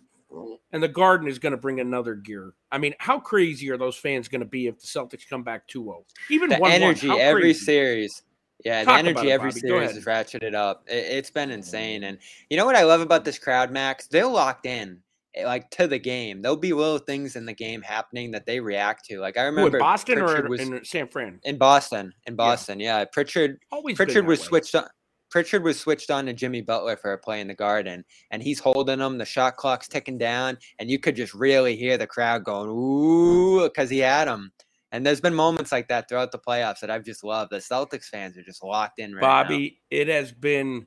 And 0.72 0.80
the 0.80 0.88
Garden 0.88 1.26
is 1.26 1.40
going 1.40 1.50
to 1.50 1.56
bring 1.56 1.80
another 1.80 2.14
gear. 2.14 2.52
I 2.70 2.78
mean, 2.78 2.94
how 3.00 3.18
crazy 3.18 3.68
are 3.70 3.76
those 3.76 3.96
fans 3.96 4.28
going 4.28 4.42
to 4.42 4.46
be 4.46 4.68
if 4.68 4.78
the 4.78 4.86
Celtics 4.86 5.28
come 5.28 5.42
back 5.42 5.66
2-0? 5.66 6.04
Even 6.30 6.50
the 6.50 6.54
1-1, 6.54 6.70
energy 6.70 7.08
how 7.08 7.18
every 7.18 7.42
crazy? 7.42 7.64
series. 7.64 8.22
Yeah, 8.64 8.84
Talk 8.84 8.94
the 8.94 8.98
energy 9.08 9.30
it, 9.30 9.32
every 9.32 9.50
Bobby. 9.50 9.60
Series 9.60 9.96
is 9.96 10.04
ratcheted 10.04 10.54
up. 10.54 10.84
It, 10.86 10.98
it's 10.98 11.30
been 11.30 11.50
insane, 11.50 12.04
and 12.04 12.18
you 12.48 12.56
know 12.56 12.64
what 12.66 12.76
I 12.76 12.84
love 12.84 13.00
about 13.00 13.24
this 13.24 13.40
crowd, 13.40 13.72
Max? 13.72 14.06
They're 14.06 14.26
locked 14.26 14.66
in, 14.66 15.00
Eh, 15.34 15.44
like 15.44 15.70
to 15.70 15.86
the 15.86 15.98
game. 15.98 16.42
There'll 16.42 16.56
be 16.56 16.72
little 16.72 16.98
things 16.98 17.36
in 17.36 17.46
the 17.46 17.52
game 17.52 17.82
happening 17.82 18.32
that 18.32 18.46
they 18.46 18.60
react 18.60 19.04
to. 19.06 19.20
Like 19.20 19.36
I 19.36 19.44
remember 19.44 19.78
Boston 19.78 20.18
Pritchard 20.18 20.46
or 20.46 20.48
was 20.48 20.60
in 20.60 20.84
San 20.84 21.08
Fran? 21.08 21.40
in 21.44 21.56
Boston. 21.56 22.12
In 22.26 22.34
Boston, 22.34 22.80
yeah. 22.80 23.04
Pritchard 23.04 23.58
Always 23.70 23.96
Pritchard 23.96 24.26
was 24.26 24.40
way. 24.40 24.46
switched 24.46 24.74
on. 24.74 24.86
Pritchard 25.30 25.62
was 25.62 25.78
switched 25.78 26.10
on 26.10 26.26
to 26.26 26.32
Jimmy 26.32 26.60
Butler 26.60 26.96
for 26.96 27.12
a 27.12 27.18
play 27.18 27.40
in 27.40 27.46
the 27.46 27.54
Garden, 27.54 28.04
and 28.32 28.42
he's 28.42 28.58
holding 28.58 28.98
him. 28.98 29.16
The 29.16 29.24
shot 29.24 29.56
clock's 29.56 29.86
ticking 29.86 30.18
down, 30.18 30.58
and 30.80 30.90
you 30.90 30.98
could 30.98 31.14
just 31.14 31.34
really 31.34 31.76
hear 31.76 31.96
the 31.96 32.06
crowd 32.08 32.42
going 32.42 32.68
"ooh" 32.68 33.62
because 33.62 33.88
he 33.90 33.98
had 33.98 34.26
him. 34.26 34.50
And 34.90 35.06
there's 35.06 35.20
been 35.20 35.34
moments 35.34 35.70
like 35.70 35.86
that 35.88 36.08
throughout 36.08 36.32
the 36.32 36.38
playoffs 36.40 36.80
that 36.80 36.90
I've 36.90 37.04
just 37.04 37.22
loved. 37.22 37.52
The 37.52 37.58
Celtics 37.58 38.06
fans 38.06 38.36
are 38.36 38.42
just 38.42 38.64
locked 38.64 38.98
in 38.98 39.14
right 39.14 39.22
now. 39.22 39.44
Bobby, 39.44 39.80
it 39.88 40.08
has 40.08 40.32
been 40.32 40.86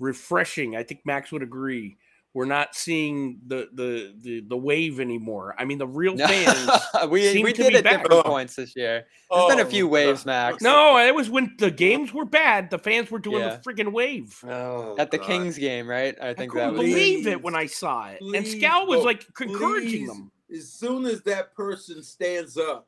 refreshing. 0.00 0.74
I 0.74 0.82
think 0.82 1.02
Max 1.04 1.30
would 1.30 1.44
agree. 1.44 1.96
We're 2.36 2.44
not 2.44 2.74
seeing 2.74 3.40
the 3.46 3.66
the 3.72 4.12
the, 4.20 4.40
the 4.46 4.56
wave 4.58 5.00
anymore. 5.00 5.54
I 5.58 5.64
mean, 5.64 5.78
the 5.78 5.86
real 5.86 6.18
fans. 6.18 6.70
we 7.08 7.26
seem 7.32 7.44
we 7.44 7.54
to 7.54 7.62
did 7.62 7.70
be 7.72 7.78
at 7.78 7.84
back. 7.84 8.02
different 8.02 8.26
points 8.26 8.56
this 8.56 8.76
year. 8.76 9.06
There's 9.30 9.48
been 9.48 9.58
a 9.60 9.62
Oh, 9.62 9.70
few 9.70 9.88
waves, 9.88 10.26
Max. 10.26 10.62
no, 10.62 10.98
it 10.98 11.14
was 11.14 11.30
when 11.30 11.54
the 11.58 11.70
games 11.70 12.12
were 12.12 12.26
bad. 12.26 12.68
The 12.68 12.78
fans 12.78 13.10
were 13.10 13.18
doing 13.20 13.38
Yeah. 13.40 13.56
the 13.56 13.62
freaking 13.72 13.90
wave. 13.90 14.38
Oh, 14.46 14.96
At 14.98 15.10
the 15.10 15.16
God. 15.16 15.26
Kings 15.26 15.56
game, 15.56 15.88
right? 15.88 16.14
I 16.20 16.26
think 16.26 16.28
I 16.28 16.34
think 16.34 16.52
couldn't 16.52 16.74
that 16.74 16.78
was. 16.82 16.90
believe 16.92 17.26
it. 17.26 17.30
it 17.30 17.42
when 17.42 17.54
I 17.56 17.64
saw 17.64 18.08
it. 18.10 18.20
and 18.20 18.30
Please, 18.32 18.54
Scal 18.62 18.86
was 18.86 19.00
oh, 19.00 19.04
like 19.04 19.26
encouraging 19.40 20.06
please. 20.06 20.08
them. 20.08 20.30
As 20.54 20.68
soon 20.74 21.06
as 21.06 21.22
that 21.22 21.54
person 21.54 22.02
stands 22.02 22.58
up 22.58 22.86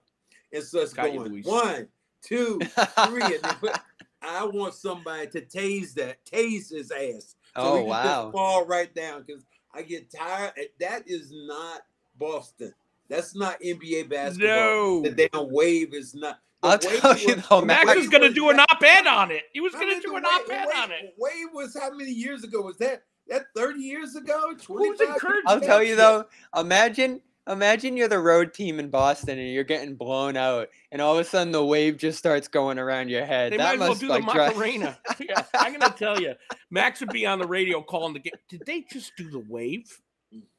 and 0.52 0.62
starts 0.62 0.92
Got 0.92 1.06
going 1.06 1.20
Luis. 1.32 1.46
one, 1.46 1.88
two, 2.22 2.58
three, 3.06 3.22
and 3.22 3.42
they 3.42 3.50
put, 3.60 3.80
I 4.22 4.44
want 4.44 4.74
somebody 4.74 5.26
to 5.28 5.40
tase 5.40 5.94
that, 5.94 6.18
tase 6.26 6.70
his 6.70 6.90
ass. 6.90 7.34
So 7.56 7.62
Oh, 7.62 7.74
he 7.74 7.80
can 7.80 7.88
wow. 7.88 8.22
Just 8.24 8.32
fall 8.32 8.66
right 8.66 8.94
down 8.94 9.24
because 9.26 9.44
I 9.74 9.82
get 9.82 10.10
tired. 10.12 10.52
Eh, 10.58 10.64
that 10.80 11.02
is 11.06 11.32
not 11.32 11.82
Boston. 12.18 12.72
That's 13.08 13.34
not 13.34 13.60
NBA 13.60 14.08
basketball. 14.10 14.48
No. 14.48 15.02
The 15.02 15.28
damn 15.32 15.50
wave 15.52 15.94
is 15.94 16.14
not. 16.14 16.38
the 16.62 16.68
I'll 16.68 16.78
wave 16.78 17.00
tell 17.00 17.18
you 17.18 17.34
was- 17.36 17.46
though, 17.48 17.60
Max 17.62 17.86
Max 17.86 17.98
was 17.98 18.08
going 18.08 18.22
to 18.22 18.32
do 18.32 18.50
an 18.50 18.60
op-ed 18.60 19.06
on 19.06 19.30
it. 19.30 19.44
He 19.52 19.60
was 19.60 19.72
going 19.72 19.94
to 19.94 20.00
do 20.06 20.16
an 20.16 20.24
wave- 20.24 20.32
op-ed 20.32 20.66
wave- 20.66 20.76
on 20.76 20.90
it. 20.92 21.14
Wave 21.18 21.46
was 21.54 21.76
how 21.78 21.90
many 21.92 22.10
years 22.10 22.44
ago? 22.44 22.60
Was 22.62 22.76
that 22.78 23.02
that 23.28 23.46
30 23.56 23.80
years 23.80 24.14
ago? 24.16 24.54
25 24.60 24.66
Who's 24.98 25.00
encouraging 25.00 25.42
I'll 25.46 25.60
tell 25.60 25.82
you 25.82 25.96
though, 25.96 26.24
imagine 26.56 27.20
imagine 27.48 27.96
you're 27.96 28.08
the 28.08 28.18
road 28.18 28.52
team 28.54 28.78
in 28.78 28.90
Boston 28.90 29.38
and 29.38 29.48
you're 29.50 29.64
getting 29.64 29.94
blown 29.96 30.36
out, 30.36 30.68
and 30.92 31.00
all 31.02 31.14
of 31.14 31.20
a 31.20 31.24
sudden 31.28 31.52
the 31.52 31.64
wave 31.64 31.96
just 31.96 32.18
starts 32.18 32.46
going 32.48 32.78
around 32.78 33.08
your 33.08 33.24
head. 33.24 33.52
They 33.52 33.56
that 33.56 33.64
might 33.64 33.74
as 33.74 33.78
well 33.80 33.88
must 33.90 34.00
do 34.00 34.08
like 34.08 34.26
the 34.26 34.32
drive- 34.32 34.56
Macarena. 34.56 34.98
yeah, 35.20 35.44
I'm 35.54 35.72
going 35.78 35.90
to 35.92 35.96
tell 35.98 36.20
you, 36.20 36.34
Max 36.70 37.00
would 37.00 37.10
be 37.10 37.26
on 37.26 37.38
the 37.38 37.46
radio 37.46 37.82
calling 37.82 38.12
the 38.14 38.20
game. 38.20 38.32
Did 38.48 38.62
they 38.66 38.84
just 38.92 39.12
do 39.16 39.30
the 39.30 39.44
wave? 39.48 40.00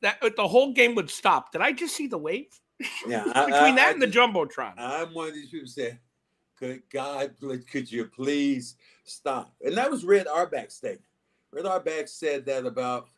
That 0.02 0.18
uh, 0.22 0.30
the 0.36 0.48
whole 0.48 0.74
game 0.74 0.96
would 0.96 1.10
stop. 1.10 1.52
Did 1.52 1.62
I 1.62 1.72
just 1.74 1.96
see 1.96 2.08
the 2.08 2.18
wave 2.18 2.48
Yeah, 3.08 3.24
between 3.26 3.54
I- 3.54 3.76
that 3.76 3.88
I 3.88 3.92
and 3.92 4.02
the 4.02 4.08
just- 4.08 4.18
jumbotron? 4.34 4.74
I'm 4.78 5.14
one 5.14 5.28
of 5.28 5.34
these 5.36 5.46
people 5.50 5.60
who 5.62 5.68
say, 5.68 6.00
"Could 6.58 6.82
God, 6.92 7.36
could 7.72 7.92
you 7.92 8.06
please 8.06 8.76
stop?" 9.04 9.54
And 9.64 9.78
that 9.78 9.92
was 9.92 10.04
Red 10.06 10.28
Auerbach's 10.28 10.74
statement. 10.76 11.04
Red 11.52 11.66
Auerbach 11.66 12.08
said 12.08 12.46
that 12.48 12.66
about 12.66 13.10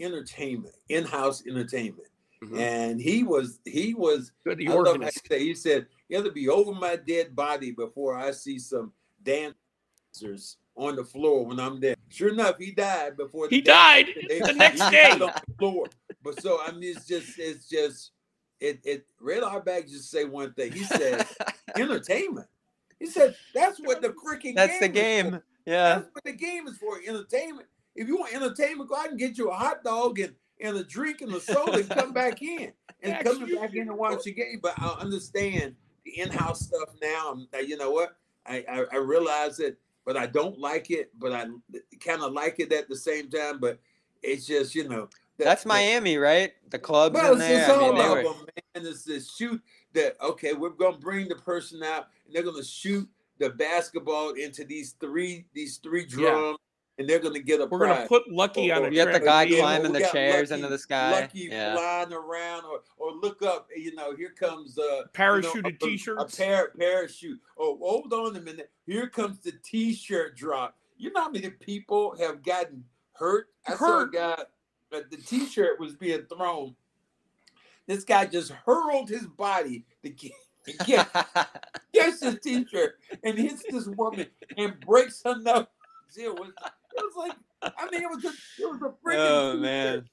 entertainment, 0.00 0.74
in-house 0.88 1.42
entertainment, 1.46 2.08
Mhm. 2.50 2.58
and 2.58 3.00
he 3.00 3.22
was 3.22 3.58
he 3.64 3.94
was. 3.94 4.32
Good, 4.44 4.60
I 4.68 4.72
love 4.72 4.96
how 5.00 5.06
he 5.06 5.10
said, 5.28 5.40
he 5.40 5.54
said, 5.54 5.86
"You 6.08 6.16
have 6.16 6.26
to 6.26 6.32
be 6.32 6.48
over 6.48 6.72
my 6.72 6.96
dead 6.96 7.34
body 7.36 7.70
before 7.72 8.14
I 8.16 8.30
see 8.32 8.58
some 8.58 8.92
dancers 9.22 10.56
on 10.76 10.96
the 10.96 11.04
floor 11.04 11.46
when 11.46 11.60
I'm 11.60 11.80
there." 11.80 11.96
Sure 12.08 12.30
enough, 12.30 12.56
he 12.58 12.72
died 12.72 13.16
before 13.16 13.48
He 13.48 13.60
died 13.60 14.06
they- 14.28 14.40
the 14.46 14.52
next 14.52 14.80
day. 14.90 15.10
on 15.12 15.18
the 15.20 15.34
floor. 15.58 15.86
But 16.22 16.40
so 16.40 16.60
I 16.64 16.72
mean, 16.72 16.82
it's 16.96 17.06
just 17.06 17.38
it's 17.38 17.68
just 17.68 18.12
it 18.60 18.80
it 18.84 19.06
Red 19.20 19.42
Auerbach 19.42 19.86
just 19.88 20.10
say 20.10 20.24
one 20.24 20.52
thing. 20.54 20.72
He 20.72 20.84
said 20.84 21.26
entertainment. 21.76 22.46
He 23.00 23.06
said 23.06 23.36
that's 23.54 23.78
what 23.80 24.00
the 24.00 24.10
cricket 24.10 24.54
That's 24.56 24.78
the 24.78 24.88
game. 24.88 25.26
is 25.26 25.32
for. 25.32 25.36
game. 25.36 25.42
Yeah. 25.66 25.94
That's 25.96 26.08
what 26.14 26.24
the 26.24 26.32
game 26.32 26.68
is 26.68 26.76
for. 26.78 26.98
Entertainment. 27.06 27.66
If 27.96 28.08
you 28.08 28.16
want 28.18 28.34
entertainment, 28.34 28.88
go 28.90 28.96
out 28.96 29.10
and 29.10 29.18
get 29.18 29.38
you 29.38 29.50
a 29.50 29.54
hot 29.54 29.84
dog 29.84 30.18
and, 30.18 30.34
and 30.60 30.76
a 30.76 30.84
drink 30.84 31.20
and 31.20 31.32
a 31.34 31.40
soda 31.40 31.78
and 31.78 31.88
come 31.90 32.12
back 32.12 32.42
in. 32.42 32.72
And 33.02 33.12
Max, 33.12 33.24
coming 33.24 33.48
you- 33.48 33.58
back 33.58 33.74
in 33.74 33.88
and 33.88 33.98
watch 33.98 34.24
the 34.24 34.32
game. 34.32 34.60
But 34.62 34.74
I 34.78 34.88
understand 35.00 35.74
the 36.04 36.18
in-house 36.20 36.60
stuff 36.66 36.90
now. 37.02 37.28
I'm- 37.28 37.48
uh, 37.54 37.58
You 37.58 37.76
know 37.76 37.90
what? 37.90 38.16
I, 38.46 38.64
I, 38.70 38.84
I 38.92 38.96
realize 38.96 39.58
it, 39.60 39.78
but 40.04 40.16
I 40.16 40.26
don't 40.26 40.58
like 40.58 40.90
it. 40.90 41.10
But 41.18 41.32
I 41.32 41.46
kind 42.00 42.22
of 42.22 42.32
like 42.32 42.60
it 42.60 42.72
at 42.72 42.88
the 42.88 42.96
same 42.96 43.30
time. 43.30 43.58
But 43.58 43.78
it's 44.22 44.46
just, 44.46 44.74
you 44.74 44.88
know. 44.88 45.08
the- 45.38 45.44
That's 45.44 45.62
the- 45.64 45.68
Miami, 45.68 46.16
right? 46.18 46.52
The 46.70 46.78
clubs 46.78 47.14
well, 47.14 47.34
in 47.34 47.40
it's, 47.40 47.48
there. 47.48 47.60
it's 47.62 47.70
I 47.70 47.78
mean, 47.78 47.98
of 48.00 48.10
were- 48.10 48.22
them, 48.22 48.36
man. 48.74 48.86
It's 48.86 49.04
the 49.04 49.20
shoot 49.20 49.60
that 49.92 50.20
okay, 50.20 50.52
we're 50.52 50.70
gonna 50.70 50.98
bring 50.98 51.28
the 51.28 51.36
person 51.36 51.82
out, 51.82 52.08
and 52.26 52.34
they're 52.34 52.42
gonna 52.42 52.64
shoot 52.64 53.08
the 53.38 53.50
basketball 53.50 54.30
into 54.32 54.64
these 54.64 54.92
three 55.00 55.46
these 55.54 55.76
three 55.78 56.02
Yeah. 56.10 56.16
drums, 56.30 56.58
and 56.98 57.08
they're 57.08 57.18
gonna 57.18 57.40
get 57.40 57.60
a 57.60 57.66
We're 57.66 57.78
gonna 57.86 58.06
put 58.06 58.30
Lucky 58.30 58.70
Or- 58.70 58.76
on 58.76 58.82
or 58.84 58.86
a 58.88 58.90
You 58.90 59.04
got 59.04 59.12
the 59.12 59.20
guy 59.20 59.42
Yeah, 59.44 59.58
climbing 59.60 59.92
the 59.92 60.08
chairs 60.12 60.50
Lucky- 60.50 60.62
into 60.62 60.70
the 60.72 60.78
sky. 60.78 61.10
Lucky 61.20 61.38
Yeah. 61.50 61.74
flying 61.74 62.12
around, 62.12 62.64
or 62.64 62.82
or 62.98 63.12
look 63.12 63.42
up, 63.42 63.68
you 63.76 63.94
know, 63.94 64.14
here 64.14 64.30
comes 64.30 64.78
uh 64.78 64.82
you 64.82 64.88
know, 64.98 65.04
Parachuted 65.14 65.64
a- 65.64 65.68
a- 65.68 65.72
t-shirts. 65.88 66.38
a 66.38 66.44
par- 66.44 66.72
parachute. 66.78 67.40
Oh, 67.58 67.76
hold 67.78 68.12
on 68.12 68.36
a 68.36 68.40
minute. 68.40 68.70
Here 68.86 69.08
comes 69.08 69.38
the 69.40 69.52
t-shirt 69.62 70.36
drop. 70.36 70.76
You 70.96 71.12
know 71.12 71.22
how 71.22 71.30
many 71.30 71.50
people 71.50 72.16
have 72.18 72.42
gotten 72.42 72.84
hurt? 73.14 73.48
I 73.66 73.74
saw 73.74 73.84
a 73.84 73.88
Hurt. 74.00 74.12
guy 74.12 74.44
that 74.90 75.10
the 75.10 75.16
t-shirt 75.16 75.80
was 75.80 75.94
being 75.96 76.22
thrown. 76.26 76.76
This 77.86 78.04
guy 78.04 78.26
just 78.26 78.50
hurled 78.52 79.08
his 79.08 79.26
body 79.26 79.84
to 80.02 80.08
get 80.10 80.32
Yeah, 80.86 81.04
gets 81.92 82.22
his 82.22 82.38
t-shirt 82.40 82.98
and 83.22 83.36
hits 83.38 83.64
this 83.68 83.86
woman 83.86 84.26
and 84.56 84.78
breaks 84.80 85.20
her 85.24 85.36
nose. 85.38 85.66
It 86.96 87.02
was, 87.02 87.14
like, 87.16 87.72
I 87.78 87.90
mean, 87.90 88.02
it 88.02 88.10
was 88.10 88.24
a, 88.24 88.28
it 88.28 88.66
was 88.70 88.82
a 88.82 88.94
freaking 89.06 89.18
Oh, 89.18 89.52
t-shirt. 89.52 89.60
man. 89.62 90.04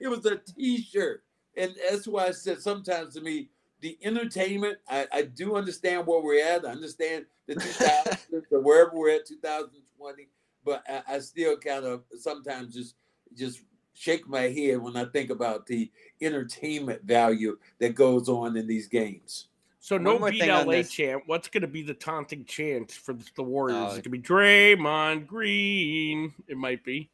It 0.00 0.08
was 0.08 0.26
a 0.26 0.36
t-shirt, 0.36 1.22
and 1.56 1.74
that's 1.90 2.06
why 2.08 2.26
I 2.26 2.30
said 2.32 2.60
sometimes 2.60 3.14
to 3.14 3.20
me, 3.20 3.48
the 3.80 3.96
entertainment. 4.02 4.78
I, 4.88 5.06
I 5.12 5.22
do 5.22 5.56
understand 5.56 6.06
where 6.06 6.20
we're 6.22 6.44
at. 6.44 6.66
I 6.66 6.70
understand 6.70 7.26
the 7.46 7.54
2000s, 7.56 8.42
or 8.50 8.60
wherever 8.60 8.90
we're 8.94 9.10
at, 9.10 9.26
2020. 9.26 10.28
But 10.64 10.82
I, 10.88 11.02
I 11.16 11.18
still 11.20 11.56
kind 11.58 11.84
of 11.84 12.02
sometimes 12.18 12.74
just 12.74 12.96
just 13.36 13.60
shake 13.92 14.26
my 14.26 14.42
head 14.42 14.78
when 14.80 14.96
I 14.96 15.04
think 15.04 15.30
about 15.30 15.66
the 15.66 15.90
entertainment 16.20 17.04
value 17.04 17.58
that 17.78 17.94
goes 17.94 18.28
on 18.28 18.56
in 18.56 18.66
these 18.66 18.88
games. 18.88 19.48
So 19.84 19.98
no 19.98 20.18
more 20.18 20.30
beat 20.30 20.40
thing 20.40 20.48
LA 20.48 20.82
chant. 20.82 21.24
What's 21.26 21.48
going 21.48 21.60
to 21.60 21.66
be 21.68 21.82
the 21.82 21.92
taunting 21.92 22.46
chant 22.46 22.90
for 22.90 23.14
the 23.36 23.42
Warriors? 23.42 23.76
Uh, 23.76 23.84
it's 23.84 23.92
going 23.96 24.02
to 24.04 24.08
be 24.08 24.18
Draymond 24.18 25.26
Green. 25.26 26.32
It 26.48 26.56
might 26.56 26.82
be. 26.82 27.10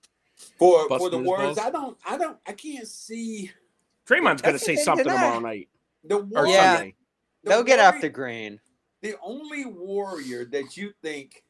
For 0.56 0.86
for 0.86 1.10
the 1.10 1.18
Warriors, 1.18 1.56
balls. 1.56 1.58
I 1.66 1.70
don't 1.70 1.98
I 2.06 2.16
don't 2.16 2.38
I 2.46 2.52
can't 2.52 2.86
see 2.86 3.50
Draymond's 4.08 4.40
going 4.40 4.52
to 4.56 4.64
say 4.64 4.76
something 4.76 5.04
tonight. 5.04 5.16
tomorrow 5.20 5.40
night 5.40 5.68
the 6.04 6.18
or 6.18 6.22
Warriors. 6.22 6.54
Yeah. 6.54 6.76
Sunday. 6.76 6.94
the 7.42 7.50
They'll 7.50 7.64
get 7.64 7.78
Warrior- 7.80 7.92
after 7.96 8.08
Green. 8.08 8.60
The 9.02 9.16
only 9.20 9.64
warrior 9.64 10.44
that 10.44 10.76
you 10.76 10.92
think 11.02 11.42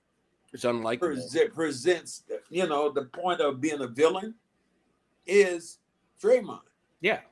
It's 0.54 0.64
unlikely. 0.64 1.06
present, 1.08 1.52
presents, 1.52 2.22
you 2.48 2.66
know, 2.66 2.90
the 2.90 3.04
point 3.04 3.42
of 3.42 3.60
being 3.60 3.82
a 3.82 3.88
villain 3.88 4.36
is 5.26 5.80
Draymond. 6.22 6.60
Yeah, 7.02 7.18
he 7.18 7.26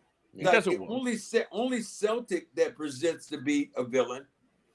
Like, 0.45 0.55
doesn't 0.55 0.73
the 0.73 0.79
win. 0.81 0.91
only 0.91 1.17
Ce- 1.17 1.47
only 1.51 1.83
Celtic 1.83 2.55
that 2.55 2.77
presents 2.77 3.27
to 3.29 3.39
be 3.41 3.71
a 3.77 3.85
villain 3.85 4.27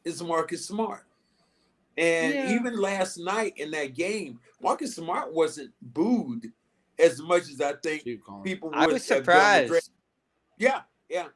is 0.03 0.21
Marcus 0.21 0.65
Smart. 0.65 1.05
And 1.97 2.33
Yeah. 2.33 2.55
even 2.55 2.77
last 2.79 3.17
night 3.17 3.53
in 3.57 3.71
that 3.71 3.93
game, 3.93 4.39
Marcus 4.61 4.95
Smart 4.95 5.31
wasn't 5.33 5.71
booed 5.81 6.51
as 6.99 7.21
much 7.21 7.43
as 7.43 7.61
I 7.61 7.73
think 7.73 8.03
people 8.43 8.69
would. 8.69 8.77
I 8.77 8.87
was 8.87 9.07
have 9.07 9.25
done 9.25 9.67
surprised 9.67 9.89
Yeah, 10.57 10.81
yeah. 11.09 11.27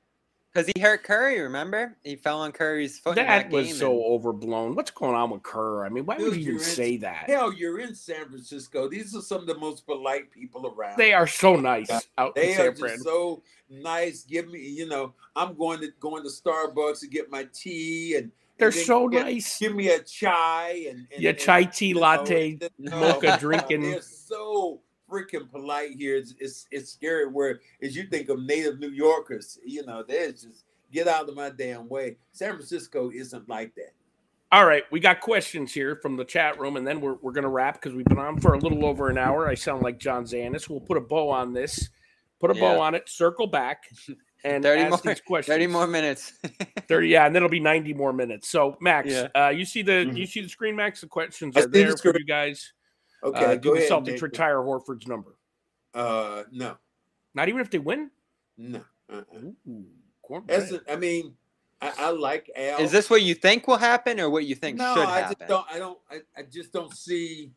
Because 0.58 0.72
he 0.76 0.82
hurt 0.82 1.04
Curry. 1.04 1.40
Remember, 1.40 1.96
he 2.04 2.16
fell 2.16 2.40
on 2.42 2.52
Curry's 2.52 2.98
foot. 2.98 3.12
in 3.18 3.26
That 3.26 3.44
that 3.44 3.52
was 3.52 3.68
game 3.68 3.76
so 3.76 3.92
and- 3.92 4.02
overblown. 4.06 4.74
What's 4.76 4.90
going 4.92 5.14
on 5.16 5.30
with 5.30 5.44
Kerr? 5.44 5.86
I 5.86 5.90
mean, 5.90 6.06
why 6.06 6.18
would 6.18 6.34
Dude, 6.34 6.36
you 6.38 6.42
even 6.42 6.54
in- 6.56 6.60
say 6.60 6.98
that? 6.98 7.30
Hell, 7.30 7.54
you're 7.54 7.80
in 7.80 7.94
San 7.94 8.26
Francisco. 8.28 8.88
These 8.90 9.16
are 9.16 9.22
some 9.22 9.42
of 9.42 9.48
the 9.48 9.58
most 9.58 9.86
polite 9.86 10.32
people 10.32 10.74
around. 10.76 10.98
They 10.98 11.14
are 11.14 11.28
so 11.28 11.56
nice 11.58 11.92
out 12.18 12.34
They 12.34 12.54
in 12.54 12.54
are 12.54 12.56
San 12.56 12.72
just 12.72 12.80
Fran. 12.82 12.98
so 13.00 13.44
nice. 13.70 14.24
Give 14.24 14.48
me, 14.50 14.60
you 14.60 14.88
know, 14.88 15.14
I'm 15.36 15.56
going 15.56 15.80
to 15.82 15.90
going 16.00 16.24
to 16.24 16.30
Starbucks 16.30 17.02
to 17.02 17.08
get 17.08 17.30
my 17.30 17.48
tea, 17.54 18.16
and 18.16 18.32
They're 18.58 18.70
and 18.70 18.76
so 18.78 19.08
get- 19.10 19.26
nice. 19.26 19.60
Give 19.60 19.76
me 19.76 19.90
a 19.90 20.00
chai 20.00 20.86
and, 20.90 21.08
and 21.14 21.22
Yeah, 21.22 21.30
and, 21.30 21.40
chai 21.40 21.66
tea 21.66 21.90
you 21.90 21.94
know, 21.96 22.02
latte, 22.02 22.52
and 22.54 22.60
then, 22.80 23.00
mocha 23.00 23.38
drinking. 23.40 23.82
They're 23.84 24.02
so 24.02 24.82
freaking 25.10 25.50
polite 25.52 25.92
here. 25.98 26.16
It's, 26.18 26.34
it's 26.40 26.68
it's 26.72 26.92
scary. 26.92 27.28
Where 27.28 27.60
as 27.82 27.96
you 27.96 28.04
think 28.04 28.30
of 28.30 28.42
native 28.42 28.80
New 28.80 28.90
Yorkers, 28.92 29.60
you 29.66 29.86
know, 29.86 30.04
they're 30.08 30.32
just 30.32 30.66
get 30.92 31.08
out 31.08 31.28
of 31.30 31.36
my 31.36 31.50
damn 31.50 31.88
way. 31.90 32.18
San 32.32 32.54
Francisco 32.54 33.12
isn't 33.14 33.48
like 33.50 33.76
that. 33.76 33.92
All 34.50 34.66
right, 34.66 34.84
we 34.92 35.02
got 35.02 35.20
questions 35.20 35.74
here 35.74 35.98
from 36.02 36.16
the 36.16 36.24
chat 36.24 36.58
room, 36.58 36.78
and 36.78 36.88
then 36.88 37.02
we're, 37.02 37.16
we're 37.16 37.34
going 37.34 37.44
to 37.44 37.50
wrap 37.50 37.74
because 37.82 37.94
we've 37.94 38.06
been 38.06 38.18
on 38.18 38.40
for 38.40 38.54
a 38.54 38.58
little 38.58 38.86
over 38.86 39.10
an 39.10 39.18
hour. 39.18 39.46
I 39.46 39.56
sound 39.56 39.82
like 39.84 40.00
John 40.00 40.24
Zanis. 40.24 40.70
We'll 40.70 40.80
put 40.80 40.96
a 40.96 41.02
bow 41.02 41.30
on 41.30 41.52
this, 41.52 41.90
put 42.40 42.50
a 42.50 42.54
bow 42.54 42.80
on 42.80 42.96
it, 42.96 43.10
circle 43.10 43.46
back, 43.48 43.84
and 44.46 44.64
30 44.64 44.82
ask 44.84 45.04
more- 45.04 45.14
these 45.14 45.22
questions. 45.28 45.54
Thirty 45.54 45.68
more 45.68 45.86
minutes. 45.86 46.32
30, 46.88 47.10
yeah, 47.10 47.26
and 47.26 47.36
then 47.36 47.42
it'll 47.44 47.50
be 47.52 47.60
90 47.60 47.94
more 47.96 48.14
minutes. 48.14 48.48
So, 48.48 48.78
Max, 48.80 49.10
Yeah. 49.10 49.28
uh, 49.36 49.50
you 49.50 49.66
see 49.66 49.82
the 49.82 49.92
Mhm. 50.10 50.16
you 50.18 50.26
see 50.26 50.40
the 50.40 50.48
screen, 50.48 50.78
Max? 50.78 51.02
The 51.02 51.08
questions 51.08 51.58
are 51.58 51.64
see 51.64 51.66
the 51.68 51.84
there 51.84 51.98
for 51.98 52.18
you 52.18 52.24
guys. 52.26 52.72
Okay, 53.28 53.46
uh, 53.46 53.56
go 53.56 53.58
do 53.58 53.70
the 53.72 53.78
ahead. 53.78 53.90
Celtics 53.92 54.06
Nathan. 54.08 54.24
retire 54.24 54.58
Horford's 54.58 55.08
number? 55.08 55.36
Uh, 55.94 56.44
no, 56.52 56.78
Not 57.34 57.50
even 57.50 57.62
if 57.62 57.70
they 57.72 57.80
win. 57.80 58.12
no. 58.58 58.82
Uh-uh. 59.10 59.24
Ooh, 59.70 59.86
cornbread. 60.22 60.60
That's 60.62 60.72
a- 60.74 60.92
I 60.92 60.96
mean, 60.98 61.34
I, 61.82 61.94
I 61.98 62.10
like 62.12 62.50
Al. 62.56 62.80
Is 62.82 62.92
this 62.92 63.10
what 63.10 63.22
you 63.22 63.34
think 63.36 63.68
will 63.68 63.78
happen, 63.78 64.20
or 64.20 64.30
what 64.30 64.46
you 64.46 64.54
think 64.56 64.78
no, 64.78 64.96
should 64.96 65.06
I 65.06 65.22
just 65.22 65.48
don't. 65.48 65.66
I 65.72 65.78
don't. 65.80 65.98
I, 66.12 66.18
I 66.36 66.42
just 66.44 66.74
don't 66.74 66.94
see 66.96 67.52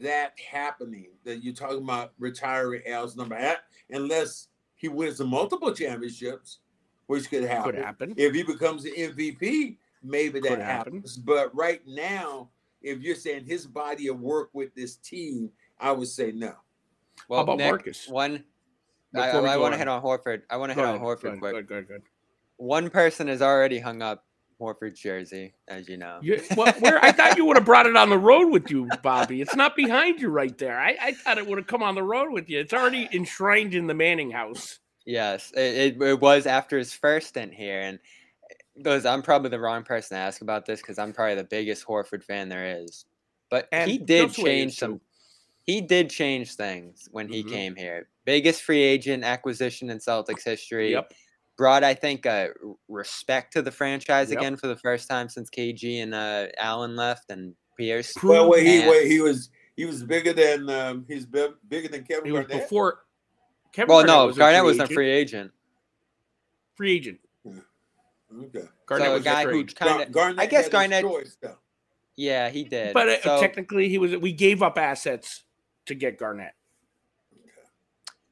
that 0.00 0.32
happening. 0.38 1.08
That 1.24 1.42
you're 1.42 1.54
talking 1.54 1.78
about 1.82 2.12
retiring 2.18 2.82
Al's 2.86 3.16
number, 3.16 3.34
I- 3.34 3.56
unless 3.90 4.48
he 4.74 4.88
wins 4.88 5.18
the 5.18 5.24
multiple 5.24 5.72
championships, 5.74 6.58
which 7.06 7.28
could 7.28 7.42
happen. 7.44 7.72
Could 7.72 7.82
happen. 7.84 8.14
If 8.16 8.34
he 8.34 8.42
becomes 8.44 8.82
the 8.84 8.92
MVP, 8.92 9.78
maybe 10.02 10.38
that 10.40 10.48
Could 10.48 10.58
happen. 10.60 10.94
happens. 10.94 11.16
But 11.16 11.54
right 11.54 11.80
now, 11.86 12.50
if 12.82 13.00
you're 13.00 13.16
saying 13.16 13.46
his 13.46 13.66
body 13.66 14.08
of 14.08 14.20
work 14.20 14.50
with 14.52 14.74
this 14.74 14.96
team, 14.96 15.50
I 15.80 15.92
would 15.92 16.08
say 16.08 16.32
no. 16.32 16.54
well, 17.28 17.42
about 17.42 17.58
Nick, 17.58 17.68
Marcus? 17.70 18.08
One. 18.08 18.44
I, 19.14 19.26
Before 19.26 19.42
we 19.42 19.48
I 19.48 19.56
want 19.58 19.72
to 19.72 19.76
on. 19.76 19.78
hit 19.78 19.88
on 19.88 20.02
Horford. 20.02 20.42
I 20.50 20.56
want 20.56 20.70
to 20.70 20.76
Go 20.76 20.82
hit 20.82 20.88
ahead, 20.88 21.00
on 21.00 21.00
Horford 21.00 21.22
go 21.22 21.28
ahead, 21.28 21.40
quick. 21.40 21.52
go 21.52 21.56
ahead, 21.58 21.68
go 21.68 21.74
ahead, 21.76 21.88
go 21.88 21.94
ahead. 21.94 22.02
One 22.56 22.90
person 22.90 23.28
has 23.28 23.42
already 23.42 23.78
hung 23.78 24.02
up 24.02 24.24
Horford's 24.60 25.00
jersey, 25.00 25.54
as 25.68 25.88
you 25.88 25.96
know. 25.96 26.18
You, 26.22 26.40
well, 26.56 26.72
where 26.80 27.04
I 27.04 27.12
thought 27.12 27.36
you 27.36 27.44
would 27.46 27.56
have 27.56 27.66
brought 27.66 27.86
it 27.86 27.96
on 27.96 28.08
the 28.10 28.18
road 28.18 28.48
with 28.50 28.70
you, 28.70 28.88
Bobby. 29.02 29.40
It's 29.40 29.56
not 29.56 29.76
behind 29.76 30.20
you 30.20 30.28
right 30.28 30.56
there. 30.58 30.78
I, 30.80 30.96
I 31.02 31.12
thought 31.12 31.38
it 31.38 31.46
would 31.46 31.58
have 31.58 31.66
come 31.66 31.82
on 31.82 31.94
the 31.96 32.02
road 32.02 32.32
with 32.32 32.48
you. 32.48 32.60
It's 32.60 32.72
already 32.72 33.08
enshrined 33.12 33.74
in 33.74 33.86
the 33.88 33.94
Manning 33.94 34.30
house. 34.30 34.78
Yes, 35.04 35.52
it, 35.56 35.96
it, 35.98 36.02
it 36.02 36.20
was 36.20 36.46
after 36.46 36.78
his 36.78 36.92
first 36.92 37.28
stint 37.28 37.52
here, 37.52 37.80
and 37.80 37.98
those 38.76 39.04
I'm 39.04 39.22
probably 39.22 39.50
the 39.50 39.60
wrong 39.60 39.82
person 39.82 40.16
to 40.16 40.20
ask 40.22 40.40
about 40.42 40.64
this 40.66 40.80
because 40.80 40.98
I'm 40.98 41.12
probably 41.12 41.34
the 41.36 41.44
biggest 41.44 41.86
Horford 41.86 42.24
fan 42.24 42.48
there 42.48 42.78
is. 42.82 43.04
But 43.50 43.68
And 43.72 43.90
he 43.90 43.98
did 43.98 44.28
Josue 44.30 44.38
is 44.38 44.44
change 44.44 44.72
too. 44.76 44.78
some. 44.86 45.00
He 45.64 45.80
did 45.80 46.10
change 46.10 46.54
things 46.54 47.08
when 47.12 47.28
he 47.28 47.44
Mhm. 47.44 47.48
came 47.50 47.76
here. 47.76 48.08
Biggest 48.24 48.62
free 48.62 48.82
agent 48.82 49.24
acquisition 49.24 49.90
in 49.90 49.98
Celtics 49.98 50.44
history. 50.44 50.92
Yep. 50.92 51.12
Brought, 51.56 51.84
I 51.84 51.94
think, 51.94 52.24
a 52.26 52.48
r- 52.48 52.74
respect 52.88 53.52
to 53.52 53.62
the 53.62 53.70
franchise 53.70 54.30
Yep. 54.30 54.38
again 54.38 54.56
for 54.56 54.66
the 54.68 54.76
first 54.76 55.08
time 55.08 55.28
since 55.28 55.50
KG 55.50 56.00
and 56.00 56.14
uh, 56.14 56.48
Allen 56.58 56.96
left 56.96 57.30
and 57.30 57.54
Pierce. 57.78 58.14
Well, 58.22 58.48
wait, 58.48 58.66
he 58.66 58.88
wait, 58.88 59.06
he 59.06 59.20
was 59.20 59.50
he 59.76 59.84
was 59.84 60.02
bigger 60.02 60.32
than 60.32 60.68
um, 60.70 61.04
he's 61.08 61.26
big, 61.26 61.52
bigger 61.68 61.88
than 61.88 62.04
Kevin 62.04 62.26
It 62.28 62.32
was 62.32 62.46
Garnett. 62.46 62.62
before. 62.64 63.04
Kevin 63.72 63.88
Well, 63.94 63.98
Garnett 64.04 64.16
no, 64.16 64.26
was 64.26 64.36
Garnett 64.38 64.60
free 64.60 64.66
wasn't 64.66 64.90
a 64.90 64.94
free 64.94 65.10
agent. 65.10 65.52
Free 66.74 66.92
agent. 66.92 67.20
Okay. 68.44 68.68
Garnett 68.86 69.06
so 69.08 69.14
a 69.16 69.20
guy 69.20 69.44
who 69.44 69.64
kind 69.66 70.02
of, 70.02 70.12
Garnett 70.12 70.40
I 70.40 70.46
guess 70.46 70.64
had 70.64 70.64
his 70.64 70.72
Garnett, 70.72 71.02
choice, 71.04 71.36
yeah, 72.16 72.48
he 72.50 72.64
did. 72.64 72.94
But 72.94 73.08
uh, 73.08 73.22
So- 73.22 73.40
technically, 73.40 73.88
he 73.88 73.98
was. 73.98 74.16
We 74.16 74.32
gave 74.32 74.62
up 74.62 74.78
assets 74.78 75.44
to 75.86 75.94
get 75.94 76.18
Garnett. 76.18 76.54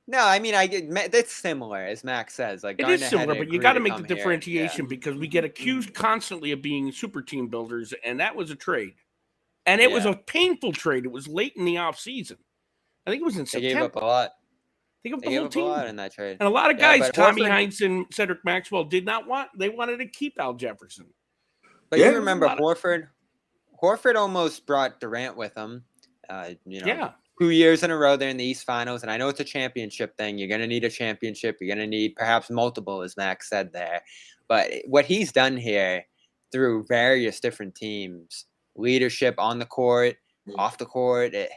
No, 0.06 0.18
I 0.26 0.40
mean, 0.40 0.56
I 0.56 0.66
get 0.66 0.88
Ma- 0.90 1.06
that's 1.10 1.32
similar 1.32 1.78
as 1.78 2.02
Max 2.02 2.34
says. 2.34 2.64
Like 2.64 2.80
It 2.80 2.82
Garnett 2.82 3.02
is 3.02 3.08
similar, 3.08 3.36
but 3.36 3.52
you 3.52 3.60
got 3.60 3.74
to 3.74 3.78
to 3.78 3.82
make 3.84 3.92
the 3.92 3.98
come 3.98 4.06
here. 4.06 4.16
differentiation 4.16 4.86
because 4.86 5.14
we 5.16 5.28
get 5.28 5.44
accused 5.44 5.94
constantly 5.94 6.50
of 6.50 6.60
being 6.60 6.90
super 6.90 7.22
team 7.22 7.46
builders, 7.48 7.94
and 8.04 8.18
that 8.18 8.34
was 8.34 8.50
a 8.50 8.56
trade, 8.56 8.94
and 9.66 9.80
it 9.80 9.90
was 9.90 10.06
a 10.06 10.14
painful 10.14 10.72
trade. 10.72 11.04
It 11.04 11.12
was 11.12 11.28
late 11.28 11.52
in 11.56 11.64
the 11.64 11.78
off 11.78 11.98
season. 11.98 12.38
I 13.06 13.10
think 13.10 13.22
it 13.22 13.24
was 13.24 13.36
in 13.36 13.46
They 13.52 13.60
gave 13.60 13.76
up 13.76 13.94
a 13.96 14.00
lot. 14.00 14.30
Think 15.02 15.14
of 15.14 15.20
They 15.22 15.26
the 15.26 15.30
gave 15.30 15.38
whole 15.54 15.70
up 15.72 15.78
a 15.78 15.80
team. 15.80 15.88
in 15.90 15.96
that 15.96 16.12
trade. 16.12 16.36
And 16.40 16.46
a 16.46 16.50
lot 16.50 16.70
of 16.70 16.78
Yeah, 16.78 16.98
guys, 16.98 17.08
but 17.08 17.14
Tommy 17.14 17.42
Horford- 17.42 17.50
Heinz 17.50 17.80
and 17.80 18.06
Cedric 18.12 18.44
Maxwell, 18.44 18.84
did 18.84 19.04
not 19.06 19.26
want. 19.26 19.48
They 19.58 19.68
wanted 19.70 19.98
to 19.98 20.06
keep 20.06 20.34
Al 20.38 20.54
Jefferson. 20.54 21.06
But 21.88 21.98
Yeah, 21.98 22.10
you 22.10 22.16
remember 22.16 22.46
lot 22.46 22.58
of- 22.60 22.64
Horford? 22.64 23.08
Horford 23.82 24.14
almost 24.16 24.66
brought 24.66 25.00
Durant 25.00 25.36
with 25.36 25.54
him. 25.56 25.84
Uh, 26.28 26.50
you 26.66 26.80
know, 26.80 26.86
Yeah, 26.86 27.12
two 27.40 27.50
years 27.50 27.82
in 27.82 27.90
a 27.90 27.96
row 27.96 28.16
they're 28.16 28.28
in 28.28 28.36
the 28.36 28.44
East 28.44 28.64
Finals, 28.64 29.02
and 29.02 29.10
I 29.10 29.16
know 29.16 29.28
it's 29.28 29.40
a 29.40 29.44
championship 29.44 30.16
thing. 30.18 30.36
You're 30.38 30.48
going 30.48 30.60
to 30.60 30.66
need 30.66 30.84
a 30.84 30.90
championship. 30.90 31.56
You're 31.60 31.74
going 31.74 31.78
to 31.78 31.86
need 31.90 32.14
perhaps 32.14 32.50
multiple, 32.50 33.00
as 33.02 33.16
Max 33.16 33.48
said 33.48 33.72
there. 33.72 34.02
But 34.48 34.70
what 34.86 35.06
he's 35.06 35.32
done 35.32 35.56
here 35.56 36.04
through 36.52 36.84
various 36.88 37.40
different 37.40 37.74
teams, 37.74 38.46
leadership 38.76 39.34
on 39.38 39.58
the 39.58 39.66
court, 39.66 40.16
Mm. 40.48 40.54
off 40.58 40.78
the 40.78 40.86
court, 40.86 41.34
it, 41.34 41.50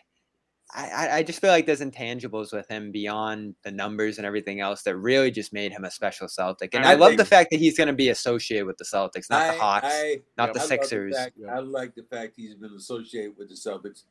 I, 0.75 0.89
I- 0.89 1.15
I 1.17 1.23
just 1.23 1.39
feel 1.39 1.51
like 1.51 1.65
there's 1.65 1.81
intangibles 1.81 2.51
with 2.53 2.67
him 2.67 2.91
beyond 2.91 3.55
the 3.63 3.71
numbers 3.71 4.17
and 4.17 4.25
everything 4.25 4.59
else 4.59 4.81
that 4.83 4.95
really 4.97 5.29
just 5.31 5.53
made 5.53 5.71
him 5.71 5.83
a 5.83 5.91
special 5.91 6.27
Celtic. 6.27 6.73
And 6.73 6.85
I 6.85 6.91
I, 6.91 6.95
love 6.95 7.17
the 7.17 7.25
fact 7.25 7.51
that 7.51 7.57
he's 7.59 7.77
going 7.77 7.87
to 7.87 7.93
be 7.93 8.09
associated 8.09 8.65
with 8.65 8.77
the 8.77 8.85
Celtics, 8.85 9.29
not 9.29 9.53
the 9.53 9.59
Hawks. 9.61 9.87
I- 9.89 10.21
not 10.37 10.53
the 10.53 10.59
I 10.59 10.63
love 10.63 10.67
Sixers. 10.69 11.15
fact- 11.15 11.35
Yeah. 11.37 11.55
I 11.55 11.59
like 11.59 11.93
the 11.95 12.03
fact 12.03 12.33
he's 12.35 12.55
been 12.55 12.73
associated 12.73 13.37
with 13.37 13.49
the 13.49 13.55
Celtics. 13.55 14.03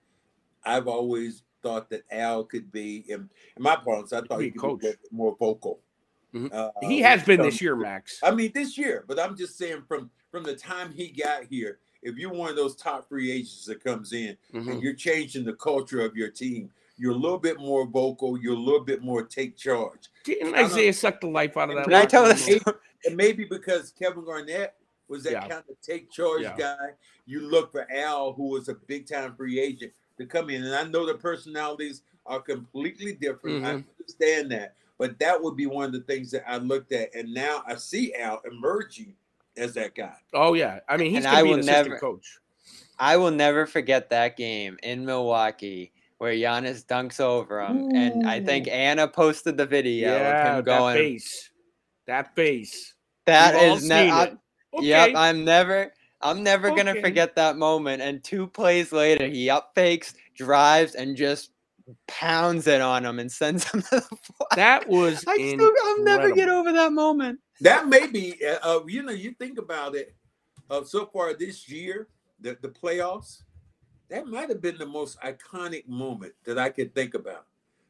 I've 0.65 0.87
always 0.87 1.43
thought 1.63 1.91
that 1.91 2.03
Al 2.11 2.45
could 2.45 2.71
be, 2.71 3.05
in, 3.09 3.29
in 3.57 3.63
my 3.63 3.77
parlance, 3.77 4.13
I 4.13 4.21
thought 4.23 4.39
be 4.39 4.45
he 4.45 4.51
a 4.51 4.53
could 4.53 4.81
coach. 4.81 4.81
be 4.83 4.93
more 5.11 5.37
vocal. 5.39 5.81
Mhm. 6.35 6.53
Uh, 6.53 6.71
he 6.81 7.01
has 7.01 7.23
been 7.25 7.39
comes 7.39 7.55
this 7.55 7.61
year, 7.63 7.77
Max. 7.77 8.19
I 8.23 8.31
mean, 8.31 8.53
this 8.55 8.79
year, 8.79 9.05
but 9.07 9.19
I'm 9.21 9.37
just 9.37 9.59
saying 9.59 9.83
from 9.87 10.11
from 10.31 10.45
the 10.45 10.57
time 10.57 10.91
he 10.93 11.09
got 11.09 11.45
here, 11.45 11.79
if 12.03 12.17
you're 12.17 12.33
one 12.33 12.51
of 12.51 12.57
those 12.57 12.75
top 12.77 13.09
free 13.09 13.31
agents 13.31 13.65
that 13.67 13.83
comes 13.83 14.13
in 14.13 14.37
Mhm. 14.53 14.73
and 14.73 14.83
you're 14.83 14.95
changing 14.95 15.45
the 15.45 15.55
culture 15.55 16.01
of 16.01 16.17
your 16.17 16.29
team, 16.31 16.71
you're 16.97 17.13
a 17.13 17.17
little 17.17 17.39
bit 17.39 17.59
more 17.59 17.87
vocal. 17.87 18.39
You're 18.39 18.55
a 18.55 18.59
little 18.59 18.85
bit 18.85 19.03
more 19.03 19.23
take 19.25 19.57
charge. 19.57 20.09
Didn't 20.25 20.55
I 20.55 20.63
don't- 20.63 20.71
Isaiah 20.73 20.93
suck 20.93 21.21
the 21.21 21.29
life 21.29 21.57
out 21.57 21.71
of 21.71 21.77
that? 21.77 21.85
Can 21.85 21.95
I 21.95 22.05
tell 22.05 22.23
room, 22.27 22.31
this? 22.37 22.49
And 23.05 23.17
maybe 23.17 23.45
because 23.45 23.91
Kevin 23.91 24.25
Garnett 24.25 24.75
was 25.09 25.25
that 25.25 25.33
Yeah. 25.33 25.49
kind 25.49 25.65
of 25.69 25.81
take 25.81 26.09
charge 26.09 26.43
Yeah. 26.43 26.57
guy. 26.57 26.91
You 27.27 27.41
look 27.41 27.73
for 27.73 27.91
Al, 27.91 28.33
who 28.33 28.45
was 28.51 28.69
a 28.69 28.75
big 28.75 29.07
time 29.09 29.35
free 29.35 29.59
agent, 29.59 29.93
to 30.19 30.27
come 30.27 30.51
in. 30.51 30.63
And 30.63 30.73
I 30.75 30.85
know 30.85 31.05
the 31.05 31.15
personalities 31.15 32.03
are 32.27 32.41
completely 32.41 33.13
different. 33.15 33.65
I 33.65 33.71
Mhm. 33.73 33.85
understand 33.99 34.53
that. 34.53 34.77
But 34.99 35.19
that 35.19 35.43
would 35.43 35.57
be 35.57 35.67
one 35.67 35.87
of 35.87 35.93
the 35.93 36.03
things 36.03 36.31
that 36.31 36.49
I 36.49 36.59
looked 36.59 36.93
at. 36.93 37.13
And 37.13 37.35
now 37.35 37.65
I 37.67 37.75
see 37.75 38.15
Al 38.15 38.41
emerging 38.45 39.17
as 39.57 39.75
that 39.75 39.95
guy. 39.95 40.15
Oh 40.33 40.55
yeah, 40.55 40.81
I 40.89 40.97
mean 40.97 41.11
he's 41.11 41.25
And 41.25 41.29
I 41.35 41.39
to 41.41 41.45
be 41.45 41.53
an 41.53 41.59
will 41.59 41.65
never- 41.67 41.99
coach. 41.99 42.39
I 42.99 43.17
will 43.17 43.31
never 43.33 43.67
forget 43.67 44.11
that 44.11 44.37
game 44.37 44.79
in 44.83 45.05
Milwaukee 45.05 45.93
where 46.19 46.33
Giannis 46.35 46.85
dunks 46.87 47.19
over 47.19 47.61
him, 47.61 47.91
and 47.97 48.29
I 48.29 48.41
think 48.41 48.69
Anna 48.69 49.09
posted 49.09 49.57
the 49.57 49.67
video 49.67 50.11
Yeah, 50.13 50.19
of 50.19 50.47
him 50.47 50.57
that 50.57 50.65
going. 50.65 50.97
base, 50.97 51.51
that 52.07 52.35
base. 52.37 52.95
That 53.27 53.55
We've 53.55 53.79
is 53.79 53.89
never. 53.89 54.39
Okay. 54.75 54.87
Yep, 54.87 55.13
I'm 55.17 55.45
never. 55.45 55.93
I'm 56.21 56.45
never 56.45 56.71
gonna 56.71 57.01
forget 57.01 57.35
that 57.37 57.57
moment. 57.57 58.03
And 58.03 58.23
two 58.23 58.47
plays 58.47 58.93
later, 58.93 59.27
he 59.27 59.51
up 59.51 59.73
fakes, 59.75 60.15
drives, 60.37 60.95
and 60.95 61.17
just 61.17 61.51
pounds 62.07 62.69
it 62.69 62.81
on 62.81 63.05
him 63.05 63.19
and 63.19 63.31
sends 63.31 63.65
him 63.71 63.83
to 63.83 63.91
the 63.97 64.01
floor. 64.23 64.49
that 64.55 64.89
was 64.89 65.25
I 65.27 65.35
still, 65.35 65.71
I'll 65.85 66.03
never 66.05 66.31
get 66.31 66.49
over 66.49 66.73
that 66.73 66.93
moment. 66.93 67.41
That 67.63 67.87
may 67.89 68.09
be, 68.09 68.45
uh, 68.45 68.59
uh, 68.63 68.81
you 68.89 69.05
know, 69.05 69.13
you 69.13 69.33
think 69.39 69.59
about 69.59 69.95
it. 69.95 70.17
Uh, 70.69 70.83
so 70.85 71.07
far 71.07 71.33
this 71.35 71.69
year, 71.69 72.09
the 72.41 72.59
the 72.61 72.69
playoffs, 72.69 73.43
that 74.11 74.27
might 74.27 74.49
have 74.49 74.61
been 74.61 74.79
the 74.79 74.87
most 74.87 75.21
iconic 75.21 75.87
moment 75.89 76.35
that 76.45 76.59
I 76.59 76.71
could 76.71 76.95
think 76.95 77.15
about. 77.15 77.47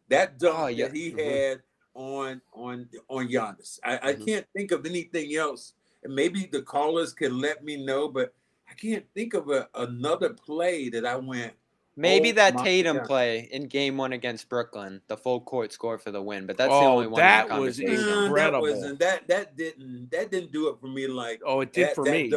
That 0.08 0.38
dunk 0.38 0.58
Oh, 0.58 0.66
yeah. 0.68 0.88
that 0.88 0.94
he 0.94 1.12
Mhm. 1.12 1.18
had 1.18 1.62
on 1.94 2.42
on 2.52 2.88
on 3.08 3.28
Giannis. 3.28 3.80
I, 3.82 4.10
I 4.10 4.12
Mhm. 4.12 4.26
can't 4.26 4.46
think 4.54 4.72
of 4.72 4.84
anything 4.86 5.36
else. 5.36 5.74
And 6.04 6.14
maybe 6.14 6.46
the 6.52 6.62
callers 6.62 7.14
can 7.14 7.40
let 7.40 7.64
me 7.64 7.82
know, 7.82 8.08
but 8.08 8.34
I 8.70 8.74
can't 8.74 9.06
think 9.14 9.34
of 9.34 9.48
a, 9.50 9.68
another 9.74 10.34
play 10.34 10.90
that 10.90 11.06
I 11.06 11.16
went. 11.16 11.54
Maybe 11.96 12.30
Oh 12.30 12.34
that 12.34 12.56
Tatum 12.58 12.96
God. 12.98 13.06
play 13.06 13.48
in 13.52 13.66
Game 13.66 13.96
One 13.98 14.12
against 14.14 14.48
Brooklyn, 14.48 15.00
the 15.08 15.16
full 15.16 15.40
court 15.42 15.72
score 15.72 15.98
for 15.98 16.10
the 16.10 16.22
win. 16.22 16.46
But 16.46 16.56
that's 16.56 16.70
the 16.70 16.74
Oh, 16.76 16.86
only 16.94 17.06
one. 17.06 17.18
that 17.20 17.48
was 17.50 17.78
conversation. 17.78 17.94
"Nah, 18.06 18.14
that 18.14 18.24
incredible. 18.26 18.96
that 18.96 19.28
that 19.28 19.56
didn't 19.56 20.10
that 20.10 20.30
didn't 20.30 20.52
do 20.52 20.68
it 20.68 20.80
for 20.80 20.86
me 20.86 21.06
like 21.06 21.42
Oh, 21.44 21.60
it 21.60 21.72
did 21.72 21.88
that, 21.88 21.94
for 21.94 22.04
that 22.06 22.10
me. 22.12 22.32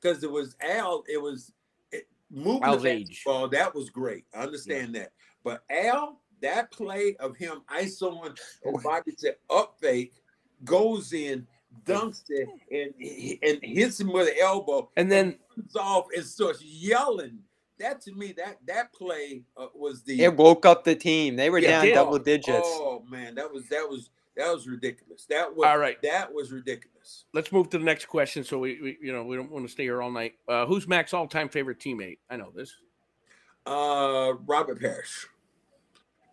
because 0.00 0.22
it 0.22 0.30
was 0.30 0.56
Al. 0.60 1.04
It 1.08 1.16
was 1.22 1.52
it, 1.90 2.06
moving 2.30 2.64
Al's 2.64 2.82
the 2.82 2.90
age. 2.90 3.08
basketball. 3.08 3.48
That 3.48 3.74
was 3.74 3.88
great. 3.88 4.24
I 4.34 4.42
understand 4.42 4.94
that. 4.96 5.12
But 5.42 5.62
Al, 5.70 6.20
that 6.42 6.70
play 6.70 7.16
of 7.18 7.34
him 7.36 7.62
isoing 7.68 8.26
and 8.64 8.76
oh. 8.76 8.80
Bobby 8.84 9.12
said 9.16 9.36
up 9.48 9.76
fake, 9.80 10.12
goes 10.64 11.14
in, 11.14 11.46
dunks 11.86 12.24
it, 12.28 12.46
and 12.70 12.92
and 13.42 13.58
hits 13.64 13.98
him 13.98 14.12
with 14.12 14.26
the 14.26 14.38
elbow, 14.40 14.90
And 14.96 15.10
then 15.10 15.38
runs 15.56 15.76
off 15.76 16.08
and 16.14 16.24
starts 16.26 16.60
yelling. 16.62 17.38
That 17.78 18.00
to 18.02 18.12
me, 18.12 18.32
that 18.36 18.58
that 18.66 18.92
play 18.92 19.42
uh, 19.56 19.66
was 19.74 20.02
the 20.02 20.22
It 20.22 20.36
woke 20.36 20.66
up 20.66 20.84
the 20.84 20.94
team. 20.94 21.36
They 21.36 21.50
were 21.50 21.58
Yeah, 21.58 21.84
down 21.84 21.94
double 21.94 22.18
digits. 22.18 22.68
Oh 22.72 23.04
man, 23.08 23.34
that 23.36 23.52
was 23.52 23.68
that 23.68 23.88
was 23.88 24.10
that 24.36 24.52
was 24.52 24.68
ridiculous. 24.68 25.26
That 25.28 25.54
was 25.54 25.66
All 25.66 25.78
right. 25.78 26.00
That 26.02 26.32
was 26.32 26.52
ridiculous. 26.52 27.24
let's 27.32 27.50
move 27.50 27.68
to 27.70 27.78
the 27.78 27.84
next 27.84 28.06
question. 28.06 28.44
So 28.44 28.58
we, 28.58 28.80
we 28.80 28.98
you 29.02 29.12
know, 29.12 29.24
we 29.24 29.36
don't 29.36 29.50
want 29.50 29.66
to 29.66 29.72
stay 29.72 29.82
here 29.82 30.00
all 30.00 30.12
night. 30.12 30.34
Uh, 30.48 30.64
who's 30.64 30.86
Mac's 30.86 31.12
all-time 31.12 31.48
favorite 31.48 31.80
teammate? 31.80 32.18
I 32.30 32.36
know 32.36 32.52
this. 32.54 32.76
Uh, 33.66 34.34
Robert 34.46 34.80
Parish. 34.80 35.26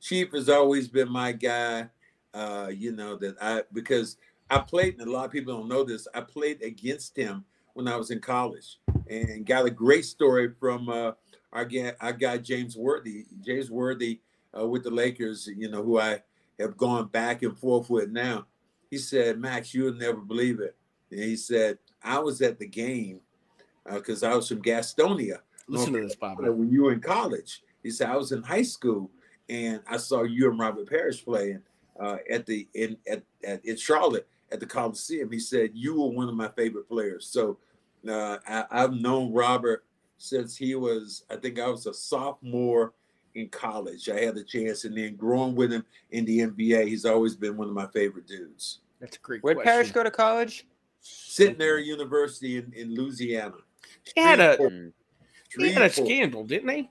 Chief 0.01 0.31
has 0.33 0.49
always 0.49 0.87
been 0.87 1.11
my 1.11 1.31
guy. 1.31 1.89
Uh, 2.33 2.69
you 2.71 2.91
know 2.91 3.15
that 3.15 3.35
I 3.41 3.63
because 3.73 4.17
I 4.49 4.59
played, 4.59 4.99
and 4.99 5.07
a 5.07 5.11
lot 5.11 5.25
of 5.25 5.31
people 5.31 5.57
don't 5.57 5.67
know 5.67 5.83
this. 5.83 6.07
I 6.13 6.21
played 6.21 6.61
against 6.61 7.17
him 7.17 7.43
when 7.73 7.87
I 7.87 7.95
was 7.95 8.11
in 8.11 8.19
college, 8.19 8.79
and 9.09 9.45
got 9.45 9.65
a 9.65 9.71
great 9.71 10.05
story 10.05 10.51
from 10.59 10.89
uh, 10.89 11.13
our 11.55 11.67
our 12.01 12.13
guy 12.13 12.37
James 12.37 12.75
Worthy. 12.77 13.25
James 13.43 13.71
Worthy 13.71 14.19
uh, 14.57 14.67
with 14.67 14.83
the 14.83 14.91
Lakers. 14.91 15.47
You 15.47 15.69
know 15.69 15.83
who 15.83 15.99
I 15.99 16.21
have 16.59 16.77
gone 16.77 17.07
back 17.07 17.41
and 17.41 17.57
forth 17.57 17.89
with 17.89 18.11
now. 18.11 18.45
He 18.91 18.97
said, 18.97 19.39
"Max, 19.39 19.73
you'll 19.73 19.93
never 19.93 20.19
believe 20.19 20.59
it." 20.59 20.75
And 21.09 21.21
he 21.21 21.35
said, 21.35 21.79
"I 22.03 22.19
was 22.19 22.41
at 22.41 22.59
the 22.59 22.67
game 22.67 23.21
because 23.85 24.21
I 24.21 24.35
was 24.35 24.47
from 24.47 24.61
Gastonia." 24.61 25.39
Listen 25.67 25.93
to 25.93 26.01
this, 26.01 26.15
Bobby. 26.15 26.49
when 26.49 26.69
you 26.69 26.83
were 26.83 26.93
in 26.93 27.01
college. 27.01 27.63
He 27.81 27.91
said, 27.91 28.09
I 28.09 28.15
was 28.15 28.31
in 28.31 28.41
high 28.41 28.63
school 28.63 29.11
and 29.47 29.79
I 29.87 29.97
saw 29.97 30.23
you 30.23 30.49
and 30.49 30.59
Robert 30.59 30.89
Parish 30.89 31.23
playing 31.23 31.61
uh, 31.99 32.17
at 32.29 32.45
the 32.45 32.67
in 32.73 32.97
at, 33.07 33.23
at 33.43 33.63
in 33.63 33.77
Charlotte 33.77 34.27
at 34.51 34.59
the 34.59 34.65
Coliseum. 34.65 35.31
He 35.31 35.39
said 35.39 35.71
you 35.73 36.01
were 36.01 36.09
one 36.09 36.29
of 36.29 36.35
my 36.35 36.49
favorite 36.49 36.89
players. 36.89 37.27
So 37.27 37.57
uh, 38.07 38.37
I, 38.47 38.65
I've 38.71 38.93
known 38.93 39.33
Robert 39.33 39.83
since 40.17 40.55
he 40.55 40.75
was, 40.75 41.23
I 41.29 41.35
think 41.35 41.59
I 41.59 41.67
was 41.67 41.85
a 41.85 41.93
sophomore 41.93 42.93
in 43.35 43.49
college. 43.49 44.09
I 44.09 44.21
had 44.21 44.35
the 44.35 44.43
chance, 44.43 44.85
and 44.85 44.97
then 44.97 45.15
growing 45.15 45.55
with 45.55 45.71
him 45.71 45.85
in 46.11 46.25
the 46.25 46.39
NBA, 46.39 46.87
he's 46.87 47.05
always 47.05 47.35
been 47.35 47.57
one 47.57 47.67
of 47.67 47.73
my 47.73 47.87
favorite 47.87 48.27
dudes. 48.27 48.79
That's 48.99 49.17
a 49.17 49.19
great 49.19 49.43
Where'd 49.43 49.57
question. 49.57 49.71
Parish 49.71 49.91
go 49.91 50.03
to 50.03 50.11
college? 50.11 50.65
Centenary 51.01 51.83
University 51.83 52.57
in, 52.57 52.71
in 52.75 52.95
Louisiana. 52.95 53.53
They 54.15 54.21
had 54.21 54.39
a 54.39 54.57
they 55.57 55.71
had 55.71 55.83
a 55.83 55.89
scandal, 55.89 56.43
didn't 56.43 56.67
they? 56.67 56.89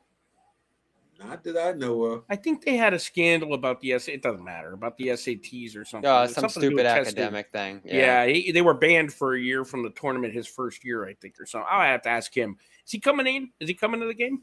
Not 1.19 1.45
that 1.45 1.57
I 1.57 1.73
know 1.73 2.03
of. 2.05 2.25
I 2.29 2.37
think 2.37 2.65
they 2.65 2.77
had 2.77 2.93
a 2.93 2.99
scandal 2.99 3.55
about 3.55 3.81
the 3.81 3.93
S. 3.93 4.09
It 4.09 4.23
doesn't 4.23 4.45
matter 4.45 4.73
about 4.73 4.97
the 4.97 5.09
SATs 5.09 5.77
or 5.77 5.85
something. 5.85 6.11
Oh, 6.11 6.27
some 6.27 6.43
something 6.43 6.63
stupid 6.63 6.75
with 6.77 6.85
testing. 6.85 7.19
academic 7.19 7.53
thing. 7.53 7.81
Yeah, 7.85 8.27
he, 8.27 8.53
they 8.53 8.63
were 8.63 8.75
banned 8.75 9.13
for 9.13 9.35
a 9.35 9.41
year 9.41 9.65
from 9.65 9.83
the 9.83 9.91
tournament. 9.91 10.35
His 10.35 10.47
first 10.47 10.85
year, 10.85 11.07
I 11.07 11.15
think, 11.15 11.41
or 11.41 11.47
something. 11.47 11.69
I'll 11.71 11.83
have 11.83 12.03
to 12.03 12.09
ask 12.09 12.37
him. 12.37 12.57
Is 12.87 12.93
he 12.93 13.01
coming 13.01 13.27
in? 13.27 13.51
Is 13.61 13.69
he 13.69 13.75
coming 13.75 14.01
to 14.01 14.07
the 14.07 14.15
game 14.15 14.43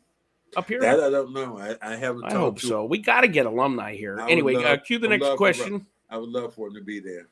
up 0.55 0.67
here? 0.67 0.79
That 0.81 0.99
I 0.99 1.09
don't 1.09 1.33
know. 1.33 1.57
I, 1.59 1.75
I 1.81 1.95
haven't 1.95 2.25
I 2.25 2.29
talked 2.29 2.39
hope 2.39 2.59
to 2.61 2.67
so. 2.67 2.85
We 2.85 2.97
got 2.97 3.21
to 3.21 3.27
get 3.27 3.45
alumni 3.45 3.95
here. 3.95 4.19
I 4.19 4.29
Anyway, 4.29 4.55
love- 4.55 4.65
uh, 4.65 4.77
cue 4.77 4.97
the 4.99 5.07
I 5.07 5.11
next 5.11 5.23
love 5.23 5.33
for 5.33 5.37
question. 5.37 5.85
I 6.09 6.17
would 6.17 6.29
love 6.29 6.53
for 6.53 6.67
him 6.67 6.75
to 6.75 6.81
be 6.81 6.99
there. 6.99 7.27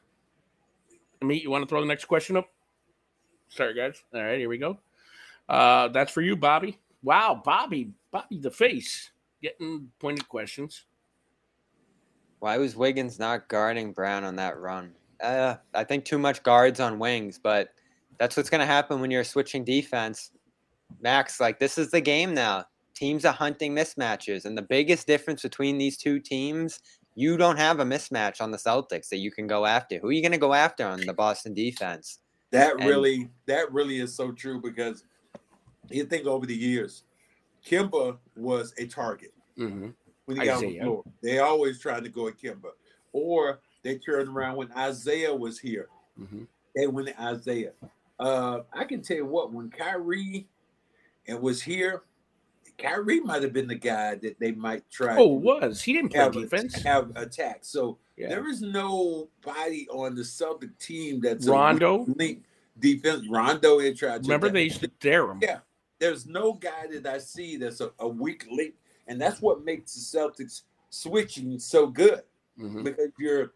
Meet, 1.22 1.44
you 1.44 1.50
want 1.50 1.64
to 1.64 1.68
throw 1.68 1.82
the 1.82 1.88
next 1.88 2.06
question 2.06 2.38
up? 2.38 2.48
Sorry, 3.50 3.74
guys. 3.74 4.02
All 4.14 4.24
right, 4.24 4.38
here 4.38 4.48
we 4.48 4.58
go. 4.58 4.78
Uh, 5.50 5.90
that's 5.90 6.12
for 6.14 6.22
you, 6.22 6.36
Bobby. 6.38 6.78
Wow, 7.04 7.42
Bobby, 7.44 7.92
Bobby 8.12 8.38
the 8.38 8.52
face, 8.52 9.10
getting 9.42 9.90
pointed 10.00 10.30
questions. 10.30 10.86
Why 12.40 12.58
was 12.58 12.76
Wiggins 12.76 13.20
not 13.20 13.48
guarding 13.50 13.92
Brown 13.92 14.24
on 14.24 14.36
that 14.38 14.58
run? 14.60 14.94
Uh, 15.22 15.56
I 15.74 15.84
think 15.84 16.06
too 16.06 16.18
much 16.20 16.42
guards 16.44 16.80
on 16.80 17.00
wings, 17.00 17.38
but 17.42 17.74
that's 18.18 18.38
what's 18.38 18.50
going 18.50 18.60
to 18.62 18.66
happen 18.66 19.02
when 19.02 19.12
you're 19.12 19.24
switching 19.26 19.66
defense. 19.66 20.32
Max, 21.02 21.40
like 21.40 21.60
this 21.60 21.78
is 21.78 21.92
the 21.92 22.02
game 22.02 22.34
now. 22.34 22.66
Teams 22.96 23.24
are 23.26 23.34
hunting 23.34 23.74
mismatches, 23.74 24.46
and 24.46 24.58
the 24.58 24.62
biggest 24.62 25.08
difference 25.08 25.42
between 25.42 25.78
these 25.78 25.96
two 25.98 26.20
teams, 26.20 26.82
you 27.16 27.38
don't 27.38 27.58
have 27.58 27.80
a 27.80 27.86
mismatch 27.86 28.42
on 28.42 28.52
the 28.52 28.58
Celtics 28.58 29.08
that 29.10 29.18
you 29.18 29.32
can 29.32 29.48
go 29.48 29.66
after. 29.66 30.00
Who 30.00 30.08
are 30.10 30.12
you 30.12 30.22
going 30.22 30.34
to 30.34 30.38
go 30.38 30.54
after 30.54 30.86
on 30.86 31.02
the 31.02 31.14
Boston 31.14 31.54
defense? 31.54 32.20
That 32.52 32.74
And- 32.80 32.90
really, 32.90 33.30
that 33.46 33.72
really 33.72 34.00
is 34.00 34.14
so 34.16 34.32
true 34.32 34.60
because 34.62 35.06
you 35.90 36.04
think 36.06 36.26
over 36.28 36.46
the 36.46 36.56
years, 36.56 37.04
Kemba 37.66 38.18
was 38.36 38.74
a 38.78 38.86
target 38.88 39.34
Mm-hmm. 39.58 39.90
when 40.26 40.38
he 40.40 40.46
got 40.46 40.56
on 40.58 40.62
the 40.62 40.68
Isaiah. 40.70 40.84
floor. 40.84 41.04
They 41.22 41.40
always 41.40 41.80
tried 41.80 42.04
to 42.06 42.10
go 42.10 42.28
at 42.28 42.38
Kemba, 42.38 42.72
or 43.14 43.60
they 43.84 43.98
turned 43.98 44.30
around 44.30 44.56
when 44.58 44.72
Isaiah 44.74 45.34
was 45.36 45.60
here. 45.60 45.88
Mm-hmm. 46.20 46.44
They 46.76 46.88
went 46.88 47.10
at 47.10 47.20
Isaiah. 47.20 47.72
Uh, 48.20 48.62
I 48.74 48.84
can 48.86 49.02
tell 49.02 49.18
you 49.18 49.26
what, 49.26 49.52
when 49.54 49.70
Kyrie 49.70 50.48
and 51.30 51.40
was 51.42 51.62
here, 51.62 52.04
Kyrie 52.78 53.20
might 53.20 53.44
have 53.44 53.54
been 53.54 53.68
the 53.68 53.76
guy 53.76 54.16
that 54.16 54.40
they 54.40 54.52
might 54.52 54.90
try. 54.90 55.16
Oh, 55.18 55.28
was 55.28 55.82
he 55.82 55.94
didn't 55.94 56.12
play 56.12 56.20
have, 56.22 56.34
defense? 56.34 56.82
have 56.82 57.12
attack. 57.16 57.60
So 57.62 57.98
Yeah. 58.18 58.30
there 58.30 58.48
is 58.48 58.62
nobody 58.62 59.88
on 59.90 60.16
the 60.16 60.24
Celtic 60.24 60.78
team 60.80 61.20
that's 61.22 61.48
a 61.48 61.52
Rondo. 61.52 62.06
link 62.16 62.44
defense. 62.80 63.28
Rondo 63.30 63.80
had 63.80 63.98
tried. 63.98 64.22
Remember 64.24 64.48
attack. 64.48 64.54
they 64.54 64.64
used 64.64 64.80
to 64.82 64.88
dare 65.00 65.30
him. 65.30 65.40
Yeah. 65.42 65.60
There's 66.00 66.26
no 66.26 66.54
guy 66.54 66.88
that 66.92 67.06
I 67.06 67.18
see 67.18 67.58
that's 67.58 67.82
a, 67.82 67.92
a 68.00 68.08
weak 68.08 68.48
link, 68.50 68.76
and 69.08 69.20
that's 69.20 69.42
what 69.42 69.66
makes 69.66 69.94
the 69.94 70.00
Celtics 70.18 70.62
switching 70.90 71.60
so 71.60 71.88
good 71.88 72.24
Mhm. 72.58 72.84
because 72.86 73.12
you're 73.20 73.52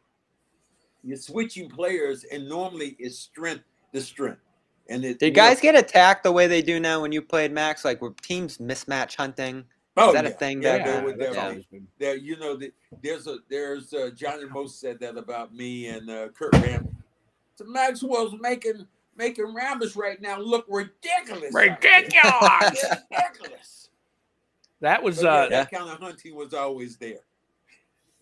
you're 1.05 1.17
switching 1.17 1.69
players, 1.69 2.23
and 2.25 2.47
normally 2.47 2.95
it's 2.99 3.17
strength 3.17 3.63
to 3.93 4.01
strength. 4.01 4.39
And 4.89 5.03
it, 5.05 5.19
Did 5.19 5.27
you 5.27 5.31
know- 5.31 5.49
guys 5.49 5.59
get 5.61 5.75
attacked 5.75 6.23
the 6.23 6.31
way 6.31 6.47
they 6.47 6.61
do 6.61 6.79
now 6.79 7.01
when 7.01 7.11
you 7.11 7.21
played 7.21 7.51
Max? 7.51 7.85
Like 7.85 8.01
were 8.01 8.13
teams 8.21 8.57
mismatch 8.57 9.15
hunting? 9.15 9.63
Oh, 9.95 10.11
that 10.11 10.25
a 10.25 10.31
thing 10.31 10.61
Yeah, 10.61 10.77
back 10.77 10.85
there 10.85 10.95
then? 10.95 11.05
was- 11.05 11.15
there 11.17 11.33
Yeah. 11.33 11.79
there, 11.99 12.15
you 12.17 12.37
know, 12.37 12.55
the, 12.57 12.71
there's 13.01 13.27
a 13.27 13.37
there's 13.49 13.93
uh, 13.93 14.09
Johnny 14.15 14.45
Most 14.45 14.79
said 14.79 14.99
that 15.01 15.17
about 15.17 15.53
me 15.53 15.87
and 15.87 16.09
uh, 16.09 16.29
Kurt 16.29 16.51
Rambis. 16.53 16.93
So 17.55 17.65
Maxwell's 17.65 18.33
making 18.41 18.87
making 19.15 19.45
Rambis 19.45 19.95
right 19.95 20.19
now 20.19 20.39
look 20.39 20.65
ridiculous. 20.67 21.53
Ridiculous. 21.53 22.85
ridiculous. 23.11 23.89
That 24.81 25.01
was 25.03 25.21
yeah, 25.23 25.29
uh, 25.29 25.49
that 25.49 25.71
kind 25.71 25.89
of 25.89 25.99
hunting 25.99 26.35
was 26.35 26.53
always 26.53 26.97
there. 26.97 27.19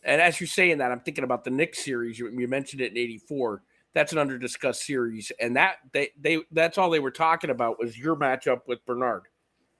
and 0.03 0.21
as 0.21 0.39
you're 0.39 0.47
saying 0.47 0.77
that, 0.79 0.91
I'm 0.91 0.99
thinking 0.99 1.23
about 1.23 1.43
the 1.45 1.49
Knicks 1.49 1.83
series. 1.83 2.19
You, 2.19 2.29
you 2.29 2.47
mentioned 2.47 2.81
it 2.81 2.91
in 2.91 2.97
'84. 2.97 3.63
That's 3.93 4.13
an 4.13 4.17
under 4.17 4.37
discussed 4.37 4.85
series, 4.85 5.31
and 5.39 5.55
that 5.57 5.77
they 5.91 6.09
they 6.19 6.39
that's 6.51 6.77
all 6.77 6.89
they 6.89 6.99
were 6.99 7.11
talking 7.11 7.49
about 7.49 7.79
was 7.79 7.97
your 7.97 8.15
matchup 8.15 8.61
with 8.67 8.85
Bernard 8.85 9.23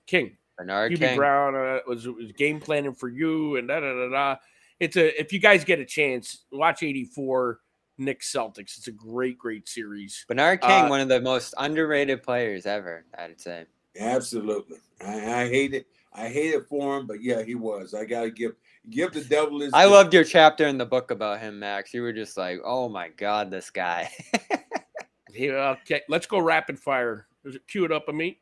King. 0.06 0.36
Bernard 0.58 0.92
Hubie 0.92 0.98
King. 0.98 1.16
Brown 1.16 1.54
uh, 1.54 1.78
was 1.86 2.06
was 2.06 2.32
game 2.32 2.60
planning 2.60 2.94
for 2.94 3.08
you, 3.08 3.56
and 3.56 3.68
da 3.68 3.80
da 3.80 3.94
da 3.94 4.08
da. 4.10 4.36
It's 4.80 4.96
a 4.96 5.18
if 5.18 5.32
you 5.32 5.38
guys 5.38 5.64
get 5.64 5.78
a 5.78 5.84
chance, 5.84 6.44
watch 6.52 6.82
eighty 6.82 7.04
four 7.04 7.60
Knicks 7.96 8.30
Celtics. 8.30 8.76
It's 8.76 8.88
a 8.88 8.92
great 8.92 9.38
great 9.38 9.68
series. 9.68 10.24
Bernard 10.28 10.60
King, 10.60 10.84
Uh, 10.84 10.88
one 10.88 11.00
of 11.00 11.08
the 11.08 11.20
most 11.20 11.54
underrated 11.56 12.22
players 12.22 12.66
ever, 12.66 13.04
I'd 13.16 13.40
say. 13.40 13.64
Absolutely. 13.98 14.78
I, 15.04 15.42
I 15.42 15.48
hate 15.48 15.74
it. 15.74 15.86
I 16.12 16.28
hate 16.28 16.54
it 16.54 16.66
for 16.68 16.98
him, 16.98 17.06
but 17.06 17.22
yeah, 17.22 17.42
he 17.42 17.54
was. 17.54 17.94
I 17.94 18.04
gotta 18.04 18.30
give 18.30 18.52
give 18.90 19.12
the 19.12 19.22
devil 19.22 19.60
his. 19.60 19.72
I 19.72 19.84
due. 19.84 19.90
loved 19.92 20.14
your 20.14 20.24
chapter 20.24 20.66
in 20.66 20.78
the 20.78 20.86
book 20.86 21.10
about 21.10 21.40
him, 21.40 21.58
Max. 21.58 21.92
You 21.94 22.02
were 22.02 22.12
just 22.12 22.36
like, 22.36 22.60
"Oh 22.64 22.88
my 22.88 23.08
god, 23.08 23.50
this 23.50 23.70
guy." 23.70 24.10
Here, 25.34 25.56
okay, 25.56 26.02
let's 26.08 26.26
go 26.26 26.38
rapid 26.40 26.78
fire. 26.78 27.26
Is 27.44 27.54
it 27.56 27.62
queued 27.66 27.90
up, 27.90 28.06
Amit? 28.06 28.36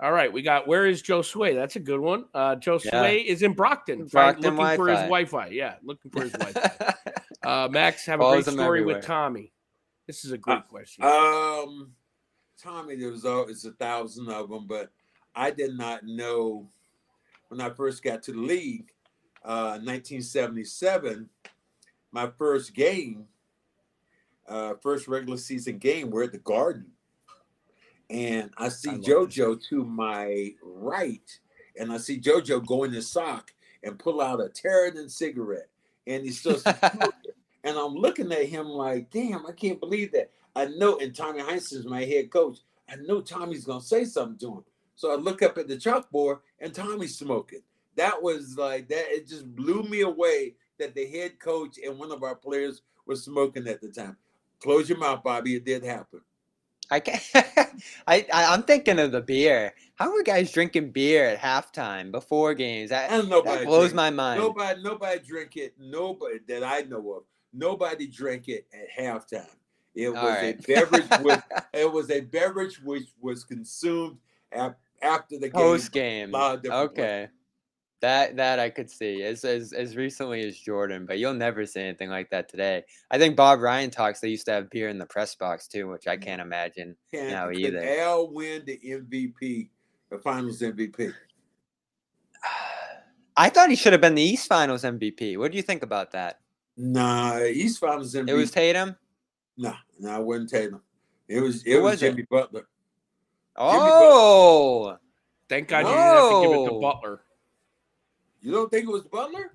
All 0.00 0.12
right, 0.12 0.30
we 0.32 0.42
got 0.42 0.66
where 0.68 0.86
is 0.86 1.00
Joe 1.02 1.22
Sway? 1.22 1.54
That's 1.54 1.76
a 1.76 1.80
good 1.80 2.00
one. 2.00 2.26
Uh, 2.34 2.56
Joe 2.56 2.78
Yeah. 2.84 2.90
Sway 3.00 3.18
is 3.18 3.42
in 3.42 3.52
Brockton, 3.54 4.00
find- 4.08 4.10
Brockton 4.40 4.56
looking 4.56 4.76
for 4.76 4.88
his 4.88 4.98
Wi-Fi. 4.98 5.30
Wi-Fi. 5.30 5.54
Yeah, 5.54 5.74
looking 5.82 6.10
for 6.10 6.22
his 6.22 6.32
Wi-Fi. 6.32 6.94
Uh, 7.42 7.66
Max, 7.70 8.04
have 8.04 8.20
a 8.20 8.22
Follows 8.22 8.44
great 8.44 8.52
story 8.52 8.80
everywhere. 8.80 8.96
with 8.96 9.06
Tommy. 9.06 9.50
This 10.06 10.26
is 10.26 10.32
a 10.32 10.36
great 10.36 10.68
question. 10.68 11.02
Um, 11.04 11.90
Tommy, 12.62 12.96
there 12.96 13.08
was 13.10 13.24
all 13.24 13.48
it's 13.48 13.64
a 13.64 13.72
thousand 13.72 14.28
of 14.28 14.50
them, 14.50 14.66
but 14.66 14.90
I 15.34 15.50
did 15.50 15.72
not 15.74 16.04
know 16.04 16.68
when 17.48 17.62
I 17.62 17.70
first 17.70 18.02
got 18.02 18.22
to 18.24 18.32
the 18.32 18.38
league, 18.38 18.90
uh, 19.44 19.78
1977. 19.82 21.28
My 22.12 22.30
first 22.38 22.74
game, 22.74 23.26
uh, 24.48 24.74
first 24.82 25.06
regular 25.06 25.36
season 25.36 25.78
game, 25.78 26.10
we're 26.10 26.24
at 26.24 26.32
the 26.32 26.38
Garden, 26.38 26.86
and 28.08 28.50
I 28.56 28.68
see 28.68 28.90
I 28.90 28.94
JoJo 28.94 29.62
to 29.68 29.84
my 29.84 30.54
right, 30.62 31.38
and 31.78 31.92
I 31.92 31.98
see 31.98 32.18
JoJo 32.20 32.66
go 32.66 32.84
in 32.84 32.92
his 32.92 33.10
sock 33.10 33.52
and 33.84 33.98
pull 33.98 34.20
out 34.20 34.40
a 34.40 34.48
Tareyton 34.48 35.08
cigarette, 35.10 35.68
and 36.06 36.24
he's 36.24 36.40
still 36.40 36.58
smoking. 36.58 37.00
And 37.62 37.76
I'm 37.76 37.94
looking 37.94 38.32
at 38.32 38.46
him 38.46 38.68
like, 38.68 39.10
damn, 39.10 39.46
I 39.46 39.52
can't 39.52 39.80
believe 39.80 40.12
that. 40.12 40.30
I 40.56 40.66
know, 40.66 40.98
and 40.98 41.14
Tommy 41.14 41.40
Heinz 41.40 41.72
is 41.72 41.84
my 41.84 42.04
head 42.04 42.30
coach. 42.30 42.60
I 42.88 42.96
know 42.96 43.20
Tommy's 43.20 43.64
gonna 43.64 43.82
say 43.82 44.04
something 44.04 44.38
to 44.38 44.56
him. 44.56 44.64
So 44.96 45.12
I 45.12 45.16
look 45.16 45.42
up 45.42 45.58
at 45.58 45.68
the 45.68 45.76
chalkboard 45.76 46.40
and 46.58 46.74
Tommy's 46.74 47.16
smoking. 47.16 47.62
That 48.00 48.22
was 48.22 48.56
like 48.56 48.88
that, 48.88 49.10
it 49.10 49.28
just 49.28 49.54
blew 49.54 49.82
me 49.82 50.00
away 50.00 50.54
that 50.78 50.94
the 50.94 51.06
head 51.06 51.38
coach 51.38 51.76
and 51.84 51.98
one 51.98 52.10
of 52.10 52.22
our 52.22 52.34
players 52.34 52.80
was 53.06 53.22
smoking 53.22 53.68
at 53.68 53.82
the 53.82 53.88
time. 53.88 54.16
Close 54.60 54.88
your 54.88 54.96
mouth, 54.96 55.22
Bobby. 55.22 55.56
It 55.56 55.66
did 55.66 55.84
happen. 55.84 56.22
I 56.90 57.00
can't. 57.00 57.22
I, 58.06 58.26
I 58.32 58.54
I'm 58.54 58.62
thinking 58.62 58.98
of 58.98 59.12
the 59.12 59.20
beer. 59.20 59.74
How 59.96 60.16
are 60.16 60.22
guys 60.22 60.50
drinking 60.50 60.92
beer 60.92 61.26
at 61.26 61.38
halftime 61.40 62.10
before 62.10 62.54
games? 62.54 62.88
That, 62.88 63.10
And 63.10 63.28
nobody 63.28 63.58
that 63.58 63.66
blows 63.66 63.90
drink- 63.90 63.94
my 63.96 64.10
mind. 64.10 64.40
Nobody, 64.40 64.82
nobody 64.82 65.18
drink 65.20 65.56
it. 65.56 65.74
Nobody 65.78 66.38
that 66.48 66.64
I 66.64 66.80
know 66.82 67.12
of. 67.12 67.22
Nobody 67.52 68.06
drank 68.06 68.48
it 68.48 68.66
at 68.72 68.88
halftime. 68.98 69.46
It 69.94 70.08
was 70.08 70.18
All 70.18 70.28
right. 70.28 70.58
a 70.58 70.62
beverage. 70.62 71.06
With, 71.22 71.42
it 71.74 71.92
was 71.92 72.10
a 72.10 72.20
beverage 72.22 72.80
which 72.82 73.08
was 73.20 73.44
consumed 73.44 74.16
ap- 74.52 74.78
after 75.02 75.36
the 75.38 75.48
game. 75.48 75.52
Post 75.52 75.92
game. 75.92 76.32
ways. 76.32 77.28
Okay. 78.02 78.06
That 78.06 78.36
that 78.36 78.58
I 78.58 78.70
could 78.70 78.90
see 78.90 79.22
as, 79.22 79.44
as 79.44 79.72
as 79.72 79.96
recently 79.96 80.46
as 80.46 80.58
Jordan, 80.58 81.04
but 81.06 81.18
you'll 81.18 81.34
never 81.34 81.66
see 81.66 81.80
anything 81.80 82.08
like 82.08 82.30
that 82.30 82.48
today. 82.48 82.82
I 83.10 83.18
think 83.18 83.36
Bob 83.36 83.60
Ryan 83.60 83.90
talks. 83.90 84.20
They 84.20 84.28
used 84.28 84.46
to 84.46 84.52
have 84.52 84.70
beer 84.70 84.88
in 84.88 84.98
the 84.98 85.06
press 85.06 85.34
box 85.34 85.68
too, 85.68 85.88
which 85.88 86.06
I 86.06 86.16
mm. 86.16 86.22
can't 86.22 86.40
imagine. 86.40 86.96
Can, 87.12 87.30
No, 87.30 87.48
could 87.48 87.58
either. 87.58 88.00
Al 88.00 88.32
win 88.32 88.62
the 88.64 88.80
MVP, 88.82 89.68
the 90.10 90.18
Finals 90.18 90.60
MVP? 90.60 91.12
I 93.36 93.48
thought 93.48 93.70
he 93.70 93.76
should 93.76 93.92
have 93.92 94.00
been 94.00 94.14
the 94.14 94.22
East 94.22 94.48
Finals 94.48 94.82
MVP. 94.82 95.36
What 95.38 95.52
do 95.52 95.56
you 95.56 95.62
think 95.62 95.82
about 95.82 96.12
that? 96.12 96.40
Nah, 96.76 97.38
East 97.38 97.78
Finals 97.78 98.14
MVP. 98.14 98.28
It 98.28 98.34
was 98.34 98.50
Tatum. 98.50 98.96
nah, 99.56 99.76
nah, 99.98 100.18
it 100.18 100.24
wasn't 100.24 100.48
Tatum. 100.48 100.80
It 101.28 101.40
was 101.40 101.62
it 101.64 101.72
Who 101.72 101.82
was, 101.82 101.92
was 101.92 102.02
it? 102.02 102.10
Jimmy 102.10 102.26
Butler. 102.30 102.66
Oh, 103.56 104.96
Thank 105.50 105.68
God 105.68 105.80
you 105.80 105.86
didn't 105.86 105.98
have 105.98 106.30
to 106.30 106.42
give 106.42 106.52
it 106.52 106.68
to 106.70 106.80
Butler. 106.80 107.20
You 108.42 108.52
don't 108.52 108.70
think 108.70 108.84
it 108.88 108.92
was 108.92 109.04
Butler? 109.04 109.52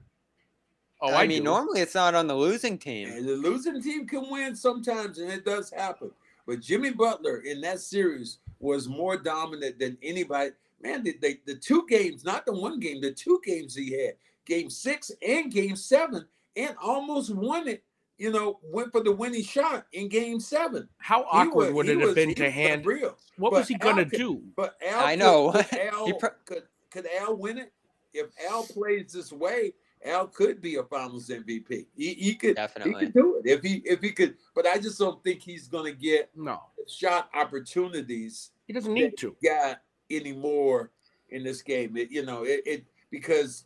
Oh, 1.01 1.11
I, 1.11 1.23
I, 1.23 1.27
mean, 1.27 1.39
do. 1.39 1.43
normally 1.45 1.81
it's 1.81 1.95
not 1.95 2.15
on 2.15 2.27
the 2.27 2.35
losing 2.35 2.77
team. 2.77 3.09
And 3.09 3.27
the 3.27 3.33
losing 3.35 3.81
team 3.81 4.07
can 4.07 4.29
win 4.29 4.55
sometimes, 4.55 5.19
and 5.19 5.29
it 5.31 5.43
does 5.45 5.69
happen. 5.69 6.11
But 6.47 6.61
Jimmy 6.61 6.91
Butler 6.91 7.37
in 7.39 7.59
that 7.61 7.79
series 7.79 8.37
was 8.59 8.87
more 8.87 9.17
dominant 9.17 9.79
than 9.79 9.97
anybody. 10.01 10.51
Man, 10.81 11.03
the, 11.03 11.17
the, 11.21 11.39
the 11.45 11.55
two 11.55 11.85
games, 11.89 12.23
not 12.23 12.45
the 12.45 12.53
one 12.53 12.79
game, 12.79 13.01
the 13.01 13.11
two 13.11 13.41
games 13.43 13.75
he 13.75 13.91
had, 13.93 14.13
game 14.45 14.69
six 14.69 15.11
and 15.27 15.51
game 15.51 15.75
seven, 15.75 16.25
and 16.55 16.75
almost 16.81 17.33
won 17.33 17.67
it. 17.67 17.83
You 18.17 18.31
know, 18.31 18.59
went 18.63 18.93
for 18.93 19.03
the 19.03 19.11
winning 19.11 19.43
shot 19.43 19.87
in 19.91 20.07
game 20.07 20.39
seven. 20.39 20.87
How 20.99 21.23
He 21.23 21.27
awkward 21.39 21.65
was- 21.67 21.73
would 21.73 21.85
he 21.87 21.91
it 21.93 21.99
have 21.99 22.05
was- 22.09 22.15
been 22.15 22.33
to 22.35 22.49
hand? 22.49 22.85
Real. 22.85 23.17
What 23.37 23.51
but 23.51 23.57
was 23.59 23.67
he 23.67 23.75
gonna 23.75 24.05
do? 24.05 24.41
But 24.55 24.77
Al, 24.87 25.03
I 25.05 25.15
know. 25.15 25.51
Could, 25.51 25.79
Al, 25.93 26.05
He 26.05 26.13
pro- 26.13 26.29
could, 26.45 26.63
could 26.89 27.07
Al 27.19 27.35
win 27.35 27.57
it? 27.57 27.73
If 28.15 28.27
Al 28.49 28.63
plays 28.63 29.13
this 29.13 29.31
way, 29.31 29.73
Al 30.05 30.27
could 30.27 30.61
be 30.61 30.75
a 30.75 30.83
Finals 30.83 31.29
MVP. 31.29 31.85
He, 31.95 32.13
he 32.13 32.35
could. 32.35 32.49
He 32.49 32.53
Definitely. 32.53 33.05
could 33.05 33.13
do 33.13 33.41
it 33.43 33.49
if 33.49 33.61
he 33.61 33.81
if 33.85 34.01
he 34.01 34.11
could. 34.11 34.35
But 34.55 34.65
I 34.67 34.77
just 34.77 34.99
don't 34.99 35.23
think 35.23 35.41
he's 35.41 35.67
going 35.67 35.91
to 35.91 35.99
get 35.99 36.29
No, 36.35 36.61
shot 36.87 37.29
opportunities 37.33 38.51
he 38.67 38.73
doesn't 38.73 38.93
need 38.93 39.17
to. 39.17 39.35
got 39.43 39.81
anymore 40.09 40.91
in 41.29 41.43
this 41.43 41.61
game. 41.61 41.97
It, 41.97 42.11
you 42.11 42.25
know, 42.25 42.43
it, 42.43 42.61
it 42.65 42.85
because 43.11 43.65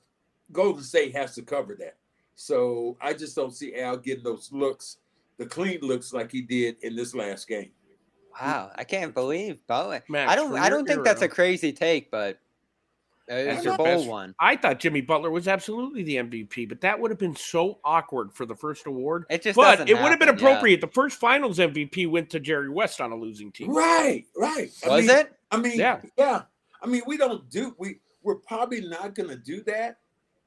Golden 0.52 0.84
State 0.84 1.16
has 1.16 1.36
to 1.36 1.42
cover 1.42 1.76
that. 1.80 1.98
So 2.36 2.98
I 3.02 3.14
just 3.14 3.36
don't 3.36 3.54
see 3.54 3.76
Al 3.76 3.98
getting 3.98 4.24
those 4.24 4.50
looks, 4.54 4.98
the 5.38 5.46
clean 5.46 5.80
looks 5.82 6.14
like 6.14 6.32
he 6.32 6.42
did 6.42 6.78
in 6.82 6.96
this 6.96 7.14
last 7.14 7.48
game. 7.48 7.72
Wow, 8.40 8.72
I 8.76 8.86
can't 8.86 9.14
believe 9.14 9.58
Butler. 9.68 10.02
Max, 10.08 10.32
I 10.32 10.36
don't. 10.36 10.58
I 10.58 10.70
don't 10.70 10.88
think 10.88 11.04
that's 11.04 11.22
a 11.22 11.28
crazy 11.28 11.74
take, 11.74 12.10
but 12.10 12.30
As 12.36 12.38
it's 13.38 13.64
your 13.66 13.76
a 13.76 13.78
bold 13.78 13.88
best- 13.88 14.08
one. 14.08 14.36
I 14.40 14.56
thought 14.56 14.80
Jimmy 14.80 15.02
Butler 15.02 15.30
was 15.30 15.48
absolutely 15.48 16.04
the 16.04 16.16
MVP, 16.18 16.68
but 16.68 16.82
that 16.82 17.00
would 17.00 17.12
have 17.12 17.18
been 17.20 17.36
so 17.36 17.80
awkward 17.84 18.34
for 18.34 18.46
the 18.46 18.56
first 18.56 18.88
award. 18.88 19.26
It 19.30 19.42
just 19.44 19.56
But 19.56 19.72
doesn't 19.72 19.90
it 19.90 19.94
would 19.94 20.10
have 20.10 20.20
been 20.20 20.28
happen, 20.30 20.44
yeah. 20.44 20.50
appropriate. 20.52 20.82
The 20.82 20.88
first 20.88 21.20
Finals 21.20 21.60
MVP 21.60 22.08
went 22.10 22.30
to 22.32 22.40
Jerry 22.40 22.70
West 22.70 23.00
on 23.02 23.12
a 23.12 23.16
losing 23.16 23.52
team. 23.52 23.70
Right, 23.72 24.26
right. 24.36 24.72
I 24.86 24.90
Was 24.90 25.08
mean, 25.08 25.16
it? 25.18 25.34
I 25.52 25.58
mean, 25.58 25.80
Yeah. 25.80 26.02
yeah. 26.18 26.42
I 26.82 26.88
mean, 26.88 27.02
we 27.08 27.18
don't 27.18 27.50
do 27.50 27.76
we 27.78 28.00
we're 28.24 28.36
probably 28.36 28.82
not 28.82 29.16
gonna 29.16 29.36
do 29.38 29.62
that, 29.64 30.00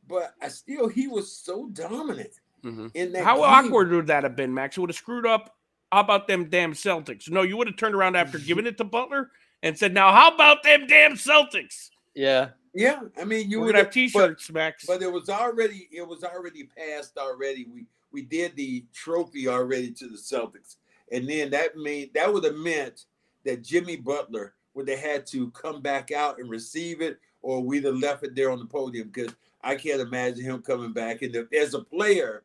but 0.08 0.34
I 0.42 0.48
still 0.48 0.88
he 0.88 1.08
was 1.08 1.30
so 1.32 1.68
dominant 1.70 2.30
Mhm. 2.64 2.90
in 2.94 3.12
that. 3.12 3.24
How 3.24 3.36
game. 3.36 3.44
awkward 3.44 3.90
would 3.90 4.06
that 4.08 4.22
have 4.24 4.36
been, 4.36 4.52
Max? 4.52 4.76
It 4.76 4.80
would 4.80 4.90
have 4.90 4.96
screwed 4.96 5.26
up. 5.26 5.56
How 5.90 6.00
about 6.00 6.26
them 6.26 6.48
damn 6.48 6.72
Celtics? 6.72 7.30
No, 7.30 7.42
you 7.42 7.56
would 7.56 7.66
have 7.66 7.76
turned 7.76 7.94
around 7.94 8.16
after 8.16 8.38
giving 8.38 8.66
it 8.66 8.78
to 8.78 8.84
Butler 8.84 9.30
and 9.62 9.76
said, 9.78 9.92
"Now, 9.92 10.10
how 10.12 10.34
about 10.34 10.62
them 10.62 10.86
damn 10.86 11.14
Celtics?" 11.14 11.90
Yeah. 12.14 12.50
Yeah, 12.74 13.00
I 13.20 13.24
mean, 13.24 13.50
you 13.50 13.60
would 13.60 13.74
have 13.74 13.90
T-shirts, 13.90 14.50
Max. 14.50 14.86
but 14.86 15.02
it 15.02 15.12
was 15.12 15.28
already 15.28 15.88
it 15.92 16.06
was 16.06 16.24
already 16.24 16.64
passed 16.64 17.18
already. 17.18 17.66
We 17.72 17.84
we 18.12 18.22
did 18.22 18.56
the 18.56 18.84
trophy 18.94 19.48
already 19.48 19.90
to 19.92 20.06
the 20.08 20.16
Celtics, 20.16 20.76
and 21.10 21.28
then 21.28 21.50
that 21.50 21.76
made 21.76 22.14
that 22.14 22.32
would 22.32 22.44
have 22.44 22.56
meant 22.56 23.04
that 23.44 23.62
Jimmy 23.62 23.96
Butler 23.96 24.54
would 24.74 24.88
have 24.88 25.00
had 25.00 25.26
to 25.26 25.50
come 25.50 25.82
back 25.82 26.12
out 26.12 26.38
and 26.38 26.48
receive 26.48 27.02
it, 27.02 27.18
or 27.42 27.60
we'd 27.62 27.84
have 27.84 27.96
left 27.96 28.24
it 28.24 28.34
there 28.34 28.50
on 28.50 28.58
the 28.58 28.64
podium 28.64 29.10
because 29.12 29.34
I 29.62 29.74
can't 29.76 30.00
imagine 30.00 30.44
him 30.44 30.62
coming 30.62 30.92
back. 30.92 31.20
And 31.22 31.36
if, 31.36 31.52
as 31.52 31.74
a 31.74 31.80
player, 31.80 32.42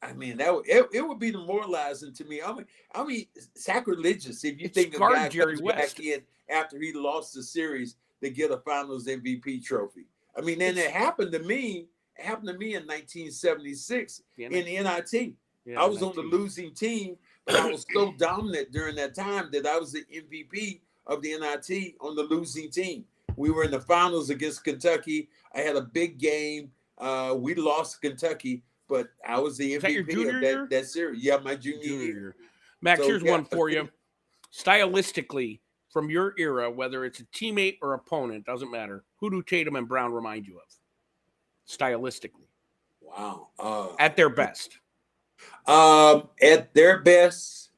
I 0.00 0.14
mean 0.14 0.38
that 0.38 0.54
would, 0.54 0.66
it, 0.66 0.86
it 0.94 1.06
would 1.06 1.18
be 1.18 1.30
demoralizing 1.30 2.14
to 2.14 2.24
me. 2.24 2.40
I 2.40 2.52
mean, 2.54 2.66
I 2.94 3.04
mean 3.04 3.26
sacrilegious 3.54 4.44
if 4.44 4.58
you 4.58 4.66
It's 4.66 4.74
think 4.74 4.96
guard 4.98 5.14
guy 5.14 5.28
Jerry 5.28 5.56
comes 5.56 5.62
West. 5.62 5.96
back 5.98 6.06
in 6.06 6.22
after 6.48 6.80
he 6.80 6.94
lost 6.94 7.34
the 7.34 7.42
series 7.42 7.96
to 8.22 8.30
get 8.30 8.50
a 8.50 8.58
Finals 8.58 9.06
MVP 9.06 9.64
trophy. 9.64 10.06
I 10.36 10.40
mean, 10.42 10.60
and 10.62 10.76
it 10.78 10.90
happened 10.90 11.32
to 11.32 11.38
me. 11.40 11.86
It 12.18 12.24
happened 12.24 12.48
to 12.48 12.54
me 12.58 12.74
in 12.74 12.82
1976 12.86 14.22
Yeah, 14.36 14.46
in 14.48 14.52
the 14.64 14.82
NIT. 14.82 15.34
yeah, 15.64 15.80
I 15.80 15.84
was 15.86 16.02
on 16.02 16.14
the 16.14 16.22
losing 16.22 16.72
team, 16.72 17.16
but 17.44 17.56
I 17.56 17.70
was 17.70 17.84
so 17.92 18.12
dominant 18.18 18.72
during 18.72 18.94
that 18.96 19.14
time 19.14 19.50
that 19.52 19.66
I 19.66 19.78
was 19.78 19.92
the 19.92 20.04
MVP 20.14 20.80
of 21.06 21.22
the 21.22 21.36
NIT 21.38 21.94
on 22.00 22.16
the 22.16 22.22
losing 22.22 22.70
team. 22.70 23.04
We 23.36 23.50
were 23.50 23.64
in 23.64 23.70
the 23.70 23.80
finals 23.80 24.30
against 24.30 24.64
Kentucky. 24.64 25.28
I 25.54 25.60
had 25.60 25.76
a 25.76 25.82
big 25.82 26.18
game. 26.18 26.70
Uh, 26.98 27.34
we 27.36 27.54
lost 27.54 28.00
Kentucky, 28.00 28.62
but 28.88 29.08
I 29.26 29.38
was 29.38 29.58
the 29.58 29.76
that 29.76 29.90
MVP 29.90 30.10
junior 30.10 30.36
of 30.36 30.42
year? 30.42 30.60
that, 30.62 30.70
that 30.70 30.86
series. 30.86 31.22
Yeah, 31.22 31.36
my 31.38 31.54
junior, 31.54 31.82
Junior 31.82 32.02
year. 32.04 32.14
year. 32.14 32.36
Max, 32.80 33.00
So, 33.00 33.06
here's 33.08 33.22
yeah. 33.22 33.30
one 33.32 33.44
for 33.44 33.68
you. 33.68 33.88
Stylistically, 34.54 35.60
from 35.92 36.10
your 36.10 36.34
era, 36.38 36.70
whether 36.70 37.04
it's 37.04 37.20
a 37.20 37.24
teammate 37.26 37.78
or 37.82 37.94
opponent, 37.94 38.44
doesn't 38.44 38.70
matter. 38.70 39.04
Who 39.18 39.30
do 39.30 39.42
Tatum 39.42 39.76
and 39.76 39.88
Brown 39.88 40.12
remind 40.12 40.46
you 40.46 40.56
of? 40.58 40.64
Stylistically, 41.68 42.46
Wow. 43.00 43.48
Uh, 43.58 43.88
at 43.98 44.16
their 44.16 44.28
best. 44.28 44.78
Um, 45.66 46.28
at 46.42 46.72
their 46.74 47.00
best, 47.00 47.70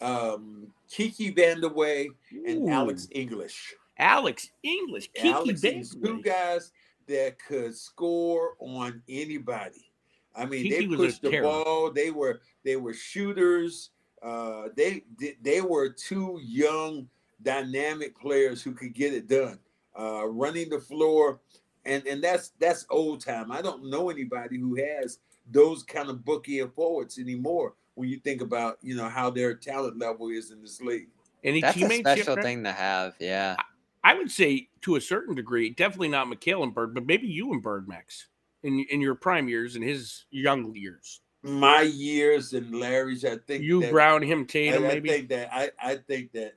um, 0.00 0.68
Kiki 0.90 1.32
Vandeweghe 1.32 2.08
and. 2.46 2.68
Alex 2.68 3.08
English. 3.12 3.74
Alex 3.98 4.50
English, 4.62 5.10
Kiki 5.14 5.28
Alex 5.30 5.64
English, 5.64 5.90
two 6.02 6.22
guys 6.22 6.72
that 7.06 7.36
could 7.38 7.74
score 7.74 8.54
on 8.58 9.00
anybody. 9.08 9.90
I 10.34 10.44
mean, 10.44 10.64
Kiki 10.64 10.86
they 10.86 10.96
pushed 10.96 11.22
the 11.22 11.30
terror. 11.30 11.42
ball. 11.44 11.90
They 11.92 12.10
were 12.10 12.40
they 12.64 12.76
were 12.76 12.92
shooters. 12.92 13.90
Uh, 14.22 14.68
they 14.76 15.02
they- 15.18 15.36
they 15.40 15.60
were 15.62 15.88
two 15.88 16.38
young, 16.42 17.08
dynamic 17.42 18.18
players 18.18 18.62
who 18.62 18.72
could 18.72 18.94
get 18.94 19.12
it 19.12 19.28
done, 19.28 19.58
uh, 19.98 20.26
running 20.26 20.68
the 20.70 20.80
floor, 20.80 21.40
and 21.84 22.06
and 22.06 22.22
that's 22.22 22.52
that's 22.58 22.86
old 22.90 23.20
time. 23.24 23.50
I 23.52 23.62
don't 23.62 23.88
know 23.90 24.10
anybody 24.10 24.58
who 24.58 24.74
has 24.76 25.18
those 25.50 25.82
kind 25.82 26.08
of 26.10 26.24
bookie 26.24 26.60
forwards 26.74 27.18
anymore. 27.18 27.74
When 27.94 28.08
you 28.08 28.18
think 28.18 28.42
about 28.42 28.78
you 28.82 28.94
know 28.96 29.08
how 29.08 29.30
their 29.30 29.54
talent 29.54 29.98
level 29.98 30.28
is 30.28 30.50
in 30.50 30.60
this 30.62 30.80
league. 30.80 31.08
Any 31.44 31.60
That's 31.60 31.76
a 31.76 31.80
teammates? 31.80 32.00
special 32.00 32.34
yet, 32.34 32.42
thing 32.44 32.64
to 32.64 32.72
have. 32.72 33.14
Yeah. 33.20 33.56
I 34.02 34.14
would 34.14 34.30
say 34.30 34.68
to 34.82 34.96
a 34.96 35.00
certain 35.00 35.34
degree, 35.34 35.70
definitely 35.70 36.08
not 36.08 36.26
McHale 36.26 36.62
and 36.62 36.74
Bird, 36.74 36.92
but 36.94 37.06
maybe 37.06 37.26
you 37.28 37.52
and 37.52 37.62
Bird, 37.62 37.86
Max, 37.88 38.26
in 38.62 38.84
in 38.90 39.00
your 39.00 39.14
prime 39.14 39.48
years 39.48 39.76
and 39.76 39.84
his 39.84 40.24
young 40.30 40.74
years. 40.74 41.20
My 41.42 41.82
years 41.82 42.52
and 42.52 42.74
Larry's, 42.74 43.24
I 43.24 43.36
think 43.36 43.62
You, 43.62 43.80
that- 43.82 43.92
Brown, 43.92 44.22
him, 44.22 44.40
I, 44.40 44.44
Tatum, 44.44 44.84
I 44.84 44.88
maybe. 44.88 45.08
think 45.08 45.28
that 45.28 45.48
I, 45.52 45.70
I 45.80 45.94
think 45.96 46.32
that 46.32 46.54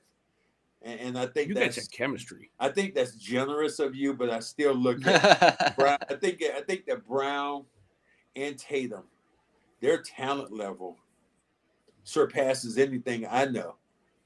and, 0.82 1.00
and 1.00 1.18
I 1.18 1.26
think 1.26 1.48
you 1.48 1.54
guys 1.54 1.74
that's 1.74 1.76
have 1.76 1.90
chemistry. 1.90 2.50
I 2.58 2.68
think 2.68 2.94
that's 2.94 3.14
generous 3.16 3.78
of 3.78 3.94
you, 3.94 4.14
but 4.14 4.30
I 4.30 4.40
still 4.40 4.74
look 4.74 5.04
at 5.06 5.76
Brown. 5.78 5.98
I 6.08 6.14
think 6.14 6.42
I 6.42 6.60
think 6.62 6.86
that 6.86 7.06
Brown 7.06 7.64
and 8.36 8.58
Tatum, 8.58 9.04
their 9.80 10.02
talent 10.02 10.52
level 10.52 10.96
surpasses 12.04 12.78
anything 12.78 13.26
I 13.30 13.44
know. 13.46 13.76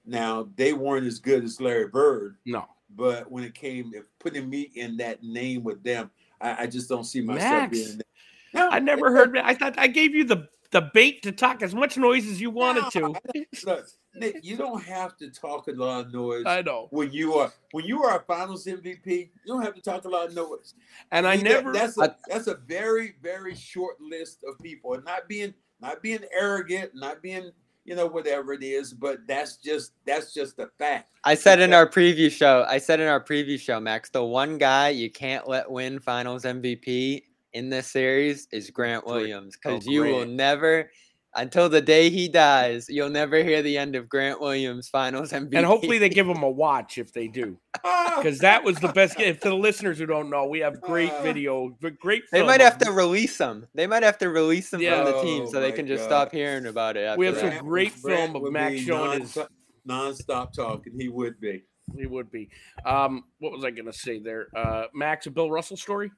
Now 0.06 0.48
they 0.56 0.72
weren't 0.72 1.06
as 1.06 1.18
good 1.18 1.44
as 1.44 1.60
Larry 1.60 1.88
Bird, 1.88 2.36
No, 2.44 2.66
but 2.94 3.30
when 3.30 3.42
it 3.44 3.54
came 3.54 3.90
to 3.92 4.02
putting 4.18 4.48
me 4.48 4.70
in 4.74 4.96
that 4.98 5.22
name 5.22 5.64
with 5.64 5.82
them, 5.82 6.10
I, 6.40 6.64
I 6.64 6.66
just 6.66 6.88
don't 6.88 7.04
see 7.04 7.20
myself 7.22 7.50
Max, 7.62 7.70
being. 7.78 7.96
there. 7.96 8.62
No, 8.62 8.68
I 8.70 8.78
never 8.78 9.10
heard. 9.10 9.36
I 9.38 9.54
thought 9.54 9.78
I 9.78 9.88
gave 9.88 10.14
you 10.14 10.24
the 10.24 10.48
the 10.74 10.90
bait 10.92 11.22
to 11.22 11.30
talk 11.32 11.62
as 11.62 11.72
much 11.74 11.96
noise 11.96 12.26
as 12.26 12.40
you 12.40 12.50
wanted 12.50 12.82
No, 12.96 13.14
to. 13.14 13.20
Look, 13.64 13.86
Nick, 14.16 14.40
you 14.42 14.56
don't 14.56 14.82
have 14.82 15.16
to 15.18 15.30
talk 15.30 15.68
a 15.68 15.72
lot 15.72 16.06
of 16.06 16.12
noise. 16.12 16.42
I 16.46 16.62
know, 16.62 16.88
when 16.90 17.12
you 17.12 17.34
are 17.34 17.52
when 17.70 17.84
you 17.84 18.02
are 18.02 18.18
a 18.18 18.22
Finals 18.24 18.66
MVP, 18.66 19.06
you 19.06 19.28
don't 19.46 19.62
have 19.62 19.74
to 19.76 19.80
talk 19.80 20.04
a 20.04 20.08
lot 20.08 20.26
of 20.28 20.34
noise. 20.34 20.74
and 21.12 21.26
I 21.26 21.36
mean, 21.36 21.44
that- 21.44 21.50
never. 21.64 21.72
that's 21.72 21.96
I- 21.96 22.06
a 22.06 22.10
that's 22.28 22.48
a 22.48 22.56
very 22.66 23.14
very 23.22 23.54
short 23.54 24.00
list 24.00 24.44
of 24.46 24.58
people, 24.58 24.94
and 24.94 25.04
not 25.04 25.28
being 25.28 25.54
not 25.80 26.02
being 26.02 26.24
arrogant, 26.36 26.90
not 26.92 27.22
being 27.22 27.52
you 27.84 27.94
know 27.94 28.06
whatever 28.06 28.52
it 28.52 28.64
is, 28.64 28.92
but 28.92 29.18
that's 29.28 29.58
just 29.58 29.92
that's 30.06 30.34
just 30.34 30.58
a 30.58 30.68
fact. 30.76 31.08
I 31.22 31.36
said 31.36 31.60
in 31.60 31.72
our 31.72 31.88
preview 31.88 32.32
show, 32.32 32.64
I 32.68 32.78
said 32.78 32.98
in 32.98 33.06
our 33.06 33.22
preview 33.22 33.60
show, 33.60 33.78
Max, 33.78 34.10
the 34.10 34.24
one 34.24 34.58
guy 34.58 34.88
you 34.88 35.08
can't 35.10 35.46
let 35.46 35.70
win 35.70 36.00
finals 36.00 36.44
MVP 36.44 37.22
in 37.54 37.70
this 37.70 37.86
series 37.90 38.46
is 38.52 38.70
Grant 38.70 39.04
Grant. 39.04 39.06
Williams. 39.06 39.56
Oh, 39.64 39.70
Because 39.70 39.86
you 39.86 40.02
will 40.02 40.26
never 40.26 40.90
until 41.36 41.68
the 41.68 41.80
day 41.80 42.10
he 42.10 42.28
dies, 42.28 42.86
you'll 42.88 43.10
never 43.10 43.42
hear 43.42 43.60
the 43.60 43.76
end 43.76 43.96
of 43.96 44.08
Grant 44.08 44.40
Williams 44.40 44.88
finals 44.88 45.32
MVP. 45.32 45.52
and 45.56 45.66
hopefully 45.66 45.98
they 45.98 46.08
give 46.08 46.28
him 46.28 46.44
a 46.44 46.48
watch 46.50 46.96
if 46.96 47.12
they 47.12 47.26
do, 47.26 47.58
because 48.16 48.38
that 48.38 48.62
was 48.62 48.76
the 48.78 48.86
best. 48.88 49.18
If 49.18 49.40
to 49.40 49.48
the 49.48 49.54
listeners 49.56 49.98
who 49.98 50.06
don't 50.06 50.30
know, 50.30 50.46
we 50.46 50.60
have 50.60 50.80
great 50.80 51.10
Uh, 51.10 51.22
video, 51.22 51.76
but 51.80 51.98
great. 51.98 52.22
they 52.30 52.38
film 52.38 52.46
might 52.46 52.60
have 52.60 52.78
to 52.78 52.92
release 52.92 53.36
them. 53.36 53.66
They 53.74 53.88
might 53.88 54.04
have 54.04 54.16
to 54.18 54.28
release 54.28 54.70
them 54.70 54.80
Yeah. 54.80 55.02
from 55.02 55.12
the 55.12 55.22
team 55.22 55.46
so 55.48 55.58
Oh 55.58 55.60
they 55.60 55.70
my 55.70 55.76
can 55.76 55.86
just 55.88 56.08
God. 56.08 56.28
stop 56.28 56.32
hearing 56.32 56.66
about 56.66 56.96
it. 56.96 57.00
After 57.04 57.18
We 57.18 57.26
have 57.26 57.34
that. 57.34 57.56
some 57.56 57.66
great 57.66 57.90
film 57.92 58.36
of 58.36 58.52
Max 58.52 58.74
be 58.74 58.84
showing 58.84 59.20
his- 59.22 59.34
non- 59.34 59.48
non-stop 59.86 60.52
talking. 60.54 60.92
He 60.98 61.08
would 61.08 61.40
be. 61.40 61.64
He 61.98 62.06
would 62.06 62.30
be. 62.30 62.48
Um, 62.86 63.24
what 63.40 63.50
was 63.50 63.64
I 63.64 63.70
going 63.72 63.86
to 63.86 63.92
say 63.92 64.20
there? 64.20 64.46
Uh, 64.56 64.84
Max, 64.94 65.26
a 65.26 65.32
Bill 65.32 65.50
Russell 65.50 65.76
story 65.76 66.12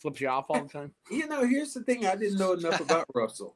flips 0.00 0.20
you 0.20 0.28
off 0.28 0.46
all 0.48 0.62
the 0.62 0.68
time. 0.68 0.92
You 1.10 1.26
know, 1.28 1.46
here's 1.46 1.74
the 1.74 1.82
thing: 1.82 2.06
I 2.06 2.16
didn't 2.16 2.38
know 2.38 2.52
enough 2.52 2.80
about 2.80 3.06
Russell. 3.14 3.54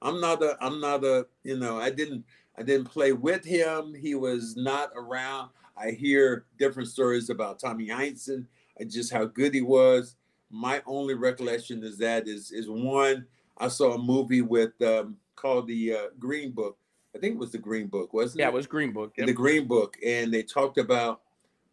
I'm 0.00 0.20
not 0.20 0.42
a. 0.42 0.56
I'm 0.60 0.80
not 0.80 1.04
a. 1.04 1.26
You 1.44 1.58
know, 1.58 1.78
I 1.78 1.90
didn't. 1.90 2.24
I 2.58 2.62
didn't 2.62 2.86
play 2.86 3.12
with 3.12 3.44
him. 3.44 3.94
He 3.94 4.14
was 4.14 4.56
not 4.56 4.90
around. 4.96 5.50
I 5.76 5.90
hear 5.92 6.44
different 6.58 6.88
stories 6.88 7.30
about 7.30 7.58
Tommy 7.58 7.88
Heinsohn 7.88 8.44
and 8.78 8.90
just 8.90 9.12
how 9.12 9.24
good 9.24 9.54
he 9.54 9.62
was. 9.62 10.16
My 10.50 10.82
only 10.86 11.14
recollection 11.14 11.82
is 11.82 11.96
that 11.98 12.28
is 12.28 12.50
is 12.52 12.68
one. 12.68 13.26
I 13.58 13.68
saw 13.68 13.94
a 13.94 13.98
movie 13.98 14.42
with 14.42 14.80
um, 14.82 15.16
called 15.36 15.66
the 15.68 15.94
uh, 15.94 15.98
Green 16.18 16.50
Book. 16.52 16.76
I 17.14 17.18
think 17.18 17.34
it 17.34 17.38
was 17.38 17.52
the 17.52 17.58
Green 17.58 17.86
Book, 17.88 18.12
wasn't 18.14 18.40
Yeah, 18.40 18.46
it? 18.46 18.48
Yeah, 18.48 18.52
it 18.52 18.56
was 18.56 18.66
Green 18.66 18.92
Book. 18.92 19.12
Yep. 19.16 19.26
the 19.26 19.32
Green 19.32 19.66
Book, 19.66 19.96
and 20.04 20.32
they 20.32 20.42
talked 20.42 20.78
about 20.78 21.20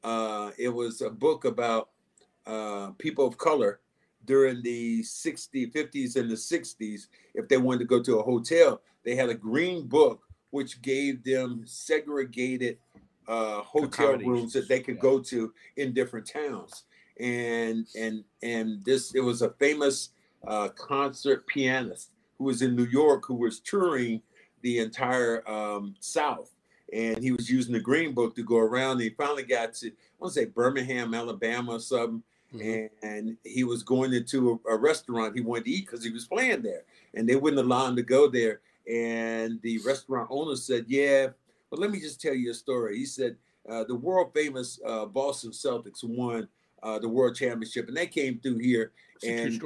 uh, 0.04 0.52
it 0.58 0.70
was 0.70 1.02
a 1.02 1.10
book 1.10 1.46
about 1.46 1.90
uh, 2.46 2.92
people 2.98 3.26
of 3.28 3.38
color 3.38 3.80
during 4.26 4.62
the 4.62 5.02
60s, 5.02 5.72
50s, 5.74 6.16
and 6.16 6.30
the 6.30 6.36
60s. 6.36 7.08
If 7.34 7.48
they 7.48 7.58
wanted 7.58 7.80
to 7.80 7.86
go 7.86 8.02
to 8.02 8.20
a 8.20 8.24
hotel, 8.24 8.82
they 9.04 9.16
had 9.16 9.30
a 9.30 9.36
green 9.36 9.88
book 9.88 10.24
which 10.52 10.82
gave 10.82 11.24
them 11.24 11.64
segregated 11.66 12.78
uh, 13.28 13.62
hotel 13.62 14.18
rooms 14.18 14.54
that 14.54 14.68
they 14.68 14.80
could 14.80 14.96
Yeah. 14.96 15.02
go 15.02 15.20
to 15.20 15.54
in 15.78 15.94
different 15.94 16.28
towns. 16.28 16.86
And 17.20 17.86
and 17.98 18.24
and 18.42 18.84
this 18.86 19.14
it 19.14 19.20
was 19.20 19.42
a 19.42 19.52
famous 19.52 20.10
uh, 20.48 20.70
concert 20.70 21.46
pianist 21.48 22.12
who 22.38 22.46
was 22.46 22.62
in 22.62 22.76
New 22.76 22.86
York 22.86 23.26
who 23.26 23.36
was 23.36 23.60
touring 23.60 24.22
the 24.62 24.80
entire 24.80 25.48
um, 25.50 25.96
South 26.00 26.52
and 26.92 27.22
he 27.22 27.32
was 27.32 27.50
using 27.50 27.74
the 27.74 27.80
Green 27.80 28.14
Book 28.14 28.36
to 28.36 28.44
go 28.44 28.58
around. 28.58 28.94
And 28.94 29.02
he 29.02 29.10
finally 29.10 29.44
got 29.44 29.74
to, 29.76 29.88
I 29.88 29.92
want 30.18 30.34
to 30.34 30.40
say 30.40 30.46
Birmingham, 30.46 31.14
Alabama, 31.14 31.74
or 31.74 31.80
something. 31.80 32.24
Mhm. 32.54 32.90
And 33.04 33.38
he 33.44 33.64
was 33.64 33.84
going 33.84 34.14
into 34.14 34.60
a, 34.66 34.74
a 34.74 34.78
restaurant 34.78 35.36
he 35.36 35.42
wanted 35.42 35.66
to 35.66 35.72
eat 35.72 35.86
because 35.86 36.04
he 36.04 36.12
was 36.12 36.26
playing 36.26 36.62
there, 36.64 36.84
and 37.14 37.28
they 37.30 37.36
wouldn't 37.36 37.64
allow 37.64 37.88
him 37.88 37.96
to 37.96 38.04
go 38.04 38.28
there. 38.28 38.62
And 38.90 39.62
the 39.62 39.78
restaurant 39.86 40.28
owner 40.32 40.56
said, 40.56 40.86
"Yeah, 40.88 41.28
but 41.70 41.80
let 41.80 41.92
me 41.92 42.00
just 42.00 42.20
tell 42.22 42.34
you 42.34 42.52
a 42.52 42.54
story." 42.56 42.98
He 42.98 43.06
said, 43.06 43.38
uh, 43.68 43.84
"The 43.84 43.96
world 43.96 44.34
famous 44.34 44.80
uh, 44.86 45.06
Boston 45.06 45.52
Celtics 45.52 46.04
won 46.04 46.48
uh, 46.82 46.98
the 46.98 47.10
world 47.10 47.36
championship, 47.36 47.88
and 47.88 47.96
they 47.96 48.08
came 48.08 48.40
through 48.40 48.58
here, 48.60 48.92
It's 49.22 49.26
and 49.26 49.62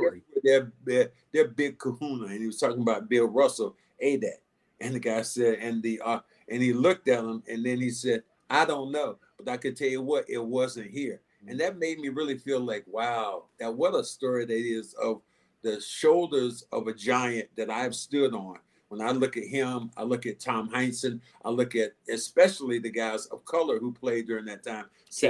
their, 1.31 1.47
big 1.47 1.79
kahuna." 1.79 2.25
And 2.25 2.39
he 2.41 2.47
was 2.47 2.59
talking 2.59 2.81
about 2.81 3.07
Bill 3.07 3.27
Russell, 3.27 3.75
a 3.99 4.17
that. 4.17 4.39
And 4.81 4.95
the 4.95 4.99
guy 4.99 5.21
said, 5.21 5.59
and 5.59 5.81
the 5.81 6.01
uh, 6.01 6.19
and 6.49 6.61
he 6.61 6.73
looked 6.73 7.07
at 7.07 7.23
him, 7.23 7.43
and 7.47 7.65
then 7.65 7.79
he 7.79 7.91
said, 7.91 8.23
"I 8.49 8.65
don't 8.65 8.91
know, 8.91 9.17
but 9.37 9.47
I 9.47 9.55
could 9.57 9.77
tell 9.77 9.87
you 9.87 10.01
what, 10.01 10.29
it 10.29 10.43
wasn't 10.43 10.91
here." 10.91 11.21
And 11.47 11.59
that 11.59 11.77
made 11.77 11.99
me 11.99 12.09
really 12.09 12.37
feel 12.37 12.59
like, 12.59 12.85
wow, 12.87 13.45
that 13.59 13.73
what 13.73 13.95
a 13.95 14.03
story 14.03 14.45
that 14.45 14.53
is 14.53 14.93
of 14.93 15.21
the 15.61 15.79
shoulders 15.81 16.65
of 16.71 16.87
a 16.87 16.93
giant 16.93 17.49
that 17.55 17.69
I've 17.69 17.95
stood 17.95 18.33
on. 18.33 18.57
When 18.89 19.01
I 19.01 19.11
look 19.11 19.37
at 19.37 19.45
him, 19.45 19.89
I 19.97 20.03
look 20.03 20.25
at 20.25 20.39
Tom 20.39 20.69
Heinsohn, 20.69 21.19
I 21.43 21.49
look 21.49 21.75
at 21.75 21.93
especially 22.09 22.77
the 22.79 22.91
guys 22.91 23.25
of 23.27 23.43
color 23.45 23.79
who 23.79 23.91
played 23.91 24.27
during 24.27 24.45
that 24.45 24.63
time. 24.63 24.85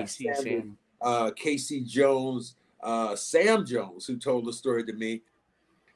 K.C. 0.06 0.26
Sam. 0.44 0.78
uh, 1.02 1.32
K.C. 1.32 1.82
Jones, 1.82 2.56
uh, 2.82 3.16
Sam 3.16 3.66
Jones, 3.66 4.06
who 4.06 4.18
told 4.18 4.46
the 4.46 4.54
story 4.54 4.84
to 4.84 4.94
me, 4.94 5.22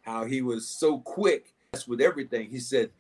how 0.02 0.24
he 0.24 0.42
was 0.42 0.68
so 0.68 1.00
quick 1.00 1.54
with 1.88 2.00
everything. 2.00 2.50
He 2.50 2.60
said 2.60 2.92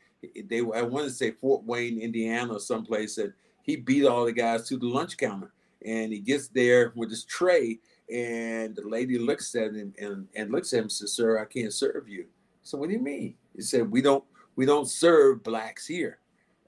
they 0.45 0.59
I 0.59 0.81
want 0.81 1.05
to 1.05 1.11
say 1.11 1.31
Fort 1.31 1.63
Wayne, 1.63 1.99
Indiana, 1.99 2.55
or 2.55 2.59
someplace 2.59 3.15
that 3.15 3.33
he 3.61 3.75
beat 3.77 4.05
all 4.05 4.25
the 4.25 4.33
guys 4.33 4.67
to 4.67 4.77
the 4.77 4.87
lunch 4.87 5.17
counter, 5.17 5.51
and 5.85 6.11
he 6.11 6.19
gets 6.19 6.47
there 6.47 6.93
with 6.95 7.09
his 7.09 7.23
tray, 7.23 7.79
and 8.11 8.75
the 8.75 8.87
lady 8.87 9.17
looks 9.17 9.53
at 9.55 9.73
him 9.73 9.93
and, 9.99 10.27
and 10.35 10.51
looks 10.51 10.73
at 10.73 10.77
him 10.77 10.83
and 10.83 10.91
says, 10.91 11.13
"Sir, 11.13 11.39
I 11.39 11.45
can't 11.45 11.73
serve 11.73 12.07
you." 12.07 12.25
So 12.63 12.77
what 12.77 12.89
do 12.89 12.95
you 12.95 13.01
mean? 13.01 13.35
He 13.55 13.61
said, 13.61 13.89
"We 13.89 14.01
don't 14.01 14.23
we 14.55 14.65
don't 14.65 14.87
serve 14.89 15.43
blacks 15.43 15.85
here." 15.87 16.19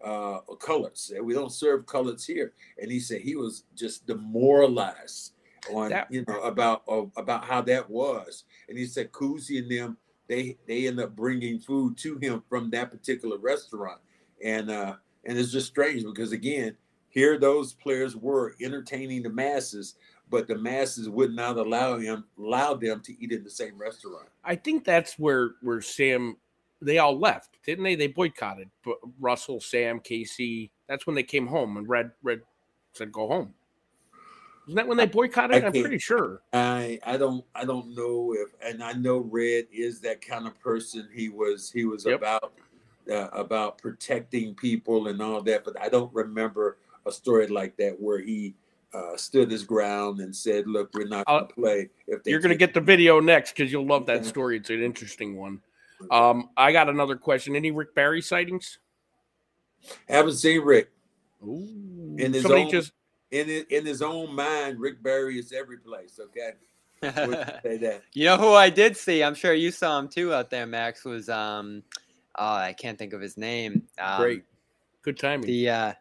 uh, 0.04 0.40
or 0.48 0.58
colors. 0.58 1.12
We 1.22 1.34
don't 1.34 1.52
serve 1.52 1.86
colors 1.86 2.26
here. 2.26 2.54
And 2.82 2.92
he 2.92 3.00
said 3.00 3.22
he 3.22 3.36
was 3.36 3.64
just 3.76 4.06
demoralized 4.06 5.34
on 5.72 5.90
That- 5.90 6.12
you 6.12 6.24
know 6.28 6.42
about 6.42 6.84
of, 6.88 7.12
about 7.18 7.46
how 7.46 7.62
that 7.64 7.90
was. 7.90 8.46
And 8.68 8.78
he 8.78 8.86
said 8.86 9.12
Cousy 9.12 9.60
and 9.60 9.70
them 9.70 9.98
they 10.28 10.58
they 10.68 10.88
end 10.88 11.00
up 11.00 11.16
bringing 11.16 11.60
food 11.60 11.98
to 11.98 12.18
him 12.20 12.44
from 12.48 12.70
that 12.72 12.92
particular 12.92 13.38
restaurant. 13.38 14.00
And 14.44 14.70
uh, 14.70 14.96
and 15.26 15.38
it's 15.38 15.52
just 15.52 15.68
strange 15.68 16.04
because 16.06 16.32
again, 16.32 16.78
here 17.10 17.38
those 17.38 17.74
players 17.74 18.16
were 18.16 18.56
entertaining 18.62 19.24
the 19.24 19.30
masses, 19.30 19.96
but 20.30 20.48
the 20.48 20.58
masses 20.58 21.10
would 21.10 21.34
not 21.34 21.58
allow 21.58 21.98
him 21.98 22.26
allow 22.38 22.74
them 22.74 23.02
to 23.02 23.24
eat 23.24 23.32
in 23.32 23.44
the 23.44 23.50
same 23.50 23.78
restaurant. 23.78 24.30
I 24.44 24.56
think 24.56 24.84
that's 24.86 25.18
where 25.18 25.52
where 25.62 25.82
Sam 25.82 26.38
they 26.82 26.98
all 26.98 27.18
left, 27.18 27.58
didn't 27.66 27.84
they? 27.84 27.96
They 27.96 28.08
boycotted 28.08 28.70
but 28.84 28.98
Russell, 29.20 29.60
Sam, 29.60 30.00
Casey. 30.00 30.72
That's 30.88 31.06
when 31.06 31.16
they 31.16 31.24
came 31.24 31.48
home 31.48 31.78
and 31.78 31.88
Red 31.90 32.12
Red 32.24 32.42
said 32.94 33.12
go 33.12 33.28
home. 33.28 33.54
Isn't 34.68 34.76
that 34.76 34.88
when 34.88 34.98
they 34.98 35.08
boycotted? 35.08 35.64
I 35.64 35.68
I'm 35.68 35.74
pretty 35.74 35.98
sure. 35.98 36.42
I 36.54 37.00
I 37.04 37.18
don't 37.18 37.44
I 37.56 37.66
don't 37.66 37.96
know 37.96 38.34
if 38.34 38.54
and 38.62 38.84
I 38.84 38.94
know 38.94 39.18
Red 39.18 39.66
is 39.72 40.00
that 40.02 40.22
kind 40.22 40.46
of 40.46 40.60
person. 40.60 41.10
He 41.14 41.30
was 41.30 41.72
he 41.72 41.86
was 41.86 42.06
Yep. 42.06 42.20
about 42.20 42.54
uh, 43.10 43.30
about 43.32 43.80
protecting 43.80 44.54
people 44.54 45.08
and 45.08 45.22
all 45.22 45.42
that, 45.42 45.64
but 45.64 45.80
I 45.82 45.90
don't 45.90 46.14
remember 46.14 46.78
a 47.10 47.12
story 47.12 47.48
like 47.48 47.76
that 47.78 48.00
where 48.00 48.20
he 48.20 48.56
uh, 48.94 49.16
stood 49.18 49.52
his 49.52 49.64
ground 49.64 50.20
and 50.20 50.36
said, 50.36 50.68
"Look, 50.68 50.90
we're 50.94 51.08
not 51.08 51.26
going 51.26 51.48
to 51.48 51.54
play." 51.54 51.90
If 52.08 52.22
you're 52.26 52.40
going 52.40 52.50
to 52.50 52.58
get 52.58 52.74
the 52.74 52.82
video 52.82 53.20
next 53.20 53.54
because 53.56 53.72
you'll 53.72 53.86
love 53.86 54.06
that 54.08 54.26
story. 54.26 54.58
It's 54.58 54.70
an 54.70 54.82
interesting 54.82 55.36
one. 55.36 55.62
Um, 56.12 56.50
I 56.56 56.72
got 56.72 56.90
another 56.90 57.16
question. 57.16 57.56
Any 57.56 57.72
Rick 57.72 57.94
Barry 57.94 58.22
sightings? 58.22 58.80
Haven't 60.08 60.34
seen 60.34 60.62
Rick. 60.62 60.90
Ooh, 61.44 62.16
in 62.18 62.34
his 62.34 62.44
somebody 62.44 62.64
own, 62.64 62.72
just 62.72 62.92
in 63.32 63.48
his, 63.48 63.64
in 63.70 63.86
his 63.86 64.02
own 64.02 64.34
mind, 64.34 64.80
Rick 64.80 65.02
Barry 65.02 65.40
is 65.40 65.54
every 65.54 65.78
place. 65.78 66.20
Okay, 66.20 66.52
say 67.64 67.78
that. 67.78 68.02
You 68.14 68.26
know 68.26 68.38
who 68.38 68.54
I 68.54 68.70
did 68.70 68.98
see? 68.98 69.24
I'm 69.24 69.36
sure 69.36 69.54
you 69.54 69.72
saw 69.72 70.00
him 70.00 70.10
too 70.10 70.34
out 70.34 70.50
there, 70.50 70.66
Max. 70.66 71.06
Was 71.06 71.30
um, 71.30 71.84
oh, 72.38 72.56
I 72.56 72.74
can't 72.74 72.98
think 72.98 73.14
of 73.14 73.22
his 73.22 73.38
name. 73.38 73.84
Um, 74.00 74.22
great, 74.22 74.44
good 75.02 75.18
timing. 75.18 75.48
The 75.48 75.70
uh, 75.70 75.94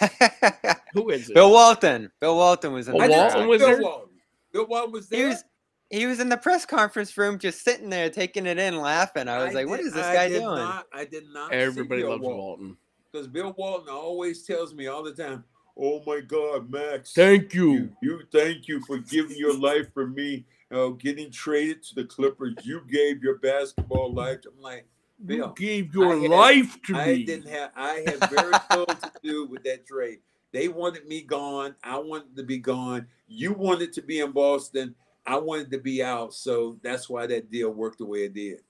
who 0.92 1.10
is 1.10 1.30
it? 1.30 1.34
Bill 1.34 1.50
Walton. 1.50 2.10
Bill 2.20 2.36
Walton 2.36 2.72
was 2.72 2.88
in 2.88 2.94
Oh, 2.94 3.00
the 3.02 3.08
Walton 3.10 3.48
was 3.48 3.58
Bill 3.60 3.68
there? 3.70 3.80
Walton. 3.82 4.08
Bill 4.52 4.66
Walton 4.66 4.92
was 4.92 5.08
there. 5.08 5.20
He 5.20 5.26
was 5.26 5.44
he 5.90 6.06
was 6.06 6.20
in 6.20 6.28
the 6.28 6.36
press 6.36 6.66
conference 6.66 7.16
room, 7.16 7.38
just 7.38 7.64
sitting 7.64 7.88
there 7.88 8.10
taking 8.10 8.44
it 8.46 8.58
in, 8.58 8.76
laughing. 8.78 9.26
I 9.26 9.42
was 9.44 9.54
like, 9.54 9.66
"What 9.68 9.78
did- 9.78 9.86
is 9.86 9.94
this 9.94 10.04
I 10.06 10.14
guy 10.14 10.28
did 10.28 10.40
doing?" 10.40 10.56
Not, 10.56 10.86
I 10.92 11.04
did 11.06 11.24
not. 11.32 11.52
Everybody 11.52 12.02
see 12.02 12.04
Bill 12.04 12.10
loves 12.10 12.22
Walton. 12.22 12.38
Walton. 12.38 12.76
because 13.10 13.26
Bill 13.26 13.54
Walton 13.56 13.88
always 13.88 14.42
tells 14.44 14.74
me 14.74 14.86
all 14.86 15.02
the 15.02 15.12
time, 15.14 15.44
"Oh 15.78 16.02
my 16.06 16.20
God, 16.20 16.70
Max, 16.70 17.14
Thank 17.14 17.54
you, 17.54 17.72
you. 17.72 17.90
you 18.02 18.20
thank 18.30 18.68
you 18.68 18.80
for 18.84 18.98
giving 18.98 19.36
your 19.38 19.56
life 19.58 19.86
for 19.94 20.06
me, 20.06 20.44
uh, 20.70 20.88
getting 20.88 21.30
traded 21.30 21.82
to 21.84 21.94
the 21.94 22.04
Clippers. 22.04 22.54
You 22.64 22.82
gave 22.90 23.22
your 23.22 23.38
basketball 23.38 24.12
life." 24.12 24.40
I'm 24.46 24.60
like, 24.60 24.86
Bill, 25.24 25.48
You 25.48 25.54
gave 25.56 25.94
your 25.94 26.18
had- 26.20 26.30
life 26.30 26.80
to 26.82 26.96
I 26.96 27.06
me. 27.06 27.12
I 27.12 27.22
didn't 27.24 27.48
have, 27.48 27.70
I 27.76 27.92
had 28.06 28.30
very 28.30 28.52
little 28.70 28.86
to 28.86 29.12
do 29.22 29.46
with 29.46 29.64
that 29.64 29.86
trade. 29.86 30.20
They 30.52 30.68
wanted 30.68 31.06
me 31.06 31.22
gone. 31.22 31.74
I 31.82 31.98
wanted 31.98 32.36
to 32.36 32.42
be 32.42 32.58
gone. 32.58 33.06
You 33.26 33.52
wanted 33.52 33.92
to 33.94 34.02
be 34.02 34.20
in 34.20 34.32
Boston. 34.32 34.94
I 35.26 35.36
wanted 35.36 35.70
to 35.72 35.78
be 35.78 36.02
out. 36.02 36.32
So 36.34 36.78
that's 36.82 37.08
why 37.08 37.26
that 37.26 37.50
deal 37.50 37.70
worked 37.70 37.98
the 37.98 38.06
way 38.06 38.20
it 38.24 38.32
did. 38.34 38.60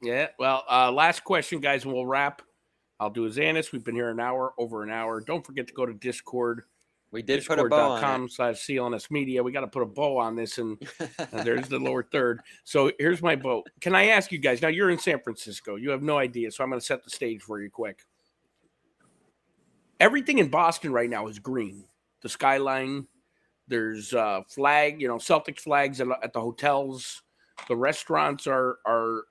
Yeah. 0.00 0.28
Well, 0.38 0.64
uh, 0.70 0.90
last 0.92 1.24
question, 1.24 1.60
guys, 1.60 1.84
and 1.84 1.92
we'll 1.92 2.06
wrap. 2.06 2.40
I'll 3.00 3.10
do 3.10 3.26
as 3.26 3.38
Anis. 3.38 3.72
We've 3.72 3.84
been 3.84 3.94
here 3.96 4.08
an 4.10 4.20
hour, 4.20 4.54
over 4.56 4.82
an 4.82 4.90
hour. 4.90 5.20
Don't 5.20 5.44
forget 5.44 5.66
to 5.66 5.74
go 5.74 5.84
to 5.84 5.92
Discord. 5.92 6.62
We 7.14 7.22
did 7.22 7.46
put 7.46 7.60
a 7.60 7.68
bow 7.68 7.92
on 7.92 8.00
Discord.com 8.00 8.28
slash 8.28 8.56
CLNS 8.56 9.08
media. 9.08 9.40
We 9.40 9.52
got 9.52 9.60
to 9.60 9.68
put 9.68 9.84
a 9.84 9.86
bow 9.86 10.18
on 10.18 10.34
this, 10.34 10.58
and 10.58 10.76
uh, 10.98 11.06
there's 11.44 11.68
the 11.68 11.78
lower 11.78 12.02
third. 12.02 12.40
So 12.64 12.90
here's 12.98 13.22
my 13.22 13.36
bow. 13.36 13.62
Can 13.80 13.94
I 13.94 14.08
ask 14.08 14.32
you 14.32 14.38
guys? 14.38 14.60
Now 14.60 14.66
you're 14.66 14.90
in 14.90 14.98
San 14.98 15.20
Francisco. 15.20 15.76
You 15.76 15.90
have 15.90 16.02
no 16.02 16.18
idea, 16.18 16.50
so 16.50 16.64
I'm 16.64 16.70
going 16.70 16.80
to 16.80 16.84
set 16.84 17.04
the 17.04 17.10
stage 17.10 17.40
for 17.40 17.62
you 17.62 17.70
quick. 17.70 18.00
Everything 20.00 20.38
in 20.38 20.48
Boston 20.48 20.92
right 20.92 21.08
now 21.08 21.28
is 21.28 21.38
green. 21.38 21.84
The 22.22 22.28
skyline. 22.28 23.06
There's 23.68 24.12
uh, 24.12 24.40
flag, 24.48 25.00
you 25.00 25.06
know, 25.06 25.18
Celtics 25.18 25.60
flags 25.60 26.00
at, 26.00 26.08
at 26.20 26.32
the 26.32 26.40
hotels. 26.40 27.22
The 27.68 27.76
restaurants 27.76 28.48
are 28.48 28.78
are, 28.84 29.22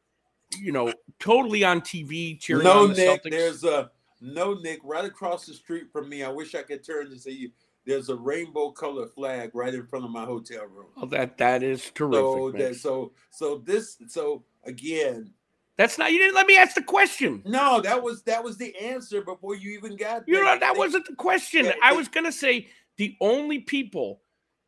you 0.57 0.71
know, 0.71 0.93
totally 1.19 1.65
on 1.65 1.81
TV 1.81 2.39
cheering 2.39 2.63
no, 2.63 2.83
on 2.83 2.93
the 2.93 2.95
Nick. 2.95 3.23
Celtics. 3.23 3.29
There's 3.29 3.63
a 3.65 3.91
no, 4.21 4.53
Nick. 4.53 4.79
Right 4.85 5.03
across 5.03 5.45
the 5.45 5.53
street 5.53 5.91
from 5.91 6.07
me. 6.07 6.23
I 6.23 6.29
wish 6.29 6.55
I 6.55 6.61
could 6.61 6.81
turn 6.81 7.07
and 7.07 7.19
see 7.19 7.31
you. 7.31 7.51
There's 7.85 8.09
a 8.09 8.15
rainbow 8.15 8.71
color 8.71 9.07
flag 9.07 9.51
right 9.53 9.73
in 9.73 9.85
front 9.85 10.05
of 10.05 10.11
my 10.11 10.23
hotel 10.23 10.65
room. 10.65 10.87
Oh, 10.95 11.05
that 11.07 11.37
that 11.37 11.63
is 11.63 11.91
terrific. 11.91 12.19
So 12.19 12.49
man. 12.49 12.61
that 12.61 12.75
so 12.75 13.11
so 13.29 13.57
this 13.57 13.97
so 14.07 14.43
again. 14.63 15.33
That's 15.75 15.97
not. 15.97 16.11
You 16.11 16.19
didn't 16.19 16.35
let 16.35 16.45
me 16.45 16.55
ask 16.55 16.75
the 16.75 16.83
question. 16.83 17.41
No, 17.45 17.81
that 17.81 18.01
was 18.01 18.21
that 18.23 18.43
was 18.43 18.57
the 18.57 18.75
answer 18.77 19.21
before 19.21 19.55
you 19.55 19.71
even 19.71 19.95
got. 19.95 20.23
You 20.27 20.43
know 20.43 20.57
that 20.57 20.77
wasn't 20.77 21.07
the 21.07 21.15
question. 21.15 21.65
Yeah, 21.65 21.73
I 21.83 21.93
was 21.93 22.07
gonna 22.07 22.31
say 22.31 22.67
the 22.97 23.15
only 23.19 23.59
people 23.59 24.21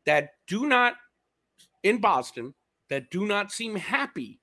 that 0.05 0.31
do 0.47 0.67
not 0.67 0.95
in 1.83 1.99
Boston 2.01 2.53
that 2.89 3.09
do 3.11 3.25
not 3.25 3.51
seem 3.51 3.75
happy 3.75 4.39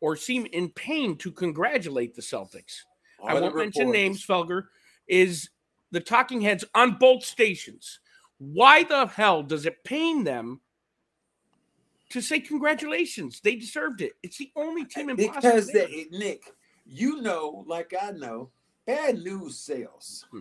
or 0.00 0.16
seem 0.16 0.46
in 0.52 0.68
pain 0.70 1.16
to 1.16 1.30
congratulate 1.30 2.14
the 2.14 2.22
Celtics. 2.22 2.82
I 3.26 3.34
won't 3.34 3.56
mention 3.56 3.90
names, 3.90 4.24
Felger, 4.24 4.64
is 5.08 5.48
the 5.90 6.00
talking 6.00 6.40
heads 6.40 6.64
on 6.74 6.98
both 6.98 7.24
stations. 7.24 8.00
Why 8.38 8.82
the 8.84 9.06
hell 9.06 9.42
does 9.42 9.66
it 9.66 9.84
pain 9.84 10.24
them 10.24 10.60
to 12.10 12.20
say 12.20 12.40
congratulations? 12.40 13.40
They 13.40 13.56
deserved 13.56 14.00
it. 14.02 14.12
It's 14.22 14.38
the 14.38 14.50
only 14.56 14.84
team 14.84 15.10
in 15.10 15.16
Boston. 15.16 15.34
because 15.36 15.66
there. 15.68 15.86
they, 15.86 16.06
Nick, 16.10 16.52
you 16.86 17.22
know, 17.22 17.64
like 17.66 17.94
I 18.00 18.10
know, 18.10 18.50
bad 18.86 19.18
news 19.22 19.58
sells. 19.58 20.26
Hmm. 20.30 20.40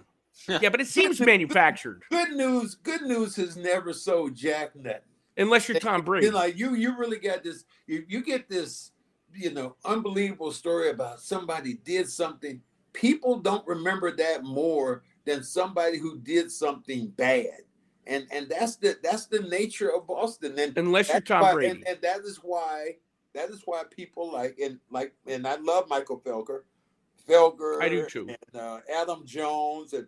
yeah, 0.61 0.69
but 0.69 0.81
it 0.81 0.87
seems 0.87 1.19
manufactured 1.19 2.03
Good 2.11 2.31
news, 2.31 2.75
good 2.75 3.03
news 3.03 3.35
has 3.35 3.55
never 3.55 3.93
sold 3.93 4.35
Jack 4.35 4.75
nothing. 4.75 5.01
unless 5.37 5.69
you're 5.69 5.79
Tom 5.79 6.01
Brady. 6.01 6.25
You 6.25 6.31
know, 6.31 6.39
like 6.39 6.57
you, 6.57 6.73
you 6.75 6.97
really 6.97 7.19
got 7.19 7.43
this. 7.43 7.65
You, 7.87 8.03
you 8.07 8.23
get 8.23 8.49
this, 8.49 8.91
you 9.33 9.51
know, 9.51 9.75
unbelievable 9.85 10.51
story 10.51 10.89
about 10.89 11.19
somebody 11.19 11.75
did 11.85 12.09
something. 12.09 12.61
People 12.93 13.39
don't 13.39 13.65
remember 13.67 14.11
that 14.15 14.43
more 14.43 15.03
than 15.25 15.43
somebody 15.43 15.97
who 15.97 16.17
did 16.19 16.51
something 16.51 17.07
bad, 17.15 17.61
and 18.07 18.27
and 18.31 18.49
that's 18.49 18.75
the 18.77 18.97
that's 19.03 19.27
the 19.27 19.39
nature 19.39 19.93
of 19.93 20.07
Boston. 20.07 20.57
And 20.59 20.77
unless 20.77 21.09
you're 21.09 21.21
Tom 21.21 21.41
why, 21.41 21.53
Brady. 21.53 21.71
and, 21.71 21.87
and 21.87 22.01
that 22.01 22.21
is 22.21 22.37
why 22.37 22.97
that 23.33 23.49
is 23.49 23.61
why 23.65 23.83
people 23.89 24.31
like 24.31 24.57
and 24.61 24.79
like 24.89 25.13
and 25.27 25.47
I 25.47 25.55
love 25.55 25.89
Michael 25.89 26.19
Felger, 26.19 26.61
Felger. 27.27 27.81
I 27.81 27.89
do 27.89 28.05
too. 28.05 28.27
And 28.29 28.61
uh, 28.61 28.79
Adam 28.93 29.25
Jones 29.25 29.93
and 29.93 30.07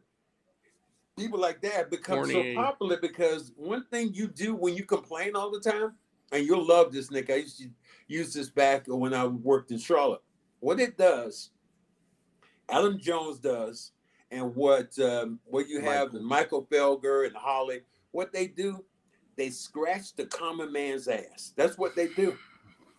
people 1.17 1.39
like 1.39 1.61
that 1.61 1.89
become 1.89 2.17
Fournier. 2.19 2.53
so 2.55 2.61
popular 2.61 2.97
because 3.01 3.51
one 3.55 3.85
thing 3.85 4.13
you 4.13 4.27
do 4.27 4.55
when 4.55 4.75
you 4.75 4.83
complain 4.83 5.35
all 5.35 5.51
the 5.51 5.59
time, 5.59 5.93
and 6.31 6.45
you'll 6.45 6.65
love 6.65 6.91
this, 6.91 7.11
Nick. 7.11 7.29
I 7.29 7.35
used 7.35 7.59
to 7.59 7.69
use 8.07 8.33
this 8.33 8.49
back 8.49 8.83
when 8.87 9.13
I 9.13 9.25
worked 9.25 9.71
in 9.71 9.77
Charlotte. 9.77 10.21
What 10.59 10.79
it 10.79 10.97
does, 10.97 11.51
Adam 12.69 12.99
Jones 12.99 13.39
does, 13.39 13.91
and 14.35 14.53
what 14.55 14.97
um, 14.99 15.39
what 15.45 15.69
you 15.69 15.79
have 15.81 16.13
Michael 16.13 16.67
Felger 16.69 17.25
and 17.25 17.35
Holly, 17.35 17.81
what 18.11 18.33
they 18.33 18.47
do, 18.47 18.83
they 19.37 19.49
scratch 19.49 20.13
the 20.15 20.25
common 20.25 20.71
man's 20.71 21.07
ass. 21.07 21.53
That's 21.55 21.77
what 21.77 21.95
they 21.95 22.09
do. 22.09 22.37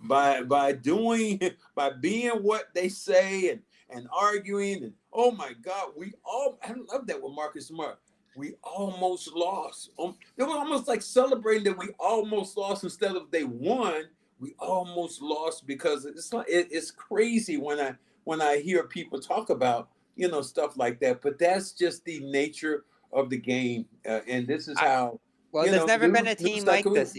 By 0.00 0.42
by 0.42 0.72
doing 0.72 1.40
by 1.74 1.90
being 1.90 2.30
what 2.42 2.68
they 2.74 2.88
say 2.88 3.50
and 3.50 3.60
and 3.90 4.08
arguing 4.12 4.84
and 4.84 4.92
oh 5.12 5.30
my 5.30 5.52
God, 5.62 5.90
we 5.94 6.12
all 6.24 6.58
I 6.66 6.72
love 6.92 7.06
that 7.06 7.22
with 7.22 7.32
Marcus 7.32 7.68
Smart. 7.68 7.98
We 8.34 8.54
almost 8.62 9.32
lost. 9.32 9.90
Um, 9.98 10.16
it 10.36 10.42
was 10.42 10.56
almost 10.56 10.88
like 10.88 11.00
celebrating 11.00 11.64
that 11.64 11.78
we 11.78 11.88
almost 11.98 12.56
lost 12.56 12.84
instead 12.84 13.16
of 13.16 13.30
they 13.30 13.44
won. 13.44 14.04
We 14.38 14.54
almost 14.58 15.22
lost 15.22 15.66
because 15.66 16.04
it's 16.04 16.32
like 16.32 16.46
it, 16.48 16.68
it's 16.70 16.90
crazy 16.90 17.56
when 17.56 17.78
I 17.78 17.94
when 18.24 18.42
I 18.42 18.58
hear 18.58 18.84
people 18.84 19.20
talk 19.20 19.50
about 19.50 19.88
you 20.16 20.28
know 20.28 20.42
stuff 20.42 20.76
like 20.76 20.98
that. 21.00 21.22
But 21.22 21.38
that's 21.38 21.72
just 21.72 22.04
the 22.04 22.20
nature 22.20 22.84
of 23.12 23.30
the 23.30 23.38
game, 23.38 23.86
uh, 24.08 24.20
and 24.26 24.46
this 24.46 24.66
is 24.68 24.76
I- 24.78 24.86
how 24.86 25.20
Well, 25.52 25.64
there's 25.64 25.76
know, 25.76 25.84
never 25.86 26.08
been 26.10 26.26
a 26.26 26.34
team 26.34 26.64
like 26.64 26.84
this. 26.84 27.16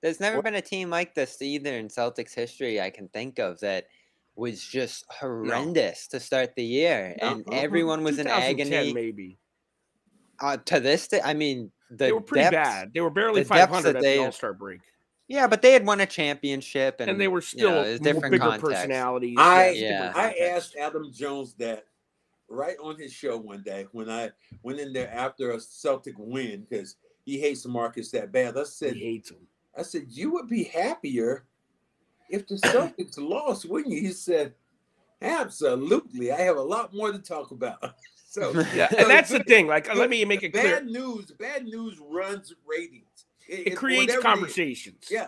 There's 0.00 0.20
never 0.20 0.36
What? 0.38 0.44
been 0.44 0.54
a 0.54 0.62
team 0.62 0.90
like 0.90 1.14
this 1.14 1.40
either 1.42 1.76
in 1.76 1.88
Celtics 1.88 2.34
history 2.34 2.80
I 2.80 2.90
can 2.90 3.08
think 3.08 3.38
of 3.38 3.60
that 3.60 3.86
was 4.34 4.64
just 4.64 5.04
horrendous 5.10 6.06
to 6.08 6.18
start 6.20 6.54
the 6.56 6.64
year, 6.64 7.16
No. 7.20 7.28
and 7.32 7.48
Uh-uh. 7.48 7.54
everyone 7.56 8.02
was 8.02 8.18
in 8.18 8.26
2010 8.26 8.72
agony. 8.72 8.92
maybe. 8.94 9.38
Uh, 10.40 10.56
to 10.56 10.80
this 10.80 11.06
day, 11.08 11.20
I 11.22 11.34
mean, 11.34 11.70
the 11.90 11.96
they 12.06 12.12
were 12.12 12.20
pretty 12.20 12.50
depths- 12.50 12.54
bad. 12.56 12.94
They 12.94 13.00
were 13.00 13.10
barely 13.10 13.42
the 13.42 13.48
depths 13.54 13.70
500 13.74 13.96
at 13.96 14.02
the 14.02 14.18
All 14.24 14.32
Star 14.32 14.54
break, 14.54 14.80
Yeah, 15.28 15.46
but 15.46 15.60
they 15.62 15.72
had 15.72 15.84
won 15.86 16.00
a 16.00 16.06
championship, 16.06 16.96
and, 17.00 17.10
and, 17.10 17.20
they 17.20 17.28
were 17.28 17.38
you 17.38 17.42
still 17.42 17.70
know, 17.70 17.98
different 17.98 18.32
bigger 18.32 18.38
context. 18.38 18.64
personalities. 18.64 19.36
I 19.38 19.70
Yeah. 19.70 20.12
I 20.16 20.32
asked 20.40 20.74
Adam 20.76 21.12
Jones 21.12 21.54
that 21.58 21.84
right 22.52 22.76
on 22.82 22.96
his 22.98 23.12
show 23.12 23.36
one 23.38 23.62
day 23.62 23.86
when 23.92 24.08
I 24.10 24.30
went 24.62 24.78
in 24.80 24.92
there 24.92 25.10
after 25.12 25.52
a 25.52 25.60
Celtic 25.60 26.14
win 26.18 26.66
because 26.68 26.96
he 27.24 27.38
hates 27.38 27.66
Marcus 27.66 28.10
that 28.12 28.32
bad. 28.32 28.56
I 28.56 28.64
said, 28.64 28.94
He 28.94 29.04
hates 29.04 29.30
him. 29.30 29.38
I 29.76 29.82
said, 29.82 30.06
you 30.08 30.30
would 30.32 30.48
be 30.48 30.64
happier 30.64 31.44
if 32.28 32.46
the 32.46 32.56
Celtics 32.56 33.14
lost, 33.18 33.64
wouldn't 33.68 33.94
you? 33.94 34.00
He 34.02 34.12
said, 34.12 34.54
absolutely. 35.22 36.30
I 36.32 36.40
have 36.42 36.56
a 36.56 36.62
lot 36.62 36.94
more 36.94 37.12
to 37.12 37.18
talk 37.18 37.50
about. 37.50 37.94
So 38.32 38.50
Yeah, 38.74 38.88
so 38.88 38.96
and 38.96 39.10
that's 39.10 39.28
the 39.28 39.44
thing. 39.46 39.66
Like, 39.66 39.86
good- 39.88 39.98
let 39.98 40.08
me 40.08 40.24
make 40.24 40.42
it 40.42 40.54
clear. 40.54 40.76
Bad 40.76 40.86
news. 40.86 41.30
Bad 41.32 41.64
news 41.66 41.98
runs 42.00 42.54
ratings. 42.66 43.26
It 43.46 43.76
creates 43.76 44.04
whatever 44.14 44.16
it 44.16 44.18
is. 44.20 44.24
conversations. 44.24 45.08
Yeah. 45.10 45.26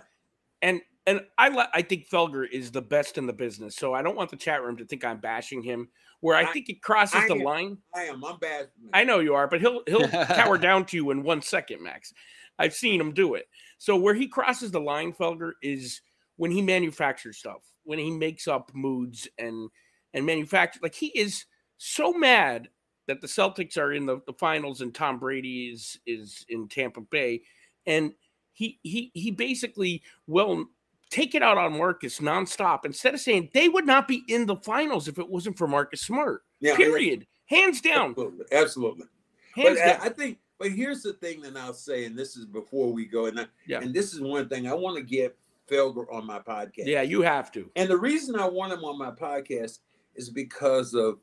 and 0.63 0.81
and 1.07 1.21
I 1.37 1.51
li- 1.51 1.67
I 1.75 1.83
think 1.83 2.09
Felger 2.09 2.49
is 2.51 2.71
the 2.71 2.81
best 2.81 3.19
in 3.19 3.27
the 3.27 3.35
business. 3.35 3.77
So 3.77 3.93
I 3.93 4.01
don't 4.01 4.17
want 4.17 4.31
the 4.31 4.39
chat 4.39 4.63
room 4.63 4.79
to 4.79 4.87
think 4.87 5.05
I'm 5.05 5.19
bashing 5.19 5.63
him. 5.63 5.91
Where 6.25 6.37
I 6.37 6.45
I- 6.49 6.53
think 6.55 6.71
it 6.71 6.81
crosses 6.81 7.17
I 7.21 7.29
the 7.29 7.35
am. 7.35 7.43
line. 7.43 7.79
I 7.95 8.05
am. 8.05 8.25
I'm 8.25 8.39
bad. 8.39 8.69
I 8.95 9.05
know 9.05 9.19
you 9.19 9.35
are, 9.35 9.47
but 9.47 9.61
he'll 9.61 9.83
he'll 9.87 10.09
cower 10.27 10.57
down 10.57 10.87
to 10.87 10.97
you 10.97 11.11
in 11.11 11.23
one 11.23 11.43
second, 11.43 11.83
Max. 11.83 12.15
I've 12.59 12.73
seen 12.73 12.99
him 12.99 13.13
do 13.13 13.35
it. 13.35 13.47
So 13.77 13.95
where 13.95 14.15
he 14.15 14.27
crosses 14.27 14.71
the 14.71 14.81
line, 14.81 15.13
Felger, 15.13 15.53
is 15.63 16.01
when 16.37 16.51
he 16.51 16.63
manufactures 16.63 17.37
stuff, 17.37 17.61
when 17.83 17.99
he 17.99 18.11
makes 18.11 18.49
up 18.49 18.71
moods 18.75 19.29
and 19.39 19.69
and 20.15 20.25
manufacture. 20.25 20.81
Like 20.83 20.95
he 20.95 21.09
is 21.09 21.45
so 21.77 22.15
mad 22.15 22.71
that 23.07 23.21
the 23.21 23.27
Celtics 23.27 23.77
are 23.77 23.93
in 23.93 24.07
the, 24.07 24.21
the 24.27 24.33
finals 24.33 24.81
and 24.81 24.95
Tom 24.95 25.19
Brady 25.19 25.69
is 25.75 25.99
is 26.07 26.47
in 26.49 26.69
Tampa 26.69 27.03
Bay, 27.03 27.43
and 27.85 28.15
he 28.55 28.79
he 28.83 29.11
he 29.13 29.31
basically 29.31 30.03
will 30.27 30.65
take 31.11 31.35
it 31.35 31.43
out 31.43 31.59
on 31.59 31.77
Marcus 31.79 32.19
nonstop 32.21 32.85
instead 32.85 33.15
of 33.15 33.21
saying 33.21 33.51
they 33.55 33.69
would 33.69 33.87
not 33.87 34.09
be 34.09 34.23
in 34.29 34.47
the 34.47 34.57
finals 34.57 35.09
if 35.09 35.19
it 35.19 35.29
wasn't 35.29 35.57
for 35.59 35.67
Marcus 35.69 36.03
Smart. 36.03 36.43
Yeah, 36.61 36.77
Period. 36.77 37.27
Hands 37.47 37.79
down. 37.81 38.11
Absolutely. 38.11 38.47
Absolutely. 38.53 39.07
Hands 39.55 39.79
but 39.79 39.85
down. 39.87 40.01
I, 40.03 40.09
think, 40.09 40.39
but 40.59 40.71
here's 40.71 41.03
the 41.03 41.13
thing 41.15 41.43
that 41.43 41.57
I'll 41.57 41.75
say, 41.75 42.07
and 42.07 42.19
this 42.19 42.37
is 42.37 42.47
before 42.47 42.93
we 42.93 43.05
go, 43.05 43.27
and 43.27 43.41
I, 43.41 43.47
Yeah. 43.67 43.81
and 43.81 43.93
this 43.93 44.13
is 44.15 44.21
one 44.21 44.49
thing 44.49 44.67
I 44.67 44.75
want 44.75 44.97
to 44.97 45.03
get 45.03 45.37
Felger 45.71 46.05
on 46.13 46.27
my 46.27 46.39
podcast. 46.41 46.87
yeah, 46.87 47.03
you 47.03 47.23
have 47.23 47.53
to. 47.53 47.71
And 47.77 47.89
the 47.89 47.97
reason 47.97 48.35
I 48.39 48.49
want 48.49 48.73
him 48.73 48.85
on 48.85 48.99
my 48.99 49.11
podcast 49.11 49.81
is 50.15 50.31
because 50.31 50.95
of 50.95 51.19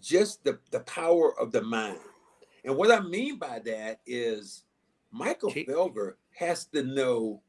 just 0.00 0.44
the, 0.44 0.58
the 0.70 0.80
power 0.80 1.38
of 1.40 1.50
the 1.52 1.62
mind. 1.62 1.98
And 2.64 2.76
what 2.76 2.90
I 2.90 3.00
mean 3.00 3.38
by 3.38 3.60
that 3.64 4.00
is 4.06 4.64
Michael 5.10 5.50
Felger 5.50 6.14
has 6.34 6.66
to 6.66 6.82
know 6.82 7.40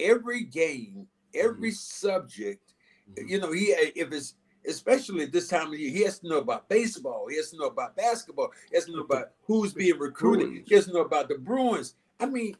every 0.00 0.44
game, 0.44 1.06
every 1.34 1.70
mm-hmm. 1.70 1.74
subject. 1.74 2.74
Mm-hmm. 3.12 3.28
You 3.28 3.40
know, 3.40 3.52
he 3.52 3.66
if 3.66 4.12
it's 4.12 4.34
especially 4.66 5.22
at 5.22 5.32
this 5.32 5.48
time 5.48 5.68
of 5.68 5.78
year, 5.78 5.90
he 5.90 6.04
has 6.04 6.18
to 6.20 6.28
know 6.28 6.38
about 6.38 6.68
baseball, 6.68 7.26
he 7.28 7.36
has 7.36 7.50
to 7.50 7.56
know 7.56 7.66
about 7.66 7.96
basketball, 7.96 8.50
he 8.70 8.76
has 8.76 8.86
to 8.86 8.92
know 8.92 9.02
about 9.02 9.30
who's 9.44 9.72
being 9.72 9.98
recruited, 9.98 10.48
Bruins. 10.48 10.68
he 10.68 10.74
has 10.74 10.86
to 10.86 10.92
know 10.92 11.00
about 11.00 11.28
the 11.28 11.36
Bruins. 11.36 11.94
I 12.18 12.26
mean, 12.26 12.54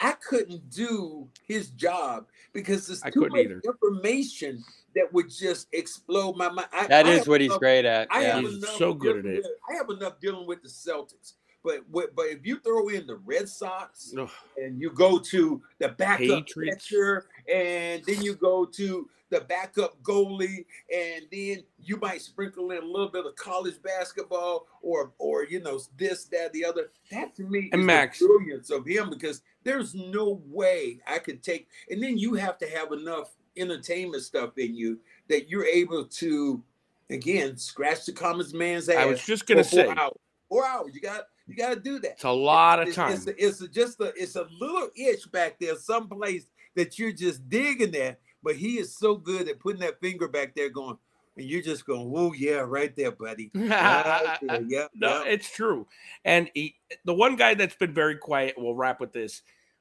I 0.00 0.12
couldn't 0.12 0.70
do 0.70 1.28
his 1.46 1.70
job 1.70 2.26
because 2.52 2.86
there's 2.86 3.00
too 3.12 3.20
much 3.22 3.32
either. 3.38 3.60
information 3.64 4.62
that 4.94 5.12
would 5.12 5.30
just 5.30 5.68
explode 5.72 6.36
my 6.36 6.50
mind. 6.50 6.68
I, 6.72 6.86
That 6.86 7.06
I 7.06 7.10
is 7.10 7.18
have 7.20 7.28
what 7.28 7.40
he's 7.40 7.56
great 7.58 7.84
at. 7.84 8.08
I 8.10 8.22
Yeah. 8.22 8.34
have 8.34 8.44
He's 8.44 8.58
enough 8.58 8.76
so 8.76 8.94
good 8.94 9.18
at 9.18 9.26
it. 9.26 9.36
with- 9.36 9.46
I 9.68 9.74
have 9.74 9.90
enough 9.90 10.20
dealing 10.20 10.46
with 10.46 10.62
the 10.62 10.68
Celtics, 10.68 11.34
but 11.64 11.80
but 11.90 12.26
if 12.26 12.44
you 12.46 12.60
throw 12.60 12.88
in 12.88 13.06
the 13.06 13.16
Red 13.16 13.48
Sox 13.48 14.14
Ugh. 14.18 14.30
and 14.56 14.80
you 14.80 14.90
go 14.90 15.18
to 15.18 15.62
the 15.78 15.88
backup 15.88 16.46
Patriots. 16.46 16.88
catcher, 16.88 17.26
and 17.52 18.04
then 18.04 18.22
you 18.22 18.34
go 18.34 18.64
to 18.66 19.08
the 19.30 19.40
backup 19.40 20.00
goalie, 20.02 20.64
and 20.94 21.24
then 21.32 21.64
you 21.82 21.96
might 21.96 22.20
sprinkle 22.20 22.70
in 22.70 22.82
a 22.82 22.86
little 22.86 23.08
bit 23.08 23.26
of 23.26 23.34
college 23.36 23.82
basketball, 23.82 24.66
or 24.82 25.12
or 25.18 25.44
you 25.44 25.60
know 25.60 25.80
this, 25.96 26.24
that, 26.26 26.52
the 26.52 26.64
other. 26.64 26.90
That 27.10 27.34
to 27.36 27.42
me 27.42 27.70
And 27.72 27.80
is 27.82 27.86
Max. 27.86 28.18
the 28.18 28.26
brilliance 28.26 28.70
of 28.70 28.86
him 28.86 29.10
because 29.10 29.42
there's 29.64 29.94
no 29.94 30.42
way 30.46 31.00
I 31.06 31.18
could 31.18 31.42
take. 31.42 31.68
And 31.90 32.02
then 32.02 32.18
you 32.18 32.34
have 32.34 32.58
to 32.58 32.66
have 32.68 32.92
enough 32.92 33.30
entertainment 33.56 34.22
stuff 34.22 34.58
in 34.58 34.74
you 34.76 34.98
that 35.28 35.48
you're 35.48 35.64
able 35.64 36.04
to, 36.04 36.62
again, 37.08 37.56
scratch 37.56 38.04
the 38.04 38.12
common 38.12 38.46
man's 38.52 38.88
ass. 38.88 38.98
I 38.98 39.06
was 39.06 39.24
just 39.24 39.46
gonna 39.46 39.64
say 39.64 39.88
hours. 39.88 40.12
four 40.48 40.66
hours. 40.66 40.90
You 40.94 41.00
got 41.00 41.24
you 41.46 41.54
got 41.56 41.74
to 41.74 41.80
do 41.80 41.98
that. 42.00 42.12
it's 42.12 42.24
a 42.24 42.30
lot 42.30 42.80
of 42.80 42.88
It's, 42.88 42.96
time. 42.96 43.12
it's, 43.12 43.26
it's 43.26 43.60
a- 43.60 43.68
just 43.68 44.00
a 44.00 44.12
it's 44.16 44.36
a 44.36 44.46
little 44.60 44.88
itch 44.96 45.30
back 45.32 45.58
there, 45.60 45.76
someplace 45.76 46.46
that 46.74 46.98
you're 46.98 47.12
just 47.12 47.48
digging 47.48 47.94
at. 47.96 48.18
But 48.42 48.56
he 48.56 48.78
is 48.78 48.94
so 48.96 49.14
good 49.16 49.48
at 49.48 49.58
putting 49.58 49.80
that 49.80 50.00
finger 50.00 50.28
back 50.28 50.54
there, 50.54 50.68
going, 50.68 50.98
and 51.36 51.46
you're 51.46 51.62
just 51.62 51.86
going, 51.86 52.12
oh 52.14 52.32
yeah, 52.34 52.56
right 52.66 52.94
there, 52.94 53.10
buddy. 53.12 53.50
Right 53.54 54.38
there. 54.42 54.62
Yeah, 54.68 54.86
No, 54.94 55.24
yeah. 55.24 55.30
it's 55.30 55.50
true. 55.50 55.86
And 56.26 56.50
he, 56.54 56.74
the 57.06 57.14
one 57.14 57.36
guy 57.36 57.54
that's 57.54 57.74
been 57.76 57.94
very 57.94 58.16
quiet, 58.16 58.54
we'll 58.58 58.74
wrap 58.74 59.00
with 59.00 59.12
this, 59.14 59.40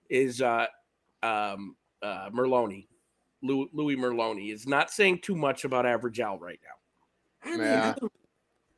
is 0.10 0.42
uh, 0.42 0.68
um, 1.22 1.76
uh, 2.02 2.30
Merloni. 2.30 2.88
Lou, 3.42 3.68
Louis 3.74 3.98
Merloni 3.98 4.54
is 4.54 4.66
not 4.66 4.90
saying 4.90 5.20
too 5.20 5.36
much 5.36 5.66
about 5.66 5.86
Average 5.86 6.22
Al 6.22 6.38
right 6.40 6.60
now. 6.64 7.52
I 7.52 7.58
mean, 7.58 7.68
Yeah. 7.68 7.96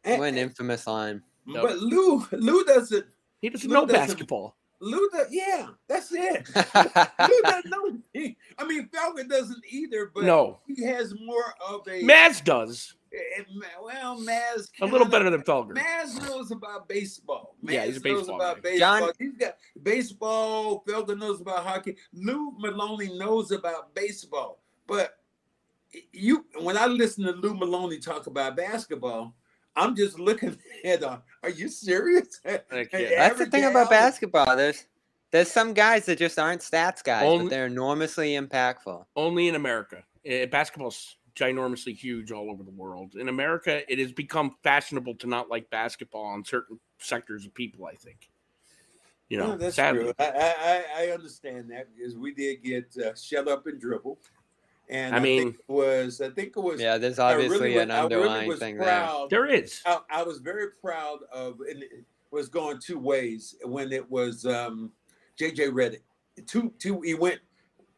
I 0.04 0.18
What 0.18 0.30
an 0.30 0.38
infamous 0.40 0.88
line. 0.88 1.22
But 1.48 1.78
Lou 1.80 2.26
Lou 2.32 2.64
doesn't 2.64 3.06
He 3.42 3.50
doesn't 3.50 3.70
Lou 3.70 3.74
know 3.76 3.86
doesn't- 3.86 4.08
basketball. 4.08 4.56
Lou 4.82 5.10
does, 5.10 5.28
yeah, 5.32 5.68
that's 5.88 6.12
it. 6.12 6.48
Lou 6.54 7.42
doesn't 7.44 7.70
know. 7.72 7.98
He- 8.14 8.36
I 8.58 8.66
mean, 8.66 8.90
Falcon 8.94 9.28
doesn't 9.30 9.64
either, 9.70 10.12
but 10.14 10.26
no, 10.26 10.60
he 10.68 10.84
has 10.84 11.14
more 11.20 11.54
of 11.66 11.88
a 11.88 12.04
Maz 12.04 12.44
does 12.44 12.94
eh, 13.14 13.18
eh, 13.40 13.44
well, 13.82 14.20
Maz 14.20 14.70
a 14.82 14.86
little 14.86 15.00
kinda- 15.00 15.10
better 15.12 15.30
than 15.30 15.42
Felger. 15.44 15.72
Maz 15.78 16.22
knows 16.22 16.52
about 16.52 16.90
baseball. 16.90 17.56
Maz 17.64 17.74
Yeah, 17.74 17.86
he's 17.86 17.98
a 18.04 18.08
knows 18.08 18.28
about 18.28 18.62
baseball. 18.62 19.00
John- 19.00 19.12
He's 19.18 19.38
got 19.38 19.56
baseball. 19.82 20.84
Felger 20.86 21.18
knows 21.18 21.40
about 21.42 21.64
hockey. 21.66 21.96
Lou 22.14 22.52
Merloni 22.62 23.18
knows 23.18 23.52
about 23.52 23.96
baseball. 23.96 24.60
But 24.88 25.18
you, 26.12 26.46
when 26.60 26.78
I 26.78 26.86
listen 26.88 27.24
to 27.24 27.32
Lou 27.32 27.54
Merloni 27.54 28.02
talk 28.04 28.28
about 28.28 28.58
basketball, 28.58 29.34
I'm 29.76 29.96
just 29.96 30.20
looking 30.20 30.58
at. 30.86 31.04
Uh, 31.04 31.18
are 31.44 31.50
you 31.50 31.68
serious? 31.70 32.40
Heck 32.46 32.70
That's 32.92 33.40
the 33.40 33.46
thing 33.48 33.66
about 33.66 33.90
basketball. 33.90 34.56
There's 34.56 34.86
there's 35.32 35.52
some 35.52 35.74
guys 35.74 36.06
that 36.06 36.18
just 36.18 36.40
aren't 36.40 36.62
stats 36.62 37.04
guys, 37.04 37.24
Only- 37.26 37.46
but 37.46 37.50
they're 37.50 37.66
enormously 37.68 38.34
impactful. 38.34 39.06
Only 39.16 39.48
in 39.48 39.56
America. 39.56 40.04
Eh, 40.26 40.46
basketball's 40.46 41.18
ginormously 41.36 41.94
huge 41.96 42.32
all 42.32 42.50
over 42.50 42.64
the 42.64 42.72
world. 42.72 43.16
In 43.16 43.28
America, 43.28 43.82
it 43.92 44.00
has 44.00 44.12
become 44.14 44.56
fashionable 44.64 45.16
to 45.16 45.28
not 45.28 45.50
like 45.50 45.70
basketball 45.70 46.24
on 46.26 46.46
certain 46.46 46.80
sectors 47.00 47.46
of 47.46 47.54
people. 47.54 47.86
I 47.86 47.96
think. 47.96 48.30
You 49.28 49.40
know, 49.40 49.48
No, 49.48 49.58
that's 49.58 49.76
sadly. 49.76 50.04
true. 50.04 50.14
I, 50.20 50.26
I 50.26 50.54
I- 51.00 51.04
I 51.08 51.12
understand 51.12 51.70
that 51.72 51.88
because 51.96 52.16
we 52.16 52.34
did 52.34 52.64
get 52.64 52.96
uh, 53.04 53.14
shut 53.16 53.48
up 53.48 53.66
and 53.68 53.82
dribble, 53.82 54.20
and 54.90 55.16
I 55.16 55.18
I, 55.18 55.22
mean- 55.22 55.44
think 55.44 55.56
it 55.68 55.72
was 55.72 56.22
I 56.22 56.30
think 56.30 56.54
it 56.56 56.60
was 56.60 56.80
Yeah, 56.80 56.98
there's 56.98 57.20
obviously 57.20 57.60
really 57.60 57.78
an 57.78 57.90
was- 57.90 57.96
I 57.98 58.02
really 58.04 58.16
underlying 58.16 58.48
was 58.50 58.60
thing 58.60 58.78
there. 58.78 59.10
There 59.30 59.46
is. 59.46 59.82
I, 59.86 60.00
I 60.10 60.24
was 60.24 60.40
very 60.40 60.72
proud 60.82 61.20
of, 61.32 61.60
and 61.62 61.84
it 61.84 62.06
was 62.32 62.50
going 62.50 62.80
two 62.80 63.00
ways 63.00 63.56
when 63.64 63.92
it 63.92 64.10
was 64.10 64.46
um, 64.46 64.92
JJ 65.40 65.72
Redick. 65.72 66.02
Two, 66.46 66.74
two. 66.80 67.02
He 67.02 67.14
went 67.14 67.40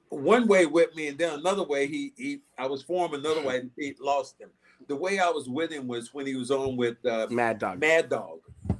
one 0.09 0.47
way 0.47 0.65
with 0.65 0.95
me, 0.95 1.07
and 1.07 1.17
then 1.17 1.33
another 1.39 1.63
way. 1.63 1.87
He, 1.87 2.13
he. 2.15 2.41
I 2.57 2.67
was 2.67 2.83
for 2.83 3.07
him 3.07 3.15
another 3.15 3.41
way. 3.41 3.57
and 3.59 3.71
He 3.77 3.95
lost 3.99 4.39
him. 4.39 4.49
The 4.87 4.95
way 4.95 5.19
I 5.19 5.29
was 5.29 5.49
with 5.49 5.71
him 5.71 5.87
was 5.87 6.13
when 6.13 6.25
he 6.27 6.35
was 6.35 6.51
on 6.51 6.77
with 6.77 7.03
uh, 7.05 7.27
Mad 7.29 7.57
Dog. 7.59 7.79
Mad 7.79 8.09
Dog, 8.09 8.39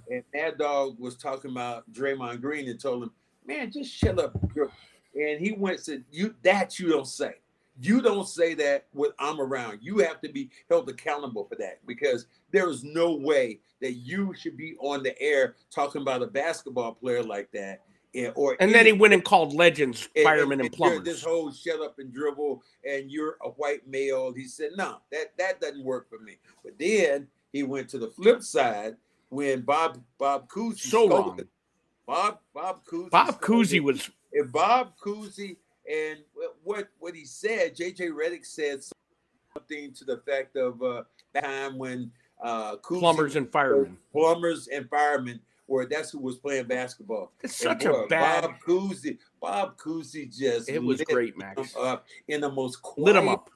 and 0.10 0.24
Mad 0.34 0.58
Dog 0.60 0.98
was 1.00 1.18
talking 1.18 1.52
about 1.52 1.92
Draymond 1.92 2.40
Green 2.40 2.70
and 2.70 2.80
told 2.80 3.04
him, 3.04 3.12
"Man, 3.46 3.72
just 3.72 3.92
shut 3.92 4.20
up." 4.20 4.34
girl." 4.54 4.72
And 5.16 5.40
he 5.42 5.54
went 5.54 5.78
and 5.78 5.84
said, 5.86 6.04
"You 6.12 6.36
that 6.44 6.80
you 6.80 6.90
don't 6.90 7.08
say." 7.08 7.34
You 7.80 8.02
don't 8.02 8.28
say 8.28 8.54
that 8.56 8.88
when 8.92 9.12
I'm 9.20 9.40
around. 9.40 9.80
You 9.82 10.00
have 10.00 10.20
to 10.22 10.30
be 10.30 10.50
held 10.70 10.90
accountable 10.90 11.46
for 11.46 11.56
that 11.56 11.86
because 11.86 12.26
there 12.52 12.70
is 12.70 12.84
no 12.84 13.16
way 13.16 13.60
that 13.82 13.94
you 13.94 14.34
should 14.36 14.58
be 14.58 14.76
on 14.80 15.04
the 15.04 15.20
air 15.22 15.56
talking 15.70 16.02
about 16.02 16.24
a 16.24 16.28
basketball 16.28 16.94
player 16.94 17.24
like 17.24 17.52
that. 17.52 17.84
And, 18.16 18.32
or 18.36 18.56
And 18.60 18.74
then 18.74 18.86
he 18.86 18.94
went 18.94 19.14
and 19.14 19.24
called 19.24 19.54
legends, 19.54 20.10
and- 20.16 20.24
firemen, 20.24 20.60
and 20.60 20.68
and 20.68 20.72
plumbers. 20.76 21.04
This 21.04 21.24
whole 21.24 21.52
shut 21.52 21.82
up 21.82 22.00
and 22.00 22.12
dribble, 22.12 22.64
and 22.88 23.12
you're 23.12 23.38
a 23.44 23.50
white 23.50 23.88
male. 23.88 24.34
He 24.34 24.48
said, 24.48 24.72
"No, 24.76 24.98
that 25.12 25.38
that 25.38 25.62
doesn't 25.62 25.84
work 25.84 26.10
for 26.10 26.18
me." 26.20 26.38
But 26.64 26.80
then 26.80 27.28
he 27.52 27.64
went 27.64 27.90
to 27.90 28.00
the 28.00 28.08
flip 28.08 28.42
side 28.42 28.96
when 29.30 29.62
Bob 29.62 30.02
Bob 30.18 30.48
Cousy 30.48 30.80
so 30.80 31.10
wrong. 31.10 31.40
Bob 32.08 32.40
Bob 32.54 32.86
Cousy. 32.86 33.10
Bob 33.12 33.42
Cousy 33.42 33.82
was 33.82 34.10
and 34.34 34.52
Bob 34.52 34.98
Cousy 34.98 35.58
and 35.92 36.20
what 36.64 36.90
what 37.00 37.16
he 37.16 37.26
said. 37.26 37.76
JJ 37.76 38.10
Redick 38.12 38.46
said 38.46 38.82
something 39.54 39.94
to 39.94 40.06
the 40.06 40.14
effect 40.14 40.56
of 40.56 40.82
uh, 40.84 41.04
time 41.42 41.78
when 41.78 42.12
uh, 42.44 42.76
Cousy 42.78 43.00
plumbers 43.00 43.36
and 43.36 43.52
firemen. 43.52 43.98
plumbers 44.12 44.68
and 44.68 44.90
firemen 44.90 45.40
were 45.68 45.86
that's 45.86 46.12
who 46.12 46.20
was 46.20 46.38
playing 46.38 46.66
basketball. 46.66 47.32
It's 47.44 47.60
And 47.66 47.80
such 47.82 47.86
a 47.86 48.06
bad. 48.08 48.42
Bob 48.44 48.52
Cousy. 48.66 49.18
Bob 49.42 49.78
Cousy 49.78 50.26
just 50.36 50.70
It 50.70 50.82
was 50.82 51.02
great, 51.02 51.38
Max. 51.38 51.76
up 51.78 52.06
in 52.28 52.42
the 52.42 52.50
most 52.52 52.80
Lit 52.98 53.16
him 53.16 53.28
up. 53.28 53.50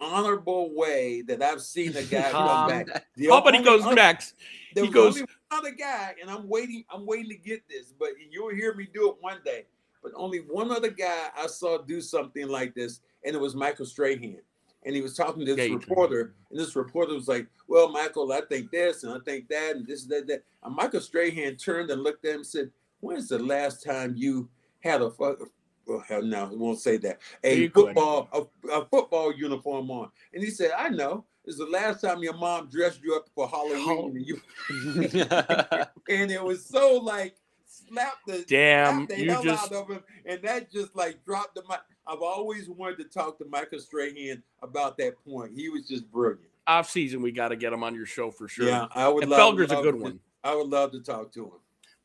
honorable 0.00 0.74
way 0.74 1.22
that 1.22 1.42
I've 1.42 1.62
seen 1.62 1.96
a 1.96 2.02
guy 2.02 2.30
come 2.30 2.68
back. 2.86 3.04
The 3.16 3.28
Oh, 3.30 3.40
but 3.40 3.54
he 3.54 3.62
goes, 3.62 3.84
other- 3.84 3.94
Max. 3.94 4.34
He 4.74 4.88
goes- 4.88 5.16
only 5.16 5.20
one 5.22 5.60
other 5.60 5.70
guy, 5.70 6.14
and 6.20 6.30
I'm 6.30 6.48
waiting. 6.48 6.84
I'm 6.90 7.06
waiting 7.06 7.28
to 7.28 7.36
get 7.36 7.62
this, 7.68 7.92
but 7.98 8.10
you'll 8.30 8.54
hear 8.54 8.74
me 8.74 8.88
do 8.92 9.10
it 9.10 9.16
one 9.20 9.38
day. 9.44 9.66
But 10.02 10.12
only 10.16 10.38
one 10.38 10.70
other 10.70 10.90
guy 10.90 11.28
I 11.36 11.46
saw 11.46 11.78
do 11.78 12.00
something 12.00 12.48
like 12.48 12.74
this, 12.74 13.00
and 13.24 13.34
it 13.34 13.40
was 13.40 13.54
Michael 13.54 13.86
Strahan. 13.86 14.40
And 14.84 14.96
he 14.96 15.00
was 15.00 15.16
talking 15.16 15.46
to 15.46 15.54
this 15.54 15.70
reporter, 15.70 16.34
and 16.50 16.58
this 16.58 16.74
reporter 16.74 17.14
was 17.14 17.28
like, 17.28 17.46
"Well, 17.68 17.90
Michael, 17.90 18.32
I 18.32 18.40
think 18.40 18.72
this, 18.72 19.04
and 19.04 19.12
I 19.12 19.18
think 19.24 19.48
that, 19.48 19.76
and 19.76 19.86
this, 19.86 20.06
that, 20.06 20.26
that." 20.26 20.42
And 20.64 20.74
Michael 20.74 21.00
Strahan 21.00 21.56
turned 21.56 21.90
and 21.90 22.02
looked 22.02 22.24
at 22.24 22.32
him 22.32 22.36
and 22.38 22.46
said, 22.46 22.72
"When's 23.00 23.28
the 23.28 23.38
last 23.38 23.84
time 23.84 24.14
you 24.16 24.48
had 24.80 25.02
a 25.02 25.10
fuck?" 25.10 25.38
Well, 25.86 26.04
hell 26.08 26.22
no, 26.22 26.46
I 26.46 26.54
won't 26.54 26.80
say 26.80 26.96
that. 26.98 27.20
A 27.44 27.68
football, 27.68 28.28
a, 28.32 28.70
a 28.70 28.86
football 28.86 29.32
uniform 29.32 29.88
on, 29.92 30.10
and 30.34 30.42
he 30.42 30.50
said, 30.50 30.72
"I 30.76 30.88
know." 30.88 31.24
It's 31.44 31.58
the 31.58 31.66
last 31.66 32.00
time 32.00 32.22
your 32.22 32.36
mom 32.36 32.68
dressed 32.68 33.02
you 33.02 33.16
up 33.16 33.28
for 33.34 33.48
Halloween, 33.48 33.84
Hall- 33.84 34.12
and 34.14 34.26
you 34.26 34.40
and 36.08 36.30
it 36.30 36.42
was 36.42 36.64
so 36.64 36.98
like 36.98 37.34
slap 37.72 38.14
the 38.26 38.44
Damn, 38.48 39.06
slap 39.06 39.08
the 39.08 39.24
you 39.24 39.30
hell 39.30 39.42
just 39.42 39.72
out 39.72 39.82
of 39.82 39.88
him, 39.90 40.04
and 40.26 40.42
that 40.42 40.70
just 40.70 40.94
like 40.96 41.24
dropped 41.24 41.54
the 41.54 41.62
mic. 41.68 41.80
I've 42.06 42.20
always 42.22 42.68
wanted 42.68 42.98
to 42.98 43.04
talk 43.04 43.38
to 43.38 43.44
Michael 43.46 43.78
Strahan 43.78 44.42
about 44.62 44.98
that 44.98 45.14
point. 45.24 45.52
He 45.54 45.68
was 45.68 45.86
just 45.88 46.10
brilliant. 46.10 46.40
off 46.66 46.90
season, 46.90 47.22
we 47.22 47.30
got 47.32 47.48
to 47.48 47.56
get 47.56 47.72
him 47.72 47.82
on 47.84 47.94
your 47.94 48.06
show 48.06 48.30
for 48.30 48.48
sure. 48.48 48.66
Yeah, 48.68 48.86
I 48.94 49.08
would. 49.08 49.22
and 49.24 49.30
love, 49.30 49.54
Felger's 49.54 49.72
a 49.72 49.76
good 49.76 49.92
to- 49.96 50.02
one. 50.02 50.20
I 50.44 50.54
would 50.54 50.68
love 50.68 50.90
to 50.92 51.00
talk 51.00 51.32
to 51.34 51.44
him. 51.44 51.52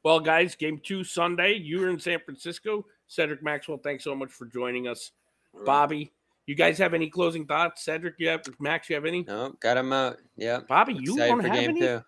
Well, 0.04 0.20
guys, 0.20 0.56
game 0.56 0.80
two 0.84 1.04
Sunday. 1.04 1.54
You're 1.56 1.90
in 1.90 2.00
San 2.00 2.20
Francisco. 2.24 2.86
Cedric 3.08 3.42
Maxwell, 3.42 3.78
thanks 3.80 4.04
so 4.04 4.14
much 4.16 4.32
for 4.32 4.46
joining 4.46 4.88
us. 4.88 5.12
All 5.54 5.62
right. 5.62 5.66
Bobby, 5.66 6.12
you 6.46 6.54
guys 6.56 6.78
have 6.78 6.94
any 6.94 7.10
closing 7.10 7.46
thoughts? 7.46 7.84
Cedric, 7.84 8.16
you 8.20 8.28
have 8.30 8.42
Max, 8.60 8.90
you 8.90 8.96
have 8.96 9.06
any? 9.06 9.24
No, 9.24 9.56
got 9.60 9.78
him 9.78 9.92
out. 9.92 10.18
Yeah. 10.36 10.60
Bobby, 10.68 10.94
you 10.94 11.14
Excited 11.14 11.28
don't 11.30 11.42
for 11.42 11.48
have 11.48 11.58
game 11.58 11.70
any. 11.72 11.80
two. 11.82 12.04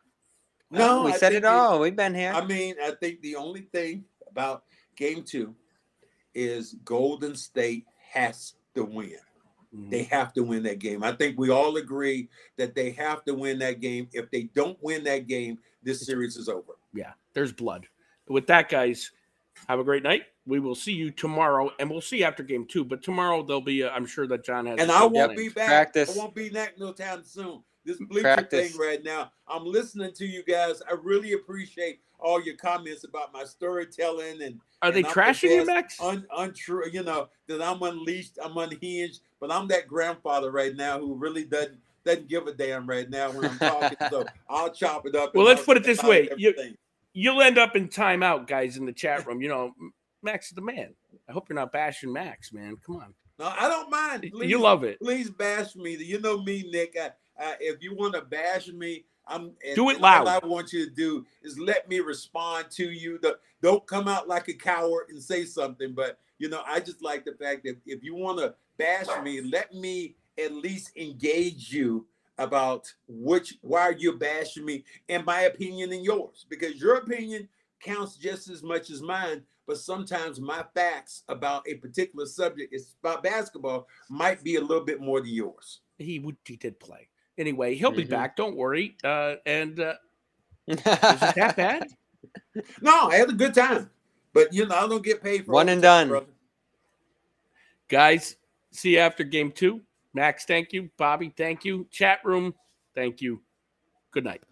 No, 0.71 1.03
we 1.03 1.13
I 1.13 1.17
said 1.17 1.33
it 1.33 1.45
all. 1.45 1.79
We've 1.79 1.95
been 1.95 2.13
here. 2.13 2.31
I 2.33 2.45
mean, 2.45 2.75
I 2.83 2.91
think 2.91 3.21
the 3.21 3.35
only 3.35 3.61
thing 3.61 4.05
about 4.29 4.63
game 4.95 5.23
two 5.23 5.55
is 6.35 6.75
Golden 6.85 7.35
State 7.35 7.85
has 8.11 8.53
to 8.75 8.83
win. 8.83 9.17
Mhm. 9.75 9.89
They 9.89 10.03
have 10.03 10.33
to 10.33 10.43
win 10.43 10.63
that 10.63 10.79
game. 10.79 11.03
I 11.03 11.11
think 11.11 11.37
we 11.37 11.49
all 11.49 11.77
agree 11.77 12.29
that 12.57 12.75
they 12.75 12.91
have 12.91 13.23
to 13.25 13.33
win 13.33 13.59
that 13.59 13.79
game. 13.79 14.09
If 14.13 14.29
they 14.31 14.43
don't 14.43 14.81
win 14.81 15.03
that 15.03 15.27
game, 15.27 15.59
this 15.83 16.05
series 16.05 16.37
is 16.37 16.49
over. 16.49 16.73
Yeah, 16.93 17.13
there's 17.33 17.51
blood. 17.51 17.87
With 18.27 18.47
that, 18.47 18.69
guys, 18.69 19.11
have 19.67 19.79
a 19.79 19.83
great 19.83 20.03
night. 20.03 20.23
We 20.45 20.59
will 20.59 20.75
see 20.75 20.93
you 20.93 21.11
tomorrow, 21.11 21.71
and 21.79 21.89
we'll 21.89 22.01
see 22.01 22.23
after 22.23 22.41
game 22.41 22.65
two. 22.65 22.83
But 22.83 23.03
tomorrow 23.03 23.43
there'll 23.43 23.61
be. 23.61 23.83
i 23.83 23.95
I'm 23.95 24.05
sure 24.05 24.25
that 24.27 24.43
John 24.43 24.65
has. 24.65 24.79
And 24.79 24.91
I 24.91 25.05
won't 25.05 25.37
be 25.37 25.49
back. 25.49 25.67
Practice. 25.67 26.15
I 26.15 26.19
won't 26.19 26.33
be 26.33 26.49
back 26.49 26.79
no 26.79 26.91
time 26.91 27.23
soon. 27.23 27.63
This 27.85 27.97
bleacher 27.97 28.23
Practice. 28.23 28.71
thing 28.71 28.79
right 28.79 29.03
now. 29.03 29.31
I'm 29.47 29.65
listening 29.65 30.13
to 30.13 30.25
you 30.25 30.43
guys. 30.43 30.81
I 30.89 30.95
really 31.01 31.33
appreciate 31.33 32.01
all 32.19 32.41
your 32.43 32.55
comments 32.55 33.03
about 33.03 33.33
my 33.33 33.43
storytelling 33.43 34.41
and 34.41 34.59
Are 34.81 34.91
they 34.91 34.99
and 34.99 35.07
I'm 35.07 35.13
the 35.13 35.21
trashing 35.21 35.49
you, 35.49 35.65
Max? 35.65 35.99
Un, 36.01 36.25
untrue, 36.37 36.89
you 36.91 37.03
know, 37.03 37.29
that 37.47 37.61
I'm 37.61 37.81
unleashed, 37.81 38.37
I'm 38.43 38.57
unhinged, 38.57 39.21
but 39.39 39.51
I'm 39.51 39.67
that 39.69 39.87
grandfather 39.87 40.51
right 40.51 40.75
now 40.75 40.99
who 40.99 41.15
really 41.15 41.45
doesn't 41.45 41.79
doesn't 42.05 42.29
give 42.29 42.47
a 42.47 42.53
damn 42.53 42.87
right 42.87 43.09
now 43.09 43.31
when 43.31 43.45
I'm 43.45 43.59
talking. 43.59 43.97
so 44.09 44.25
I'll 44.49 44.71
chop 44.71 45.05
it 45.05 45.15
up. 45.15 45.35
Well, 45.35 45.45
let's 45.45 45.59
I'll 45.61 45.65
put 45.65 45.77
it 45.77 45.85
say 45.85 45.91
this 45.93 46.03
way. 46.03 46.29
you, 46.37 46.53
you'll 47.13 47.41
end 47.41 47.57
up 47.57 47.75
in 47.75 47.87
timeout, 47.89 48.47
guys, 48.47 48.77
in 48.77 48.85
the 48.85 48.93
chat 48.93 49.25
room. 49.27 49.41
You 49.41 49.49
know, 49.49 49.73
Max 50.21 50.47
is 50.47 50.53
the 50.53 50.61
man. 50.61 50.93
I 51.27 51.31
hope 51.31 51.49
you're 51.49 51.55
not 51.55 51.71
bashing 51.71 52.11
Max, 52.11 52.53
man. 52.53 52.77
Come 52.85 52.97
on, 52.97 53.13
no, 53.37 53.53
I 53.57 53.69
don't 53.69 53.89
mind. 53.89 54.29
Please, 54.31 54.49
you 54.49 54.59
love 54.59 54.83
it. 54.83 54.99
please 54.99 55.29
bash 55.29 55.75
me. 55.75 55.95
You 55.95 56.19
know 56.19 56.41
me, 56.41 56.69
Nick. 56.71 56.97
I, 56.99 57.11
I, 57.39 57.55
if 57.59 57.81
you 57.81 57.95
want 57.95 58.13
to 58.15 58.21
bash 58.21 58.67
me, 58.69 59.05
I'm 59.27 59.51
and- 59.65 59.75
Do 59.75 59.89
it 59.89 59.97
and 59.97 60.05
all. 60.05 60.27
I 60.27 60.39
want 60.39 60.73
you 60.73 60.85
to 60.85 60.91
do 60.91 61.25
is 61.43 61.57
let 61.59 61.87
me 61.87 61.99
respond 61.99 62.71
to 62.71 62.89
you. 62.89 63.19
The, 63.19 63.37
don't 63.61 63.85
come 63.85 64.07
out 64.07 64.27
like 64.27 64.47
a 64.47 64.53
coward 64.53 65.07
and 65.09 65.21
say 65.21 65.45
something. 65.45 65.93
But 65.93 66.19
you 66.37 66.49
know, 66.49 66.61
I 66.65 66.79
just 66.79 67.03
like 67.03 67.25
the 67.25 67.33
fact 67.33 67.63
that 67.65 67.77
if 67.85 68.03
you 68.03 68.15
want 68.15 68.39
to 68.39 68.55
bash 68.77 69.07
me, 69.23 69.41
let 69.41 69.73
me 69.73 70.15
at 70.37 70.53
least 70.53 70.91
engage 70.95 71.71
you 71.71 72.05
about 72.37 72.91
which 73.07 73.55
why 73.61 73.81
are 73.81 73.91
you're 73.91 74.17
bashing 74.17 74.65
me 74.65 74.85
and 75.09 75.25
my 75.25 75.41
opinion 75.41 75.91
and 75.91 76.05
yours 76.05 76.45
because 76.49 76.75
your 76.81 76.95
opinion 76.95 77.47
counts 77.81 78.15
just 78.15 78.49
as 78.49 78.63
much 78.63 78.89
as 78.89 79.01
mine 79.01 79.43
but 79.67 79.77
sometimes 79.77 80.39
my 80.39 80.63
facts 80.73 81.23
about 81.27 81.67
a 81.67 81.75
particular 81.75 82.25
subject 82.25 82.73
it's 82.73 82.95
about 83.03 83.21
basketball 83.23 83.85
might 84.09 84.41
be 84.41 84.55
a 84.55 84.61
little 84.61 84.83
bit 84.85 85.01
more 85.01 85.19
than 85.19 85.29
yours 85.33 85.81
He 85.97 86.17
would. 86.19 86.37
He 86.45 86.55
did 86.55 86.79
play 86.79 87.09
anyway. 87.39 87.73
He'll 87.75 87.91
be 87.91 88.05
Mhm. 88.05 88.09
back. 88.09 88.35
Don't 88.35 88.55
worry. 88.55 88.95
Uh, 89.03 89.35
and 89.45 89.79
uh, 89.79 89.95
is 90.67 90.77
it 90.77 90.83
that 91.35 91.55
bad? 91.55 91.87
no 92.81 93.07
i 93.07 93.15
had 93.15 93.29
a 93.29 93.33
good 93.33 93.53
time 93.53 93.89
but 94.33 94.53
you 94.53 94.65
know 94.67 94.75
i 94.75 94.85
don't 94.87 95.03
get 95.03 95.23
paid 95.23 95.45
for 95.45 95.53
One 95.53 95.69
and 95.69 95.81
time, 95.81 95.81
done. 95.81 96.07
brother. 96.09 96.25
Guys, 97.87 98.35
see 98.71 98.91
you 98.93 98.99
after 98.99 99.23
game 99.23 99.51
two. 99.51 99.81
Max, 100.13 100.45
thank 100.45 100.73
you. 100.73 100.89
Bobby, 100.97 101.33
thank 101.35 101.63
you. 101.65 101.87
Chat 101.91 102.19
room, 102.23 102.53
thank 102.93 103.21
you. 103.21 103.41
Good 104.11 104.25
night. 104.25 104.43